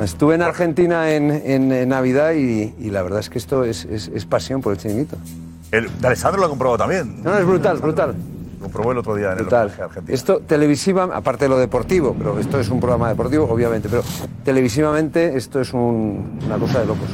Estuve 0.00 0.34
en 0.34 0.42
Argentina 0.42 1.10
en, 1.10 1.30
en- 1.30 1.72
en 1.72 1.88
Navidad 1.88 2.32
y, 2.32 2.74
y 2.78 2.90
la 2.90 3.02
verdad 3.02 3.20
es 3.20 3.30
que 3.30 3.38
esto 3.38 3.64
es, 3.64 3.84
es- 3.86 4.08
es 4.08 4.26
pasión 4.26 4.60
por 4.60 4.72
el 4.74 4.78
chiringuito. 4.78 5.16
El, 5.70 5.88
de 6.00 6.06
Alessandro 6.06 6.40
lo 6.40 6.46
ha 6.46 6.50
comprobado 6.50 6.78
también. 6.78 7.22
No, 7.22 7.30
no, 7.30 7.38
es 7.38 7.46
brutal, 7.46 7.78
brutal. 7.78 8.14
Comprobó 8.62 8.92
el 8.92 8.98
otro 8.98 9.14
día 9.16 9.26
en 9.26 9.32
el 9.32 9.38
Brutal. 9.40 9.64
reportaje 9.68 9.82
argentino. 9.82 10.14
Esto 10.14 10.38
televisiva, 10.40 11.04
aparte 11.12 11.44
de 11.44 11.48
lo 11.50 11.58
deportivo, 11.58 12.14
pero 12.16 12.38
esto 12.38 12.58
es 12.60 12.68
un 12.70 12.80
programa 12.80 13.08
deportivo, 13.08 13.44
obviamente, 13.50 13.88
pero 13.88 14.02
televisivamente 14.44 15.36
esto 15.36 15.60
es 15.60 15.72
un- 15.74 16.38
una 16.46 16.56
cosa 16.58 16.80
de 16.80 16.86
locos. 16.86 17.08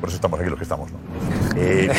Por 0.00 0.08
eso 0.08 0.16
estamos 0.16 0.40
aquí 0.40 0.48
los 0.48 0.58
que 0.58 0.64
estamos, 0.64 0.90
¿no? 0.92 0.98
Eh, 1.56 1.90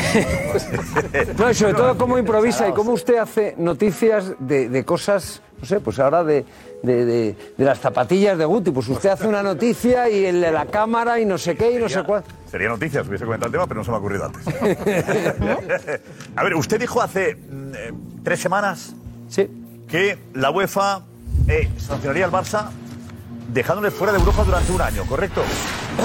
No, 1.38 1.50
y 1.50 1.54
sobre 1.54 1.74
todo 1.74 1.98
cómo 1.98 2.18
improvisa 2.18 2.68
y 2.68 2.74
cómo 2.74 2.92
usted 2.94 3.18
hace 3.18 3.56
noticias 3.58 4.34
de, 4.40 4.68
de 4.70 4.84
cosas, 4.84 5.42
no 5.64 5.68
sé, 5.68 5.80
pues 5.80 5.98
ahora 6.00 6.26
de, 6.26 6.44
de- 6.84 7.06
de- 7.06 7.36
de 7.58 7.64
las 7.66 7.80
zapatillas 7.80 8.38
de 8.38 8.44
Guti. 8.44 8.72
Pues 8.72 8.90
usted 8.90 9.12
hace 9.12 9.26
una 9.30 9.42
noticia 9.42 10.10
y 10.10 10.26
el 10.26 10.42
de 10.42 10.52
la 10.52 10.66
cámara 10.66 11.22
y 11.22 11.26
no 11.26 11.38
sé 11.38 11.56
qué 11.56 11.72
y 11.72 11.78
no 11.78 11.88
sé 11.88 12.04
cuál. 12.04 12.22
Sería 12.52 12.68
noticia 12.68 13.02
si 13.02 13.08
hubiese 13.08 13.24
comentado 13.24 13.48
el 13.48 13.52
tema, 13.54 13.66
pero 13.66 13.80
no 13.80 13.84
se 13.86 13.92
me 13.92 13.96
ha 13.96 14.00
ocurrido 14.00 14.26
antes. 14.26 14.44
A 16.36 16.44
ver, 16.44 16.54
usted 16.56 16.82
dijo 16.82 17.02
hace 17.02 17.36
mm, 17.36 17.74
eh, 17.76 17.94
tres 18.24 18.42
semanas 18.42 18.94
que 19.88 20.18
la 20.34 20.52
UEFA 20.52 21.02
eh, 21.48 21.70
sancionaría 21.78 22.26
al 22.26 22.32
Barça 22.32 22.66
dejándole 23.54 23.90
fuera 23.90 24.12
de 24.12 24.20
Europa 24.20 24.44
durante 24.44 24.70
un 24.74 24.82
año, 24.82 25.06
¿correcto? 25.06 25.44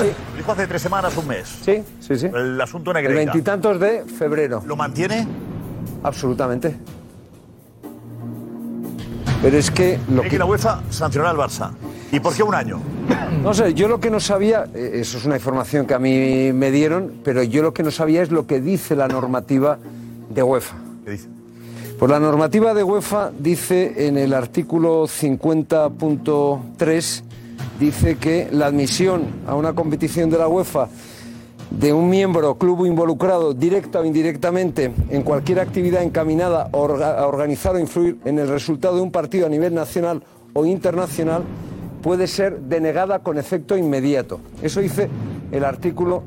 Sí. 0.01 0.07
Lo 0.33 0.37
dijo 0.37 0.53
hace 0.53 0.69
tres 0.69 0.83
semanas, 0.83 1.17
un 1.17 1.27
mes. 1.27 1.49
Sí, 1.65 1.83
sí, 1.99 2.17
sí. 2.17 2.27
El 2.27 2.61
asunto 2.61 2.93
El 2.93 2.97
Negreira. 2.99 3.33
veintitantos 3.33 3.81
de 3.81 4.05
febrero. 4.05 4.63
¿Lo 4.65 4.77
mantiene? 4.77 5.27
Absolutamente. 6.05 6.77
Pero 9.43 9.57
es 9.57 9.71
que 9.71 9.99
lo 10.11 10.23
que... 10.23 10.39
la 10.39 10.45
UEFA 10.45 10.83
sancionará 10.91 11.31
al 11.31 11.37
Barça. 11.37 11.71
¿Y 12.11 12.21
por 12.21 12.35
qué 12.35 12.43
un 12.43 12.55
año? 12.55 12.81
No 13.43 13.55
sé, 13.55 13.75
yo 13.75 13.89
lo 13.89 14.01
que 14.01 14.11
no 14.11 14.21
sabía, 14.21 14.67
eh, 14.75 14.93
eso 14.95 15.19
es 15.19 15.25
una 15.25 15.37
información 15.37 15.87
que 15.87 15.95
a 15.95 15.99
mí 15.99 16.53
me 16.53 16.71
dieron, 16.71 17.15
pero 17.23 17.43
yo 17.43 17.63
lo 17.63 17.73
que 17.73 17.83
no 17.83 17.91
sabía 17.91 18.23
es 18.23 18.31
lo 18.31 18.47
que 18.47 18.61
dice 18.61 18.97
la 18.97 19.07
normativa 19.07 19.79
de 20.31 20.43
UEFA. 20.43 20.77
¿Qué 21.05 21.13
dice? 21.13 21.29
Pues 21.99 22.11
la 22.11 22.21
normativa 22.21 22.75
de 22.75 22.83
UEFA 22.83 23.31
dice 23.39 24.09
en 24.09 24.19
el 24.19 24.33
artículo 24.33 25.05
50.3, 25.05 27.23
dice 27.79 28.17
que 28.17 28.49
la 28.51 28.67
admisión 28.67 29.27
a 29.47 29.55
una 29.55 29.73
competición 29.73 30.31
de 30.31 30.39
la 30.39 30.49
UEFA 30.49 30.89
de 31.71 31.93
un 31.93 32.09
miembro 32.09 32.51
o 32.53 32.59
club 32.59 32.87
involucrado 32.87 33.53
directa 33.55 34.01
o 34.01 34.05
indirectamente 34.05 34.91
en 35.11 35.23
cualquier 35.23 35.61
actividad 35.61 36.03
encaminada 36.03 36.63
a 36.65 36.71
orga- 36.73 37.17
a 37.19 37.27
organizar 37.27 37.75
o 37.77 37.79
influir 37.79 38.19
en 38.25 38.39
el 38.39 38.49
resultado 38.49 38.97
de 38.97 39.03
un 39.03 39.11
partido 39.11 39.47
a 39.47 39.51
nivel 39.51 39.75
nacional 39.75 40.23
o 40.55 40.65
internacional 40.65 41.43
puede 42.03 42.27
ser 42.27 42.61
denegada 42.61 43.19
con 43.21 43.39
efecto 43.39 43.77
inmediato. 43.77 44.41
Eso 44.63 44.81
dice 44.81 45.09
el 45.53 45.65
artículo 45.65 46.23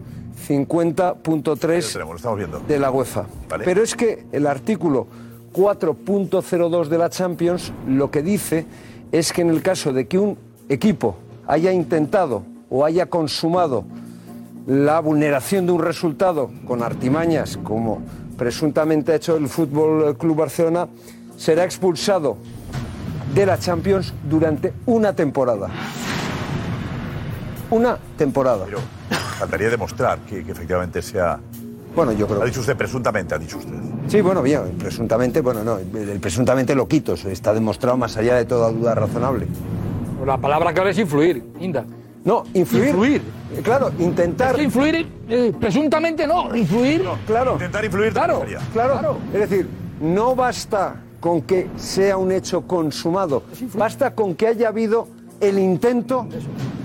50.3 0.47 1.99
Lo 2.05 2.15
estamos 2.15 2.37
viendo. 2.37 2.59
de 2.59 2.79
la 2.79 2.91
UEFA. 2.91 3.25
Vale. 3.49 3.63
Pero 3.65 3.81
es 3.83 3.95
que 3.95 4.25
el 4.31 4.47
artículo 4.47 5.07
4.02 5.53 6.87
de 6.87 6.97
la 6.97 7.09
Champions 7.09 7.71
lo 7.87 8.11
que 8.11 8.21
dice 8.21 8.65
es 9.11 9.33
que 9.33 9.41
en 9.41 9.49
el 9.49 9.61
caso 9.61 9.91
de 9.91 10.07
que 10.07 10.17
un 10.19 10.37
equipo 10.69 11.15
haya 11.47 11.71
intentado 11.71 12.43
o 12.69 12.85
haya 12.85 13.07
consumado 13.07 13.83
la 14.67 14.99
vulneración 14.99 15.65
de 15.65 15.71
un 15.71 15.81
resultado 15.81 16.51
con 16.67 16.83
artimañas, 16.83 17.57
como 17.57 18.01
presuntamente 18.37 19.11
ha 19.11 19.15
hecho 19.15 19.37
el 19.37 19.47
Fútbol 19.47 20.17
Club 20.17 20.37
Barcelona, 20.37 20.87
será 21.37 21.63
expulsado 21.63 22.37
de 23.33 23.45
la 23.45 23.57
Champions 23.57 24.13
durante 24.23 24.73
una 24.85 25.13
temporada. 25.13 25.69
Una 27.69 27.97
temporada. 28.17 28.65
Pero 28.65 28.79
faltaría 29.39 29.69
demostrar 29.69 30.19
que, 30.19 30.43
que 30.43 30.51
efectivamente 30.51 31.01
sea... 31.01 31.39
Bueno, 31.95 32.13
yo 32.13 32.25
creo 32.25 32.41
Ha 32.41 32.45
dicho 32.45 32.61
usted, 32.61 32.77
presuntamente, 32.77 33.35
ha 33.35 33.37
dicho 33.37 33.57
usted. 33.57 33.73
Sí, 34.07 34.21
bueno, 34.21 34.41
bien, 34.41 34.61
presuntamente, 34.77 35.41
bueno, 35.41 35.63
no, 35.63 35.77
el, 35.77 36.19
presuntamente 36.19 36.73
lo 36.75 36.87
quito, 36.87 37.13
está 37.13 37.53
demostrado 37.53 37.97
más 37.97 38.15
allá 38.17 38.35
de 38.35 38.45
toda 38.45 38.71
duda 38.71 38.95
razonable. 38.95 39.47
La 40.25 40.37
palabra 40.37 40.73
que 40.73 40.79
ahora 40.79 40.91
es 40.91 40.97
influir, 40.99 41.43
Inda. 41.59 41.85
No, 42.23 42.43
influir. 42.53 42.87
Influir. 42.89 43.21
Claro, 43.63 43.91
intentar. 43.99 44.51
Es 44.51 44.57
que 44.57 44.63
influir, 44.63 45.07
eh, 45.27 45.53
presuntamente 45.59 46.27
no, 46.27 46.55
influir. 46.55 47.03
claro. 47.25 47.53
Intentar 47.53 47.83
influir 47.83 48.13
Claro, 48.13 48.43
claro, 48.73 49.17
Es 49.33 49.39
decir, 49.49 49.67
no 49.99 50.35
basta 50.35 51.01
con 51.19 51.41
que 51.41 51.67
sea 51.77 52.17
un 52.17 52.31
hecho 52.31 52.61
consumado, 52.67 53.43
basta 53.73 54.13
con 54.15 54.35
que 54.35 54.47
haya 54.47 54.67
habido 54.69 55.07
el 55.39 55.57
intento 55.59 56.27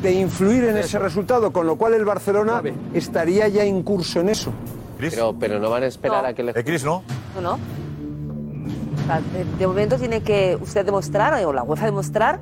de 0.02 0.12
influir 0.12 0.64
en 0.64 0.76
ese 0.78 0.98
resultado, 0.98 1.52
con 1.52 1.66
lo 1.66 1.76
cual 1.76 1.94
el 1.94 2.04
Barcelona 2.04 2.62
estaría 2.94 3.48
ya 3.48 3.64
incurso 3.64 4.20
en 4.20 4.30
eso. 4.30 4.52
Pero, 4.98 5.36
pero 5.38 5.58
no 5.58 5.68
van 5.68 5.82
a 5.82 5.86
esperar 5.86 6.22
No. 6.22 6.28
a 6.30 6.32
que 6.32 6.42
le... 6.42 6.52
¿Eh, 6.52 6.64
Cris, 6.64 6.82
no? 6.84 7.02
No, 7.34 7.40
no. 7.42 7.52
O 7.54 9.06
sea, 9.06 9.20
de, 9.20 9.44
de 9.58 9.66
momento 9.66 9.96
tiene 9.98 10.22
que 10.22 10.56
usted 10.60 10.84
demostrar, 10.86 11.44
o 11.44 11.52
la 11.52 11.62
UEFA 11.62 11.84
demostrar, 11.86 12.40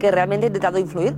que 0.00 0.10
realmente 0.10 0.46
ha 0.46 0.48
intentado 0.48 0.78
influir. 0.78 1.14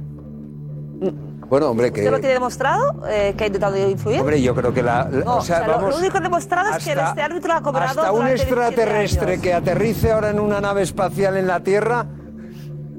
Bueno, 1.49 1.71
hombre, 1.71 1.89
¿Usted 1.89 2.05
lo 2.11 2.17
que. 2.17 2.21
tiene 2.21 2.35
demostrado 2.35 3.03
eh, 3.09 3.35
que 3.37 3.45
ha 3.45 3.47
intentado 3.47 3.77
influir? 3.91 4.21
Hombre, 4.21 4.41
yo 4.43 4.55
creo 4.55 4.73
que 4.73 4.83
la. 4.83 5.09
la- 5.11 5.25
No, 5.25 5.37
o 5.37 5.41
sea, 5.41 5.61
o 5.61 5.65
sea, 5.65 5.69
vamos. 5.77 5.91
lo 5.95 5.99
único 5.99 6.21
demostrado 6.21 6.71
es 6.77 6.85
que 6.85 6.93
hasta- 6.93 7.09
este 7.11 7.23
árbitro 7.23 7.53
ha 7.55 7.61
cobrado 7.63 7.89
Hasta 8.01 8.13
un 8.13 8.19
durante 8.21 8.45
17 8.45 8.65
extraterrestre 8.71 9.41
que 9.41 9.55
aterrice 9.55 10.13
ahora 10.13 10.31
en 10.31 10.41
una 10.41 10.61
nave 10.61 10.83
espacial 10.83 11.37
en 11.37 11.47
la 11.47 11.61
Tierra 11.61 12.07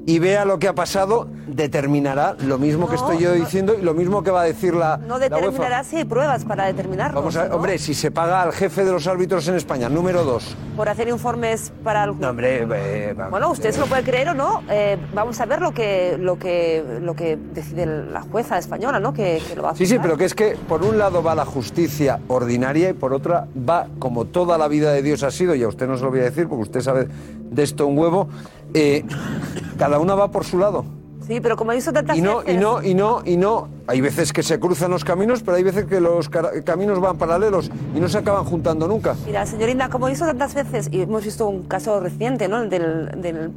y 0.08 0.20
vea 0.20 0.44
lo 0.44 0.58
que 0.60 0.68
ha 0.68 0.74
pasado, 0.74 1.28
determinará 1.48 2.36
lo 2.40 2.58
mismo 2.58 2.88
que 2.88 2.94
estoy 2.94 3.18
yo 3.18 3.30
no. 3.30 3.34
diciendo 3.34 3.74
y 3.78 3.82
lo 3.82 3.92
mismo 3.92 4.22
que 4.22 4.30
va 4.30 4.42
a 4.42 4.44
decir 4.44 4.72
la, 4.72 4.98
No 4.98 5.18
la 5.18 5.26
UEFA. 5.26 5.36
determinará 5.40 5.84
si 5.84 5.96
hay 5.96 6.04
pruebas 6.04 6.44
para 6.44 6.66
determinarlo. 6.66 7.18
Vamos 7.18 7.36
a 7.36 7.42
ver, 7.42 7.50
¿no? 7.50 7.56
hombre, 7.56 7.76
si 7.78 7.92
se 7.92 8.12
paga 8.12 8.40
al 8.42 8.52
jefe 8.52 8.84
de 8.84 8.92
los 8.92 9.06
árbitros 9.08 9.46
en 9.48 9.56
España, 9.56 9.88
número 9.88 10.24
dos. 10.24 10.56
Por 10.76 10.88
hacer 10.88 11.08
informes 11.08 11.72
para 11.82 12.04
el... 12.04 12.18
No, 12.20 12.30
hombre, 12.30 12.62
eh, 12.70 13.14
vamos, 13.16 13.30
Bueno, 13.32 13.50
usted 13.50 13.72
se 13.72 13.80
lo 13.80 13.86
puede 13.86 14.04
creer 14.04 14.28
o 14.28 14.34
no. 14.34 14.62
eh, 14.70 14.96
vamos 15.12 15.40
a 15.40 15.46
ver 15.46 15.60
lo 15.60 15.72
que, 15.72 16.16
lo 16.20 16.38
que, 16.38 16.84
lo 17.02 17.16
que 17.16 17.36
decide 17.52 17.86
la 17.86 18.22
jueza 18.22 18.58
española, 18.58 19.00
¿no? 19.00 19.12
Que, 19.12 19.42
que 19.48 19.56
lo 19.56 19.62
va 19.64 19.70
a 19.70 19.74
Sí, 19.76 19.86
sí, 19.86 19.98
pero 20.00 20.16
que 20.16 20.26
es 20.26 20.34
que 20.34 20.56
por 20.68 20.84
un 20.84 20.98
lado 20.98 21.22
va 21.22 21.34
la 21.34 21.44
justicia 21.44 22.20
ordinaria 22.28 22.90
y 22.90 22.92
por 22.92 23.12
otra 23.12 23.48
va, 23.68 23.88
como 23.98 24.24
toda 24.26 24.56
la 24.56 24.68
vida 24.68 24.92
de 24.92 25.02
Dios 25.02 25.24
ha 25.24 25.32
sido, 25.32 25.54
y 25.56 25.64
a 25.64 25.68
usted 25.68 25.88
no 25.88 25.96
se 25.96 26.04
lo 26.04 26.10
voy 26.10 26.20
a 26.20 26.24
decir 26.24 26.46
porque 26.48 26.62
usted 26.62 26.80
sabe 26.80 27.08
de 27.50 27.62
esto 27.62 27.86
un 27.86 27.98
huevo, 27.98 28.28
eh, 28.76 29.04
cada 29.78 29.98
una 29.98 30.14
va 30.14 30.30
por 30.30 30.44
su 30.44 30.58
lado. 30.58 30.84
Sí, 31.26 31.40
pero 31.40 31.56
como 31.56 31.72
he 31.72 31.74
visto 31.74 31.92
tantas 31.92 32.16
Y 32.16 32.22
no, 32.22 32.42
y 32.46 32.56
no, 32.56 32.82
y 32.82 32.94
no, 32.94 33.22
y 33.24 33.36
no. 33.36 33.68
Hay 33.88 34.00
veces 34.00 34.32
que 34.32 34.44
se 34.44 34.60
cruzan 34.60 34.92
los 34.92 35.04
caminos, 35.04 35.42
pero 35.42 35.56
hay 35.56 35.64
veces 35.64 35.86
que 35.86 36.00
los 36.00 36.28
caminos 36.28 37.00
van 37.00 37.18
paralelos 37.18 37.70
y 37.94 37.98
no 38.00 38.08
se 38.08 38.18
acaban 38.18 38.44
juntando 38.44 38.86
nunca. 38.86 39.16
Mira, 39.26 39.44
señorita, 39.44 39.88
como 39.88 40.06
he 40.06 40.10
visto 40.10 40.24
tantas 40.24 40.54
veces, 40.54 40.88
y 40.92 41.00
hemos 41.00 41.24
visto 41.24 41.48
un 41.48 41.64
caso 41.64 41.98
reciente, 41.98 42.46
¿no? 42.46 42.62
El 42.62 42.70
Del, 42.70 43.20
del 43.20 43.50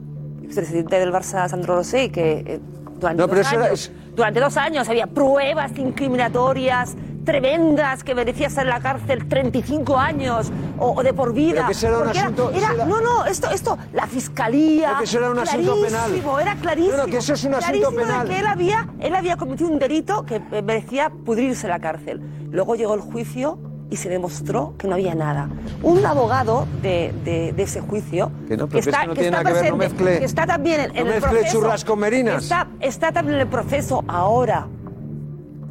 expresidente 0.43 0.97
del 0.97 1.11
Barça, 1.11 1.47
Sandro 1.47 1.75
Rosell, 1.75 2.11
que 2.11 2.43
eh, 2.45 2.59
durante, 2.99 3.21
No, 3.21 3.27
dos 3.27 3.53
años, 3.53 3.91
durante 4.15 4.39
dos 4.39 4.57
años 4.57 4.89
había 4.89 5.05
pruebas 5.05 5.71
incriminatorias 5.77 6.95
tremendas 7.25 8.03
que 8.03 8.15
merecía 8.15 8.47
estar 8.47 8.63
en 8.65 8.69
la 8.69 8.79
cárcel 8.79 9.27
35 9.27 9.97
años 9.97 10.51
o, 10.77 10.91
o 10.97 11.03
de 11.03 11.13
por 11.13 11.33
vida. 11.33 11.55
Pero 11.55 11.65
que 11.67 11.71
eso 11.73 11.87
era 11.87 11.97
un 11.97 12.03
Porque 12.05 12.19
asunto- 12.19 12.51
era- 12.53 12.73
era- 12.73 12.85
no, 12.85 13.01
no, 13.01 13.25
esto, 13.25 13.49
esto, 13.51 13.77
la 13.93 14.07
fiscalía. 14.07 14.87
Pero 14.89 14.97
que 14.99 15.03
eso 15.05 15.17
era 15.19 15.31
un 15.31 15.39
asunto 15.39 15.75
penal. 15.75 15.89
clarísimo, 16.05 16.39
Era 16.39 16.55
clarísimo. 16.55 16.97
No, 16.97 17.03
no, 17.03 17.09
que 17.11 17.17
eso 17.17 17.33
es 17.33 17.43
un 17.43 17.53
asunto 17.53 17.67
clarísimo 17.71 17.91
de 17.99 18.05
penal. 18.05 18.27
que 18.27 18.39
él 18.39 18.47
había, 18.47 18.87
él 18.99 19.15
había 19.15 19.37
cometido 19.37 19.69
un 19.69 19.79
delito 19.79 20.25
que 20.25 20.41
eh, 20.51 20.61
merecía 20.61 21.09
pudrirse 21.09 21.67
la 21.67 21.79
cárcel. 21.79 22.21
Luego 22.51 22.75
llegó 22.75 22.93
el 22.95 23.01
juicio 23.01 23.59
y 23.91 23.95
se 23.95 24.07
demostró 24.07 24.75
que 24.77 24.87
no 24.87 24.93
había 24.93 25.15
nada. 25.15 25.49
Un 25.81 26.05
abogado 26.05 26.67
de, 26.81 27.11
de- 27.25 27.53
de 27.53 27.63
ese 27.63 27.81
juicio 27.81 28.31
Que 28.47 28.55
no, 28.55 28.67
pero 28.67 28.83
que 28.83 28.89
eso 28.89 28.91
no 29.07 29.13
tiene 29.13 29.29
está 29.29 29.43
nada 29.43 29.55
que 29.55 29.61
ver, 29.63 29.71
no 29.71 29.77
presente, 29.79 30.03
mezcle- 30.03 30.19
que 30.19 30.25
está 30.25 30.45
también 30.45 30.79
en, 30.81 30.85
en 30.91 30.93
no 30.93 30.99
el 30.99 31.05
mezcle 31.21 31.29
proceso, 31.39 31.59
churras 31.59 31.85
con 31.85 31.99
merinas. 31.99 32.43
Está, 32.43 32.67
está 32.79 33.11
también 33.11 33.35
en 33.35 33.41
el 33.41 33.47
proceso 33.47 34.03
ahora. 34.07 34.67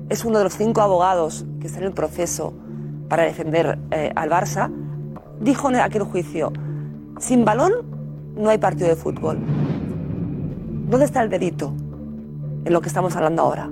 Es 0.09 0.24
uno 0.24 0.38
de 0.38 0.44
los 0.44 0.56
cinco 0.56 0.80
abogados 0.80 1.44
que 1.61 1.66
está 1.66 1.78
en 1.80 1.86
el 1.86 1.92
proceso 1.92 2.52
para 3.09 3.24
defender 3.24 3.78
eh, 3.90 4.12
al 4.16 4.30
Barça. 4.30 4.70
Dijo 5.40 5.68
en 5.68 5.76
aquel 5.76 6.02
juicio, 6.04 6.52
sin 7.20 7.44
balón 7.44 7.72
no 8.36 8.48
hay 8.50 8.59
partido 8.59 8.88
de 8.88 8.96
fútbol. 8.96 9.38
¿Dónde 10.88 11.04
está 11.04 11.22
el 11.22 11.28
delito? 11.28 11.72
En 12.64 12.72
lo 12.72 12.80
que 12.80 12.88
estamos 12.88 13.14
hablando 13.16 13.42
ahora. 13.42 13.68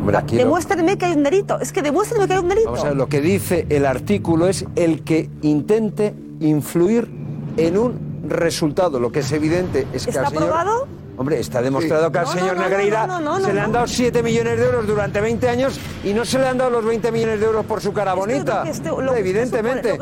Hombre, 0.00 0.16
aquí 0.18 0.36
lo- 0.36 0.42
Demuéstrenme 0.44 0.96
que 0.98 1.06
hay 1.06 1.14
un 1.14 1.22
delito. 1.22 1.58
Es 1.58 1.72
que 1.72 1.82
demuéstrenme 1.82 2.26
que 2.28 2.34
hay 2.34 2.40
un 2.40 2.48
delito. 2.48 2.66
Vamos 2.70 2.84
a 2.84 2.88
ver, 2.88 2.96
lo 2.96 3.08
que 3.08 3.20
dice 3.20 3.66
el 3.70 3.86
artículo 3.86 4.46
es 4.46 4.64
el 4.76 5.02
que 5.02 5.28
intente 5.42 6.14
influir 6.40 7.08
en 7.56 7.78
un 7.78 7.98
resultado. 8.28 9.00
Lo 9.00 9.10
que 9.10 9.20
es 9.20 9.32
evidente 9.32 9.86
es 9.92 10.04
que 10.04 10.10
¿Está 10.10 10.22
al 10.22 10.28
señor... 10.28 10.44
aprobado? 10.44 10.86
Hombre, 11.18 11.40
está 11.40 11.62
demostrado 11.62 12.12
que 12.12 12.18
al 12.18 12.24
No, 12.26 12.32
señor 12.32 12.56
no, 12.56 12.62
Negreira 12.62 13.06
no, 13.06 13.40
se 13.40 13.52
le 13.52 13.60
han 13.60 13.72
dado 13.72 13.86
7 13.86 14.22
millones 14.22 14.58
de 14.58 14.66
euros 14.66 14.86
durante 14.86 15.20
20 15.20 15.48
años 15.48 15.78
y 16.04 16.12
no 16.12 16.24
se 16.24 16.38
le 16.38 16.46
han 16.46 16.58
dado 16.58 16.70
los 16.70 16.84
20 16.84 17.10
millones 17.10 17.40
de 17.40 17.46
euros 17.46 17.64
por 17.64 17.80
su 17.80 17.92
cara 17.92 18.14
bonita. 18.14 18.64
Usted 18.68 18.90
Evidentemente. 19.16 19.98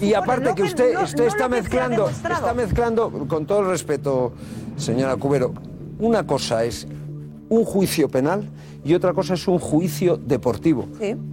Y 0.00 0.14
aparte 0.14 0.54
que 0.54 0.62
usted, 0.62 0.98
usted 1.02 1.24
está 1.26 1.48
mezclando, 1.48 2.08
está 2.08 2.54
mezclando, 2.54 3.10
con 3.28 3.46
todo 3.46 3.60
el 3.60 3.66
respeto, 3.68 4.32
señora 4.76 5.16
Cubero, 5.16 5.52
una 5.98 6.26
cosa 6.26 6.64
es 6.64 6.86
un 7.48 7.64
juicio 7.64 8.08
penal 8.08 8.48
y 8.84 8.94
otra 8.94 9.12
cosa 9.12 9.34
es 9.34 9.46
un 9.48 9.58
juicio 9.58 10.16
deportivo. 10.16 10.88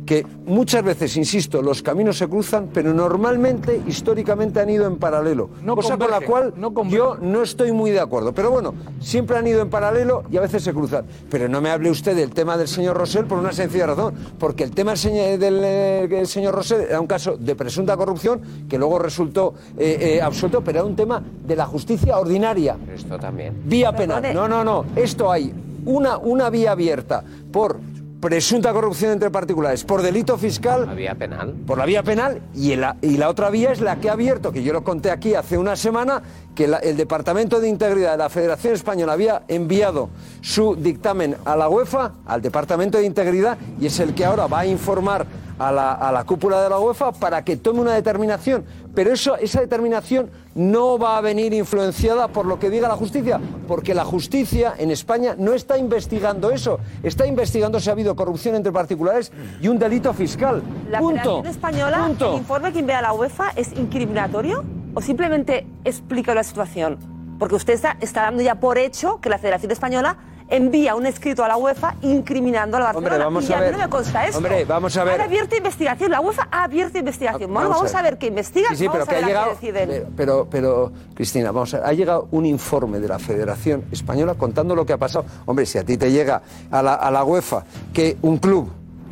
Que 0.05 0.25
muchas 0.45 0.83
veces, 0.83 1.15
insisto, 1.17 1.61
los 1.61 1.81
caminos 1.81 2.17
se 2.17 2.27
cruzan, 2.27 2.69
pero 2.73 2.93
normalmente, 2.93 3.81
históricamente, 3.87 4.59
han 4.59 4.69
ido 4.69 4.85
en 4.87 4.97
paralelo. 4.97 5.49
cosa 5.75 5.97
con 5.97 6.11
la 6.11 6.21
cual 6.21 6.53
yo 6.89 7.17
no 7.21 7.43
estoy 7.43 7.71
muy 7.71 7.91
de 7.91 7.99
acuerdo. 7.99 8.33
Pero 8.33 8.51
bueno, 8.51 8.73
siempre 8.99 9.37
han 9.37 9.47
ido 9.47 9.61
en 9.61 9.69
paralelo 9.69 10.23
y 10.31 10.37
a 10.37 10.41
veces 10.41 10.63
se 10.63 10.73
cruzan. 10.73 11.05
Pero 11.29 11.47
no 11.47 11.61
me 11.61 11.69
hable 11.69 11.89
usted 11.89 12.15
del 12.15 12.31
tema 12.31 12.57
del 12.57 12.67
señor 12.67 12.97
Rosell 12.97 13.25
por 13.25 13.37
una 13.37 13.51
sencilla 13.51 13.87
razón. 13.87 14.15
Porque 14.39 14.63
el 14.63 14.71
tema 14.71 14.91
del 14.91 14.99
señor, 14.99 15.39
del, 15.39 15.61
eh, 15.63 16.07
del 16.09 16.27
señor 16.27 16.55
Rosell 16.55 16.81
era 16.81 16.99
un 16.99 17.07
caso 17.07 17.37
de 17.37 17.55
presunta 17.55 17.95
corrupción 17.95 18.41
que 18.67 18.77
luego 18.77 18.99
resultó 18.99 19.53
eh, 19.77 20.17
eh, 20.17 20.21
absuelto, 20.21 20.63
pero 20.63 20.79
era 20.79 20.87
un 20.87 20.95
tema 20.95 21.23
de 21.45 21.55
la 21.55 21.65
justicia 21.65 22.17
ordinaria. 22.17 22.77
Esto 22.93 23.17
también. 23.17 23.61
Vía 23.65 23.95
penal. 23.95 24.33
No, 24.33 24.47
no, 24.47 24.63
no. 24.63 24.85
Esto 24.95 25.31
hay 25.31 25.53
una, 25.85 26.17
una 26.17 26.49
vía 26.49 26.71
abierta 26.71 27.23
por 27.51 27.79
presunta 28.19 28.73
corrupción 28.73 29.11
entre 29.11 29.29
particulares, 29.29 29.83
por 29.83 30.01
delito 30.01 30.35
fiscal. 30.37 30.87
La 30.87 30.93
vía 30.95 31.13
penal. 31.13 31.53
Por 31.67 31.77
la 31.77 31.85
vía 31.85 32.01
penal 32.01 32.41
y 32.55 32.75
la, 32.75 32.95
y 33.01 33.17
la 33.17 33.29
otra 33.29 33.51
vía 33.51 33.71
es 33.71 33.81
la 33.81 33.97
que 33.97 34.09
ha 34.09 34.13
abierto, 34.13 34.51
que 34.51 34.63
yo 34.63 34.73
lo 34.73 34.83
conté 34.83 35.11
aquí 35.11 35.35
hace 35.35 35.59
una 35.59 35.75
semana, 35.75 36.23
que 36.55 36.67
la- 36.67 36.77
el 36.79 36.97
Departamento 36.97 37.59
de 37.59 37.69
Integridad 37.69 38.13
de 38.13 38.17
la 38.17 38.29
Federación 38.29 38.73
Española 38.73 39.13
había 39.13 39.43
enviado 39.47 40.09
su 40.41 40.75
dictamen 40.75 41.35
a 41.45 41.55
la 41.55 41.69
UEFA, 41.69 42.13
al 42.25 42.41
Departamento 42.41 42.97
de 42.97 43.05
Integridad, 43.05 43.57
y 43.79 43.85
es 43.85 43.99
el 43.99 44.15
que 44.15 44.25
ahora 44.25 44.47
va 44.47 44.61
a 44.61 44.65
informar 44.65 45.27
a 45.59 45.71
la, 45.71 45.93
a 45.93 46.11
la 46.11 46.23
cúpula 46.23 46.61
de 46.61 46.69
la 46.69 46.79
UEFA 46.79 47.11
para 47.13 47.43
que 47.43 47.57
tome 47.57 47.81
una 47.81 47.93
determinación. 47.93 48.65
Pero 48.93 49.11
eso, 49.11 49.35
esa 49.37 49.61
determinación 49.61 50.29
no 50.55 50.97
va 50.97 51.17
a 51.17 51.21
venir 51.21 51.53
influenciada 51.53 52.29
por 52.29 52.45
lo 52.45 52.59
que 52.59 52.69
diga 52.69 52.87
la 52.87 52.95
justicia, 52.95 53.39
porque 53.67 53.93
la 53.93 54.05
justicia 54.05 54.73
en 54.77 54.89
España 54.89 55.35
no 55.37 55.53
está 55.53 55.77
investigando 55.77 56.49
eso, 56.49 56.79
está 57.03 57.27
investigando 57.27 57.79
si 57.79 57.89
ha 57.89 57.93
habido 57.93 58.15
corrupción 58.15 58.55
entre 58.55 58.71
particulares 58.71 59.33
y 59.61 59.67
un 59.67 59.77
delito 59.77 60.13
fiscal. 60.13 60.63
La 60.89 60.99
Punto. 60.99 61.21
Federación 61.21 61.47
Española, 61.47 62.03
Punto. 62.07 62.31
el 62.31 62.37
informe 62.37 62.71
que 62.71 62.79
envía 62.79 62.99
a 62.99 63.01
la 63.01 63.13
UEFA 63.13 63.51
es 63.55 63.73
incriminatorio 63.73 64.63
o 64.93 65.01
simplemente 65.01 65.67
explica 65.83 66.33
la 66.33 66.43
situación. 66.43 66.97
Porque 67.37 67.55
usted 67.55 67.73
está, 67.73 67.97
está 67.99 68.21
dando 68.21 68.41
ya 68.41 68.55
por 68.55 68.77
hecho 68.77 69.19
que 69.19 69.29
la 69.29 69.37
Federación 69.37 69.71
Española 69.71 70.17
envía 70.49 70.95
un 70.95 71.05
escrito 71.05 71.43
a 71.43 71.47
la 71.47 71.57
UEFA 71.57 71.95
incriminando 72.01 72.77
a 72.77 72.79
la 72.79 72.85
Barcelona. 72.87 73.15
Hombre, 73.15 73.23
vamos 73.25 73.49
y 73.49 73.53
a 73.53 73.57
a 73.57 73.59
mí 73.59 73.65
ver. 73.65 73.71
no 73.73 73.77
me 73.79 73.89
consta 73.89 74.25
esto. 74.25 74.37
Hombre, 74.37 74.65
vamos 74.65 74.95
a 74.97 75.03
ver. 75.03 75.15
Han 75.15 75.21
abierto 75.27 75.55
investigación. 75.55 76.11
La 76.11 76.21
UEFA 76.21 76.47
ha 76.51 76.63
abierto 76.63 76.97
investigación. 76.97 77.51
Bueno, 77.53 77.69
vamos 77.69 77.75
a 77.75 77.77
vamos 77.77 77.95
a 77.95 78.01
ver. 78.01 78.11
ver 78.13 78.19
qué 78.19 78.27
investigan. 78.27 78.71
Sí, 78.71 78.77
sí, 78.77 78.89
pero 78.91 79.05
vamos 79.05 79.07
que 79.09 79.15
a 79.15 79.17
ha 79.17 79.21
ver 79.21 79.23
a 79.25 79.27
llegado. 79.27 79.49
deciden. 79.51 79.91
eh, 79.91 80.05
Pero, 80.15 80.47
pero, 80.49 80.91
Cristina, 81.13 81.51
vamos 81.51 81.73
a 81.73 81.77
ver, 81.79 81.87
ha 81.87 81.93
llegado 81.93 82.27
un 82.31 82.45
informe 82.45 82.99
de 82.99 83.07
la 83.07 83.19
Federación 83.19 83.85
Española 83.91 84.35
contando 84.35 84.75
lo 84.75 84.85
que 84.85 84.93
ha 84.93 84.97
pasado. 84.97 85.25
Hombre, 85.45 85.65
si 85.65 85.77
a 85.77 85.83
ti 85.83 85.97
te 85.97 86.11
llega 86.11 86.41
a 86.71 86.81
la, 86.83 86.93
a 86.95 87.09
la 87.11 87.23
UEFA 87.23 87.63
que 87.93 88.17
un 88.21 88.37
club 88.37 88.69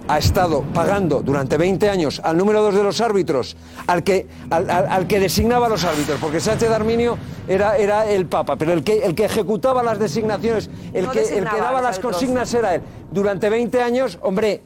ha 0.08 0.18
estado 0.18 0.64
pagando 0.74 1.22
durante 1.22 1.58
20 1.58 1.89
años 1.89 2.20
al 2.24 2.36
número 2.38 2.62
dos 2.62 2.76
de 2.76 2.84
los 2.84 2.99
árbitros, 3.01 3.56
al 3.88 4.04
que, 4.04 4.28
al, 4.49 4.70
al- 4.70 4.88
al 4.88 5.08
que 5.08 5.20
designaba 5.20 5.68
a 5.68 5.70
los 5.70 5.84
árbitros, 5.86 6.20
porque 6.20 6.39
Sánchez 6.39 6.70
Darminio 6.70 7.18
era, 7.47 7.78
era 7.78 8.06
el 8.10 8.26
Papa, 8.26 8.56
pero 8.58 8.74
el 8.74 8.84
que, 8.84 9.06
el 9.06 9.16
que 9.16 9.26
ejecutaba 9.26 9.82
las 9.82 9.99
designaciones, 9.99 10.70
el, 10.93 11.06
No 11.06 11.12
que, 11.12 11.22
el 11.22 11.45
que 11.47 11.58
daba 11.58 11.82
las 11.82 11.99
consignas 11.99 12.54
era 12.54 12.76
él. 12.76 12.82
Durante 13.12 13.49
20 13.49 13.82
años, 13.82 14.20
hombre, 14.22 14.62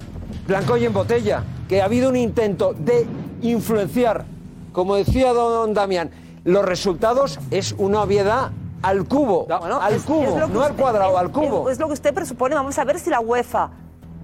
blanco 0.48 0.76
y 0.78 0.86
en 0.86 0.94
botella, 0.94 1.44
que 1.70 1.82
ha 1.82 1.86
habido 1.86 2.10
un 2.10 2.16
intento 2.16 2.74
de 2.74 3.06
influenciar, 3.42 4.26
como 4.72 4.96
decía 4.96 5.34
don 5.34 5.74
Damián, 5.74 6.10
los 6.46 6.66
resultados 6.66 7.40
es 7.52 7.76
una 7.78 8.02
obviedad 8.02 8.52
al 8.82 9.06
cubo, 9.06 9.48
al 9.82 9.94
Es- 9.96 10.04
cubo, 10.04 10.24
es 10.40 10.50
no 10.50 10.62
al 10.64 10.74
cuadrado, 10.76 11.18
al 11.18 11.32
cubo. 11.32 11.68
Es, 11.70 11.74
es 11.74 11.80
lo 11.80 11.88
que 11.88 11.94
usted 11.94 12.14
presupone. 12.14 12.56
Vamos 12.56 12.78
a 12.78 12.84
ver 12.86 13.00
si 13.00 13.10
la 13.10 13.20
UEFA 13.20 13.70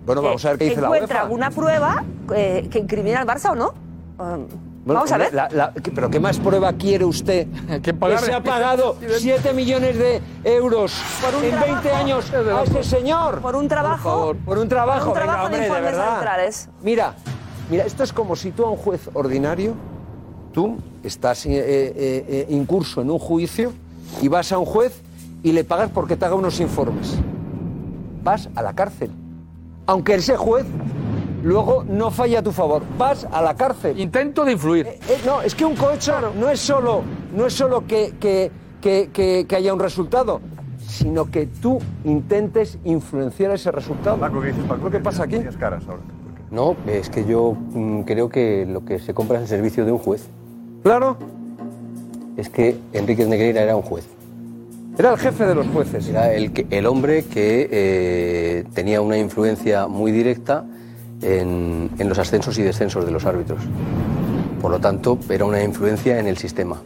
bueno, 0.06 0.22
vamos 0.22 0.44
a 0.46 0.50
ver 0.50 0.58
qué 0.60 0.66
dice 0.66 0.82
la 0.82 0.88
encuentra 0.88 1.08
UEFA. 1.16 1.22
alguna 1.24 1.50
prueba 1.52 2.04
eh, 2.36 2.68
que 2.72 2.80
incrimina 2.80 3.20
al 3.22 3.28
Barça 3.28 3.52
o 3.52 3.56
no. 3.56 3.74
Um, 4.20 4.48
Bueno, 4.86 5.00
vamos 5.00 5.12
a 5.14 5.18
ver. 5.18 5.34
la- 5.34 5.48
la- 5.50 5.72
¿qué- 5.82 5.92
¿Pero 5.92 6.10
qué 6.10 6.20
más 6.20 6.38
prueba 6.40 6.74
quiere 6.74 7.06
usted? 7.06 7.48
que 7.82 7.96
se 8.20 8.34
ha 8.34 8.44
pagado 8.44 8.98
7 9.18 9.54
millones 9.54 9.98
de 9.98 10.22
euros 10.44 10.94
Por 11.22 11.36
un 11.36 11.44
en 11.46 11.52
trabajo. 11.52 11.72
20 11.84 11.92
años 11.94 12.32
a 12.34 12.64
ese 12.64 12.84
señor. 12.84 13.40
Por 13.40 13.56
un 13.56 13.68
trabajo. 13.70 14.36
Por, 14.46 14.58
un 14.58 14.68
trabajo, 14.68 15.00
por 15.00 15.08
un 15.08 15.14
venga, 15.14 15.26
trabajo 15.26 15.40
de 15.40 15.46
hombre, 15.46 15.60
de 15.62 15.68
informes 15.68 15.96
arbitrales. 15.98 16.70
Mira, 16.82 17.14
mira, 17.72 17.86
esto 17.86 18.04
es 18.04 18.12
como 18.12 18.36
si 18.36 18.52
tú 18.52 18.66
a 18.66 18.72
un 18.72 18.78
juez 18.78 19.10
ordinario, 19.14 19.74
tú 20.52 20.78
estás 21.02 21.46
eh, 21.46 21.52
eh, 21.56 21.94
eh, 22.28 22.46
incurso 22.50 23.02
en 23.02 23.10
un 23.10 23.20
juicio 23.20 23.72
y 24.22 24.28
vas 24.28 24.52
a 24.52 24.58
un 24.60 24.66
juez 24.66 25.02
y 25.44 25.54
le 25.54 25.64
pagas 25.64 25.90
porque 25.94 26.18
te 26.18 26.26
haga 26.26 26.36
unos 26.36 26.60
informes. 26.60 27.16
Vas 28.22 28.50
a 28.54 28.62
la 28.62 28.74
cárcel. 28.74 29.12
Aunque 29.86 30.16
ese 30.16 30.38
juez 30.38 30.66
luego 31.44 31.84
no 31.88 32.10
falla 32.10 32.40
a 32.40 32.42
tu 32.44 32.52
favor, 32.52 32.84
vas 32.98 33.28
a 33.32 33.42
la 33.42 33.56
cárcel. 33.56 34.00
Intento 34.00 34.46
de 34.46 34.54
influir. 34.54 34.88
Eh, 34.88 35.00
eh, 35.10 35.18
no, 35.26 35.42
es 35.42 35.54
que 35.56 35.66
un 35.66 35.76
cohecho 35.76 36.14
no 36.40 36.50
es 36.50 36.60
solo, 36.60 37.02
no 37.36 37.46
es 37.46 37.54
solo 37.54 37.86
que, 37.86 38.14
que- 38.20 38.50
que- 38.82 39.10
que- 39.12 39.46
que 39.48 39.56
haya 39.56 39.74
un 39.74 39.80
resultado, 39.80 40.40
sino 40.88 41.30
que 41.30 41.48
tú 41.48 41.80
intentes 42.06 42.78
influenciar 42.86 43.52
ese 43.52 43.72
resultado. 43.72 44.18
¿Qué 44.42 44.90
¿Qué 44.92 45.00
pasa 45.00 45.24
aquí? 45.24 45.38
caras 45.60 45.84
ahora. 45.88 46.02
No, 46.52 46.76
es 46.88 47.10
que 47.10 47.26
yo 47.26 47.54
mm, 47.74 48.02
creo 48.04 48.30
que 48.30 48.66
lo 48.70 48.86
que 48.86 49.00
se 49.00 49.14
compra 49.14 49.38
es 49.38 49.44
el 49.44 49.48
servicio 49.50 49.86
de 49.86 49.92
un 49.92 49.98
juez. 49.98 50.28
Claro. 50.84 51.18
Es 52.38 52.50
que 52.50 52.78
Enrique 52.94 53.26
Negreira 53.26 53.62
era 53.62 53.76
un 53.76 53.82
juez. 53.82 54.08
Era 54.98 55.12
el 55.12 55.18
jefe 55.18 55.46
de 55.46 55.56
los 55.56 55.68
jueces. 55.68 56.08
Era 56.08 56.32
el, 56.34 56.86
hombre 56.86 57.24
que 57.26 57.68
eh, 57.72 58.64
tenía 58.74 59.02
una 59.02 59.18
influencia 59.18 59.88
muy 59.88 60.12
directa 60.12 60.66
en, 61.22 61.90
en 61.98 62.10
los 62.10 62.20
ascensos 62.20 62.58
y 62.60 62.62
descensos 62.64 63.04
de 63.06 63.12
los 63.12 63.26
árbitros. 63.26 63.60
Por 64.62 64.72
lo 64.72 64.80
tanto, 64.80 65.18
era 65.30 65.46
una 65.46 65.64
influencia 65.64 66.20
en 66.20 66.28
el 66.28 66.38
sistema. 66.38 66.80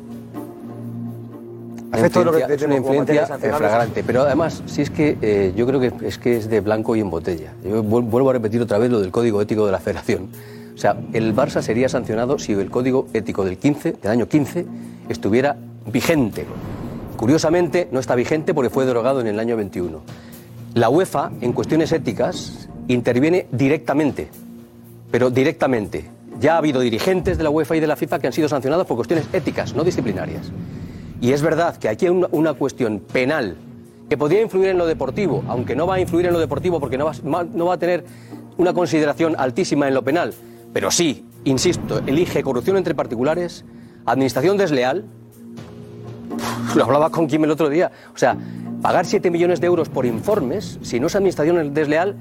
Una 1.90 2.00
influencia- 2.08 2.48
es 2.56 2.62
una 2.64 2.76
influencia 2.78 3.26
flagrante. 3.58 4.04
Pero 4.06 4.22
además, 4.22 4.64
si 4.68 4.82
es 4.82 4.90
que 4.90 5.18
eh, 5.22 5.54
yo 5.56 5.66
creo 5.68 5.80
que 5.80 5.92
es 6.08 6.18
que 6.18 6.38
es 6.38 6.50
de 6.50 6.62
blanco 6.62 6.96
y 6.96 7.02
en 7.02 7.10
botella. 7.10 7.54
Yo 7.64 7.84
vuel- 7.84 8.10
vuelvo 8.10 8.30
a 8.30 8.34
repetir 8.34 8.62
otra 8.62 8.78
vez 8.78 8.90
lo 8.90 9.00
del 9.02 9.12
código 9.12 9.42
ético 9.42 9.66
de 9.66 9.72
la 9.72 9.80
Federación. 9.80 10.30
O 10.74 10.78
sea, 10.78 10.96
el 11.14 11.36
Barça 11.36 11.62
sería 11.62 11.90
sancionado 11.90 12.40
si 12.40 12.54
el 12.54 12.70
código 12.70 13.08
ético 13.14 13.44
del 13.44 13.58
15, 13.58 13.94
del 14.02 14.12
año 14.12 14.28
15, 14.28 14.66
estuviera 15.10 15.58
vigente. 15.92 16.46
Curiosamente, 17.18 17.90
no 17.92 18.00
está 18.00 18.16
vigente 18.16 18.54
porque 18.54 18.70
fue 18.70 18.86
derogado 18.86 19.20
en 19.22 19.28
el 19.28 19.40
año 19.40 19.58
21. 19.58 20.02
La 20.76 20.90
UEFA, 20.90 21.32
en 21.42 21.52
cuestiones 21.52 21.92
éticas, 21.92 22.70
interviene 22.88 23.48
directamente, 23.52 24.30
pero 25.10 25.32
directamente. 25.32 26.10
Ya 26.40 26.54
ha 26.54 26.58
habido 26.60 26.80
dirigentes 26.80 27.40
de 27.40 27.44
la 27.44 27.50
UEFA 27.50 27.76
y 27.76 27.80
de 27.80 27.88
la 27.88 27.96
FIFA 27.96 28.20
que 28.20 28.28
han 28.28 28.34
sido 28.34 28.48
sancionados 28.48 28.86
por 28.86 28.96
cuestiones 28.96 29.28
éticas, 29.34 29.74
no 29.74 29.84
disciplinarias. 29.84 30.52
Y 31.20 31.32
es 31.32 31.42
verdad 31.42 31.78
que 31.78 31.90
aquí 31.90 32.06
hay 32.06 32.12
una, 32.32 32.54
cuestión 32.54 33.00
penal 33.00 33.58
que 34.08 34.16
podría 34.16 34.42
influir 34.44 34.70
en 34.70 34.78
lo 34.78 34.86
deportivo, 34.86 35.44
aunque 35.48 35.76
no 35.76 35.88
va 35.88 35.96
a 35.96 36.00
influir 36.00 36.28
en 36.28 36.34
lo 36.34 36.40
deportivo 36.40 36.80
porque 36.80 37.00
no 37.00 37.06
va 37.06 37.74
a 37.74 37.80
tener 37.80 38.06
una 38.58 38.74
consideración 38.74 39.36
altísima 39.38 39.88
en 39.88 39.96
lo 39.96 40.04
penal, 40.04 40.36
pero 40.72 40.92
sí, 40.92 41.26
insisto, 41.46 42.02
elige 42.06 42.44
corrupción 42.44 42.78
entre 42.78 42.94
particulares, 42.94 43.66
administración 44.06 44.58
desleal, 44.58 45.06
lo 46.78 46.86
hablaba 46.86 47.10
con 47.10 47.28
Kim 47.28 47.44
el 47.44 47.52
otro 47.52 47.70
día. 47.70 47.92
O 48.14 48.18
sea, 48.18 48.36
pagar 48.82 49.06
7 49.06 49.30
millones 49.32 49.60
de 49.62 49.68
euros 49.68 49.90
por 49.90 50.06
informes, 50.06 50.80
si 50.82 51.00
no 51.00 51.08
es 51.08 51.16
administración 51.16 51.74
desleal, 51.74 52.16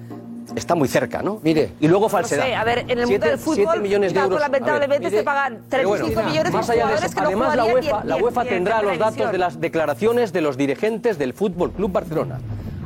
está 0.55 0.74
muy 0.74 0.87
cerca, 0.89 1.23
¿no? 1.23 1.41
Mire. 1.43 1.73
Y 1.81 1.89
luego 1.89 2.05
No 2.07 2.09
falsedad. 2.09 2.45
sé, 2.45 2.55
a 2.55 2.65
ver, 2.65 2.78
en 2.81 2.91
el 2.91 2.97
mundo 2.99 3.07
Siete- 3.09 3.28
del 3.31 3.39
fútbol, 3.39 3.81
millones 3.83 4.15
de 4.15 4.20
euros. 4.20 4.41
lamentablemente 4.41 5.11
se 5.11 5.23
pagan 5.23 5.59
pero 5.69 5.91
35 5.91 6.23
millones 6.23 6.53
más 6.53 6.70
allá 6.70 6.87
de 6.87 6.95
eso, 6.95 7.09
que 7.09 7.20
no 7.20 7.27
además 7.27 7.57
la 7.57 7.65
UEFA, 7.65 8.05
la 8.05 8.16
UEFA 8.16 8.45
tendrá 8.45 8.83
los 8.83 8.99
datos 8.99 9.33
de 9.33 9.39
las 9.39 9.61
declaraciones 9.61 10.33
de 10.33 10.41
los 10.41 10.57
dirigentes 10.57 11.19
del 11.19 11.33
Fútbol 11.35 11.73
Club 11.73 11.91
Barcelona. 11.93 12.39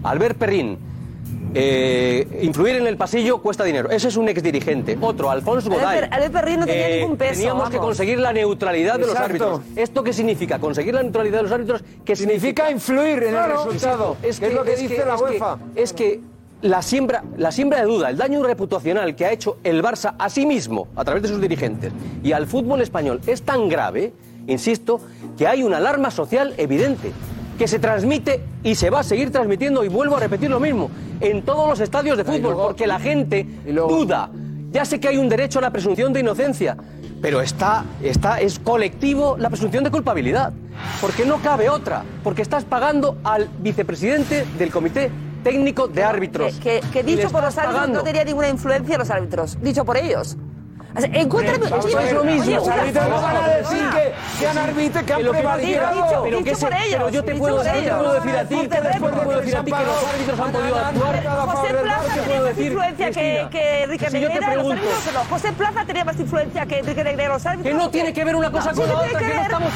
Albert 0.03 0.39
Perrín, 0.39 0.79
eh, 1.55 2.40
influir 2.43 2.77
en 2.77 2.86
el 2.86 2.97
pasillo 2.97 3.39
cuesta 3.39 3.64
dinero. 3.64 3.90
Ese 3.90 4.09
es 4.09 4.16
un 4.16 4.28
exdirigente. 4.28 4.97
Otro, 5.01 5.31
Alfonso 5.31 5.70
Albert 5.72 6.32
Perrín 6.32 6.60
no 6.60 6.66
tenía 6.66 6.89
Eh, 6.89 7.01
ningún 7.01 7.16
peso, 7.16 7.35
Teníamos 7.35 7.70
que 7.70 7.78
conseguir 7.78 8.18
la 8.18 8.32
neutralidad 8.32 8.98
de 8.98 9.06
los 9.06 9.16
árbitros. 9.16 9.60
¿Esto 9.77 10.02
qué 10.05 10.12
significa? 10.12 10.59
Conseguir 10.59 10.94
la 10.94 11.02
neutralidad 11.02 11.39
de 11.39 11.43
los 11.44 11.52
árbitros, 11.52 11.82
¿qué 12.05 12.14
significa? 12.16 12.66
Significa 12.66 12.70
influir 12.70 13.22
en 13.24 13.35
el 13.35 13.44
resultado, 13.51 14.16
Es 14.22 14.39
que 14.40 14.47
es 14.47 14.55
lo 14.55 14.64
que 14.64 14.77
dice 14.77 15.05
la 15.05 15.14
es 15.14 15.22
que- 15.22 15.28
UEFA. 15.31 15.59
es 15.74 15.93
que 15.93 16.20
la 16.62 16.82
siembra, 16.82 17.24
la 17.39 17.51
siembra 17.52 17.81
de 17.81 17.86
duda, 17.86 18.10
el 18.10 18.16
daño 18.18 18.43
reputacional 18.43 19.16
que 19.16 19.24
ha 19.24 19.32
hecho 19.32 19.56
el 19.64 19.82
Barça 19.82 20.14
a 20.18 20.28
sí 20.28 20.44
mismo, 20.47 20.89
a 20.94 21.05
través 21.05 21.22
de 21.22 21.28
sus 21.28 21.40
dirigentes, 21.40 21.93
y 22.22 22.32
al 22.32 22.47
fútbol 22.47 22.82
español 22.82 23.20
es 23.27 23.43
tan 23.43 23.68
grave, 23.68 24.12
insisto, 24.47 25.01
que 25.39 25.47
hay 25.47 25.62
una 25.62 25.78
alarma 25.78 26.10
social 26.10 26.52
evidente. 26.59 27.12
Que 27.61 27.69
se 27.69 27.78
transmite 27.78 28.41
y 28.62 28.74
se 28.74 28.89
va 28.89 29.01
a 29.01 29.03
seguir 29.03 29.31
transmitiendo, 29.31 29.85
y 29.85 29.89
vuelvo 29.89 30.16
a 30.16 30.20
repetir 30.20 30.49
lo 30.49 30.59
mismo, 30.59 30.91
en 31.20 31.43
todos 31.43 31.69
los 31.69 31.78
estadios 31.81 32.16
de 32.16 32.24
fútbol, 32.24 32.55
porque 32.55 32.87
la 32.87 32.99
gente 32.99 33.47
duda. 33.66 34.31
Ya 34.70 34.87
sé 34.87 34.99
que 34.99 35.09
hay 35.09 35.19
un 35.19 35.28
derecho 35.28 35.59
a 35.59 35.62
la 35.62 35.70
presunción 35.70 36.15
de 36.15 36.20
inocencia, 36.20 36.74
pero 37.20 37.43
está, 37.43 37.85
está, 38.03 38.41
es 38.41 38.59
colectivo 38.59 39.37
la 39.39 39.51
presunción 39.51 39.85
de 39.85 39.91
culpabilidad, 39.91 40.55
porque 41.03 41.27
no 41.27 41.37
cabe 41.43 41.69
otra, 41.69 42.03
porque 42.24 42.41
estás 42.41 42.65
pagando 42.65 43.19
al 43.24 43.51
vicepresidente 43.59 44.47
del 44.57 44.70
comité 44.70 45.11
técnico 45.45 45.87
de 45.87 46.03
árbitros. 46.03 46.59
Que, 46.61 46.81
dicho 47.05 47.28
por 47.28 47.43
los 47.43 47.59
árbitros 47.59 47.74
pagando. 47.74 47.99
no 47.99 48.05
tenía 48.05 48.24
ninguna 48.24 48.49
influencia 48.49 48.97
los 48.97 49.11
árbitros. 49.11 49.59
Dicho 49.61 49.85
por 49.85 49.99
ellos. 49.99 50.39
O 50.97 51.01
sea, 51.01 51.11
encuéntrame. 51.12 51.67
Oye, 51.73 51.95
ver, 51.95 52.12
lo 52.15 52.25
mismo. 52.25 52.57
Los 52.57 52.69
árbitros 52.69 53.09
no 53.09 53.23
van 53.23 53.37
a 53.37 53.49
decir 53.49 53.91
que- 53.91 54.12
que 54.41 54.47
han 54.49 54.57
arbit- 54.57 55.05
que 55.05 55.12
han 55.12 55.21
Pero 55.21 56.45
que 56.45 56.55
se- 56.55 56.67
pero 56.91 57.09
yo 57.11 57.25
te 57.25 57.35
puedo- 57.37 57.62
yo 57.62 57.73
te 57.73 57.91
puedo 57.91 58.12
decir 58.15 58.37
a 58.37 58.45
ti, 58.45 58.55
después 58.57 59.12
te 59.15 59.21
puedo 59.21 59.41
decir 59.41 59.57
a 59.57 59.65
ti 59.65 59.73
que 59.73 59.85
los 59.85 60.05
árbitros 60.05 60.41
han 60.41 60.53
podido 60.53 60.77
actuar 60.79 61.21
José 61.51 61.75
Plaza 61.75 62.15
tenía 62.25 62.41
más 62.43 62.59
influencia 62.59 63.11
que, 63.11 63.83
Enrique 63.83 64.11
Negreira 64.11 64.55
los 64.55 64.71
árbitros 64.73 65.15
no. 65.15 65.25
José 65.31 65.53
Plaza 65.53 65.85
tenía 65.87 66.05
más 66.05 66.21
influencia 66.21 66.67
que 66.67 66.79
Enrique 66.79 67.05
Negreira 67.05 67.25
en 67.25 67.33
los 67.33 67.47
árbitros. 67.47 67.73
Que 67.73 67.79
no 67.79 67.91
tiene 67.91 68.12
que 68.12 68.25
ver 68.25 68.37
una 68.37 68.51
cosa 68.51 68.73
con 68.73 68.89
la 68.89 68.95
otra, 68.95 69.19
que 69.19 69.35
no 69.35 69.43
estamos- 69.43 69.73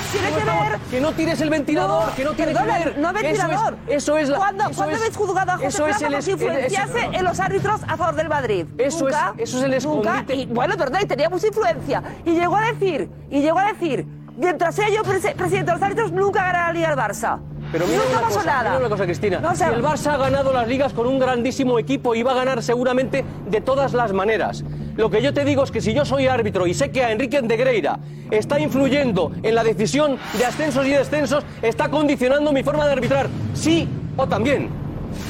no 1.00 1.08
que 1.08 1.14
tires 1.16 1.40
el 1.40 1.50
ventilador, 1.50 2.10
que 2.12 2.24
no 2.24 2.32
tiene 2.32 2.52
que 2.52 2.58
ver. 2.62 2.98
No 2.98 3.10
Eso 3.10 3.16
es- 3.18 3.22
ventilador. 3.22 3.76
eso 3.86 4.18
es 4.18 4.28
la- 4.28 4.36
¿Cuándo, 4.38 4.64
eso 4.64 4.74
¿cuándo 4.76 4.94
es- 4.96 5.00
habéis 5.02 5.16
juzgado 5.16 5.52
a 5.52 5.54
José 5.56 5.66
es 5.68 5.76
Plaza 5.76 6.06
por 6.36 6.52
es- 6.52 6.72
ese- 6.72 7.16
en 7.18 7.24
los 7.24 7.40
árbitros 7.40 7.80
a 7.86 7.96
favor 7.96 8.14
del 8.14 8.28
Madrid? 8.28 8.66
Eso 8.78 9.08
es- 9.08 9.16
es 9.38 9.54
el 9.54 9.74
escondite. 9.74 10.46
Bueno, 10.46 10.76
perdón, 10.76 11.03
y 11.04 11.06
tenía 11.06 11.30
mucha 11.30 11.46
influencia. 11.46 12.02
Y 12.24 12.32
llegó 12.32 12.56
a 12.56 12.72
decir, 12.72 13.08
y 13.30 13.40
llegó 13.40 13.58
a 13.58 13.72
decir, 13.72 14.06
mientras 14.36 14.74
sea 14.74 14.88
yo 14.90 15.02
prese- 15.02 15.34
presidente 15.34 15.70
de 15.70 15.72
los 15.78 15.82
árbitros, 15.82 16.12
nunca 16.12 16.40
ganará 16.40 16.66
la 16.68 16.72
Liga 16.72 16.90
el 16.90 16.96
Barça. 16.96 17.38
Pero 17.72 17.86
mira 17.86 17.98
nunca 17.98 18.10
una 18.18 18.20
pasó 18.22 18.36
cosa, 18.38 18.46
nada. 18.50 18.70
mira 18.70 18.80
una 18.80 18.88
cosa, 18.88 19.04
Cristina. 19.04 19.40
No, 19.40 19.50
o 19.50 19.54
sea, 19.54 19.68
si 19.68 19.74
el 19.74 19.82
Barça 19.82 20.12
ha 20.12 20.16
ganado 20.16 20.52
las 20.52 20.68
ligas 20.68 20.92
con 20.92 21.06
un 21.06 21.18
grandísimo 21.18 21.78
equipo 21.78 22.14
y 22.14 22.22
va 22.22 22.32
a 22.32 22.34
ganar 22.36 22.62
seguramente 22.62 23.24
de 23.48 23.60
todas 23.60 23.94
las 23.94 24.12
maneras. 24.12 24.62
Lo 24.96 25.10
que 25.10 25.20
yo 25.22 25.34
te 25.34 25.44
digo 25.44 25.64
es 25.64 25.72
que 25.72 25.80
si 25.80 25.92
yo 25.92 26.04
soy 26.04 26.28
árbitro 26.28 26.66
y 26.68 26.74
sé 26.74 26.90
que 26.92 27.02
a 27.02 27.10
Enrique 27.10 27.42
Negreira 27.42 27.98
está 28.30 28.60
influyendo 28.60 29.32
en 29.42 29.54
la 29.56 29.64
decisión 29.64 30.18
de 30.38 30.44
ascensos 30.44 30.86
y 30.86 30.90
descensos, 30.90 31.44
está 31.62 31.88
condicionando 31.88 32.52
mi 32.52 32.62
forma 32.62 32.86
de 32.86 32.92
arbitrar. 32.92 33.26
Sí 33.54 33.88
o 34.16 34.28
también. 34.28 34.68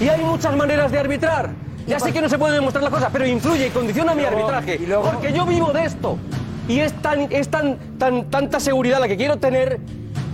Y 0.01 0.09
hay 0.09 0.21
muchas 0.23 0.55
maneras 0.55 0.93
de 0.93 0.99
arbitrar. 0.99 1.51
Ya 1.87 2.01
sé 2.01 2.13
que 2.13 2.21
no 2.21 2.29
se 2.29 2.39
pueden 2.39 2.57
demostrar 2.57 2.83
las 2.83 2.93
cosas, 2.93 3.11
pero 3.13 3.27
influye 3.27 3.67
y 3.67 3.71
condiciona 3.71 4.15
mi 4.15 4.25
arbitraje. 4.25 4.79
Porque 5.03 5.33
yo 5.33 5.45
vivo 5.45 5.73
de 5.73 5.85
esto. 5.85 6.19
Y 6.67 6.81
es 6.81 6.93
tan, 7.03 7.31
es 7.31 7.49
tan, 7.49 7.77
tan, 7.99 8.31
tanta 8.31 8.59
seguridad 8.59 8.99
la 9.01 9.09
que 9.09 9.17
quiero 9.17 9.37
tener 9.37 9.79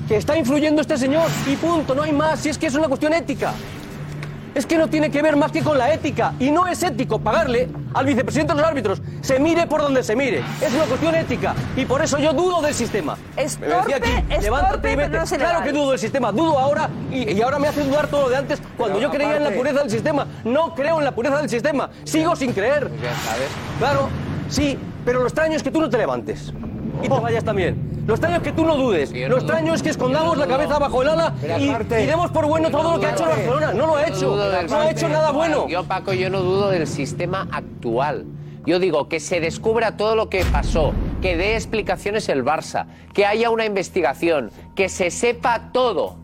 que 0.07 0.17
está 0.17 0.37
influyendo 0.37 0.81
este 0.81 0.97
señor 0.97 1.29
y 1.47 1.57
punto, 1.57 1.95
no 1.95 2.03
hay 2.03 2.13
más, 2.13 2.41
si 2.41 2.49
es 2.49 2.59
que 2.59 2.67
es 2.67 2.75
una 2.75 2.89
cuestión 2.89 3.13
ética. 3.13 3.53
Es 4.55 4.67
que 4.67 4.77
no 4.77 4.89
tiene 4.89 5.11
que 5.11 5.23
ver 5.23 5.37
más 5.37 5.53
que 5.53 5.63
con 5.63 5.79
la 5.79 5.93
ética 5.93 6.35
y 6.39 6.51
no 6.51 6.67
es 6.67 6.83
ético 6.83 7.21
pagarle 7.21 7.69
al 7.95 8.05
vicepresidente 8.05 8.53
de 8.53 8.61
los 8.61 8.69
árbitros, 8.69 9.03
se 9.21 9.39
mire 9.39 9.67
por 9.67 9.81
donde 9.81 10.03
se 10.03 10.17
mire, 10.17 10.43
es 10.61 10.73
una 10.75 10.85
cuestión 10.85 11.15
ética 11.15 11.55
y 11.77 11.85
por 11.85 12.03
eso 12.03 12.19
yo 12.19 12.33
dudo 12.33 12.61
del 12.61 12.75
sistema. 12.75 13.17
Es 13.37 13.59
Me 13.59 13.69
torpe, 13.69 14.25
es 14.29 14.43
levántate 14.43 14.73
torpe, 14.75 14.93
y 14.93 14.97
vete. 14.97 15.19
no 15.19 15.25
claro 15.25 15.63
que 15.63 15.73
dudo 15.73 15.91
del 15.91 15.99
sistema, 15.99 16.33
dudo 16.33 16.59
ahora 16.59 16.89
y, 17.11 17.33
y 17.33 17.43
ahora 17.43 17.59
me 17.59 17.69
hace 17.69 17.85
dudar 17.85 18.09
todo 18.09 18.23
lo 18.23 18.29
de 18.31 18.37
antes 18.37 18.61
cuando 18.77 18.99
Pero 18.99 19.09
yo 19.09 19.17
creía 19.17 19.37
en 19.37 19.45
la 19.45 19.51
pureza 19.51 19.81
del 19.81 19.91
sistema. 19.91 20.27
No 20.45 20.75
creo 20.75 20.99
en 20.99 21.05
la 21.05 21.13
pureza 21.13 21.39
del 21.39 21.49
sistema, 21.49 21.91
sigo 22.05 22.35
sin 22.35 22.53
creer. 22.53 22.91
Claro, 23.79 24.09
sí, 24.49 24.77
pero 25.05 25.21
lo 25.21 25.27
extraño 25.27 25.57
es 25.57 25.63
que 25.63 25.71
tú 25.71 25.81
no 25.81 25.89
te 25.89 25.99
levantes 25.99 26.53
y 27.03 27.09
te 27.09 27.21
vayas 27.21 27.45
también. 27.45 27.90
Lo 28.07 28.15
extraño 28.15 28.37
es 28.37 28.43
que 28.43 28.53
tú 28.53 28.65
no 28.65 28.77
dudes. 28.77 29.13
Lo 29.13 29.37
extraño 29.37 29.75
es 29.75 29.83
que 29.83 29.91
escondamos 29.91 30.37
la 30.37 30.47
cabeza 30.47 30.79
bajo 30.79 31.03
el 31.03 31.09
ala 31.09 31.35
y, 31.59 31.69
demos 32.07 32.31
por 32.31 32.47
bueno 32.47 32.71
todo 32.71 32.95
lo 32.95 33.01
que 33.01 33.07
ha 33.07 33.11
hecho 33.13 33.25
el 33.25 33.29
Barcelona. 33.31 33.73
No 33.73 33.87
lo 33.87 33.97
ha 33.97 34.07
hecho. 34.07 34.37
No 34.69 34.81
ha 34.81 34.91
hecho 34.91 35.09
nada 35.09 35.31
bueno. 35.31 35.69
Yo, 35.69 35.85
Paco, 35.85 36.13
yo 36.13 36.31
no 36.31 36.41
dudo 36.41 36.71
del 36.71 36.87
sistema 36.87 37.47
actual. 37.53 38.25
Yo 38.67 38.79
digo 38.79 39.09
que 39.09 39.21
se 39.21 39.41
descubra 39.41 39.97
todo 39.97 40.15
lo 40.17 40.29
que 40.29 40.45
pasó, 40.45 40.93
que 41.23 41.37
dé 41.37 41.55
explicaciones 41.55 42.29
el 42.29 42.45
Barça, 42.45 42.87
que 43.15 43.25
haya 43.25 43.49
una 43.51 43.65
investigación, 43.65 44.51
que 44.75 44.89
se 44.89 45.11
sepa 45.11 45.71
todo. 45.73 46.17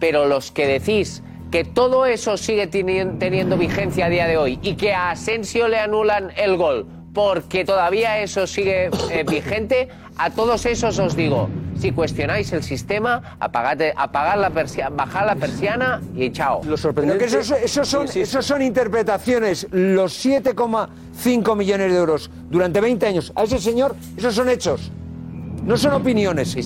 Pero 0.00 0.26
los 0.26 0.50
que 0.52 0.66
decís 0.66 1.22
que 1.50 1.64
todo 1.64 2.06
eso 2.06 2.36
sigue 2.38 2.70
teni- 2.70 3.18
teniendo 3.18 3.56
vigencia 3.58 4.06
a 4.06 4.08
día 4.08 4.26
de 4.26 4.38
hoy 4.38 4.58
y 4.62 4.74
que 4.74 4.94
a 4.94 5.10
Asensio 5.10 5.68
le 5.68 5.78
anulan 5.78 6.30
el 6.36 6.56
gol 6.56 6.86
porque 7.12 7.66
todavía 7.66 8.20
eso 8.20 8.46
sigue 8.46 8.88
eh, 9.10 9.22
vigente, 9.28 9.88
a 10.18 10.30
todos 10.30 10.66
esos 10.66 10.98
os 10.98 11.16
digo, 11.16 11.48
si 11.78 11.92
cuestionáis 11.92 12.52
el 12.52 12.62
sistema, 12.62 13.36
apagad, 13.40 13.92
apagad 13.96 14.40
la 14.40 14.50
persiana, 14.50 14.90
bajad 14.94 15.26
la 15.26 15.36
persiana 15.36 16.00
y 16.14 16.30
chao. 16.30 16.60
Lo 16.64 16.76
Pero 16.76 17.18
que 17.18 17.24
esos, 17.24 17.50
esos 17.50 17.88
son, 17.88 18.06
esos 18.06 18.46
son 18.46 18.62
interpretaciones. 18.62 19.66
Los 19.70 20.24
7,5 20.24 21.56
millones 21.56 21.92
de 21.92 21.98
euros 21.98 22.30
durante 22.50 22.80
20 22.80 23.06
años 23.06 23.32
a 23.34 23.44
ese 23.44 23.58
señor, 23.58 23.96
esos 24.16 24.34
son 24.34 24.48
hechos. 24.48 24.92
No 25.64 25.76
son 25.76 25.92
opiniones. 25.92 26.56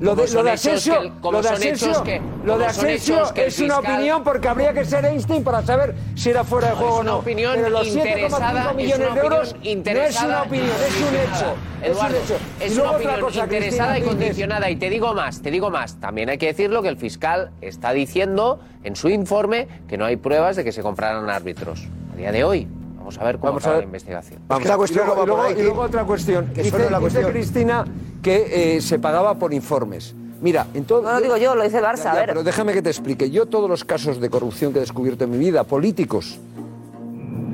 Lo 0.00 0.14
de, 0.14 0.28
son 0.28 0.36
lo 0.38 0.44
de 0.44 0.50
Asensio, 0.52 1.00
el- 1.00 1.12
lo 1.22 1.42
de 1.42 1.48
Asensio- 1.48 2.02
que- 2.04 2.20
lo 2.44 2.56
de 2.58 2.66
Asensio 2.66 3.22
que 3.34 3.46
es 3.46 3.58
una 3.58 3.78
opinión 3.78 4.22
porque 4.22 4.48
habría 4.48 4.72
que 4.72 4.84
ser 4.84 5.04
Einstein 5.04 5.42
para 5.42 5.62
saber 5.62 5.94
si 6.14 6.30
era 6.30 6.44
fuera 6.44 6.68
de 6.68 6.74
No, 6.74 6.78
juego 6.78 6.92
es 6.94 6.98
o 6.98 7.02
una 7.02 7.10
no. 7.12 7.16
opinión 7.18 7.52
Pero 7.56 7.68
los 7.70 7.86
interesada, 7.88 8.52
7,5 8.52 8.70
es 8.70 8.76
millones 8.76 9.06
una 9.06 9.14
de 9.14 9.20
euros 9.20 9.50
opinión 9.52 9.82
no 9.84 10.00
es 10.02 10.22
una 10.22 10.42
opinión, 10.42 10.70
es 10.86 10.96
un 11.00 11.16
hecho. 11.16 11.54
Eduardo, 11.82 12.16
es 12.16 12.30
un 12.30 12.36
hecho. 12.36 12.44
es 12.60 12.72
una 12.78 12.82
otra 12.84 12.96
opinión 12.96 13.20
cosa, 13.20 13.42
interesada 13.44 13.92
Cristina, 13.92 13.98
y 13.98 14.02
condicionada. 14.16 14.70
Y 14.70 14.76
te 14.76 14.90
digo 14.90 15.14
más, 15.14 15.42
te 15.42 15.50
digo 15.50 15.70
más. 15.70 16.00
También 16.00 16.28
hay 16.30 16.38
que 16.38 16.46
decirlo 16.46 16.82
que 16.82 16.88
el 16.88 16.96
fiscal 16.96 17.50
está 17.60 17.92
diciendo 17.92 18.60
en 18.84 18.94
su 18.94 19.08
informe 19.08 19.66
que 19.88 19.98
no 19.98 20.04
hay 20.04 20.16
pruebas 20.16 20.54
de 20.56 20.64
que 20.64 20.72
se 20.72 20.82
compraran 20.82 21.28
árbitros. 21.28 21.88
A 22.12 22.16
día 22.16 22.30
de 22.30 22.44
hoy. 22.44 22.68
Vamos 23.04 23.18
a 23.18 23.24
ver 23.24 23.36
cómo 23.38 23.46
Vamos 23.52 23.64
a 23.64 23.66
acaba 23.66 23.74
ver. 23.76 23.84
la 23.84 23.88
investigación. 23.88 24.40
Vamos, 24.48 24.64
y 24.64 24.66
luego, 24.66 24.84
y 24.86 25.26
luego- 25.26 25.50
y 25.50 25.62
luego 25.62 25.80
otra 25.82 26.04
cuestión. 26.04 26.46
que 26.54 26.62
dice, 26.62 26.68
es 26.84 26.90
la 26.90 26.98
dice 26.98 27.00
cuestión. 27.00 27.30
Cristina 27.32 27.84
que 28.22 28.76
eh, 28.76 28.80
se 28.80 28.98
pagaba 28.98 29.34
por 29.38 29.52
informes. 29.52 30.14
Mira, 30.40 30.66
en 30.72 30.84
todo. 30.86 31.02
No 31.02 31.12
lo 31.12 31.20
digo 31.20 31.36
yo, 31.36 31.54
lo 31.54 31.62
dice 31.64 31.78
el 31.78 31.84
Barça, 31.84 32.04
Ya, 32.04 32.12
a 32.12 32.14
ver. 32.14 32.26
Pero 32.28 32.42
déjame 32.42 32.72
que 32.72 32.80
te 32.80 32.88
explique. 32.88 33.30
Yo, 33.30 33.44
todos 33.44 33.68
los 33.68 33.84
casos 33.84 34.20
de 34.22 34.30
corrupción 34.30 34.72
que 34.72 34.78
he 34.78 34.80
descubierto 34.80 35.24
en 35.24 35.32
mi 35.32 35.38
vida, 35.38 35.64
políticos, 35.64 36.38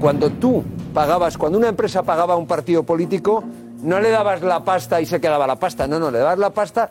cuando 0.01 0.31
tú 0.31 0.63
pagabas, 0.95 1.37
cuando 1.37 1.59
una 1.59 1.69
empresa 1.69 2.05
pagaba 2.05 2.35
a 2.35 2.37
un 2.37 2.47
partido 2.47 2.85
político, 2.85 3.43
no 3.83 3.99
le 4.01 4.11
dabas 4.11 4.43
la 4.43 4.65
pasta 4.65 5.01
y 5.01 5.07
se 5.07 5.21
quedaba 5.21 5.49
la 5.49 5.57
pasta. 5.57 5.89
No, 5.89 5.99
no, 5.99 6.13
le 6.13 6.19
dabas 6.21 6.39
la 6.39 6.51
pasta 6.51 6.91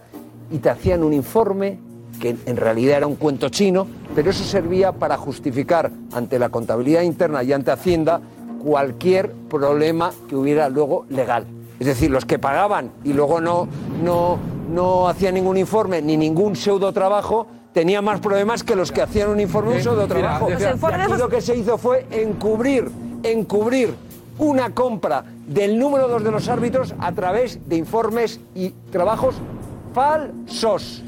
y 0.52 0.58
te 0.60 0.70
hacían 0.70 1.02
un 1.04 1.14
informe 1.14 1.80
que 2.20 2.36
en 2.46 2.58
realidad 2.58 2.98
era 2.98 3.08
un 3.08 3.16
cuento 3.16 3.48
chino, 3.48 3.88
pero 4.14 4.32
eso 4.32 4.44
servía 4.44 4.92
para 4.92 5.16
justificar 5.16 5.90
ante 6.12 6.38
la 6.38 6.50
contabilidad 6.50 7.04
interna 7.04 7.42
y 7.44 7.54
ante 7.54 7.72
Hacienda 7.72 8.20
cualquier 8.60 9.32
problema 9.32 10.12
que 10.28 10.36
hubiera 10.36 10.70
luego 10.70 11.06
legal. 11.10 11.46
Es 11.80 11.88
decir, 11.88 12.12
los 12.12 12.26
que 12.26 12.38
pagaban 12.38 12.92
y 13.04 13.14
luego 13.14 13.40
no, 13.40 13.68
no, 14.04 14.38
no 14.70 15.08
hacían 15.08 15.36
ningún 15.36 15.58
informe 15.58 16.02
ni 16.02 16.18
ningún 16.18 16.56
pseudo 16.56 16.92
trabajo 16.92 17.48
tenían 17.74 18.04
más 18.04 18.20
problemas 18.20 18.64
que 18.64 18.76
los 18.76 18.92
que 18.92 19.02
hacían 19.02 19.30
un 19.30 19.40
informe 19.40 19.72
y 19.72 19.74
un 19.74 19.78
Sí, 19.80 19.84
pseudo 19.84 20.08
trabajo. 20.08 20.50
Y 20.50 21.18
lo 21.18 21.30
que 21.30 21.42
se 21.42 21.56
hizo 21.56 21.78
fue 21.78 22.06
encubrir, 22.12 22.90
encubrir 23.24 23.96
una 24.38 24.74
compra 24.74 25.24
del 25.48 25.78
número 25.78 26.08
dos 26.08 26.24
de 26.24 26.32
los 26.32 26.48
árbitros 26.50 26.96
a 27.00 27.12
través 27.12 27.60
de 27.68 27.76
informes 27.76 28.40
y 28.56 28.70
trabajos 28.92 29.36
falsos. 29.94 31.04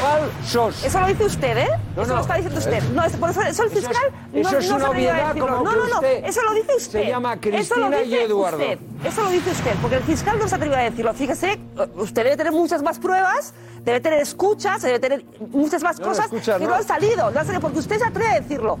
Falsos. 0.00 0.84
Eso 0.84 1.00
lo 1.00 1.06
dice 1.08 1.24
usted, 1.24 1.56
¿eh? 1.58 1.68
No, 1.96 2.02
eso 2.02 2.10
no. 2.10 2.14
lo 2.16 2.20
está 2.22 2.34
diciendo 2.36 2.58
usted. 2.58 2.82
No, 2.94 3.04
es, 3.04 3.16
por 3.16 3.30
eso, 3.30 3.40
eso 3.42 3.62
el 3.64 3.68
Eso 3.70 3.78
es- 3.78 3.86
fiscal 3.86 4.12
no, 4.32 4.40
eso 4.40 4.58
es 4.58 4.68
no 4.68 4.76
una 4.76 4.84
se 4.84 4.90
atreve 4.90 5.10
a 5.10 5.14
obviedad 5.14 5.32
como 5.38 5.62
No, 5.64 5.72
no, 5.76 5.86
no. 6.00 6.02
Eso 6.06 6.42
lo 6.42 6.54
dice 6.54 6.74
usted. 6.76 7.02
se 7.02 7.08
llama 7.08 7.32
Eso 7.34 7.76
lo 7.76 7.88
Cristina 7.88 8.02
y 8.02 8.14
Eduardo. 8.14 8.58
Usted. 8.58 8.78
Eso 9.04 9.22
lo 9.22 9.30
dice 9.30 9.50
usted, 9.50 9.72
porque 9.80 9.96
el 9.96 10.02
fiscal 10.02 10.38
no 10.38 10.48
se 10.48 10.54
atreve 10.54 10.76
a 10.76 10.80
decirlo. 10.90 11.14
Fíjese, 11.14 11.58
usted 11.96 12.24
debe 12.24 12.36
tener 12.36 12.52
muchas 12.52 12.82
más 12.82 12.98
pruebas, 12.98 13.52
debe 13.84 14.00
tener 14.00 14.20
escuchas, 14.20 14.82
debe 14.82 14.98
tener 14.98 15.24
muchas 15.50 15.82
más 15.82 15.98
No, 15.98 16.06
cosas 16.06 16.26
escuchas, 16.26 16.58
que 16.58 16.64
no. 16.64 16.70
no 16.70 16.76
han 16.76 16.84
salido. 16.86 17.30
No 17.30 17.40
han 17.40 17.46
salido 17.46 17.60
porque 17.60 17.78
usted 17.78 17.98
se 17.98 18.04
atreve 18.04 18.30
a 18.30 18.40
decirlo. 18.40 18.78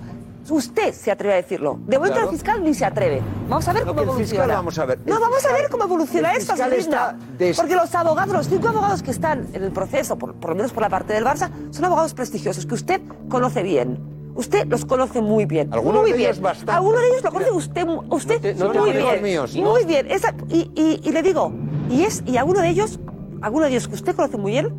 Usted 0.48 0.92
se 0.94 1.10
atreve 1.10 1.34
a 1.34 1.36
decirlo. 1.36 1.78
De 1.86 1.96
momento 1.98 2.14
Claro. 2.16 2.30
el 2.30 2.36
fiscal 2.36 2.64
ni 2.64 2.74
se 2.74 2.84
atreve. 2.84 3.20
Vamos 3.48 3.68
a 3.68 3.72
ver 3.72 3.82
No, 3.84 3.88
cómo 3.88 3.96
que 3.96 4.02
el 4.02 4.08
evoluciona. 4.08 4.42
fiscal, 4.44 4.56
vamos 4.56 4.78
a 4.78 4.84
ver. 4.86 4.98
No, 5.06 5.20
vamos 5.20 5.44
a 5.46 5.52
ver 5.52 5.68
cómo 5.70 5.84
evoluciona 5.84 6.30
el 6.32 6.38
esto, 6.40 6.52
fiscal 6.54 6.70
Sabrina. 6.70 6.82
está 6.82 7.16
des- 7.38 7.56
Porque 7.56 7.74
los 7.76 7.94
abogados, 7.94 8.32
los 8.34 8.48
cinco 8.48 8.68
abogados 8.68 9.02
que 9.02 9.10
están 9.10 9.46
en 9.52 9.62
el 9.62 9.70
proceso, 9.70 10.16
por, 10.18 10.34
por 10.34 10.50
lo 10.50 10.56
menos 10.56 10.72
por 10.72 10.82
la 10.82 10.88
parte 10.88 11.12
del 11.12 11.24
Barça, 11.24 11.50
son 11.70 11.84
abogados 11.84 12.14
prestigiosos 12.14 12.66
que 12.66 12.74
usted 12.74 13.00
conoce 13.28 13.62
bien. 13.62 13.98
Usted 14.34 14.66
los 14.68 14.84
conoce 14.86 15.20
muy 15.20 15.44
bien. 15.44 15.72
Algunos 15.72 16.02
muy 16.02 16.12
de 16.12 16.16
bien. 16.16 16.30
ellos 16.30 16.40
bastante. 16.40 16.72
Algunos 16.72 17.00
de 17.00 17.08
ellos 17.08 17.22
lo 17.24 17.30
conoce 17.32 17.50
usted, 17.52 17.86
mu- 17.86 18.02
usted 18.14 18.40
te- 18.40 18.54
no 18.54 18.70
te 18.70 18.78
muy 18.80 18.92
digo 18.92 19.10
bien. 19.10 19.22
míos. 19.22 19.54
Muy 19.56 19.84
bien. 19.84 20.10
Esa- 20.10 20.34
y, 20.48 20.70
y- 20.74 21.00
y 21.04 21.12
le 21.12 21.22
digo, 21.22 21.52
y 21.90 22.02
es 22.04 22.22
y 22.26 22.36
alguno 22.38 22.60
de 22.60 22.68
ellos, 22.70 22.98
alguno 23.42 23.64
de 23.66 23.72
ellos 23.72 23.86
que 23.88 23.94
usted 23.94 24.16
conoce 24.16 24.36
muy 24.38 24.52
bien, 24.52 24.74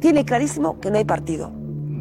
tiene 0.00 0.24
clarísimo 0.24 0.78
que 0.80 0.90
no 0.90 0.98
hay 0.98 1.04
partido. 1.04 1.50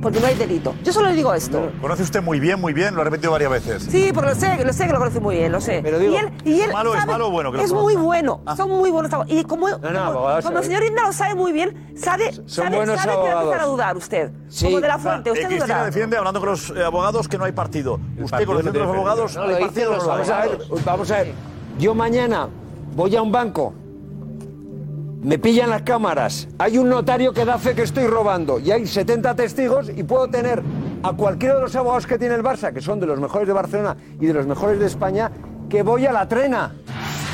Porque 0.02 0.20
no 0.20 0.28
hay 0.28 0.36
delito. 0.36 0.76
Yo 0.84 0.94
solo 0.94 1.10
le 1.10 1.16
digo 1.16 1.34
esto. 1.34 1.72
Conoce 1.82 2.04
usted 2.04 2.22
muy 2.22 2.40
bien, 2.40 2.60
muy 2.62 2.74
bien, 2.74 2.94
lo 2.96 3.02
ha 3.02 3.04
repetido 3.04 3.32
varias 3.32 3.52
veces. 3.52 3.84
Sí, 3.90 4.12
porque 4.14 4.30
lo 4.30 4.36
sé, 4.36 4.64
lo 4.66 4.74
sé 4.74 4.86
que 4.88 4.94
lo 4.94 5.00
conoce 5.00 5.20
muy 5.20 5.36
bien, 5.38 5.52
lo 5.52 5.62
sé. 5.62 5.80
Pero 5.84 6.00
digo, 6.00 6.14
y 6.14 6.18
él, 6.18 6.32
y 6.44 6.54
él 6.62 6.70
¿es 6.70 6.74
malo- 6.74 6.94
es 6.94 7.00
sabe- 7.00 7.12
malo 7.12 7.28
o 7.28 7.32
bueno 7.32 7.52
que 7.52 7.62
Es 7.62 7.72
muy 7.74 7.96
bueno, 7.96 8.42
son 8.56 8.70
muy 8.70 8.92
buenos 8.92 9.12
abogados. 9.14 9.34
Y 9.40 9.44
como, 9.44 9.68
como, 9.70 9.88
abogados, 10.00 10.46
como 10.46 10.58
el 10.60 10.64
eh. 10.64 10.68
señor 10.68 10.84
Inda 10.84 11.04
lo 11.08 11.14
sabe 11.14 11.36
muy 11.36 11.52
bien, 11.52 11.94
sabe, 11.98 12.32
sabe, 12.48 12.76
buenos 12.76 13.00
sabe 13.00 13.12
que 13.12 13.18
va 13.18 13.24
a 13.26 13.44
empezar 13.44 13.60
abogados. 13.62 13.62
a 13.64 13.66
dudar 13.66 13.98
usted. 13.98 14.32
Sí. 14.50 14.66
Como 14.66 14.82
de 14.82 14.88
la 14.88 14.98
fuente, 15.00 15.30
eh, 15.30 15.34
usted 15.34 15.48
Cristina 15.48 15.66
dudará. 15.66 15.86
defiende, 15.86 16.18
hablando 16.18 16.40
con 16.40 16.50
los 16.50 16.70
eh, 16.72 16.84
abogados, 16.84 17.28
que 17.28 17.38
no 17.38 17.46
hay 17.46 17.52
partido. 17.52 18.00
Usted, 18.20 18.46
no 18.46 18.52
a 18.60 18.64
los 18.64 18.76
abogados, 18.88 19.36
no, 19.36 19.42
No, 19.42 19.48
hay 19.48 19.54
lo 19.62 19.68
partido. 19.68 19.94
los 19.96 20.06
Vamos 20.08 20.30
a 20.30 20.42
ver, 20.46 20.58
vamos 20.86 21.12
a 21.12 21.18
ver. 21.18 21.34
Yo 21.80 21.94
mañana 21.96 22.48
voy 22.96 23.16
a 23.16 23.22
un 23.22 23.32
banco, 23.32 23.74
me 25.26 25.40
pillan 25.40 25.72
las 25.72 25.82
cámaras, 25.82 26.48
hay 26.60 26.78
un 26.78 26.88
notario 26.88 27.34
que 27.34 27.46
da 27.46 27.58
fe 27.58 27.74
que 27.74 27.82
estoy 27.82 28.06
robando 28.06 28.60
y 28.60 28.70
hay 28.70 28.86
70 28.86 29.36
testigos 29.36 29.90
y 29.90 30.04
puedo 30.04 30.28
tener 30.28 30.62
a 31.02 31.14
cualquiera 31.14 31.56
de 31.56 31.62
los 31.62 31.76
abogados 31.76 32.06
que 32.06 32.20
tiene 32.20 32.36
el 32.36 32.44
Barça, 32.44 32.72
que 32.72 32.80
son 32.80 33.00
de 33.00 33.08
los 33.08 33.20
mejores 33.20 33.48
de 33.48 33.54
Barcelona 33.54 33.98
y 34.22 34.28
de 34.28 34.34
los 34.36 34.46
mejores 34.46 34.80
de 34.80 34.86
España, 34.86 35.32
que 35.68 35.82
voy 35.82 36.06
a 36.06 36.12
la 36.12 36.28
trena. 36.28 36.76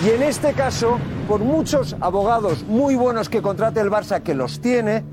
Y 0.05 0.09
en 0.09 0.23
este 0.23 0.53
caso, 0.53 0.99
por 1.27 1.41
muchos 1.41 1.97
abogados 1.99 2.63
muy 2.63 2.95
buenos 2.95 3.27
que 3.27 3.41
contrate 3.41 3.81
el 3.81 3.91
Barça, 3.91 4.21
que 4.21 4.35
los 4.35 4.61
tiene, 4.61 5.03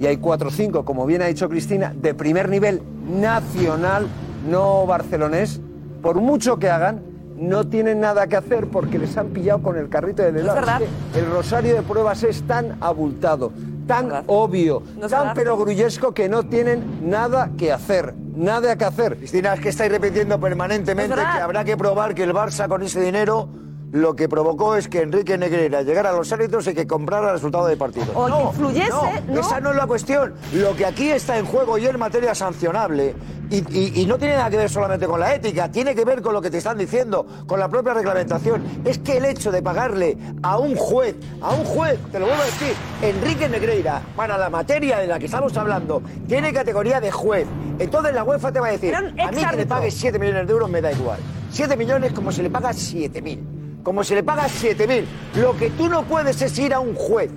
y 0.00 0.06
hay 0.06 0.16
cuatro 0.16 0.48
o 0.48 0.52
cinco, 0.52 0.86
como 0.86 1.04
bien 1.04 1.20
ha 1.20 1.26
dicho 1.26 1.50
Cristina, 1.50 1.92
de 1.94 2.14
primer 2.14 2.48
nivel 2.48 2.80
nacional, 3.06 4.08
no 4.48 4.86
barcelonés, 4.86 5.60
por 6.00 6.16
mucho 6.16 6.58
que 6.58 6.70
hagan, 6.70 7.13
no 7.48 7.66
tienen 7.66 8.00
nada 8.00 8.26
que 8.26 8.36
hacer 8.36 8.66
porque 8.68 8.98
les 8.98 9.16
han 9.16 9.28
pillado 9.28 9.62
con 9.62 9.76
el 9.76 9.88
carrito 9.88 10.22
del 10.22 10.36
helado. 10.38 10.56
verdad. 10.56 10.82
Es 10.82 11.18
el 11.18 11.30
rosario 11.30 11.74
de 11.74 11.82
pruebas 11.82 12.22
es 12.22 12.42
tan 12.42 12.76
abultado, 12.80 13.52
tan 13.86 14.24
obvio, 14.26 14.82
No 14.96 15.08
tan 15.08 15.34
perogrullesco 15.34 16.12
que 16.12 16.28
no 16.28 16.44
tienen 16.44 17.08
nada 17.08 17.50
que 17.56 17.72
hacer. 17.72 18.14
Nada 18.36 18.76
que 18.76 18.84
hacer. 18.84 19.16
Cristina, 19.16 19.54
es 19.54 19.60
que 19.60 19.68
estáis 19.68 19.92
repitiendo 19.92 20.40
permanentemente 20.40 21.14
que 21.14 21.20
habrá 21.20 21.64
que 21.64 21.76
probar 21.76 22.14
que 22.14 22.24
el 22.24 22.32
Barça 22.32 22.66
con 22.68 22.82
ese 22.82 23.00
dinero 23.00 23.48
lo 23.94 24.16
que 24.16 24.28
provocó 24.28 24.74
es 24.74 24.88
que 24.88 25.02
Enrique 25.02 25.38
Negreira 25.38 25.82
llegara 25.82 26.10
a 26.10 26.12
los 26.14 26.32
árbitros 26.32 26.66
y 26.66 26.74
que 26.74 26.84
comprara 26.84 27.28
el 27.28 27.34
resultado 27.34 27.66
de 27.66 27.76
partido. 27.76 28.06
O 28.16 28.26
que 28.26 28.42
influyese, 28.42 28.90
¿no? 29.28 29.40
Esa 29.40 29.60
no 29.60 29.70
es 29.70 29.76
la 29.76 29.86
cuestión. 29.86 30.34
Lo 30.52 30.74
que 30.74 30.84
aquí 30.84 31.12
está 31.12 31.38
en 31.38 31.46
juego 31.46 31.78
y 31.78 31.86
en 31.86 31.96
materia 31.96 32.34
sancionable, 32.34 33.14
y, 33.50 33.58
y- 33.78 34.00
y 34.02 34.06
no 34.06 34.18
tiene 34.18 34.34
nada 34.34 34.50
que 34.50 34.56
ver 34.56 34.68
solamente 34.68 35.06
con 35.06 35.20
la 35.20 35.32
ética, 35.32 35.70
tiene 35.70 35.94
que 35.94 36.04
ver 36.04 36.22
con 36.22 36.32
lo 36.34 36.42
que 36.42 36.50
te 36.50 36.58
están 36.58 36.76
diciendo, 36.76 37.24
con 37.46 37.60
la 37.60 37.68
propia 37.68 37.94
reglamentación, 37.94 38.64
es 38.84 38.98
que 38.98 39.18
el 39.18 39.26
hecho 39.26 39.52
de 39.52 39.62
pagarle 39.62 40.18
a 40.42 40.58
un 40.58 40.74
juez, 40.74 41.14
a 41.40 41.52
un 41.54 41.64
juez, 41.64 41.96
te 42.10 42.18
lo 42.18 42.26
vuelvo 42.26 42.42
a 42.42 42.46
decir, 42.46 42.74
Enrique 43.00 43.48
Negreira, 43.48 44.02
para 44.16 44.36
la 44.36 44.50
materia 44.50 44.98
de 44.98 45.06
la 45.06 45.20
que 45.20 45.26
estamos 45.26 45.56
hablando, 45.56 46.02
tiene 46.26 46.52
categoría 46.52 47.00
de 47.00 47.12
juez. 47.12 47.46
Entonces 47.78 48.12
la 48.12 48.24
UEFA 48.24 48.50
te 48.50 48.58
va 48.58 48.66
a 48.66 48.70
decir, 48.72 48.92
a 48.96 49.30
mí 49.30 49.44
que 49.52 49.56
le 49.56 49.66
pagues 49.66 49.94
7 49.94 50.18
millones 50.18 50.48
de 50.48 50.52
euros 50.52 50.68
me 50.68 50.80
da 50.80 50.90
igual. 50.90 51.20
7 51.52 51.76
millones 51.76 52.12
como 52.12 52.32
se 52.32 52.42
le 52.42 52.50
paga 52.50 52.72
7 52.72 53.22
mil. 53.22 53.46
Como 53.84 54.02
se 54.02 54.14
le 54.14 54.22
paga 54.22 54.48
7 54.48 54.86
mil. 54.88 55.06
Lo 55.36 55.54
que 55.56 55.68
tú 55.70 55.88
no 55.88 56.04
puedes 56.04 56.40
es 56.40 56.58
ir 56.58 56.72
a 56.72 56.80
un 56.80 56.94
juez, 56.94 57.30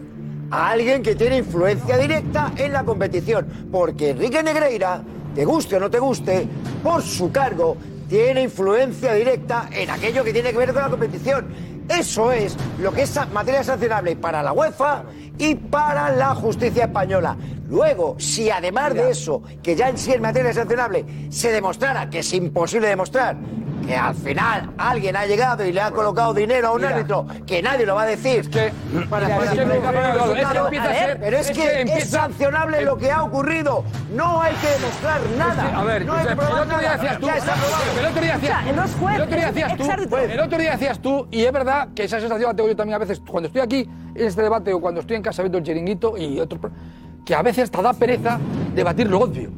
a 0.49 0.69
alguien 0.69 1.03
que 1.03 1.13
tiene 1.13 1.39
influencia 1.39 1.97
directa 1.97 2.53
en 2.55 2.71
la 2.71 2.85
competición. 2.85 3.67
Porque 3.69 4.11
Enrique 4.11 4.41
Negreira, 4.41 5.03
te 5.35 5.43
guste 5.43 5.75
o 5.75 5.79
no 5.81 5.91
te 5.91 5.99
guste, 5.99 6.47
por 6.81 7.03
su 7.03 7.33
cargo, 7.33 7.75
tiene 8.07 8.43
influencia 8.43 9.13
directa 9.13 9.69
en 9.73 9.89
aquello 9.89 10.23
que 10.23 10.31
tiene 10.31 10.51
que 10.51 10.57
ver 10.57 10.73
con 10.73 10.83
la 10.83 10.89
competición. 10.89 11.47
Eso 11.89 12.31
es 12.31 12.55
lo 12.79 12.93
que 12.93 13.01
es 13.01 13.19
materia 13.33 13.63
sancionable 13.63 14.15
para 14.15 14.41
la 14.41 14.53
UEFA 14.53 15.03
y 15.37 15.55
para 15.55 16.11
la 16.11 16.33
justicia 16.33 16.85
española. 16.85 17.35
Luego, 17.67 18.15
si 18.17 18.49
además 18.49 18.93
de 18.93 19.09
eso, 19.09 19.43
que 19.61 19.75
ya 19.75 19.89
en 19.89 19.97
sí 19.97 20.13
es 20.13 20.21
materia 20.21 20.53
sancionable, 20.53 21.05
se 21.29 21.51
demostrara 21.51 22.09
que 22.09 22.19
es 22.19 22.33
imposible 22.33 22.87
demostrar 22.87 23.35
que 23.87 23.95
al 23.95 24.13
final 24.15 24.69
alguien 24.77 25.15
ha 25.15 25.25
llegado 25.25 25.65
y 25.65 25.71
le 25.71 25.79
ha 25.81 25.91
colocado 25.91 26.33
dinero 26.33 26.67
a 26.67 26.71
un 26.71 26.81
Mira. 26.81 26.89
árbitro, 26.95 27.25
que 27.45 27.61
nadie 27.61 27.85
lo 27.85 27.95
va 27.95 28.03
a 28.03 28.05
decir. 28.05 28.49
para, 29.09 29.27
para 29.37 29.51
que 29.51 29.61
provocar 29.61 29.93
no, 29.93 29.99
el 30.01 30.17
no, 30.17 30.25
no, 30.25 30.33
es 30.33 30.35
que 30.35 30.35
resultado. 30.35 30.65
empieza 30.65 30.83
a 30.85 30.87
A 30.87 30.91
ver, 30.91 31.05
ser- 31.07 31.19
pero 31.21 31.37
es, 31.37 31.49
es 31.49 31.57
que, 31.57 31.85
que 31.85 31.93
es 31.99 32.09
sancionable 32.09 32.81
lo 32.81 32.97
que 32.97 33.11
ha 33.11 33.23
ocurrido. 33.23 33.83
No 34.13 34.41
hay 34.41 34.53
que 34.55 34.67
demostrar 34.67 35.21
nada. 35.37 35.79
a 35.79 35.83
ver, 35.85 36.05
no 36.05 36.13
hay 36.13 36.27
que 36.27 36.35
probar 36.35 36.67
nada. 36.67 37.17
tú, 37.17 37.27
el 37.99 38.05
otro 38.05 38.21
día 38.21 38.33
el 39.15 39.21
otro 39.21 39.37
decías 39.37 39.77
tú, 39.77 39.83
exárbitro. 39.83 40.17
el 40.19 40.39
otro 40.39 40.57
día 40.59 40.71
decías 40.71 40.99
tú, 40.99 41.27
y 41.31 41.43
es 41.45 41.51
verdad 41.53 41.87
que 41.95 42.03
esa 42.03 42.19
sensación 42.19 42.49
la 42.49 42.55
tengo 42.55 42.69
yo 42.69 42.75
también 42.75 42.95
a 42.95 42.99
veces 42.99 43.21
cuando 43.25 43.47
estoy 43.47 43.61
aquí 43.61 43.89
en 44.15 44.27
este 44.27 44.41
debate 44.41 44.73
o 44.73 44.81
cuando 44.81 44.99
estoy 45.01 45.15
en 45.15 45.21
casa 45.23 45.41
viendo 45.43 45.57
el 45.59 45.63
chiringuito 45.63 46.17
y 46.17 46.39
otros, 46.41 46.59
que 47.25 47.33
a 47.35 47.41
veces 47.41 47.71
te 47.71 47.81
da 47.81 47.93
pereza 47.93 48.37
debatir 48.75 49.07
lo 49.09 49.21
obvio. 49.21 49.49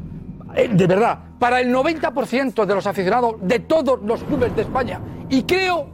Eh, 0.56 0.70
De 0.72 0.88
verdad, 0.88 1.20
para 1.38 1.62
el 1.62 1.74
90% 1.74 2.66
de 2.66 2.76
los 2.76 2.86
aficionados 2.88 3.36
de 3.42 3.60
todos 3.60 4.02
los 4.04 4.24
clubes 4.24 4.56
de 4.56 4.64
España, 4.64 5.00
y 5.30 5.44
creo 5.44 5.90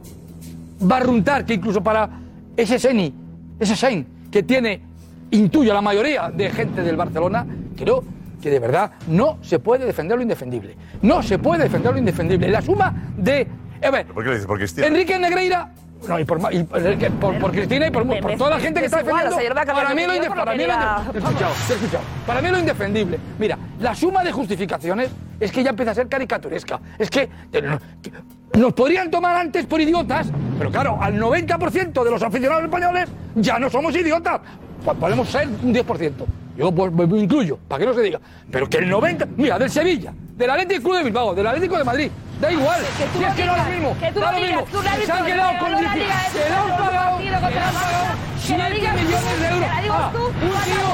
barruntar 0.80 1.44
que 1.44 1.54
incluso 1.54 1.82
para 1.82 2.08
ese 2.56 2.78
Seni, 2.78 3.14
ese 3.58 3.76
Sein, 3.76 4.06
que 4.30 4.42
tiene, 4.42 4.80
intuyo, 5.30 5.72
la 5.72 5.80
mayoría 5.80 6.30
de 6.30 6.50
gente 6.50 6.82
del 6.82 6.96
Barcelona, 6.96 7.46
creo 7.76 8.04
que 8.40 8.50
de 8.50 8.58
verdad 8.58 8.92
no 9.08 9.38
se 9.42 9.58
puede 9.58 9.86
defender 9.86 10.16
lo 10.16 10.22
indefendible. 10.22 10.76
No 11.02 11.22
se 11.22 11.38
puede 11.38 11.64
defender 11.64 11.92
lo 11.92 11.98
indefendible. 11.98 12.48
La 12.48 12.62
suma 12.62 12.94
de... 13.16 13.46
A 13.82 13.90
ver, 13.90 14.06
¿Por 14.06 14.22
qué 14.22 14.28
lo 14.30 14.34
dices? 14.34 14.46
Por. 14.46 14.60
Enrique 14.84 15.18
Negreira... 15.18 15.72
No, 16.08 16.18
y 16.20 16.24
por, 16.24 16.40
y 16.52 16.62
por, 16.64 17.38
por- 17.38 17.50
Cristina 17.52 17.86
y 17.86 17.90
por, 17.90 18.04
Me- 18.04 18.20
por 18.22 18.30
me- 18.32 18.36
toda 18.36 18.50
la 18.50 18.60
gente 18.60 18.80
que 18.80 18.86
es 18.86 18.92
está 18.92 19.04
igual, 19.04 19.24
defendiendo. 19.28 19.52
o 19.62 19.64
sea, 19.64 19.74
para 19.74 19.94
mí 19.94 20.02
lo 20.02 20.12
opinión 20.12 20.16
inde- 20.16 20.28
por 20.28 20.36
lo 20.36 20.44
para 20.44 20.56
mí 20.56 20.64
lo 20.64 21.18
escuchado, 21.18 21.52
escuchado. 21.70 22.04
Para 22.26 22.42
mí 22.42 22.48
lo 22.50 22.58
indefendible. 22.58 23.18
Mira, 23.38 23.58
la 23.80 23.94
suma 23.94 24.22
de 24.24 24.32
justificaciones 24.32 25.10
es 25.40 25.52
que 25.52 25.62
ya 25.62 25.70
empieza 25.70 25.92
a 25.92 25.94
ser 25.94 26.08
caricaturesca. 26.08 26.80
Es 26.98 27.10
que, 27.10 27.28
que 27.52 27.62
no- 27.62 27.78
que 28.02 28.12
nos 28.58 28.72
podrían 28.72 29.10
tomar 29.10 29.36
antes 29.36 29.66
por 29.66 29.80
idiotas, 29.80 30.28
pero 30.58 30.70
claro, 30.70 30.98
al 31.00 31.14
90% 31.18 32.04
de 32.04 32.10
los 32.10 32.22
aficionados 32.22 32.64
españoles 32.64 33.08
ya 33.34 33.58
no 33.58 33.68
somos 33.68 33.94
idiotas. 33.94 34.40
Po- 34.84 34.94
Podemos 34.94 35.28
ser 35.28 35.48
un 35.48 35.72
10%. 35.74 36.12
Yo 36.56 36.72
pues, 36.72 36.92
me 36.92 37.04
incluyo, 37.18 37.58
para 37.68 37.80
que 37.80 37.86
no 37.86 37.94
se 37.94 38.02
diga. 38.02 38.20
Pero 38.50 38.68
que 38.68 38.78
el 38.78 38.90
90%, 38.90 39.28
mira, 39.36 39.58
del 39.58 39.70
Sevilla, 39.70 40.12
del 40.36 40.50
Atlético 40.50 40.82
Club 40.84 40.98
de 40.98 41.04
Bilbao, 41.04 41.34
del 41.34 41.46
Atlético 41.46 41.76
de 41.78 41.84
Madrid, 41.84 42.10
da 42.40 42.52
igual. 42.52 42.80
Si 42.96 43.24
es 43.24 43.34
que 43.34 43.44
no 43.44 43.56
es 43.56 43.64
lo 43.64 43.70
mismo, 43.70 43.96
da 44.14 44.32
lo 44.32 44.40
mismo. 44.40 44.66
Se 45.04 45.12
han 45.12 45.24
quedado 45.24 45.52
que 45.52 45.58
con 45.58 45.72
no 45.72 45.80
10 45.80 45.94
digas 45.94 46.32
se 46.32 46.38
le 46.38 46.54
han 46.54 46.68
pagado, 46.76 47.16
partido 47.16 47.40
contra 47.40 47.50
se 47.50 47.68
le 47.68 47.76
han 47.76 47.78
la 47.78 47.80
pagado 47.80 48.16
Barça, 48.38 48.40
que 48.46 48.58
la 48.58 48.68
7 48.68 48.74
digas 48.74 48.94
tú, 48.94 49.02
millones 49.02 49.40
de 49.40 49.48
euros. 49.48 49.68
Ah, 49.88 50.12
un 50.14 50.30
tío 50.64 50.85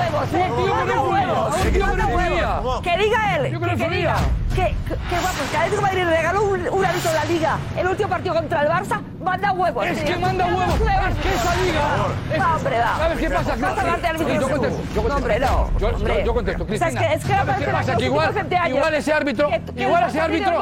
que 2.82 2.96
diga 2.96 3.36
él, 3.36 3.52
Yo 3.52 3.60
que 3.60 3.88
diga 3.88 4.16
que, 4.54 4.56
que, 4.56 4.74
que 4.94 5.18
guapo, 5.18 5.38
que 5.50 5.56
Atlético 5.56 5.76
de 5.76 5.82
Madrid 5.82 6.04
regaló 6.04 6.42
un, 6.42 6.68
un 6.68 6.84
árbitro 6.84 7.10
de 7.10 7.16
la 7.16 7.24
Liga 7.24 7.58
el 7.74 7.86
último 7.86 8.08
partido 8.10 8.34
contra 8.34 8.60
el 8.62 8.68
Barça, 8.68 9.00
manda 9.22 9.50
huevos. 9.52 9.86
Es 9.86 10.00
Que 10.02 10.16
manda 10.18 10.44
"Mira, 10.44 10.56
huevos, 10.58 10.80
huevos". 10.80 11.08
es 11.08 11.16
que 11.16 11.34
esa 11.34 11.54
liga. 11.56 12.54
hombre, 12.56 12.78
va. 12.78 12.96
¿Sabes 12.98 13.18
qué 13.18 13.30
pasa? 13.30 13.56
Vas 13.58 13.78
a 13.78 13.96
de 13.96 14.08
árbitros. 14.08 14.40
Yo 14.40 14.50
contesto, 14.50 15.16
hombre, 15.16 15.38
no. 15.40 15.70
Yo, 15.78 15.90
yo- 15.90 15.96
hombre. 15.96 16.22
yo 16.26 16.34
contesto, 16.34 16.66
Cristina. 16.66 16.90
es 16.90 16.98
que, 17.08 17.14
es 17.14 17.24
que 17.24 17.32
¿Sabes 17.32 17.56
qué 17.56 17.66
pasa? 17.72 17.96
Que 17.96 18.04
igual, 18.04 18.26
últimos 18.28 18.34
20 18.34 18.56
años- 18.56 18.76
igual 18.76 18.94
ese 18.94 19.12
árbitro, 19.12 19.50
igual 19.76 20.04
ese 20.08 20.20
árbitro, 20.20 20.52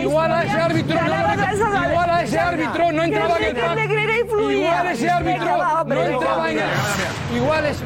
igual 0.00 0.32
a 0.32 0.42
ese 0.42 0.60
árbitro 0.60 0.96
igual 0.96 2.10
a 2.10 2.22
ese 2.22 2.38
árbitro 2.40 2.92
no 2.92 3.02
entraba 3.04 3.36
en 3.38 3.44
el. 3.44 3.56
Igual 4.50 4.86
ese 4.88 5.08
árbitro 5.10 5.46
no 5.90 6.00
entraba 6.00 6.50
en 6.50 6.58
el 6.58 6.64
igual 7.36 7.66
es 7.66 7.76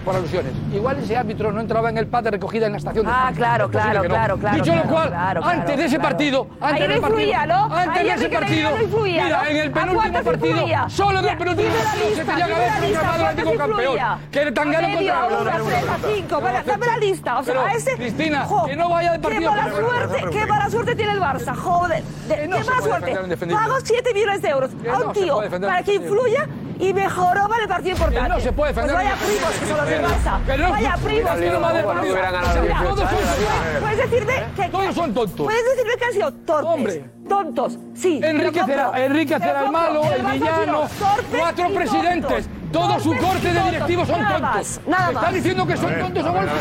por 0.00 0.16
alusiones. 0.16 0.52
Igual 0.74 0.98
ese 0.98 1.16
árbitro 1.16 1.52
no 1.52 1.60
entraba 1.60 1.88
en 1.90 1.98
el 1.98 2.06
pad 2.08 2.24
de 2.24 2.30
recogida 2.32 2.66
en 2.66 2.72
la 2.72 2.78
estación. 2.78 3.06
de 3.06 3.12
Ah, 3.12 3.14
Francia. 3.32 3.36
claro, 3.36 3.64
Es 3.66 3.70
posible 3.70 3.90
claro, 3.92 4.02
no. 4.02 4.14
claro, 4.14 4.38
claro, 4.38 4.56
Dicho 4.56 4.66
lo 4.74 4.82
claro, 4.82 4.90
cual, 4.94 5.08
claro, 5.10 5.44
antes 5.44 5.76
de 5.76 5.84
ese 5.84 6.00
partido, 6.00 6.46
antes 6.60 6.82
Ahí 6.82 6.88
del 6.88 7.00
partido, 7.00 7.20
influía, 7.20 7.46
¿no? 7.46 7.64
antes 7.76 8.02
de 8.04 8.10
ese 8.14 8.28
partido, 8.28 8.70
influía, 8.82 9.24
mira, 9.24 9.42
¿no? 9.42 9.48
en 9.48 9.56
el 9.56 9.68
¿A 9.68 9.72
penúltimo 9.72 10.22
partido, 10.22 10.48
influía? 10.56 10.88
solo 10.88 11.18
en 11.20 11.28
el 11.28 11.38
penúltimo 11.38 11.68
partido 11.74 12.16
se 12.16 12.24
tenía 12.24 12.46
que 12.46 12.52
haber 12.54 12.66
el 12.84 12.96
Atlético 12.96 13.44
¿cuántos 13.44 13.56
campeón. 13.58 14.18
Que 14.32 14.42
el 14.42 14.54
Tangano 14.54 14.88
contra 14.88 16.40
vale, 16.40 16.62
dame 16.66 16.86
la 16.86 16.96
lista. 16.98 17.38
O 17.38 17.44
sea, 17.44 17.72
ese. 17.74 17.94
Cristina, 17.96 18.46
que 18.66 18.76
no 18.76 18.88
vaya 18.90 19.12
de 19.12 19.18
partido. 19.20 19.50
Qué 19.52 19.56
mala 19.60 19.70
suerte, 19.70 20.24
qué 20.32 20.46
mala 20.46 20.70
suerte 20.70 20.94
tiene 20.96 21.12
el 21.12 21.20
Barça, 21.20 21.54
joder. 21.54 22.02
De- 22.28 22.34
qué 22.36 22.48
mala 22.48 22.82
suerte. 22.82 23.14
lo. 23.14 23.56
Pago 23.56 23.74
7 23.82 24.14
millones 24.14 24.42
de 24.42 24.48
euros 24.48 24.70
a 24.92 24.98
un 25.06 25.12
tío 25.12 25.40
lo 25.40 25.60
para 25.60 25.82
que 25.82 25.94
influya 25.94 26.46
y 26.78 26.92
mejoró 26.92 27.48
para 27.48 27.62
el 27.62 27.68
partido 27.68 27.90
importante. 27.92 28.28
no 28.28 28.40
se 28.40 28.52
puede 28.52 28.72
defender 28.72 28.94
Pues 28.96 29.04
vaya 29.06 29.16
primos 29.24 29.50
que 29.58 29.66
son 29.66 29.76
los 29.76 29.88
del 29.88 30.02
Barça. 30.04 30.44
Que 30.44 30.58
no- 30.58 30.70
Vaya 30.70 30.94
primos 30.96 31.32
que 31.36 31.50
son 31.52 31.62
los 31.62 31.72
del 31.74 31.84
Barça. 31.84 32.00
hubieran 32.02 32.32
ganado 32.32 32.50
O 32.50 32.52
sea, 32.52 32.62
18 32.62 32.84
todos 32.84 32.98
son- 32.98 33.08
años 33.08 33.24
la 33.26 33.36
Liga. 33.36 33.80
Puedes 33.80 33.98
decirme 34.10 34.34
que. 34.56 34.68
Todos 34.68 34.94
son 34.94 35.14
tontos. 35.14 35.46
Puedes 35.46 35.64
decirme 35.64 35.96
que 35.96 36.04
han 36.04 36.12
sido 36.12 36.32
torpes. 36.32 36.70
Hombre. 36.70 37.04
Tontos, 37.28 37.78
sí. 37.94 38.20
Enrique 38.22 38.62
será, 38.64 38.92
Enrique 39.04 39.38
será 39.38 39.64
el 39.64 39.72
malo, 39.72 40.02
el 40.14 40.22
villano, 40.32 40.80
torpes 40.98 41.38
cuatro 41.38 41.68
presidentes, 41.74 42.48
todo 42.70 43.00
su 43.00 43.16
corte 43.16 43.52
de 43.52 43.62
directivos 43.62 44.06
son 44.08 44.20
Nada 44.20 44.32
tontos. 44.36 44.54
más, 44.54 44.80
nada 44.86 45.06
¿Me 45.08 45.12
más. 45.14 45.22
estás 45.22 45.34
diciendo 45.34 45.66
que 45.66 45.76
son 45.76 45.98
tontos 45.98 46.24
o 46.26 46.32
golfos? 46.32 46.58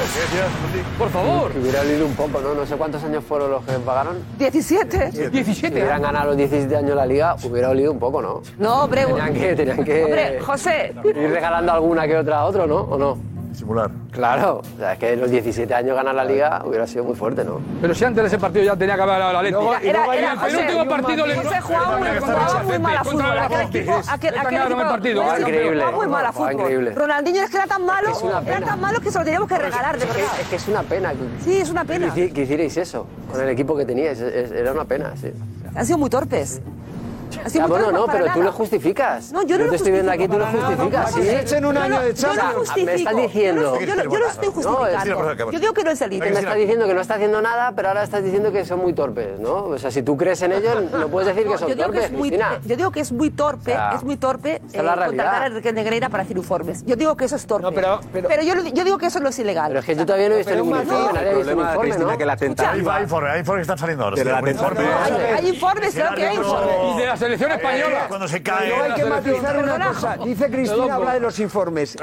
Por 0.97 1.09
favor. 1.09 1.51
Que 1.51 1.59
hubiera 1.59 1.83
leído 1.83 2.05
un 2.05 2.13
poco, 2.15 2.39
¿no? 2.39 2.53
No 2.53 2.65
sé 2.65 2.75
cuántos 2.75 3.03
años 3.03 3.23
fueron 3.27 3.51
los 3.51 3.63
que 3.65 3.73
pagaron. 3.73 4.17
17. 4.39 5.11
Si 5.11 5.27
17. 5.27 5.73
hubieran 5.75 6.01
ganado 6.01 6.27
los 6.27 6.37
17 6.37 6.75
años 6.77 6.95
la 6.95 7.05
liga, 7.05 7.35
hubiera 7.43 7.69
olido 7.69 7.91
un 7.91 7.99
poco, 7.99 8.21
¿no? 8.21 8.41
No, 8.57 8.83
hombre. 8.83 9.05
Tenían 9.05 9.33
que, 9.33 9.55
tenían 9.55 9.83
que 9.83 10.03
Hombre, 10.05 10.39
José. 10.39 10.93
ir 11.03 11.15
regalando 11.29 11.71
alguna 11.73 12.07
que 12.07 12.17
otra 12.17 12.39
a 12.39 12.45
otro, 12.45 12.67
¿no? 12.67 12.77
¿O 12.77 12.97
no? 12.97 13.17
Simular. 13.53 13.89
Claro, 14.11 14.61
o 14.75 14.77
sea, 14.77 14.93
es 14.93 14.99
que 14.99 15.13
en 15.13 15.21
los 15.21 15.29
17 15.29 15.73
años 15.73 15.95
ganar 15.95 16.15
la 16.15 16.25
liga 16.25 16.61
hubiera 16.65 16.87
sido 16.87 17.03
muy 17.03 17.15
fuerte, 17.15 17.43
¿no? 17.45 17.59
Pero 17.81 17.93
si 17.93 18.03
antes 18.03 18.23
de 18.23 18.27
ese 18.27 18.37
partido 18.39 18.65
ya 18.65 18.75
tenía 18.75 18.95
que 18.95 19.01
haber 19.01 19.19
dado 19.19 19.33
la 19.33 19.41
Leti. 19.43 19.57
Era- 19.83 20.05
el 20.47 20.55
último 20.57 20.85
partido 20.87 21.25
le 21.27 21.33
Ese 21.39 21.61
jugaba 21.61 21.97
muy, 21.97 22.07
jugaba 22.19 22.63
muy 22.63 22.79
mal 22.79 22.97
a 22.97 23.03
fútbol. 23.03 23.37
Aquel 23.39 23.61
equipo, 23.61 24.01
aquel, 24.09 24.37
aquel 24.37 24.61
equipo 24.61 24.79
partido, 24.79 25.23
increíble. 25.39 25.83
muy 25.93 26.07
mal 26.07 26.25
a 26.25 26.31
fútbol. 26.33 26.53
increíble. 26.53 26.91
Ronaldinho 26.95 27.43
es 27.43 27.49
que 27.49 27.57
era 27.57 27.67
tan 27.67 27.85
malo, 27.85 28.09
era 28.45 28.61
tan 28.61 28.79
malo 28.81 28.99
que 28.99 29.11
se 29.11 29.19
lo 29.19 29.23
teníamos 29.25 29.47
que 29.49 29.57
regalar, 29.57 29.97
de 29.97 30.05
Es 30.05 30.11
que, 30.11 30.17
verdad. 30.21 30.35
es 30.41 30.47
que 30.47 30.55
es 30.55 30.67
una 30.67 30.81
pena 30.83 31.13
Sí, 31.43 31.57
es 31.57 31.69
una 31.69 31.85
pena. 31.85 32.13
que 32.13 32.29
hici- 32.29 32.33
que 32.33 32.41
hicierais 32.43 32.77
eso 32.77 33.05
con 33.31 33.41
el 33.41 33.49
equipo 33.49 33.75
que 33.77 33.85
teníais. 33.85 34.19
era 34.19 34.71
una 34.71 34.85
pena, 34.85 35.13
sí. 35.19 35.31
Han 35.75 35.85
sido 35.85 35.97
muy 35.97 36.09
torpes. 36.09 36.61
Sido 37.33 37.51
Ya, 37.53 37.67
bueno, 37.67 37.85
torpes 37.85 37.99
no, 37.99 38.05
pero 38.11 38.25
tú 38.33 38.41
lo 38.43 38.51
justificas. 38.51 39.31
No, 39.31 39.43
yo 39.43 39.57
no 39.57 39.63
lo 39.65 39.69
te 39.71 39.75
estoy 39.77 39.91
viendo 39.91 40.11
aquí, 40.11 40.27
tú 40.27 40.37
lo 40.37 40.45
justifico. 40.45 40.83
justificas. 40.97 41.11
Se 41.13 41.39
echen 41.41 41.65
un 41.65 41.75
Yo 41.75 41.81
año 41.81 41.95
no- 41.95 42.01
de 42.01 42.13
yo 42.13 42.33
no 42.33 42.41
justifico. 42.59 42.85
Me 42.85 42.93
estás 42.95 43.15
diciendo. 43.15 43.61
Yo 43.61 43.71
no- 43.71 43.79
yo 43.85 43.95
no- 43.95 44.03
yo 44.03 44.19
no 44.19 44.27
estoy 44.27 44.49
justificando. 44.49 45.51
Yo 45.51 45.59
digo 45.59 45.73
que 45.73 45.83
no 45.83 45.91
es. 45.91 45.99
Que 46.03 46.07
me 46.19 46.29
estás 46.39 46.55
diciendo 46.55 46.85
que 46.87 46.93
no 46.93 47.01
está 47.01 47.13
haciendo 47.15 47.41
nada, 47.41 47.71
pero 47.75 47.87
ahora 47.89 48.03
estás 48.03 48.23
diciendo 48.23 48.51
que 48.51 48.65
son 48.65 48.79
muy 48.79 48.93
torpes, 48.93 49.39
¿no? 49.39 49.63
O 49.65 49.77
sea, 49.77 49.89
si 49.91 50.03
tú 50.03 50.17
crees 50.17 50.41
en 50.41 50.51
ellos, 50.53 50.75
no 50.91 51.07
puedes 51.07 51.27
decir 51.33 51.49
que 51.49 51.57
son 51.57 51.69
yo 51.69 51.75
digo 51.75 51.87
que 51.87 51.93
torpes, 51.93 52.05
es 52.05 52.11
muy, 52.11 52.29
Cristina. 52.29 52.59
yo 52.65 52.75
digo 52.75 52.91
que 52.91 52.99
es 52.99 53.11
muy 53.11 53.29
torpe, 53.29 53.71
O 53.71 53.75
sea, 53.75 53.93
es 53.95 54.03
muy 54.03 54.17
torpe 54.17 54.61
realidad. 54.73 55.05
contratar 55.07 55.43
a 55.43 55.47
Enrique 55.47 55.73
Negreira 55.73 56.09
para 56.09 56.23
hacer 56.23 56.37
informes. 56.37 56.83
Yo 56.85 56.95
digo 56.95 57.15
que 57.15 57.25
eso 57.25 57.35
es 57.35 57.45
torpe. 57.47 57.67
pero- 57.73 57.99
pero- 58.11 58.41
yo, 58.43 58.53
yo 58.73 58.83
digo 58.83 58.97
que 58.97 59.05
eso 59.07 59.19
no 59.19 59.29
es 59.29 59.39
ilegal. 59.39 59.67
Pero 59.69 59.79
es 59.79 59.85
que 59.85 59.95
yo 59.95 60.05
todavía 60.05 60.29
no 60.29 60.35
he 60.35 60.37
visto 60.39 60.53
ningún 60.55 60.79
informe, 60.79 61.03
no. 61.07 61.13
nadie 61.13 61.29
ha 61.29 61.33
visto 61.33 61.53
un 61.53 61.59
informe, 61.59 61.89
¿no? 61.97 62.09
Hay, 62.93 63.03
informes, 63.03 63.31
hay 63.33 63.39
informes 63.39 63.59
que 63.59 63.61
están 63.61 63.77
saliendo 63.77 64.03
ahora. 64.03 64.15
Hay 65.37 65.49
informes, 65.49 65.95
claro 65.95 66.15
que 66.15 66.25
hay 66.27 66.35
informes. 66.35 66.75
Selección 67.23 67.51
española. 67.51 68.03
Eh, 68.03 68.07
Cuando 68.09 68.27
se 68.27 68.43
cae. 68.43 68.67
Luego 68.69 68.83
hay 68.83 68.93
que 68.93 69.05
matizar 69.05 69.57
una 69.63 69.87
cosa. 69.87 70.17
Dice 70.17 70.49
Cristina, 70.51 70.95
habla 70.95 71.13
de 71.13 71.19
los 71.21 71.39
informes. 71.39 71.95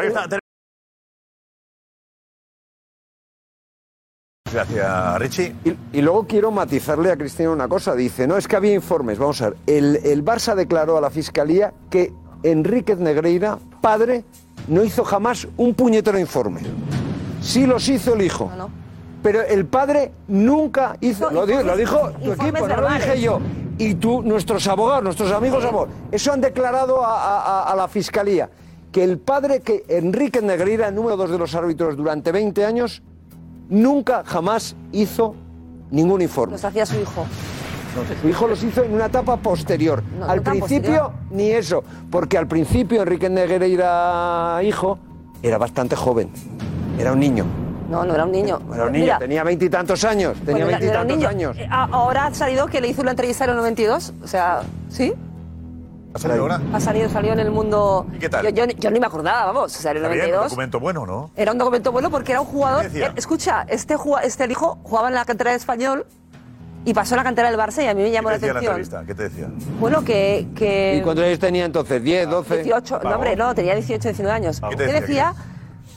Gracias, 4.53 5.19
Richie. 5.19 5.55
Y, 5.65 5.99
y 5.99 6.03
luego 6.03 6.27
quiero 6.27 6.51
matizarle 6.51 7.13
a 7.13 7.17
Cristina 7.17 7.51
una 7.51 7.69
cosa. 7.69 7.95
Dice, 7.95 8.27
no, 8.27 8.37
es 8.37 8.49
que 8.49 8.57
había 8.57 8.73
informes. 8.75 9.19
Vamos 9.19 9.41
a 9.43 9.51
ver. 9.51 9.59
El, 9.67 9.97
el 10.05 10.25
Barça 10.25 10.55
declaró 10.55 10.97
a 10.97 11.01
la 11.01 11.11
Fiscalía 11.11 11.73
que 11.91 12.13
Enríquez 12.43 12.99
Negreira, 12.99 13.59
padre, 13.81 14.25
no 14.67 14.83
hizo 14.83 15.05
jamás 15.05 15.47
un 15.57 15.75
puñetero 15.75 16.19
informe. 16.19 16.63
Sí 17.43 17.67
los 17.67 17.89
hizo 17.89 18.15
el 18.15 18.23
hijo. 18.23 18.51
Pero 19.23 19.43
el 19.43 19.67
padre 19.67 20.13
nunca 20.29 20.97
hizo... 21.01 21.31
Lo, 21.31 21.45
di- 21.47 21.63
lo 21.63 21.77
dijo 21.77 22.11
tu 22.13 22.33
equipo, 22.33 22.67
no 22.67 22.77
lo 22.81 22.89
dije 22.89 23.21
yo. 23.21 23.39
Y 23.81 23.94
tú, 23.94 24.23
nuestros 24.23 24.66
abogados, 24.69 25.02
nuestros 25.02 25.32
amigos 25.32 25.65
abogados, 25.65 25.94
eso 26.12 26.32
han 26.32 26.40
declarado 26.40 27.05
a, 27.05 27.15
a- 27.15 27.40
a- 27.40 27.73
a 27.73 27.77
la 27.77 27.89
Fiscalía. 27.89 28.51
Que 28.93 29.02
el 29.05 29.19
padre, 29.19 29.61
que 29.61 29.85
Enrique 29.89 30.43
Negreira, 30.43 30.89
el 30.89 30.94
número 30.94 31.16
dos 31.16 31.31
de 31.31 31.39
los 31.39 31.55
árbitros 31.55 31.97
durante 31.97 32.31
20 32.32 32.65
años, 32.65 33.02
nunca 33.69 34.23
jamás 34.27 34.74
hizo 34.93 35.35
ningún 35.90 36.20
informe. 36.23 36.52
Los 36.52 36.65
hacía 36.65 36.85
su 36.85 37.01
hijo. 37.01 37.24
Su 38.23 38.28
hijo 38.28 38.47
los 38.47 38.62
hizo 38.62 38.85
en 38.85 38.94
una 38.94 39.07
etapa 39.07 39.36
posterior. 39.36 40.02
No, 40.19 40.27
al 40.27 40.43
principio, 40.43 41.02
posterior. 41.02 41.12
ni 41.31 41.51
eso. 41.51 41.82
Porque 42.11 42.39
al 42.39 42.47
principio 42.47 43.02
Enrique 43.02 43.28
Negreira, 43.28 44.61
hijo, 44.62 44.98
era 45.43 45.59
bastante 45.59 45.97
joven. 45.97 46.31
Era 46.98 47.12
un 47.12 47.19
niño. 47.20 47.44
No, 47.91 48.05
no 48.05 48.15
era 48.15 48.25
un 48.25 48.33
niño. 48.33 48.61
Era 48.73 48.85
un 48.85 48.93
niño, 48.93 49.05
Mira, 49.05 49.19
tenía 49.19 49.43
veintitantos 49.45 50.05
años. 50.05 50.37
Tenía 50.47 50.65
bueno, 50.65 50.79
era- 50.79 50.87
era 50.91 51.01
un 51.03 51.07
veintitantos 51.09 51.37
niño. 51.37 51.49
años. 51.51 51.59
Eh, 51.59 51.69
a- 51.71 51.89
Ahora 51.91 52.27
ha 52.27 52.35
salido 52.35 52.67
que 52.67 52.81
le 52.81 52.89
hizo 52.89 53.03
una 53.03 53.11
entrevista 53.11 53.45
en 53.45 53.51
el 53.51 53.57
92. 53.57 54.12
O 54.23 54.27
sea, 54.29 54.62
¿sí? 54.89 55.12
¿Ha 56.15 56.19
salido 56.19 56.43
ahora? 56.43 56.61
Ha 56.73 56.81
salido, 56.81 57.09
salió 57.09 57.33
en 57.33 57.41
el 57.41 57.51
mundo. 57.51 58.07
¿Y 58.15 58.19
qué 58.19 58.29
tal? 58.29 58.45
Yo, 58.45 58.51
yo- 58.67 58.73
yo 58.77 58.91
ni 58.91 58.99
me 59.01 59.07
acordaba, 59.07 59.47
vamos. 59.47 59.77
O 59.77 59.81
sea, 59.81 59.91
en 59.93 59.99
el 59.99 60.03
Está 60.05 60.15
bien, 60.15 60.25
un 60.27 60.31
92. 60.31 60.51
documento 60.51 60.81
bueno, 60.81 61.07
¿no? 61.07 61.31
Era 61.37 61.53
un 61.53 61.59
documento 61.59 61.93
bueno 61.93 62.11
porque 62.11 62.33
era 62.33 62.41
un 62.41 62.47
jugador. 62.47 62.83
¿Qué 62.83 62.89
decía? 62.89 63.07
eh, 63.09 63.12
escucha, 63.17 63.65
este, 63.69 63.97
juga- 63.97 64.23
este 64.23 64.45
el 64.45 64.51
hijo 64.53 64.79
jugaba 64.83 65.09
en 65.09 65.15
la 65.15 65.25
cantera 65.25 65.51
de 65.51 65.57
español 65.57 66.07
y 66.85 66.95
pasó 66.95 67.15
a 67.15 67.19
la 67.19 67.23
cantera 67.25 67.51
del 67.51 67.59
Barça 67.61 67.85
y 67.85 67.87
a 67.87 67.95
mí 67.95 68.03
me 68.03 68.11
llamó 68.11 68.29
¿Qué 68.29 68.35
la 68.35 68.41
te 68.41 68.47
decía 68.47 68.53
la 68.55 68.71
atención. 68.73 69.01
entrevista? 69.01 69.07
¿Qué 69.07 69.15
te 69.15 69.23
decía? 69.55 69.77
Bueno, 69.79 70.03
que. 70.05 70.49
que 70.57 70.97
¿Y 70.99 71.03
cuántos 71.03 71.25
años 71.25 71.39
tenía 71.39 71.65
entonces? 71.65 72.03
¿10, 72.03 72.27
12? 72.29 72.62
18, 72.62 73.01
no, 73.05 73.11
hombre, 73.17 73.37
no, 73.37 73.55
tenía 73.55 73.75
18, 73.75 74.09
19 74.09 74.35
años. 74.37 74.61
¿Qué 74.61 74.69
¿Qué 74.71 74.77
te 74.77 74.93
decía? 75.01 75.33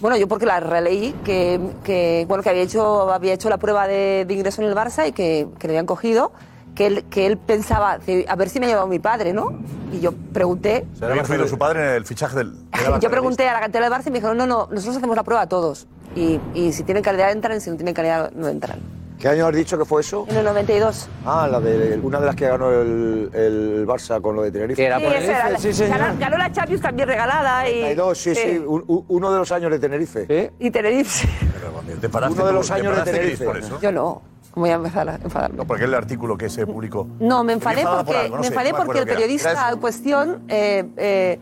Bueno, 0.03 0.17
yo 0.17 0.27
porque 0.27 0.45
la 0.45 0.59
releí, 0.59 1.15
que, 1.23 1.61
que, 1.85 2.25
bueno, 2.27 2.43
que 2.43 2.49
había 2.49 2.61
hecho, 2.61 3.09
había 3.09 3.31
hecho 3.31 3.49
la 3.49 3.55
prueba 3.55 3.87
de, 3.87 4.25
de 4.27 4.33
ingreso 4.33 4.61
en 4.61 4.67
el 4.67 4.75
Barça 4.75 5.07
y 5.07 5.13
que, 5.13 5.47
que 5.57 5.67
le 5.67 5.75
habían 5.75 5.85
cogido, 5.85 6.33
que 6.75 6.87
él, 6.87 7.05
que 7.09 7.25
él 7.25 7.37
pensaba, 7.37 7.99
a 8.27 8.35
ver 8.35 8.49
si 8.49 8.59
me 8.59 8.65
ha 8.65 8.69
llevado 8.69 8.87
mi 8.87 8.99
padre, 8.99 9.31
¿no? 9.31 9.57
Y 9.93 10.01
yo 10.01 10.11
pregunté, 10.11 10.85
Se 10.99 11.05
había 11.05 11.21
influido 11.21 11.47
su 11.47 11.57
padre 11.57 11.91
en 11.91 11.95
el 11.95 12.05
fichaje 12.05 12.35
del. 12.35 12.53
yo 12.99 13.09
pregunté 13.09 13.47
a 13.47 13.53
la 13.53 13.61
cantera 13.61 13.89
del 13.89 13.97
Barça 13.97 14.07
y 14.07 14.11
me 14.11 14.17
dijeron, 14.17 14.35
no, 14.35 14.45
no, 14.45 14.67
nosotros 14.69 14.97
hacemos 14.97 15.15
la 15.15 15.23
prueba 15.23 15.43
a 15.43 15.47
todos. 15.47 15.87
Y, 16.17 16.37
y 16.53 16.73
si 16.73 16.83
tienen 16.83 17.01
calidad 17.01 17.31
entran, 17.31 17.61
si 17.61 17.69
no 17.69 17.77
tienen 17.77 17.93
calidad 17.93 18.29
no 18.33 18.49
entran. 18.49 18.79
¿Qué 19.23 19.29
año 19.29 19.47
has 19.47 19.55
dicho 19.55 19.77
que 19.77 19.85
fue 19.85 20.01
eso? 20.01 20.25
En 20.29 20.35
el 20.35 20.43
92. 20.43 21.07
Ah, 21.25 21.47
la 21.49 21.61
de 21.61 21.97
una 22.03 22.19
de 22.19 22.25
las 22.25 22.35
que 22.35 22.45
ganó 22.45 22.69
el, 22.71 23.29
el 23.33 23.87
Barça 23.87 24.21
con 24.21 24.35
lo 24.35 24.41
de 24.41 24.51
Tenerife. 24.51 24.75
Sí, 24.75 24.83
esa 24.83 25.85
era 25.85 25.97
la- 25.97 25.97
ganó, 26.07 26.19
ganó 26.19 26.37
la 26.37 26.51
Champions 26.51 26.81
también 26.81 27.07
regalada 27.07 27.69
y... 27.69 27.71
32, 27.79 28.17
sí, 28.17 28.35
sí, 28.35 28.57
un- 28.57 28.83
un- 28.85 29.05
uno 29.07 29.31
de 29.31 29.39
los 29.39 29.49
años 29.53 29.71
de 29.71 29.79
Tenerife. 29.79 30.51
Y 30.59 30.69
Tenerife. 30.69 31.25
¿Te 32.01 32.09
paraste 32.09 32.35
Uno 32.37 32.47
de 32.47 32.51
los 32.53 32.67
¿Te 32.67 32.73
años 32.73 32.97
de 32.97 33.03
Tenerife. 33.03 33.45
por 33.45 33.57
eso? 33.57 33.79
Yo 33.79 33.93
no. 33.93 34.21
¿Cómo 34.51 34.65
voy 34.65 34.71
a 34.71 34.75
empezar 34.75 35.07
a 35.07 35.15
enfadarme? 35.15 35.55
No, 35.55 35.65
porque 35.67 35.85
el 35.85 35.93
artículo 35.93 36.37
que 36.37 36.49
se 36.49 36.67
publicó. 36.67 37.07
No, 37.21 37.45
me 37.45 37.53
enfadé 37.53 37.83
por 37.83 38.03
porque, 38.03 38.17
algo, 38.19 38.35
no 38.35 38.41
me 38.41 38.47
sé, 38.49 38.53
enfadé 38.53 38.71
no 38.73 38.77
me 38.79 38.85
porque 38.85 38.99
el 39.03 39.07
era. 39.07 39.13
periodista 39.15 39.51
Era 39.51 39.69
en 39.71 39.79
cuestión 39.79 40.43
eh, 40.49 40.83
eh, 40.97 41.39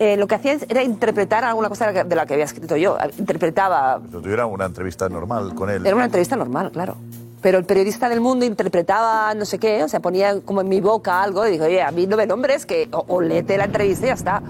eh, 0.00 0.16
lo 0.16 0.26
que 0.26 0.34
hacía 0.34 0.56
era 0.68 0.82
interpretar 0.82 1.44
alguna 1.44 1.68
cosa 1.68 1.92
de 1.92 2.16
la 2.16 2.26
que- 2.26 2.32
había 2.34 2.46
escrito 2.46 2.74
yo. 2.76 2.96
Interpretaba. 3.18 4.00
Lo 4.10 4.20
tuviera 4.20 4.46
una 4.46 4.64
entrevista 4.64 5.08
normal 5.08 5.54
con 5.54 5.68
él. 5.70 5.86
Era 5.86 5.94
una 5.94 6.06
entrevista 6.06 6.34
normal, 6.36 6.70
claro. 6.72 6.96
Pero 7.42 7.58
el 7.58 7.64
periodista 7.64 8.08
del 8.08 8.20
mundo 8.20 8.44
interpretaba 8.46 9.32
no 9.34 9.44
sé 9.44 9.58
qué, 9.58 9.84
o 9.84 9.88
sea, 9.88 10.00
ponía 10.00 10.40
como 10.40 10.60
en 10.62 10.68
mi 10.68 10.80
boca 10.80 11.22
algo 11.22 11.46
y 11.46 11.52
dijo, 11.52 11.64
oye, 11.64 11.80
a 11.82 11.90
mí 11.90 12.06
no 12.06 12.16
me 12.16 12.26
nombres, 12.26 12.66
que 12.66 12.88
o, 12.92 13.04
o 13.08 13.20
léete 13.20 13.56
la 13.58 13.64
entrevista 13.66 14.06
y 14.06 14.08
ya 14.08 14.14
está. 14.14 14.42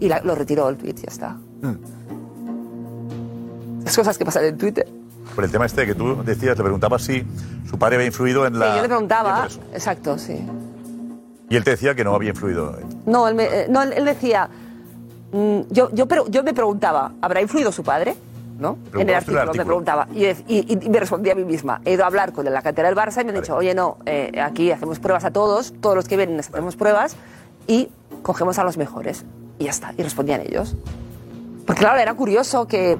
Y 0.00 0.08
la- 0.08 0.20
lo 0.20 0.34
retiró 0.34 0.68
el 0.68 0.76
tweet 0.76 0.92
y 0.98 1.02
ya 1.02 1.08
está. 1.08 1.36
Las 3.84 3.96
cosas 3.96 4.16
que 4.18 4.24
pasan 4.24 4.44
en 4.44 4.58
Twitter. 4.58 4.86
Por 5.34 5.44
el 5.44 5.50
tema 5.50 5.66
este 5.66 5.86
que 5.86 5.94
tú 5.94 6.22
decías, 6.24 6.56
le 6.56 6.62
preguntabas 6.62 7.02
si 7.02 7.24
su 7.68 7.78
padre 7.78 7.96
había 7.96 8.06
influido 8.06 8.46
en 8.46 8.54
Sí, 8.54 8.58
la. 8.58 8.76
yo 8.76 8.82
le 8.82 8.88
preguntaba, 8.88 9.48
exacto, 9.72 10.18
sí. 10.18 10.44
Y 11.48 11.56
él 11.56 11.64
te 11.64 11.70
decía 11.72 11.94
que 11.94 12.04
no 12.04 12.14
había 12.14 12.30
influido. 12.30 12.76
No, 13.06 13.26
él, 13.28 13.34
me- 13.34 13.44
eh, 13.44 13.66
no, 13.68 13.82
él, 13.82 14.04
decía, 14.04 14.48
mm, 14.48 14.69
yo, 15.70 15.90
yo, 15.92 16.06
pero, 16.06 16.26
yo 16.28 16.42
me 16.42 16.52
preguntaba, 16.54 17.12
¿habrá 17.20 17.40
influido 17.40 17.70
su 17.72 17.82
padre? 17.82 18.14
¿No? 18.58 18.76
En 18.94 19.08
el 19.08 19.14
artículo, 19.14 19.40
me 19.58 19.64
preguntaba. 19.64 20.08
Y, 20.14 20.26
y- 20.26 20.78
y 20.84 20.88
me 20.90 21.00
respondía 21.00 21.32
a 21.32 21.36
mí 21.36 21.44
misma. 21.44 21.80
He 21.84 21.92
ido 21.94 22.04
a 22.04 22.06
hablar 22.08 22.32
con 22.32 22.44
la 22.44 22.60
cantera 22.60 22.88
del 22.88 22.96
Barça 22.96 23.22
y 23.22 23.24
me 23.24 23.30
han 23.30 23.40
dicho, 23.40 23.56
oye, 23.56 23.74
no, 23.74 23.96
eh, 24.04 24.38
aquí 24.42 24.70
hacemos 24.70 24.98
pruebas 24.98 25.24
a 25.24 25.30
todos, 25.30 25.72
todos 25.80 25.96
los 25.96 26.06
que 26.06 26.16
vienen 26.18 26.36
les 26.36 26.48
hacemos 26.50 26.76
pruebas 26.76 27.16
y 27.66 27.88
cogemos 28.22 28.58
a 28.58 28.64
los 28.64 28.76
mejores. 28.76 29.24
Y 29.58 29.64
ya 29.64 29.70
está. 29.70 29.94
Y 29.96 30.02
respondían 30.02 30.42
ellos. 30.42 30.74
Porque 31.66 31.80
claro, 31.80 31.98
era 32.00 32.12
curioso 32.14 32.66
que 32.66 32.98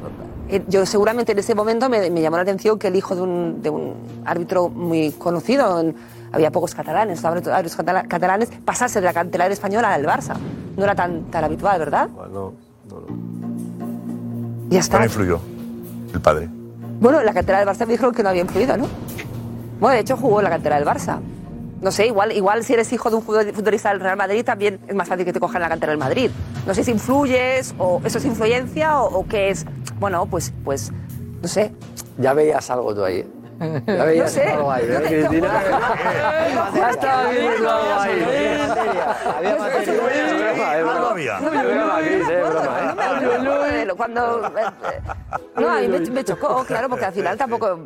eh, 0.48 0.62
yo 0.68 0.86
seguramente 0.86 1.32
en 1.32 1.38
ese 1.40 1.54
momento 1.54 1.90
me, 1.90 2.08
me 2.10 2.22
llamó 2.22 2.36
la 2.36 2.42
atención 2.42 2.78
que 2.78 2.88
el 2.88 2.96
hijo 2.96 3.14
de 3.14 3.20
un, 3.22 3.62
de 3.62 3.68
un 3.68 3.94
árbitro 4.24 4.68
muy 4.70 5.10
conocido, 5.12 5.78
en- 5.80 5.94
había 6.32 6.50
pocos 6.50 6.74
catalanes, 6.74 7.20
catala- 7.22 8.04
catalanes, 8.08 8.50
pasase 8.64 9.00
de 9.00 9.06
la 9.06 9.12
cantera 9.12 9.46
española 9.46 9.92
al 9.94 10.04
Barça. 10.04 10.34
No 10.76 10.84
era 10.84 10.94
tan, 10.94 11.24
tan 11.24 11.44
habitual, 11.44 11.78
¿verdad? 11.78 12.08
No, 12.32 12.52
Ya 14.68 14.80
está. 14.80 14.98
No 14.98 15.04
influyó 15.04 15.40
el 16.14 16.20
padre. 16.20 16.48
Bueno, 17.00 17.22
la 17.22 17.32
cantera 17.32 17.58
del 17.58 17.68
Barça 17.68 17.86
me 17.86 17.92
dijeron 17.92 18.14
que 18.14 18.22
no 18.22 18.28
había 18.28 18.42
influido, 18.42 18.76
¿no? 18.76 18.86
Bueno, 19.80 19.94
de 19.94 20.00
hecho 20.00 20.16
jugó 20.16 20.40
en 20.40 20.44
la 20.44 20.50
cantera 20.50 20.76
del 20.76 20.86
Barça. 20.86 21.18
No 21.80 21.90
sé, 21.90 22.06
igual, 22.06 22.30
igual 22.32 22.62
si 22.62 22.74
eres 22.74 22.92
hijo 22.92 23.08
de 23.08 23.16
un 23.16 23.22
futbol- 23.26 23.52
futbolista 23.54 23.88
del 23.90 24.00
Real 24.00 24.16
Madrid 24.16 24.44
también 24.44 24.78
es 24.86 24.94
más 24.94 25.08
fácil 25.08 25.24
que 25.24 25.32
te 25.32 25.40
cojan 25.40 25.56
en 25.56 25.62
la 25.62 25.68
cantera 25.70 25.90
del 25.92 25.98
Madrid. 25.98 26.30
No 26.66 26.74
sé 26.74 26.84
si 26.84 26.90
influyes 26.90 27.74
o 27.78 28.02
eso 28.04 28.18
es 28.18 28.24
influencia 28.26 29.00
o, 29.00 29.20
o 29.20 29.26
qué 29.26 29.48
es. 29.48 29.64
Bueno, 29.98 30.26
pues, 30.26 30.52
pues, 30.62 30.92
no 31.40 31.48
sé. 31.48 31.72
Ya 32.18 32.34
veías 32.34 32.68
algo 32.70 32.94
tú 32.94 33.02
ahí. 33.02 33.26
Ya 33.60 33.80
No 33.96 34.04
veías 34.06 34.32
sé. 34.32 34.44
¿eh, 34.44 34.56
te- 34.86 35.08
Cristina? 35.08 35.62
Ya 36.74 36.90
estaba. 36.90 37.28
Había 37.28 37.50
¿eh? 43.80 43.88
Cuando. 43.96 44.46
eh, 44.46 44.48
eh, 44.48 45.00
No, 45.56 45.70
a 45.70 45.80
mí 45.80 45.88
me, 45.88 46.00
me 46.00 46.24
chocó, 46.24 46.64
claro, 46.64 46.88
porque 46.88 47.04
al 47.04 47.12
final 47.12 47.36
tampoco. 47.36 47.78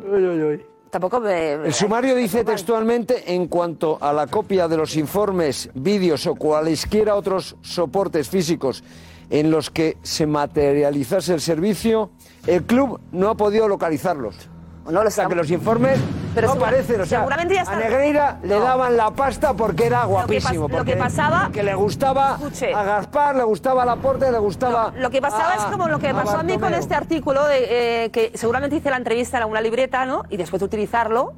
Tampoco 0.89 1.19
me. 1.19 1.51
El 1.53 1.73
sumario 1.73 2.15
dice 2.15 2.45
textualmente, 2.45 3.33
en 3.33 3.47
cuanto 3.47 3.97
a 3.99 4.13
la 4.13 4.27
copia 4.27 4.67
de 4.69 4.77
los 4.77 4.95
informes, 4.95 5.69
vídeos 5.73 6.25
o 6.27 6.35
cualesquiera 6.35 7.15
otros 7.15 7.57
soportes 7.61 8.29
físicos 8.29 8.81
en 9.29 9.51
los 9.51 9.69
que 9.71 9.97
se 10.03 10.25
materializase 10.25 11.33
el 11.33 11.41
servicio, 11.41 12.11
el 12.47 12.63
club 12.63 13.01
no 13.11 13.29
ha 13.29 13.35
podido 13.35 13.67
localizarlos. 13.67 14.49
No 14.85 15.01
lo 15.01 15.07
o 15.07 15.11
sea, 15.11 15.25
que 15.27 15.35
los 15.35 15.49
informes 15.49 15.99
no 16.41 16.55
parecen. 16.55 17.01
O 17.01 17.05
sea, 17.05 17.23
a 17.23 17.75
Negreira 17.75 18.37
le 18.43 18.59
daban 18.59 18.95
la 18.95 19.11
pasta 19.11 19.53
porque 19.53 19.87
era 19.87 20.05
guapísimo. 20.05 20.63
Lo 20.63 20.67
que, 20.67 20.73
pas, 20.73 20.77
porque 20.77 20.91
que 20.93 20.97
pasaba. 20.97 21.49
Que 21.51 21.63
le 21.63 21.73
gustaba 21.73 22.37
a 22.75 22.83
Gaspar, 22.83 23.35
le 23.35 23.43
gustaba 23.43 23.83
la 23.83 23.95
Porte, 23.95 24.31
le 24.31 24.37
gustaba. 24.37 24.93
Lo 24.97 25.09
que 25.09 25.21
pasaba 25.21 25.55
es 25.55 25.63
como 25.63 25.87
lo 25.87 25.97
que 25.99 26.13
pasó 26.13 26.37
a, 26.37 26.43
mí 26.43 26.57
con 26.59 26.73
este 26.73 26.93
artículo, 26.93 27.45
de, 27.45 28.05
eh, 28.05 28.09
que 28.11 28.31
seguramente 28.35 28.75
hice 28.75 28.89
la 28.91 28.97
entrevista 28.97 29.37
en 29.37 29.43
alguna 29.43 29.61
libreta, 29.61 30.05
¿no? 30.05 30.23
Y 30.29 30.37
después 30.37 30.59
de 30.59 30.65
utilizarlo. 30.65 31.33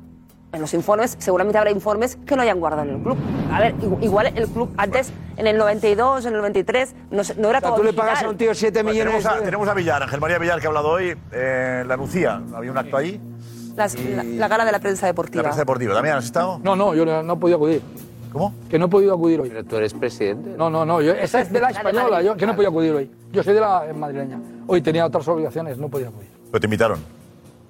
En 0.54 0.62
los 0.62 0.74
informes, 0.74 1.18
seguramente 1.20 1.58
habrá 1.58 1.72
informes 1.72 2.18
que 2.26 2.38
no 2.38 2.42
hayan 2.42 2.58
guardado 2.62 2.84
en 2.84 2.96
el 2.96 3.04
club. 3.04 3.18
A 3.52 3.60
ver, 3.60 3.76
igual 4.00 4.28
el 4.34 4.48
club 4.48 4.74
antes, 4.78 5.12
en 5.36 5.46
el 5.46 5.58
92, 5.58 6.26
en 6.26 6.34
el 6.34 6.38
93, 6.40 6.96
no, 7.12 7.22
no 7.38 7.50
era 7.50 7.58
o 7.58 7.62
sea, 7.62 7.70
todo. 7.70 7.76
Tú 7.76 7.84
le 7.84 7.92
pagas 7.92 8.24
a 8.24 8.30
un 8.30 8.38
tío 8.38 8.56
7 8.56 8.82
pues 8.82 8.94
millones. 8.94 9.24
Tenemos, 9.24 9.42
a, 9.42 9.44
tenemos 9.44 9.68
a 9.68 9.74
Villar, 9.74 10.04
Ángel 10.04 10.22
María 10.22 10.38
Villar, 10.38 10.62
que 10.62 10.68
ha 10.68 10.70
hablado 10.70 10.88
hoy, 10.88 11.18
eh, 11.34 11.84
la 11.86 11.98
Lucía, 11.98 12.42
había 12.56 12.72
un 12.72 12.78
acto 12.78 12.96
ahí 12.96 13.22
la, 13.78 14.24
la, 14.24 14.48
gala 14.48 14.66
de 14.66 14.72
la 14.72 14.80
prensa 14.80 15.06
deportiva. 15.06 15.44
¿La 15.44 15.50
prensa 15.50 15.62
deportiva 15.62 15.94
también 15.94 16.16
has 16.16 16.26
estado? 16.26 16.60
No, 16.64 16.76
no, 16.76 16.96
yo 16.96 17.06
no 17.06 17.34
he 17.34 17.38
podido 17.38 17.58
acudir. 17.58 17.82
¿Cómo? 18.34 18.54
Que 18.70 18.80
no 18.80 18.88
he 18.88 18.90
podido 18.90 19.14
acudir 19.14 19.40
hoy. 19.40 19.50
Pero 19.50 19.64
tú 19.64 19.76
eres 19.78 19.94
presidente. 19.94 20.56
No, 20.58 20.70
no, 20.70 20.86
no. 20.86 21.02
Yo, 21.02 21.14
esa 21.14 21.42
es 21.42 21.52
de 21.52 21.60
la 21.60 21.70
española, 21.70 22.22
yo, 22.22 22.36
que 22.36 22.46
no 22.46 22.54
he 22.54 22.56
podido 22.56 22.72
acudir 22.72 22.94
hoy. 22.94 23.12
Yo 23.32 23.44
soy 23.44 23.54
de 23.54 23.62
la 23.62 23.86
madrileña. 23.96 24.40
Hoy 24.66 24.82
tenía 24.82 25.06
otras 25.06 25.28
obligaciones, 25.28 25.78
no 25.78 25.90
podía 25.90 26.08
acudir. 26.08 26.30
¿Pero 26.52 26.60
te 26.60 26.66
invitaron? 26.66 27.17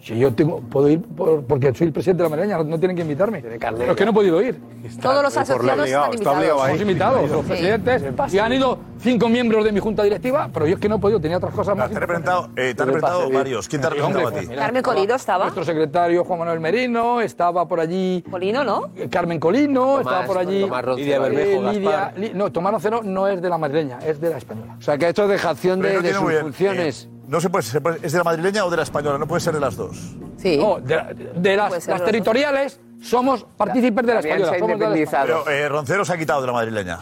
Si 0.08 0.18
yo 0.18 0.34
tengo, 0.34 0.62
puedo 0.62 0.88
ir 0.88 1.02
porque 1.02 1.76
soy 1.76 1.88
el 1.88 1.94
presidente 1.94 2.24
de 2.24 2.30
la 2.30 2.36
Maraña, 2.38 2.64
no 2.64 2.80
tienen 2.80 2.96
que 2.96 3.02
invitarme. 3.02 3.42
Pero 3.42 3.92
es 3.92 3.98
que 3.98 4.06
no 4.06 4.12
he 4.12 4.14
podido 4.14 4.42
ir. 4.42 4.58
Todos 5.02 5.22
los 5.22 5.36
asociados 5.36 5.86
están 5.86 6.14
invitados. 6.14 6.62
Somos 6.62 6.82
invitados, 6.82 7.30
los 7.30 7.46
presidentes. 7.46 8.04
Y 8.32 8.40
han 8.40 8.54
ido 8.54 8.80
cinco 9.02 9.28
miembros 9.28 9.66
de 9.66 9.74
mi 9.74 9.82
junta 9.82 10.04
directiva, 10.04 10.50
pero 10.54 10.66
yo 10.66 10.76
es 10.76 10.80
que 10.80 10.88
no 10.88 10.96
he 10.96 11.00
podido, 11.00 11.20
tenía 11.20 11.36
otras 11.36 11.54
cosas 11.54 11.76
más. 11.76 11.92
Te 11.92 12.00
representado, 12.00 12.46
han 12.46 12.56
representado 12.56 13.24
eh, 13.26 13.34
varios. 13.34 13.68
¿Quién 13.68 13.82
te 13.82 13.88
ha 13.88 13.90
representado 13.90 14.28
a 14.30 14.32
ti? 14.32 14.48
Carmen 14.48 14.82
Colino 14.82 15.16
estaba. 15.16 15.44
Nuestro 15.44 15.66
secretario 15.66 16.24
Juan 16.24 16.40
Manuel 16.40 16.62
Merino, 16.62 17.20
estaba 17.20 17.68
por 17.68 17.82
allí. 17.82 18.24
Colino, 18.32 18.64
¿no? 18.64 18.92
Eh, 18.96 19.10
Carmen 19.10 19.42
Colino, 19.42 20.00
estaba 20.00 20.26
por 20.26 20.38
allí. 20.38 20.62
Tomás 20.62 20.86
Lidia 20.96 21.20
Bermejo, 21.20 22.34
No, 22.34 22.50
Tomás 22.54 22.72
Rocero 22.72 23.02
no 23.04 23.28
es 23.28 23.42
de 23.42 23.50
la 23.50 23.58
madrileña, 23.58 24.00
es 24.06 24.22
de 24.22 24.30
la 24.30 24.38
española. 24.38 24.78
O 24.80 24.82
sea 24.82 24.98
que 24.98 25.08
ha 25.08 25.10
hecho 25.10 25.28
dejación 25.28 25.82
de, 25.82 26.14
sus 26.14 26.34
funciones. 26.40 27.10
Eh, 27.12 27.17
no 27.28 27.42
se 27.42 27.50
puede, 27.50 27.64
se 27.64 27.82
puede, 27.82 28.00
¿Es 28.02 28.12
de 28.14 28.18
la 28.18 28.24
madrileña 28.24 28.66
o 28.66 28.70
de 28.70 28.78
la 28.78 28.84
española? 28.84 29.18
No 29.18 29.28
puede 29.28 29.42
ser 29.42 29.54
de 29.54 29.60
las 29.60 29.76
dos. 29.76 30.16
Sí. 30.38 30.58
No, 30.58 30.80
de, 30.80 31.34
de 31.36 31.56
las, 31.58 31.86
territoriales 31.86 32.80
somos 33.02 33.46
partícipes 33.58 34.06
de 34.06 34.14
la 34.14 34.20
española. 34.22 34.54
Se 34.54 34.60
somos 34.60 34.80
de. 34.80 35.08
Pero 35.46 35.70
Roncero 35.70 36.06
se 36.06 36.14
ha 36.14 36.18
quitado 36.18 36.42
de 36.42 36.48
la 36.48 36.54
madrileña. 36.54 37.00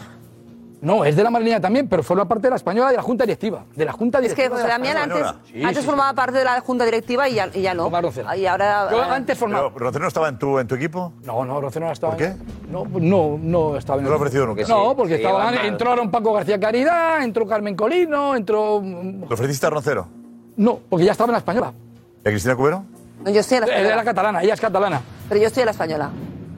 No, 0.80 1.04
es 1.04 1.16
de 1.16 1.22
la 1.22 1.30
madrileña 1.30 1.60
también, 1.60 1.88
pero 1.88 2.02
forma 2.02 2.28
parte 2.28 2.46
de 2.46 2.50
la 2.50 2.56
española 2.56 2.90
de 2.90 2.96
la 2.96 3.02
Junta 3.02 3.24
Directiva. 3.24 3.64
De 3.74 3.84
la 3.84 3.92
Junta 3.92 4.20
Directiva. 4.20 4.44
Es 4.44 4.50
que 4.50 4.56
José 4.56 4.68
Damián 4.68 4.96
antes, 4.98 5.84
formaba 5.84 6.12
parte 6.12 6.38
de 6.38 6.44
la 6.44 6.60
Junta 6.60 6.84
Directiva 6.84 7.28
y 7.28 7.34
ya, 7.34 7.48
y 7.52 7.62
no. 7.74 7.90
Y 8.36 8.46
ahora, 8.46 8.88
Yo 8.90 9.98
no 9.98 10.06
estaba 10.06 10.28
en 10.28 10.38
tu, 10.38 10.58
en 10.58 10.66
tu 10.66 10.74
equipo? 10.74 11.12
No, 11.24 11.44
no, 11.44 11.60
Rocero 11.60 11.86
no 11.86 11.92
estaba. 11.92 12.14
¿Por 12.14 12.22
qué? 12.22 12.36
No, 12.70 12.84
no, 12.84 13.38
no 13.40 13.76
estaba 13.76 13.98
en 13.98 14.04
¿No 14.04 14.10
lo 14.10 14.16
ha 14.16 14.18
ofrecido 14.18 14.46
nunca? 14.46 14.62
No, 14.68 14.94
porque 14.94 15.16
estaban, 15.16 15.54
entraron 15.64 16.10
Paco 16.10 16.32
García 16.34 16.60
Caridad, 16.60 17.22
entró 17.24 17.46
Carmen 17.46 17.74
Colino, 17.74 18.36
entró. 18.36 18.82
¿Lo 18.82 19.34
ofreciste 19.34 19.66
a 19.66 19.70
Rocero? 19.70 20.06
No, 20.56 20.78
porque 20.88 21.04
ya 21.04 21.12
estaba 21.12 21.28
en 21.28 21.32
la 21.32 21.38
española. 21.38 21.72
¿Y 22.24 22.28
a 22.28 22.30
Cristina 22.32 22.56
Cubero? 22.56 22.84
No, 23.24 23.30
yo 23.30 23.40
estoy 23.40 23.56
en 23.58 23.60
la 23.62 23.66
española. 23.66 23.86
Ella 23.86 23.94
era 23.94 24.04
catalana, 24.04 24.42
ella 24.42 24.54
es 24.54 24.60
catalana. 24.60 25.00
Pero 25.28 25.40
yo 25.40 25.46
estoy 25.48 25.60
en 25.62 25.66
la 25.66 25.72
española. 25.72 26.10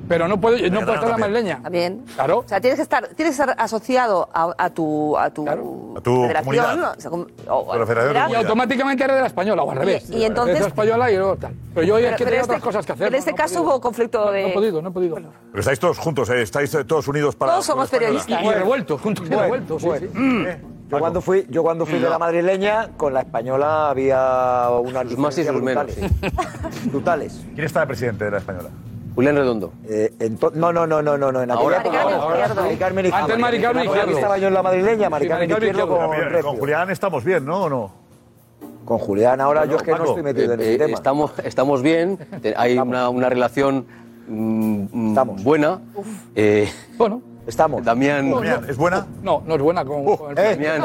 Pero 0.09 0.27
no 0.27 0.41
puedo, 0.41 0.57
no 0.57 0.81
puede 0.81 0.95
estar 0.95 1.11
la 1.11 1.17
también. 1.19 1.63
También. 1.63 2.05
Claro. 2.15 2.39
O 2.39 2.49
sea, 2.49 2.61
tienes 2.63 2.79
que 2.79 2.83
estar, 2.83 3.09
tienes 3.09 3.37
que 3.37 3.43
estar 3.43 3.55
asociado 3.59 4.27
a, 4.33 4.55
a 4.57 4.71
tu, 4.71 5.19
a 5.19 5.29
tu, 5.29 5.47
A 5.47 5.55
tu 6.01 6.27
comunidad. 6.39 6.95
O 6.97 7.01
sea, 7.01 7.11
o- 7.11 7.73
Pero 7.73 7.87
federación, 7.87 8.31
Y 8.31 8.35
automáticamente 8.35 9.05
era 9.05 9.15
de 9.17 9.21
la 9.21 9.27
española, 9.27 9.63
o 9.65 9.71
al 9.71 9.77
revés. 9.77 10.09
Y- 10.09 10.17
y 10.17 10.25
entonces- 10.25 10.67
española 10.67 11.11
y 11.11 11.17
luego. 11.19 11.37
Pero 11.75 11.87
yo 11.87 11.95
hoy 11.97 12.05
es 12.07 12.17
que 12.17 12.25
pero 12.25 12.37
este 12.37 12.45
otras 12.53 12.63
cosas 12.63 12.87
que 12.87 12.93
hacer. 12.93 13.09
En 13.09 13.15
este 13.17 13.35
caso 13.35 13.63
hubo 13.63 13.81
conflicto 13.83 14.31
de. 14.33 14.43
No 14.45 14.49
he 14.49 14.53
podido, 14.55 14.81
no 14.81 14.89
he 14.89 14.93
podido. 14.93 15.17
Pero 15.17 15.61
estáis 15.61 15.79
todos 15.79 15.99
juntos, 15.99 16.31
¿eh? 16.31 16.41
estáis 16.41 16.75
todos 16.87 17.07
unidos 17.07 17.37
para. 17.37 17.53
Todos 17.53 17.67
somos 17.67 17.91
periodistas. 17.91 18.43
Y- 18.43 18.47
y 18.47 18.51
revueltos, 18.51 18.99
juntos 19.03 19.27
y 19.31 19.35
revueltos, 19.35 19.83
sí. 19.83 19.89
Mm. 20.15 20.47
Eh. 20.47 20.61
Yo 20.91 20.97
ah, 20.97 21.01
cuando 21.01 21.21
fui, 21.21 21.47
yo 21.51 21.63
cuando 21.63 21.85
fui 21.85 21.99
de 21.99 22.09
la 22.09 22.19
madrileña, 22.19 22.89
con 22.97 23.13
la 23.13 23.21
española 23.21 23.91
había 23.91 24.71
unas 24.71 25.09
Sus 25.09 25.19
más 25.19 25.37
y 25.37 25.45
sus 25.45 25.55
brutales. 25.55 25.99
brutales. 26.87 27.47
¿Quién 27.55 27.67
estaba 27.67 27.87
presidente 27.87 28.25
de 28.25 28.31
la 28.31 28.39
española? 28.39 28.71
Julián 29.15 29.37
Redondo. 29.37 29.73
Eh, 29.89 30.13
no, 30.55 30.73
no, 30.73 30.87
no, 30.87 31.03
no, 31.03 31.19
no, 31.19 31.33
no. 31.33 31.43
En 31.43 31.51
aquella 31.51 31.81
Ahora, 31.83 31.83
ahora, 31.83 32.47
ahora. 32.47 32.55
Mari 32.55 32.77
Carmen 32.77 33.07
Izquierdo. 33.07 33.25
Antes 33.25 33.37
ah, 33.37 33.41
Mari 33.41 33.61
Carmen 33.61 33.89
Ahora 33.89 33.99
Izquierdo. 33.99 34.19
Estaba 34.19 34.39
yo 34.39 34.49
en 34.49 34.55
la 34.55 34.63
madrileña, 34.63 35.11
Mari 35.11 35.29
con 35.29 36.57
Julián 36.57 36.91
estamos 36.91 37.25
bien, 37.25 37.45
¿no? 37.45 37.65
¿O 37.65 37.69
no? 37.69 37.91
Con 38.85 38.99
Julián, 38.99 39.41
ahora 39.43 39.67
yo 39.67 39.77
es 39.77 39.83
que 39.83 39.91
no 39.91 40.05
estoy 40.05 40.23
metido 40.23 40.55
en 40.55 40.61
Eh, 40.61 40.63
ese 40.63 40.75
eh, 40.75 40.79
tema. 40.79 40.95
Estamos, 40.97 41.33
estamos 41.45 41.83
bien, 41.83 42.19
hay 42.57 42.79
una, 42.79 43.11
una 43.11 43.29
relación 43.29 43.87
mm, 44.29 44.85
mm, 44.93 45.43
buena. 45.43 45.81
Eh, 46.35 46.71
bueno, 46.97 47.21
Estamos. 47.49 47.83
Damián. 47.83 48.31
¿es 48.69 48.77
buena? 48.77 49.07
No, 49.23 49.43
no 49.47 49.55
es 49.55 49.63
buena 49.63 49.83
con, 49.83 50.07
uh, 50.07 50.17
con 50.19 50.39
el 50.39 50.39
eh. 50.39 50.51
Damián. 50.51 50.83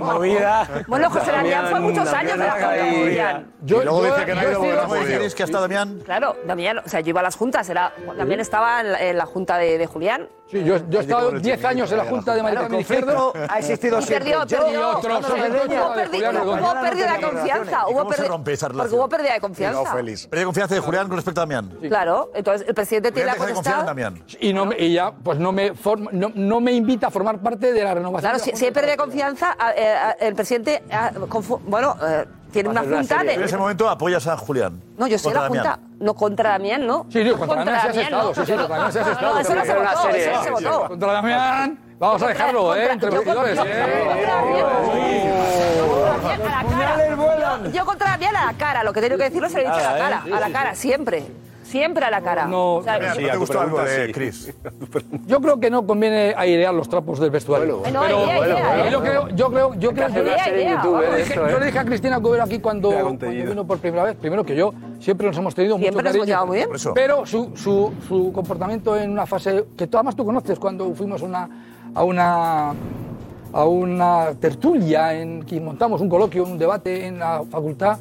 Movida. 0.00 0.66
Bueno, 0.88 1.10
José 1.10 1.30
Damián 1.30 1.66
fue 1.68 1.80
muchos 1.80 2.08
años 2.10 2.38
de 2.38 2.44
la 2.44 2.52
Junta. 2.52 3.44
Yo, 3.60 3.82
y 3.82 3.84
luego 3.84 4.04
dice 4.04 4.24
que 4.24 4.34
no 4.34 4.40
ha 4.40 4.44
ido 4.44 4.58
buena 4.60 4.86
movida. 4.86 5.28
que 5.36 5.42
hasta 5.42 5.60
Damián? 5.60 6.00
Claro, 6.04 6.36
Damián, 6.46 6.78
o 6.78 6.88
sea, 6.88 7.00
yo 7.00 7.10
iba 7.10 7.20
a 7.20 7.22
las 7.22 7.36
juntas, 7.36 7.68
era, 7.68 7.92
Damián 8.16 8.40
estaba 8.40 8.80
en 8.80 9.18
la, 9.18 9.26
Junta 9.26 9.58
de, 9.58 9.86
Julián. 9.86 10.28
Sí, 10.50 10.64
yo, 10.64 10.76
he 10.76 10.98
estado 10.98 11.32
10 11.32 11.64
años 11.64 11.92
en 11.92 11.98
la 11.98 12.04
Junta 12.04 12.34
de 12.34 12.42
Madrid 12.42 12.58
con 13.14 13.32
Ha 13.48 13.58
existido 13.58 14.00
siempre. 14.00 14.32
Perdió, 14.32 14.58
perdió. 14.58 14.98
Hubo 14.98 16.80
pérdida 16.82 17.12
de 17.12 17.20
confianza. 17.20 17.86
Hubo 17.88 18.08
pérdida 18.08 18.68
Porque 18.68 18.94
hubo 18.94 19.08
pérdida 19.08 19.34
de 19.34 19.40
confianza. 19.40 19.82
No, 19.84 19.96
feliz. 19.96 20.26
Pérdida 20.26 20.40
de 20.40 20.46
confianza 20.46 20.74
de 20.74 20.80
Julián 20.80 21.08
con 21.08 21.16
respecto 21.16 21.40
a 21.40 21.42
Damián. 21.42 21.70
Claro, 21.88 22.30
entonces 22.34 22.66
el 22.66 22.74
presidente 22.74 23.12
tiene 23.12 23.26
la 23.26 23.34
potestad. 23.36 23.96
Y 24.78 24.92
ya, 24.92 25.12
pues 25.12 25.41
no 25.42 25.52
me, 25.52 25.74
forma, 25.74 26.10
no, 26.12 26.30
no, 26.34 26.60
me 26.60 26.72
invita 26.72 27.08
a 27.08 27.10
formar 27.10 27.38
parte 27.38 27.72
de 27.72 27.84
la 27.84 27.94
renovación. 27.94 28.32
Claro, 28.32 28.38
si, 28.38 28.56
si 28.56 28.64
hay 28.66 28.70
pérdida 28.70 28.92
de 28.92 28.96
confianza, 28.96 29.56
eh, 29.76 29.94
el 30.20 30.34
presidente, 30.34 30.82
ah, 30.90 31.10
bueno, 31.66 31.96
eh, 32.02 32.24
tiene 32.52 32.68
una 32.68 32.82
junta 32.82 33.24
de... 33.24 33.34
En 33.34 33.42
ese 33.42 33.56
momento 33.56 33.88
apoyas 33.88 34.26
a 34.26 34.36
Julián. 34.36 34.80
No, 34.96 35.06
yo 35.06 35.18
sé 35.18 35.32
la 35.32 35.42
Damián. 35.42 35.64
junta. 35.64 35.78
No, 35.98 36.14
contra 36.14 36.50
Damián, 36.50 36.86
¿no? 36.86 37.06
Sí, 37.10 37.20
digo, 37.20 37.38
contra, 37.38 37.56
contra 37.56 37.76
Damián, 37.76 37.94
Damián 37.94 38.12
no. 38.12 38.34
sí, 38.34 38.40
sí, 38.46 38.52
contra 38.52 38.68
Damián 38.68 38.92
se 38.92 39.00
has 39.00 39.08
estado. 39.08 39.40
eso 39.40 39.54
no 39.54 39.64
se 39.64 39.74
votó, 39.74 40.08
eso 40.08 40.42
se 40.44 40.50
votó. 40.50 40.88
Contra 40.88 41.12
Damián, 41.12 41.78
vamos 41.98 42.22
a 42.22 42.28
dejarlo, 42.28 42.76
¿eh? 42.76 42.92
Entre 42.92 43.10
vestidores, 43.10 43.58
¿eh? 43.58 44.42
Yo 47.72 47.84
contra 47.84 48.10
Damián 48.10 48.36
a 48.36 48.46
la 48.46 48.54
cara, 48.54 48.84
lo 48.84 48.92
que 48.92 49.00
tengo 49.00 49.16
que 49.16 49.24
decirlo 49.24 49.48
se 49.48 49.56
lo 49.56 49.60
he 49.62 49.64
dicho 49.64 49.76
a 49.76 49.82
la 49.82 49.96
¿eh? 49.96 50.00
cara, 50.00 50.22
a 50.36 50.40
la 50.40 50.50
cara, 50.50 50.74
siempre 50.74 51.26
siempre 51.72 52.04
a 52.04 52.10
la 52.10 52.20
cara. 52.20 52.46
No, 52.46 52.76
o 52.76 52.82
sea, 52.82 53.14
sí, 53.14 53.22
yo, 53.22 53.30
te 53.30 53.36
gustó 53.38 53.60
algo 53.60 53.82
de 53.82 54.12
Chris. 54.12 54.52
Yo 55.26 55.40
creo 55.40 55.58
que 55.58 55.70
no 55.70 55.86
conviene 55.86 56.34
airear 56.36 56.74
los 56.74 56.88
trapos 56.88 57.18
del 57.18 57.30
vestuario. 57.30 57.78
Bueno, 57.78 58.00
bueno. 58.00 58.26
Bueno, 58.26 58.90
yo 58.90 59.00
creo, 59.00 59.28
yo 59.28 59.50
creo, 59.50 59.74
yo 59.74 59.92
creo 59.92 60.08
que 60.08 60.14
yo 60.14 61.58
le 61.58 61.66
dije 61.66 61.78
a 61.78 61.84
Cristina 61.84 62.20
Cubero 62.20 62.42
aquí 62.42 62.58
cuando, 62.58 62.90
cuando 62.90 63.28
vino 63.28 63.66
por 63.66 63.78
primera 63.78 64.04
vez, 64.04 64.16
primero 64.16 64.44
que 64.44 64.54
yo 64.54 64.74
siempre 65.00 65.26
nos 65.26 65.36
hemos 65.38 65.54
tenido 65.54 65.78
siempre 65.78 66.02
mucho 66.02 66.18
cariño, 66.18 66.36
nos 66.36 66.46
muy 66.46 66.56
bien. 66.56 66.68
Pero 66.94 67.24
su, 67.24 67.52
su, 67.56 67.92
su 68.06 68.32
comportamiento 68.32 68.96
en 68.96 69.10
una 69.10 69.26
fase 69.26 69.64
que 69.76 69.86
tú, 69.86 69.96
además 69.96 70.16
tú 70.16 70.24
conoces 70.24 70.58
cuando 70.58 70.92
fuimos 70.94 71.22
una, 71.22 71.48
a 71.94 72.04
una 72.04 72.74
a 73.54 73.64
una 73.66 74.34
tertulia 74.40 75.14
en 75.14 75.42
que 75.42 75.60
montamos 75.60 76.00
un 76.00 76.08
coloquio, 76.08 76.44
un 76.44 76.58
debate 76.58 77.06
en 77.06 77.18
la 77.18 77.42
facultad 77.50 77.98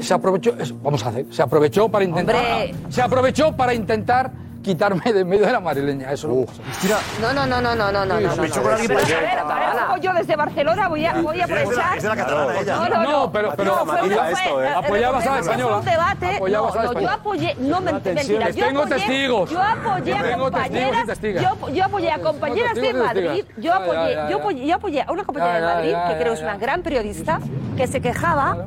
se 0.00 0.14
aprovechó, 0.14 0.54
vamos 0.82 1.04
a 1.04 1.08
hacer, 1.08 1.26
se 1.30 1.42
aprovechó 1.42 1.88
para 1.88 2.04
intentar, 2.04 2.36
¡Hombre! 2.36 2.74
se 2.88 3.02
aprovechó 3.02 3.56
para 3.56 3.74
intentar 3.74 4.32
quitarme 4.62 5.12
de 5.12 5.24
medio 5.24 5.44
de 5.44 5.52
la 5.52 5.60
madrileña, 5.60 6.12
eso 6.12 6.28
no. 6.28 6.46
Mira. 6.82 6.98
No, 7.20 7.32
no, 7.32 7.46
no, 7.46 7.60
no, 7.60 7.74
no, 7.74 7.92
no, 7.92 8.04
no. 8.04 8.20
no, 8.20 8.36
no. 8.36 8.42
Pero, 8.42 8.70
a 8.70 8.76
ver, 8.76 9.38
ahora 9.38 9.98
yo 10.00 10.12
desde 10.14 10.36
Barcelona 10.36 10.88
voy 10.88 11.04
a, 11.04 11.14
voy 11.20 11.40
a 11.40 11.44
aprovechar. 11.44 11.96
Es 11.96 12.02
de 12.02 12.08
la 12.08 12.16
catalana 12.16 12.60
ella. 12.60 12.76
No, 12.76 12.88
no, 12.88 13.02
no, 13.02 13.32
pero, 13.32 13.52
pero 13.56 13.76
no, 13.76 13.86
fue, 13.86 14.08
no, 14.08 14.24
esto, 14.24 14.62
¿eh? 14.62 14.68
apoyabas 14.68 15.26
a 15.26 15.30
la 15.30 15.40
española. 15.40 15.76
Un 15.78 15.84
debate. 15.84 16.36
Apoyabas 16.36 16.74
no, 16.74 16.92
no, 16.92 17.00
yo 17.00 17.10
apoyé, 17.10 17.54
no 17.58 17.80
me 17.80 17.92
mentira, 17.92 18.50
yo 18.50 18.66
tengo 18.66 18.86
testigos. 18.86 19.50
Yo 19.50 19.60
apoyé 19.60 20.14
a 20.14 20.38
compañeras, 20.38 21.20
yo, 21.20 21.68
yo 21.70 21.84
apoyé 21.84 22.10
a 22.10 22.18
compañeras 22.20 22.74
de 22.74 22.94
Madrid, 22.94 23.44
yo 23.58 23.74
apoyé, 23.74 24.14
yo 24.30 24.38
apoyé, 24.38 24.66
yo 24.66 24.74
apoyé 24.76 25.02
a 25.02 25.12
una 25.12 25.24
compañera 25.24 25.54
de 25.56 25.62
Madrid 25.62 25.96
que 26.08 26.22
creo 26.22 26.32
es 26.32 26.42
una 26.42 26.56
gran 26.56 26.82
periodista 26.82 27.40
que 27.76 27.86
se 27.86 28.00
quejaba 28.00 28.66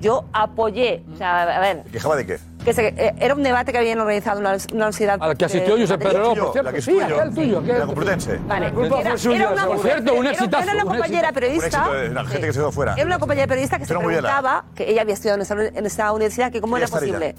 yo 0.00 0.24
apoyé. 0.32 1.02
O 1.12 1.16
sea, 1.16 1.42
a 1.42 1.60
ver. 1.60 1.84
¿Quejaba 1.84 2.16
de 2.16 2.26
qué? 2.26 2.38
Que 2.64 2.72
se, 2.72 2.88
eh, 2.88 3.14
era 3.20 3.34
un 3.34 3.42
debate 3.42 3.70
que 3.72 3.78
habían 3.78 4.00
organizado 4.00 4.40
una, 4.40 4.56
una 4.72 4.86
universidad. 4.86 5.18
Ah, 5.20 5.26
Al 5.26 5.36
que 5.36 5.44
asistió 5.44 5.76
Josep 5.78 6.02
Pedrero, 6.02 6.34
por 6.34 6.52
cierto. 6.52 6.62
La 6.62 6.72
que 6.72 6.78
es 6.78 6.84
sí, 6.84 6.92
tuyo. 6.92 7.30
tuyo. 7.34 7.62
Que 7.62 7.72
la 7.74 7.86
Complutense. 7.86 8.38
Vale. 8.46 8.72
La 8.72 9.00
era, 9.00 9.10
pues 9.10 9.26
una, 9.26 9.66
por 9.66 9.78
cierto, 9.78 10.14
un 10.14 10.26
exitazo. 10.26 10.62
Era 10.64 10.72
una 10.72 10.84
compañera 10.84 11.32
periodista. 11.32 11.88
la 12.12 12.24
gente 12.24 12.46
que 12.46 12.52
se 12.52 12.58
quedó 12.58 12.72
fuera. 12.72 12.94
Era 12.94 13.06
una 13.06 13.18
compañera 13.18 13.46
periodista 13.46 13.78
que 13.78 13.86
se 13.86 13.94
preguntaba, 13.94 14.64
que 14.74 14.90
ella 14.90 15.02
había 15.02 15.14
estudiado 15.14 15.36
en 15.42 15.86
esta, 15.86 16.12
universidad, 16.12 16.50
que 16.50 16.60
cómo 16.60 16.76
era 16.76 16.88
posible. 16.88 17.34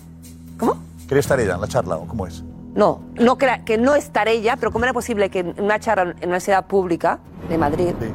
¿Cómo? 0.57 0.77
¿Quería 1.07 1.19
estar 1.19 1.39
ella 1.39 1.55
en 1.55 1.61
la 1.61 1.67
charla 1.67 1.97
o 1.97 2.07
cómo 2.07 2.27
es? 2.27 2.43
No, 2.73 3.01
no 3.15 3.37
que, 3.37 3.47
que 3.65 3.77
no 3.77 3.95
estar 3.95 4.27
ella, 4.27 4.55
pero 4.57 4.71
cómo 4.71 4.85
era 4.85 4.93
posible 4.93 5.29
que 5.29 5.39
en 5.39 5.55
una 5.59 5.79
charla 5.79 6.03
en 6.03 6.09
una 6.09 6.23
universidad 6.25 6.67
pública 6.67 7.19
de 7.49 7.57
Madrid 7.57 7.89
sí. 7.99 8.07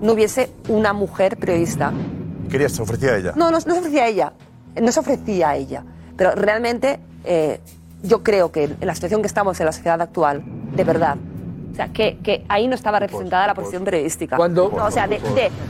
no 0.00 0.12
hubiese 0.12 0.52
una 0.68 0.92
mujer 0.92 1.36
periodista. 1.36 1.92
Quería, 2.48 2.68
se 2.68 2.82
ofrecía 2.82 3.12
a 3.12 3.16
ella. 3.16 3.32
No, 3.36 3.50
no, 3.50 3.58
no 3.58 3.60
se 3.60 3.78
ofrecía 3.78 4.04
a 4.04 4.08
ella. 4.08 4.32
No 4.80 4.92
se 4.92 5.00
ofrecía 5.00 5.50
a 5.50 5.56
ella. 5.56 5.84
Pero 6.16 6.32
realmente 6.32 7.00
eh, 7.24 7.60
yo 8.02 8.22
creo 8.22 8.52
que 8.52 8.64
en 8.64 8.86
la 8.86 8.94
situación 8.94 9.20
que 9.20 9.26
estamos 9.26 9.58
en 9.60 9.66
la 9.66 9.72
sociedad 9.72 10.00
actual, 10.00 10.42
de 10.74 10.84
verdad, 10.84 11.16
o 11.72 11.74
sea, 11.74 11.88
que, 11.88 12.18
que 12.22 12.44
ahí 12.48 12.68
no 12.68 12.74
estaba 12.74 12.98
representada 12.98 13.46
la 13.46 13.54
posición 13.54 13.84
periodística. 13.84 14.36
¿Cuándo? 14.36 14.72
No, 14.74 14.86
o 14.86 14.90
sea, 14.90 15.06
de, 15.06 15.20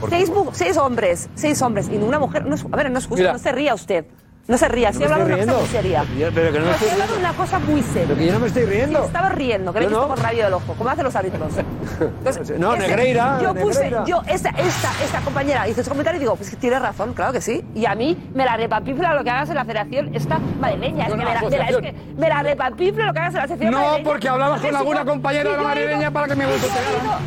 seis, 0.09 0.77
hombres, 0.77 1.29
seis 1.35 1.61
hombres 1.63 1.89
y 1.91 1.97
una 1.97 2.21
mujer, 2.21 2.47
no 2.47 2.55
es, 2.55 2.65
a 2.65 2.77
ver, 2.77 2.91
no 2.91 2.99
es 2.99 3.07
justo, 3.07 3.33
no 3.33 3.39
se 3.39 3.53
ría 3.53 3.75
usted. 3.75 4.07
No 4.49 4.57
se 4.57 4.69
ría, 4.69 4.91
estoy 4.91 5.07
hablando 5.07 5.27
de 5.27 5.43
una 5.43 5.53
cosa 5.53 5.59
muy 5.59 5.69
seria. 5.69 6.05
Pero 6.07 6.53
que 6.53 6.71
estoy, 6.71 6.89
de 6.89 7.19
una 7.19 7.33
cosa 7.33 7.59
muy 7.59 7.83
seria. 7.83 8.07
Pero 8.07 8.19
que 8.19 8.27
yo 8.27 8.33
no 8.33 8.39
me 8.39 8.47
estoy 8.47 8.65
riendo. 8.65 9.05
Estaba 9.05 9.29
riendo, 9.31 9.73
creo 9.73 9.89
que 9.89 9.95
no. 9.95 10.07
con 10.07 10.17
rabia 10.19 10.45
del 10.45 10.55
ojo, 10.55 10.75
como 10.75 10.89
hacen 10.91 11.05
los 11.05 11.17
árbitros. 11.17 11.53
No, 12.59 12.77
Negreira. 12.77 13.39
Yo 13.43 13.55
puse, 13.55 13.91
yo, 14.07 14.21
esa, 14.29 14.51
esta, 14.51 14.91
esta 15.03 15.21
compañera 15.21 15.67
hizo 15.69 15.81
ese 15.81 15.89
comentario 15.89 16.19
y 16.19 16.21
digo, 16.21 16.37
pues 16.37 16.55
tiene 16.59 16.79
razón, 16.79 17.15
claro 17.15 17.33
que 17.33 17.41
sí. 17.41 17.65
Y 17.75 17.87
a 17.87 17.95
mí 17.95 18.17
me 18.35 18.45
la 18.45 18.57
repapifla 18.57 19.15
lo 19.15 19.25
que 19.25 19.31
hagas 19.31 19.49
en 19.49 19.55
la 19.55 19.65
federación 19.65 20.15
esta 20.15 20.39
madrileña. 20.61 21.07
Es, 21.07 21.15
que 21.15 21.17
pues, 21.17 21.59
la, 21.59 21.67
es, 21.69 21.95
me 22.17 22.29
la, 22.29 22.43
repapifla 22.43 23.07
lo 23.07 23.13
que 23.13 23.19
hagas 23.19 23.35
en 23.35 23.41
la 23.41 23.49
sección 23.49 23.71
No, 23.73 23.97
porque 24.05 24.29
hablabas 24.29 24.61
con 24.61 24.77
alguna 24.77 25.05
compañera 25.05 25.51
de 25.51 25.57
la 25.57 25.63
madrileña 25.63 26.11
para 26.11 26.27
que 26.29 26.35
me 26.37 26.47
guste. 26.47 26.69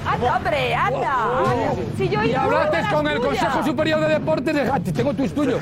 Anda, 0.06 0.38
hombre, 0.38 0.76
anda. 0.76 1.16
Si 1.98 2.10
yo 2.10 2.24
y 2.24 2.34
hablaste 2.34 2.78
con 2.94 3.08
el 3.08 3.20
Consejo 3.20 3.64
Superior 3.64 4.00
de 4.02 4.08
Deportes, 4.10 4.70
ah, 4.72 4.80
tengo 4.80 5.14
tus 5.14 5.34
tuyos. 5.34 5.62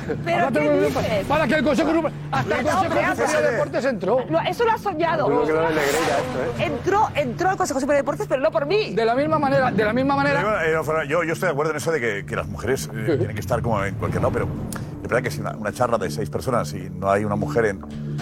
Que 1.48 1.54
el 1.54 1.60
¿eh? 1.62 1.64
Consejo 1.64 1.90
Superior, 1.90 3.16
de 3.16 3.52
Deportes 3.52 3.86
entró. 3.86 4.26
Eso 4.48 4.66
lo 4.66 4.72
has 4.72 4.82
soñado. 4.82 5.30
Lo 5.30 5.44
esto, 5.44 5.62
¿eh? 5.62 6.66
Entró, 6.66 7.10
entró 7.16 7.52
el 7.52 7.58
Consejo 7.58 7.80
Superior 7.80 8.04
Deportes, 8.04 8.28
pero 8.28 8.42
no 8.42 8.52
por 8.52 8.66
mí. 8.66 8.94
De 8.94 9.06
la 9.06 9.16
misma 9.16 9.40
manera, 9.40 9.72
de 9.72 9.84
la 9.84 9.94
misma 9.94 10.16
manera. 10.16 10.66
Eh, 10.66 10.74
yo, 11.08 11.22
estoy 11.24 11.48
de 11.48 11.52
acuerdo 11.52 11.72
en 11.72 11.78
eso 11.78 11.92
de 11.92 12.26
que, 12.26 12.36
las 12.36 12.48
mujeres 12.48 12.90
eh, 12.94 13.16
tienen 13.18 13.34
que 13.34 13.42
estar 13.42 13.62
como 13.62 13.84
en 13.84 13.96
cualquier 13.96 14.22
lado, 14.22 14.34
pero 14.34 14.48
de 15.08 15.16
verdad 15.16 15.24
que 15.24 15.32
si 15.32 15.42
una, 15.42 15.52
una, 15.52 15.72
charla 15.72 15.98
de 15.98 16.10
seis 16.10 16.30
personas 16.30 16.74
y 16.74 16.90
no 16.90 17.10
hay 17.10 17.24
una 17.24 17.36
mujer 17.36 17.66
en 17.66 17.82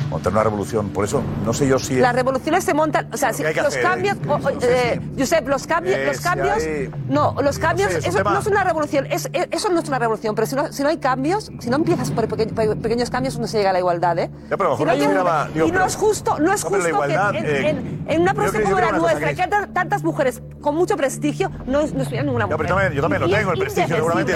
montar 0.10 0.32
una 0.32 0.44
revolución, 0.44 0.90
por 0.90 1.06
eso 1.06 1.22
no 1.44 1.54
sé 1.54 1.68
yo 1.68 1.80
si... 1.80 1.96
Las 1.96 2.12
es, 2.12 2.16
revoluciones 2.18 2.64
se 2.64 2.74
montan, 2.74 3.10
o 3.12 3.18
sea, 3.18 3.34
si, 3.34 3.44
los 3.44 3.58
hacer, 3.58 3.82
cambios, 3.82 4.18
es, 4.62 4.64
eh, 4.64 5.02
Josep, 5.18 5.48
los, 5.48 5.66
cambios, 5.66 5.96
eh, 5.96 6.06
los 6.06 6.20
cambios, 6.22 6.62
si 6.62 6.70
hay, 6.70 6.92
no, 7.08 7.36
los 7.42 7.58
cambios, 7.60 7.94
no 7.94 8.02
sé, 8.02 8.10
eso 8.10 8.24
no 8.24 8.40
es 8.40 8.48
una 8.48 8.64
revolución, 8.64 9.08
es, 9.10 9.30
eso 9.34 9.70
no 9.70 9.80
es 9.80 9.88
una 9.88 10.00
revolución, 10.00 10.36
pero 10.36 10.46
si 10.46 10.56
no, 10.56 10.72
si 10.72 10.84
no 10.84 10.90
hay 10.90 10.98
cambios, 10.98 11.52
si 11.60 11.70
no 11.70 11.78
empiezas 11.78 12.12
por 12.12 12.28
peque, 12.28 12.48
pequeños 12.48 13.10
cambios 13.10 13.38
no 13.40 13.48
se 13.48 13.58
llega 13.58 13.72
a 13.72 13.74
la 13.74 13.80
igualdad, 13.80 14.18
¿eh? 14.20 14.30
Ya, 14.50 14.58
pero 14.58 14.72
mejor 14.72 14.88
no 14.88 14.94
hay 14.94 15.08
miraba, 15.08 15.50
digo, 15.54 15.68
y 15.68 15.72
no 15.72 15.78
pero, 15.78 15.86
es 15.88 15.96
justo, 15.96 16.40
no 16.40 16.54
es 16.54 16.64
justo 16.64 16.78
que 16.80 17.14
en, 17.14 17.46
eh, 17.46 17.70
en, 17.70 18.06
en, 18.08 18.22
una 18.22 18.34
profesión 18.34 18.64
como 18.64 18.80
la 18.80 18.92
nuestra, 18.92 19.34
que, 19.34 19.42
hay 19.42 19.50
tantas 19.74 20.04
mujeres 20.04 20.42
con 20.62 20.76
mucho 20.76 20.96
prestigio, 20.96 21.50
no, 21.66 21.82
no 21.88 22.04
ninguna 22.24 22.48
mujer. 22.48 22.94
yo 22.94 23.02
también 23.02 23.22
lo 23.22 23.30
tengo, 23.30 23.52
el 23.54 23.60
prestigio 23.60 23.96
seguramente. 23.96 24.34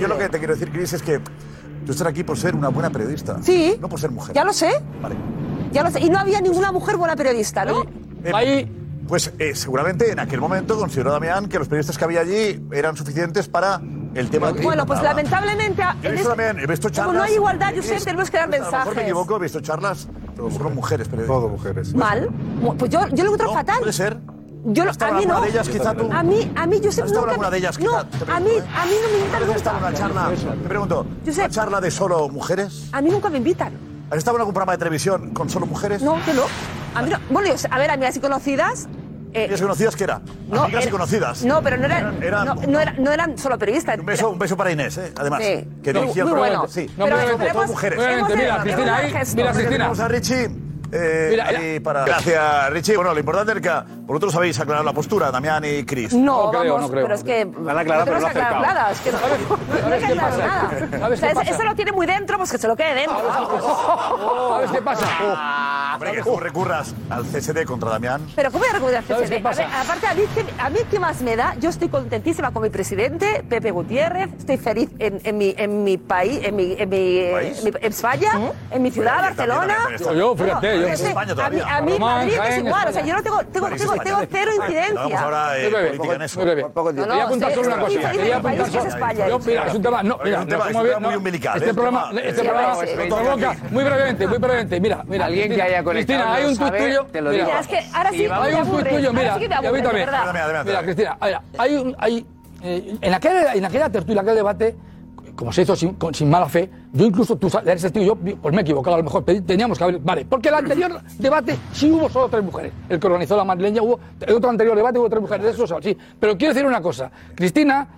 Yo 0.00 0.08
lo 0.08 0.18
que 0.18 0.28
te 0.28 0.38
quiero 0.38 0.54
decir, 0.54 0.70
Cris, 0.70 0.92
es 0.94 1.02
que 1.02 1.20
Tú 1.84 1.92
estás 1.92 2.06
aquí 2.06 2.24
por 2.24 2.38
ser 2.38 2.54
una 2.54 2.68
buena 2.68 2.90
periodista. 2.90 3.36
Sí. 3.42 3.76
No 3.80 3.88
por 3.88 4.00
ser 4.00 4.10
mujer. 4.10 4.34
Ya 4.34 4.44
lo 4.44 4.52
sé. 4.52 4.70
Vale. 5.02 5.16
Ya 5.72 5.82
lo 5.82 5.90
sé. 5.90 6.00
Y 6.00 6.08
no 6.10 6.18
había 6.18 6.40
ninguna 6.40 6.72
mujer 6.72 6.96
buena 6.96 7.14
periodista, 7.16 7.64
¿no? 7.64 7.82
Eh, 8.24 8.32
Ahí. 8.34 8.80
Pues 9.06 9.32
eh, 9.38 9.54
seguramente 9.54 10.10
en 10.10 10.18
aquel 10.18 10.40
momento 10.40 10.78
consideró 10.78 11.12
Damián 11.12 11.46
que 11.48 11.58
los 11.58 11.68
periodistas 11.68 11.98
que 11.98 12.04
había 12.04 12.20
allí 12.20 12.66
eran 12.72 12.96
suficientes 12.96 13.48
para 13.48 13.82
el 14.14 14.30
tema 14.30 14.54
que 14.54 14.62
Bueno, 14.62 14.86
pues 14.86 15.02
lamentablemente. 15.02 15.82
He 16.02 16.12
visto 16.12 16.30
este- 16.32 16.42
también, 16.42 16.58
he 16.58 16.66
visto 16.66 16.88
charlas. 16.88 17.06
Como 17.08 17.18
no 17.18 17.24
hay 17.24 17.34
igualdad, 17.34 17.74
yo 17.74 17.82
sé, 17.82 17.98
tenemos 18.00 18.30
que 18.30 18.38
dar 18.38 18.44
a 18.54 18.58
lo 18.58 18.70
mejor 18.70 18.96
me 18.96 19.02
equivoco, 19.02 19.36
he 19.36 19.40
visto 19.40 19.60
charlas. 19.60 20.08
Todo 20.36 20.70
mujeres, 20.70 21.08
pero 21.08 21.26
Todo 21.26 21.48
mujeres. 21.48 21.94
Mal. 21.94 22.30
Pues 22.78 22.90
yo, 22.90 23.06
yo 23.08 23.24
lo 23.24 23.34
encuentro 23.34 23.52
fatal. 23.52 23.78
Puede 23.80 23.92
ser 23.92 24.18
yo 24.64 24.84
no, 24.84 24.90
a 24.98 25.12
mí 25.12 25.26
no. 25.26 25.40
De 25.42 25.48
ellas, 25.50 25.68
quizá 25.68 25.94
tú. 25.94 26.10
A 26.10 26.22
mí, 26.22 26.50
a 26.56 26.66
mí, 26.66 26.80
Josep, 26.82 27.06
nunca. 27.06 27.30
alguna 27.30 27.50
de 27.50 27.58
ellas, 27.58 27.76
quizá, 27.76 27.90
no, 27.90 27.98
a 28.32 28.40
mí, 28.40 28.50
a 28.74 28.86
mí 28.86 28.94
no 29.02 29.08
me 29.10 29.18
invitan 29.18 29.46
nunca. 29.46 29.76
una 29.78 29.92
charla, 29.92 30.30
te 30.32 31.30
¿una 31.30 31.48
charla 31.50 31.80
de 31.80 31.90
solo 31.90 32.28
mujeres? 32.28 32.88
A 32.92 33.02
mí 33.02 33.10
nunca 33.10 33.28
me 33.28 33.38
invitan. 33.38 33.72
¿Has 34.10 34.18
estado 34.18 34.36
en 34.36 34.42
algún 34.42 34.54
programa 34.54 34.72
de 34.72 34.78
televisión 34.78 35.30
con 35.34 35.50
solo 35.50 35.66
mujeres? 35.66 36.02
No, 36.02 36.18
yo 36.26 36.34
no. 36.34 36.42
A 36.94 37.02
mí 37.02 37.10
no. 37.10 37.18
Bueno, 37.30 37.48
yo, 37.48 37.68
a 37.70 37.78
ver, 37.78 37.90
amigas 37.90 38.16
y 38.16 38.20
conocidas, 38.20 38.88
eh, 39.34 39.44
¿Amigas 39.44 39.60
y 39.60 39.62
conocidas 39.64 39.96
qué 39.96 40.04
era? 40.04 40.20
No, 40.48 40.62
Amigas 40.62 40.82
era, 40.82 40.88
y 40.88 40.92
conocidas. 40.92 41.44
No, 41.44 41.60
pero 41.60 41.76
no 41.76 41.86
eran, 41.86 42.22
eran 42.22 42.46
no, 42.46 42.54
no, 42.54 42.80
era, 42.80 42.92
no, 42.92 43.10
eran 43.10 43.36
solo 43.36 43.58
periodistas. 43.58 43.98
Un 43.98 44.06
beso, 44.06 44.30
un 44.30 44.38
beso 44.38 44.56
para 44.56 44.70
Inés, 44.70 44.96
eh, 44.96 45.12
además. 45.16 45.42
Sí. 45.42 45.68
Que 45.82 45.92
dirigía 45.92 46.24
muy, 46.24 46.32
muy 46.32 46.40
bueno. 46.40 46.66
Sí. 46.68 46.88
No, 46.96 47.04
pero, 47.04 47.16
pero, 47.18 47.38
pero, 47.38 47.50
hemos, 47.50 47.66
mujeres. 47.66 47.98
Mira, 47.98 48.62
Cristina, 48.62 48.96
ahí. 48.96 49.12
Mira, 49.34 49.52
Cristina. 49.52 49.84
Vamos 49.84 50.00
a 50.00 50.08
Richie. 50.08 50.63
Eh, 50.92 51.28
Mira, 51.30 51.82
para... 51.82 52.04
Gracias, 52.04 52.70
Richie. 52.70 52.96
Bueno, 52.96 53.12
lo 53.12 53.20
importante 53.20 53.52
es 53.52 53.60
que 53.60 53.70
vosotros 54.02 54.32
sabéis 54.32 54.58
aclarar 54.60 54.84
la 54.84 54.92
postura, 54.92 55.30
Damián 55.30 55.64
y 55.64 55.84
Chris. 55.84 56.12
No, 56.14 56.52
no 56.52 56.60
creo, 56.60 56.74
vamos, 56.74 56.88
no 56.88 56.92
creo. 56.92 57.04
pero 57.04 57.14
es 57.14 57.24
que... 57.24 57.40
Han 57.42 57.78
aclarado, 57.78 58.04
pero 58.06 58.20
no 58.20 58.26
aclarado. 58.26 58.92
Es 58.92 59.00
que 59.00 59.12
no, 59.12 59.18
no, 59.18 60.14
no, 60.14 60.36
nada. 60.36 61.08
O 61.10 61.16
sea, 61.16 61.30
eso 61.30 61.62
lo 61.64 61.74
tiene 61.74 61.92
muy 61.92 62.06
dentro, 62.06 62.36
pues 62.38 62.50
que 62.52 62.58
se 62.58 62.68
lo 62.68 62.76
quede 62.76 62.94
dentro. 62.94 63.16
¿Sabes 64.48 64.70
qué 64.70 64.82
pasa? 64.82 65.06
Ah, 65.20 65.92
Hombre, 65.94 66.12
que 66.12 66.22
tú 66.22 66.36
recurras 66.38 66.94
al 67.10 67.24
CSD 67.24 67.64
contra 67.64 67.90
Damián. 67.90 68.26
Pero 68.34 68.50
¿cómo 68.50 68.64
voy 68.64 68.68
a 68.70 68.72
recurrir 68.74 68.96
al 68.96 69.04
CSD? 69.04 69.34
Qué 69.36 69.40
pasa? 69.40 69.80
Aparte, 69.80 70.06
a 70.06 70.14
mí, 70.14 70.22
a 70.58 70.70
mí 70.70 70.78
qué 70.90 70.98
más 70.98 71.22
me 71.22 71.36
da, 71.36 71.54
yo 71.60 71.70
estoy 71.70 71.88
contentísima 71.88 72.52
con 72.52 72.62
mi 72.62 72.70
presidente, 72.70 73.44
Pepe 73.48 73.70
Gutiérrez, 73.70 74.28
estoy 74.38 74.56
feliz 74.56 74.90
en, 74.98 75.20
en 75.24 75.38
mi, 75.38 75.54
en 75.56 75.84
mi 75.84 75.98
país, 75.98 76.40
en 76.42 76.56
mi, 76.56 76.74
en 76.78 76.88
mi, 76.88 77.16
eh, 77.18 77.30
¿País? 77.32 77.58
En 77.58 77.64
mi 77.64 77.70
España, 77.82 78.32
¿Mm? 78.34 78.74
en 78.74 78.82
mi 78.82 78.90
ciudad, 78.90 79.20
Barcelona. 79.20 79.76
Yo, 80.16 80.36
fíjate. 80.36 80.73
A 80.74 81.80
mí, 81.80 81.92
es 82.46 82.58
igual. 82.58 82.88
O 82.88 82.92
sea, 82.92 83.04
yo 83.04 83.14
no 83.14 83.22
tengo, 83.22 83.38
tengo, 83.44 83.68
tengo, 83.70 83.94
tengo 83.96 84.18
cero 84.30 84.50
incidencia. 84.56 84.94
Vamos 84.94 85.20
ahora 85.20 85.58
eh, 85.58 85.70
solo 86.28 86.48
una 87.66 87.78
cosa. 87.78 88.12
Es 89.66 89.74
un 89.74 89.82
tema. 89.82 90.02
No, 90.02 90.18
mira, 90.22 90.44
muy 91.00 91.14
umbilical. 91.16 91.58
Este 91.58 91.74
programa, 91.74 92.10
este 92.22 92.42
provoca. 93.08 93.56
Muy 93.70 93.84
brevemente, 93.84 94.26
muy 94.26 94.38
brevemente. 94.38 94.80
Mira, 94.80 95.04
mira. 95.06 95.26
Alguien 95.26 95.54
que 95.54 95.62
haya 95.62 95.82
conectado. 95.82 96.04
Cristina, 96.04 96.34
hay 96.34 96.44
un 96.44 96.56
tuit 96.58 96.76
tuyo. 96.76 97.06
Te 97.10 97.20
lo 97.20 97.30
digo. 97.30 97.44
Mira, 97.46 97.60
es 97.60 97.66
que 97.68 97.84
ahora 97.92 98.10
sí. 98.10 98.26
Hay 98.30 98.54
un 98.54 98.70
tuit 98.70 98.88
tuyo, 98.88 99.12
mira. 99.12 99.38
Y 99.40 99.44
a 99.44 99.50
también. 99.50 100.64
Mira, 100.64 100.82
Cristina, 100.82 101.18
hay 101.58 101.76
un. 101.76 101.96
Eh, 102.66 102.96
en 103.02 103.12
aquella 103.12 103.90
tertulia, 103.90 104.22
en 104.22 104.26
aquel 104.26 104.36
debate 104.36 104.74
como 105.36 105.52
se 105.52 105.62
hizo 105.62 105.74
sin, 105.76 105.94
con, 105.94 106.14
sin 106.14 106.30
mala 106.30 106.48
fe, 106.48 106.70
yo 106.92 107.06
incluso, 107.06 107.36
tú 107.36 107.50
en 107.62 107.68
ese 107.68 107.90
sentido, 107.90 108.06
yo 108.06 108.16
pues 108.16 108.54
me 108.54 108.60
he 108.60 108.62
equivocado, 108.62 108.94
a 108.94 108.98
lo 108.98 109.04
mejor 109.04 109.24
teníamos 109.24 109.78
que 109.78 109.84
haber. 109.84 109.98
Vale, 109.98 110.24
porque 110.24 110.48
el 110.48 110.54
anterior 110.54 111.00
debate 111.18 111.56
sí 111.72 111.90
hubo 111.90 112.08
solo 112.08 112.28
tres 112.28 112.44
mujeres. 112.44 112.72
El 112.88 113.00
que 113.00 113.06
organizó 113.06 113.36
la 113.36 113.44
madrileña 113.44 113.82
hubo. 113.82 113.98
El 114.20 114.34
otro 114.34 114.50
anterior 114.50 114.76
debate 114.76 114.98
hubo 114.98 115.08
tres 115.08 115.22
mujeres, 115.22 115.54
eso 115.54 115.66
sí. 115.82 115.96
Pero 116.20 116.36
quiero 116.36 116.54
decir 116.54 116.66
una 116.66 116.80
cosa. 116.80 117.10
Cristina 117.34 117.88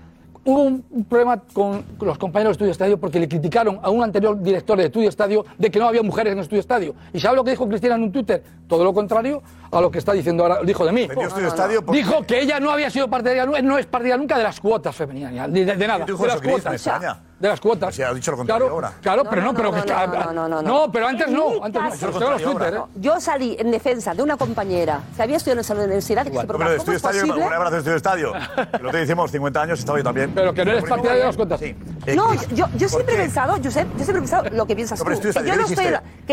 hubo 0.46 0.62
un 0.62 1.04
problema 1.08 1.42
con 1.52 1.84
los 2.00 2.18
compañeros 2.18 2.52
de 2.52 2.52
Estudio 2.52 2.72
Estadio 2.72 3.00
porque 3.00 3.18
le 3.18 3.28
criticaron 3.28 3.80
a 3.82 3.90
un 3.90 4.02
anterior 4.02 4.40
director 4.40 4.78
de 4.78 4.86
Estudio 4.86 5.08
Estadio 5.08 5.44
de 5.58 5.70
que 5.70 5.78
no 5.78 5.88
había 5.88 6.02
mujeres 6.02 6.32
en 6.32 6.38
Estudio 6.38 6.60
Estadio. 6.60 6.94
¿Y 7.12 7.18
sabe 7.18 7.36
lo 7.36 7.44
que 7.44 7.50
dijo 7.50 7.68
Cristina 7.68 7.96
en 7.96 8.04
un 8.04 8.12
Twitter? 8.12 8.42
Todo 8.68 8.84
lo 8.84 8.94
contrario 8.94 9.42
a 9.70 9.80
lo 9.80 9.90
que 9.90 9.98
está 9.98 10.12
diciendo 10.12 10.42
ahora, 10.44 10.60
dijo 10.64 10.84
de 10.84 10.92
mí. 10.92 11.06
Vendió 11.06 11.28
estudio 11.28 11.48
estadio 11.48 11.84
porque- 11.84 11.98
Dijo 12.02 12.22
que 12.26 12.40
ella 12.40 12.60
no 12.60 12.70
había 12.70 12.90
sido 12.90 13.08
partidaria, 13.08 13.46
nu- 13.46 13.54
no 13.62 13.78
es 13.78 13.86
partidaria 13.86 14.18
nunca 14.18 14.36
de 14.38 14.44
las 14.44 14.60
cuotas 14.60 14.94
femeninas, 14.94 15.52
de, 15.52 15.64
de- 15.64 15.76
de 15.76 15.86
nada, 15.86 16.04
de 16.04 16.12
las 16.12 16.40
cuotas. 16.40 16.62
Pues 16.64 16.86
España? 16.86 17.18
De 17.38 17.48
las 17.48 17.60
cuotas. 17.60 18.00
ha 18.00 18.14
dicho 18.14 18.30
lo 18.30 18.36
contrario 18.38 18.64
claro, 18.66 18.74
ahora. 18.74 18.92
Claro, 19.02 19.24
pero 19.28 19.42
no, 19.42 19.52
pero 19.54 19.70
que 19.72 19.78
está- 19.80 20.06
no, 20.06 20.32
no, 20.32 20.48
no, 20.48 20.62
no. 20.62 20.90
pero 20.90 21.06
antes 21.06 21.28
no, 21.28 21.62
antes 21.62 21.82
caso- 21.82 21.96
Pero 22.00 22.12
está 22.12 22.30
los 22.30 22.42
Twitter, 22.42 22.74
¿eh? 22.74 22.80
Yo 22.96 23.20
salí 23.20 23.56
en 23.58 23.70
defensa 23.70 24.14
de 24.14 24.22
una 24.22 24.36
compañera 24.38 25.00
que 25.14 25.22
había 25.22 25.36
estudiado 25.36 25.58
en 25.58 25.64
esa 25.64 25.74
universidad 25.74 26.22
que 26.24 26.30
se 26.30 26.38
Hombre, 26.38 26.46
preguntaba, 26.46 26.70
de 26.70 26.76
estudio 26.78 26.96
es 26.96 27.04
estadio, 27.04 27.34
un 27.46 27.52
abrazo 27.52 27.70
de 27.72 27.78
estudio 27.78 27.96
estadio. 27.96 28.32
Lo 28.80 28.90
te 28.90 29.02
hicimos 29.02 29.30
50 29.30 29.60
años, 29.62 29.78
estaba 29.78 29.98
yo 29.98 30.04
también. 30.04 30.32
Pero 30.34 30.54
que 30.54 30.64
no 30.64 30.70
eres 30.70 30.84
partidaria 30.84 31.20
de 31.20 31.26
las 31.26 31.36
cuotas. 31.36 31.60
Sí. 31.60 31.76
No, 32.14 32.34
yo, 32.54 32.66
yo 32.76 32.88
siempre 32.88 33.14
he 33.14 33.18
pensado, 33.18 33.56
Josep, 33.62 33.88
yo 33.92 34.04
siempre 34.04 34.18
he 34.18 34.20
pensado 34.20 34.44
lo 34.50 34.66
que 34.66 34.76
piensas 34.76 34.98
tú. 34.98 35.04
Que 35.06 35.12
yo, 35.12 35.56
no 35.56 35.66
estoy, 35.66 35.86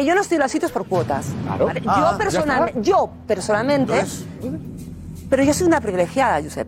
yo, 0.05 0.15
no 0.15 0.21
estoy, 0.21 0.35
en 0.35 0.41
los 0.41 0.51
sitios 0.51 0.71
por 0.71 0.85
cuotas. 0.85 1.27
Yo, 1.57 2.17
personal, 2.17 2.71
yo 2.81 3.09
personalmente... 3.27 3.93
Pero 5.29 5.43
yo 5.43 5.53
soy 5.53 5.65
una 5.65 5.81
privilegiada, 5.81 6.43
Josep 6.43 6.67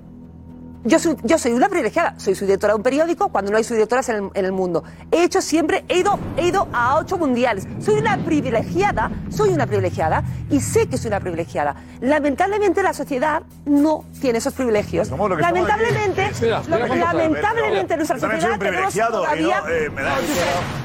yo 0.85 0.99
soy, 0.99 1.17
yo 1.23 1.37
soy 1.39 1.53
una 1.53 1.67
privilegiada, 1.67 2.13
soy 2.17 2.35
subdirectora 2.35 2.73
de 2.73 2.77
un 2.77 2.83
periódico 2.83 3.29
cuando 3.29 3.51
no 3.51 3.57
hay 3.57 3.63
subdirectoras 3.63 4.07
en 4.09 4.15
el, 4.15 4.29
en 4.35 4.45
el 4.45 4.51
mundo. 4.51 4.83
He 5.11 5.23
hecho 5.23 5.41
siempre, 5.41 5.83
he 5.89 5.97
ido, 5.97 6.19
he 6.37 6.47
ido 6.47 6.67
a 6.71 6.97
ocho 6.97 7.17
mundiales. 7.17 7.67
Soy 7.79 7.95
una 7.95 8.17
privilegiada, 8.23 9.11
soy 9.29 9.49
una 9.49 9.65
privilegiada 9.65 10.23
y 10.51 10.59
sé 10.61 10.87
que 10.87 10.97
soy 10.97 11.07
una 11.07 11.19
privilegiada. 11.19 11.75
Lamentablemente 12.01 12.83
la 12.83 12.93
sociedad 12.93 13.41
no 13.65 14.05
tiene 14.21 14.37
esos 14.37 14.53
privilegios. 14.53 15.09
Lamentablemente, 15.09 16.31
lamentablemente 16.69 17.97
nuestra 17.97 18.19
sociedad 18.19 18.59
tenemos 18.59 18.93
todavía, 18.93 19.61
no, 19.61 19.69
eh, 19.69 19.91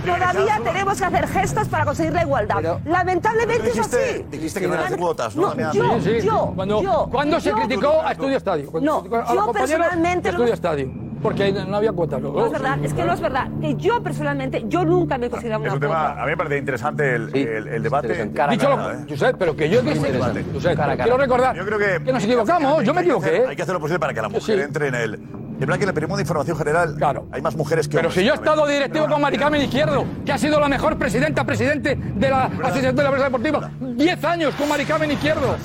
todavía 0.06 0.60
tenemos 0.64 0.98
que 0.98 1.04
hacer 1.04 1.28
gestos 1.28 1.68
para 1.68 1.84
conseguir 1.84 2.14
la 2.14 2.22
igualdad. 2.22 2.56
Pero, 2.56 2.80
lamentablemente 2.86 3.62
pero 3.64 3.74
dijiste, 3.74 4.08
es 4.08 4.14
así. 4.14 4.26
Dijiste 4.30 4.60
que 4.60 4.68
no 4.68 4.74
eran 4.74 4.96
cuotas, 4.96 5.36
¿no? 5.36 5.54
no 5.54 5.72
yo, 5.74 6.00
sí, 6.00 6.20
sí, 6.20 6.26
yo, 6.26 6.52
cuando, 6.56 6.82
yo, 6.82 7.08
cuando 7.10 7.36
yo, 7.36 7.40
se 7.40 7.52
criticó 7.52 8.00
a 8.02 8.12
Estudio 8.12 8.36
Estadio? 8.38 8.70
No, 8.80 9.04
yo 9.04 9.52
personalmente 9.52 9.89
personalmente. 9.90 10.30
Yo 10.32 10.44
estadio. 10.44 10.90
Porque 11.22 11.52
no 11.52 11.76
había 11.76 11.92
cuota. 11.92 12.18
No, 12.18 12.46
es 12.46 12.52
verdad, 12.52 12.78
es 12.82 12.94
que 12.94 13.04
no 13.04 13.12
es 13.12 13.20
verdad. 13.20 13.48
Que 13.60 13.76
yo 13.76 14.02
personalmente, 14.02 14.64
yo 14.68 14.86
nunca 14.86 15.18
me 15.18 15.28
consideraba 15.28 15.62
una 15.62 15.74
un 15.74 15.80
tema. 15.80 16.12
A 16.12 16.24
mí 16.24 16.30
me 16.30 16.36
parece 16.36 16.58
interesante 16.58 17.14
el, 17.14 17.82
debate. 17.82 18.30
Cara, 18.32 18.52
Dicho 18.52 18.70
lo, 18.70 18.90
¿eh? 18.90 19.34
Pero 19.38 19.54
que 19.54 19.68
yo 19.68 19.82
quiero 19.82 21.16
recordar 21.18 21.54
yo 21.54 21.66
creo 21.66 21.78
que, 21.78 22.04
que 22.04 22.12
nos 22.12 22.24
equivocamos, 22.24 22.84
yo 22.84 22.94
me 22.94 23.02
equivoqué. 23.02 23.36
¿eh? 23.36 23.44
Hay 23.48 23.56
que 23.56 23.62
hacer 23.62 23.74
lo 23.74 23.80
posible 23.80 24.00
para 24.00 24.14
que 24.14 24.22
la 24.22 24.28
mujer 24.28 24.60
entre 24.60 24.88
en 24.88 24.94
el... 24.94 25.12
De 25.60 25.66
verdad 25.66 25.78
que 25.78 25.86
le 25.86 25.92
pedimos 25.92 26.16
de 26.16 26.22
información 26.22 26.56
general. 26.56 26.94
Claro. 26.96 27.26
Hay 27.32 27.42
más 27.42 27.54
mujeres 27.54 27.86
que 27.86 27.98
Pero 27.98 28.10
si 28.10 28.24
yo 28.24 28.32
he 28.32 28.36
estado 28.36 28.66
directivo 28.66 29.06
con 29.08 29.20
Maricarmen 29.20 29.60
Izquierdo, 29.60 30.06
que 30.24 30.32
ha 30.32 30.38
sido 30.38 30.58
la 30.58 30.68
mejor 30.68 30.96
presidenta, 30.96 31.44
presidente 31.44 31.96
de 31.96 32.30
la 32.30 32.44
Asociación 32.44 32.96
de 32.96 33.02
la 33.02 33.10
Prensa 33.10 33.26
Deportiva, 33.26 33.70
10 33.78 34.24
años 34.24 34.54
con 34.54 34.70
Maricarmen 34.70 35.10
Izquierdo. 35.10 35.56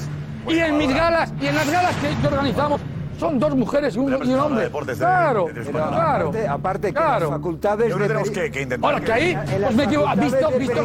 y 0.50 0.60
en 0.60 0.78
mis 0.78 0.94
galas, 0.94 1.34
y 1.40 1.48
en 1.48 1.56
las 1.56 1.72
galas 1.72 1.96
que 1.96 2.28
organizamos, 2.28 2.82
son 3.20 3.40
dos 3.40 3.56
mujeres 3.56 3.96
y 3.96 4.00
un, 4.00 4.12
y 4.26 4.34
un 4.34 4.40
hombre. 4.40 4.70
Claro, 4.98 5.48
claro. 5.72 6.30
Aparte, 6.30 6.48
aparte 6.48 6.88
que 6.90 6.94
claro. 6.94 7.30
las 7.30 7.38
facultades 7.38 7.90
Yo 7.90 7.96
creo 7.96 8.08
que 8.08 8.14
tenemos 8.14 8.30
que, 8.30 8.52
que 8.52 8.62
intentar. 8.62 8.94
Ahora 8.94 9.04
que 9.06 9.14
ahí, 9.14 9.38
pues 9.62 9.76
me 9.76 9.84
equivoco. 9.84 10.10
¿Has 10.10 10.20
visto, 10.20 10.52
visto 10.60 10.82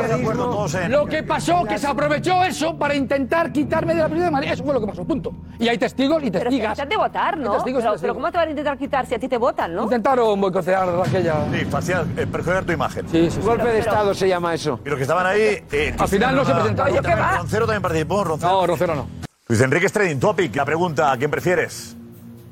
lo 0.89 1.07
que 1.07 1.23
pasó? 1.23 1.65
Que 1.65 1.79
se 1.79 1.87
aprovechó 1.87 2.43
eso 2.45 2.77
para 2.79 2.95
intentar 2.95 3.53
quitarme 3.53 3.95
de 3.95 4.01
la 4.01 4.07
presidencia 4.07 4.27
de 4.27 4.31
Madrid. 4.33 4.51
Eso 4.53 4.65
fue 4.65 4.75
lo 4.75 4.81
que 4.81 4.87
pasó, 4.87 5.05
punto. 5.05 5.33
Y 5.59 5.69
hay 5.69 5.79
testigos 5.79 6.23
y 6.23 6.31
Pero 6.31 6.45
testigas. 6.45 6.77
se 6.77 6.83
han 6.83 6.89
de 6.89 6.97
votar, 6.97 7.39
testigos 7.39 7.83
pero, 7.83 7.95
pero 8.01 8.15
¿cómo 8.15 8.31
te 8.31 8.39
van 8.39 8.47
a 8.49 8.51
intentar 8.51 8.79
quitar 8.79 9.07
si 9.07 9.15
a 9.15 9.19
ti 9.19 9.29
te 9.29 9.37
votan, 9.39 9.75
no? 9.75 9.85
Intentaron 9.85 10.41
boicotear 10.41 10.89
aquella. 11.07 11.35
Sí, 11.53 11.65
facial, 11.67 12.07
eh, 12.17 12.27
perjudicar 12.27 12.65
tu 12.65 12.73
imagen. 12.73 13.09
Sí, 13.09 13.31
sí, 13.31 13.31
sí. 13.31 13.41
Golpe 13.41 13.65
de 13.65 13.71
Pero- 13.71 13.91
Estado 13.91 14.15
se 14.15 14.29
llama 14.29 14.55
eso. 14.55 14.81
Y 14.85 14.89
los 14.89 14.97
que 14.97 15.03
estaban 15.03 15.27
ahí. 15.27 15.63
eh, 15.73 15.95
Al 15.99 16.09
final 16.09 16.35
no 16.37 16.45
se 16.45 16.53
presentaron. 16.55 16.95
Roncero. 16.95 17.37
Roncero 17.39 17.67
también 17.67 17.83
participó. 17.83 18.25
Roncero. 18.25 18.53
No, 18.53 18.67
Rocero 18.67 18.95
no. 18.95 19.07
Luis 19.49 19.61
Enrique 19.61 19.87
es 19.87 19.93
trending 19.93 20.21
topic. 20.21 20.55
La 20.57 20.65
pregunta: 20.65 21.11
¿a 21.13 21.17
quién 21.17 21.31
prefieres? 21.31 21.97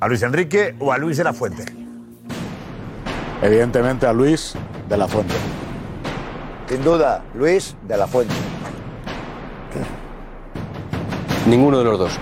¿A 0.01 0.07
Luis 0.07 0.23
Enrique 0.23 0.77
o 0.79 0.93
a 0.93 0.99
Luis 0.99 1.17
de 1.17 1.25
la 1.25 1.33
Fuente? 1.33 1.65
Evidentemente 3.43 4.07
a 4.07 4.13
Luis 4.13 4.55
de 4.89 4.97
la 4.97 5.09
Fuente. 5.09 5.35
Sin 6.69 6.85
duda, 6.85 7.25
Luis 7.35 7.75
de 7.89 7.97
la 7.97 8.07
Fuente. 8.07 8.35
Ninguno 11.49 11.79
de 11.79 11.85
los 11.85 11.99
dos. 11.99 12.13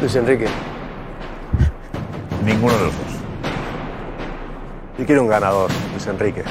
Luis 0.00 0.14
Enrique. 0.14 0.46
Ninguno 2.42 2.72
de 2.72 2.84
los 2.84 2.92
dos. 2.96 3.06
Yo 4.98 5.04
quiero 5.04 5.22
un 5.22 5.28
ganador, 5.28 5.70
Luis 5.92 6.06
Enrique. 6.06 6.44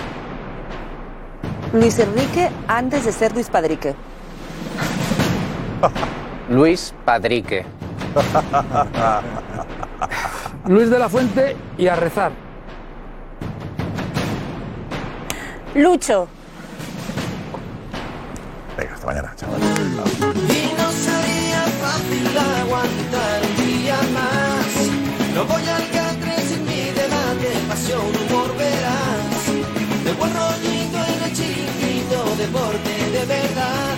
Luis 1.74 1.98
Enrique 1.98 2.52
antes 2.68 3.04
de 3.06 3.12
ser 3.12 3.34
Luis 3.34 3.50
Padrique. 3.50 3.96
Luis 6.50 6.94
Padrique. 7.04 7.66
Luis 10.68 10.90
de 10.90 11.00
la 11.00 11.10
Fuente 11.10 11.58
y 11.78 11.88
a 11.88 11.96
rezar. 11.96 12.32
Lucho. 15.76 16.28
Venga, 18.78 18.94
hasta 18.94 19.06
mañana, 19.06 19.34
chaval. 19.36 19.60
Y 19.60 19.64
no 20.78 20.92
sería 20.92 21.64
fácil 21.82 22.38
aguantar 22.38 23.42
un 23.50 23.58
día 23.66 23.98
más. 24.14 24.66
No 25.36 25.44
voy 25.44 25.68
al 25.68 25.90
catre 25.92 26.38
sin 26.48 26.64
mi 26.66 26.92
debate, 26.92 27.52
pasión, 27.68 28.00
humor, 28.00 28.56
verás. 28.58 29.46
De 30.06 30.14
buen 30.14 30.34
rollito 30.34 30.98
en 30.98 31.24
el 31.24 31.34
chiquito, 31.34 32.24
deporte 32.38 33.10
de 33.12 33.26
verdad. 33.26 33.95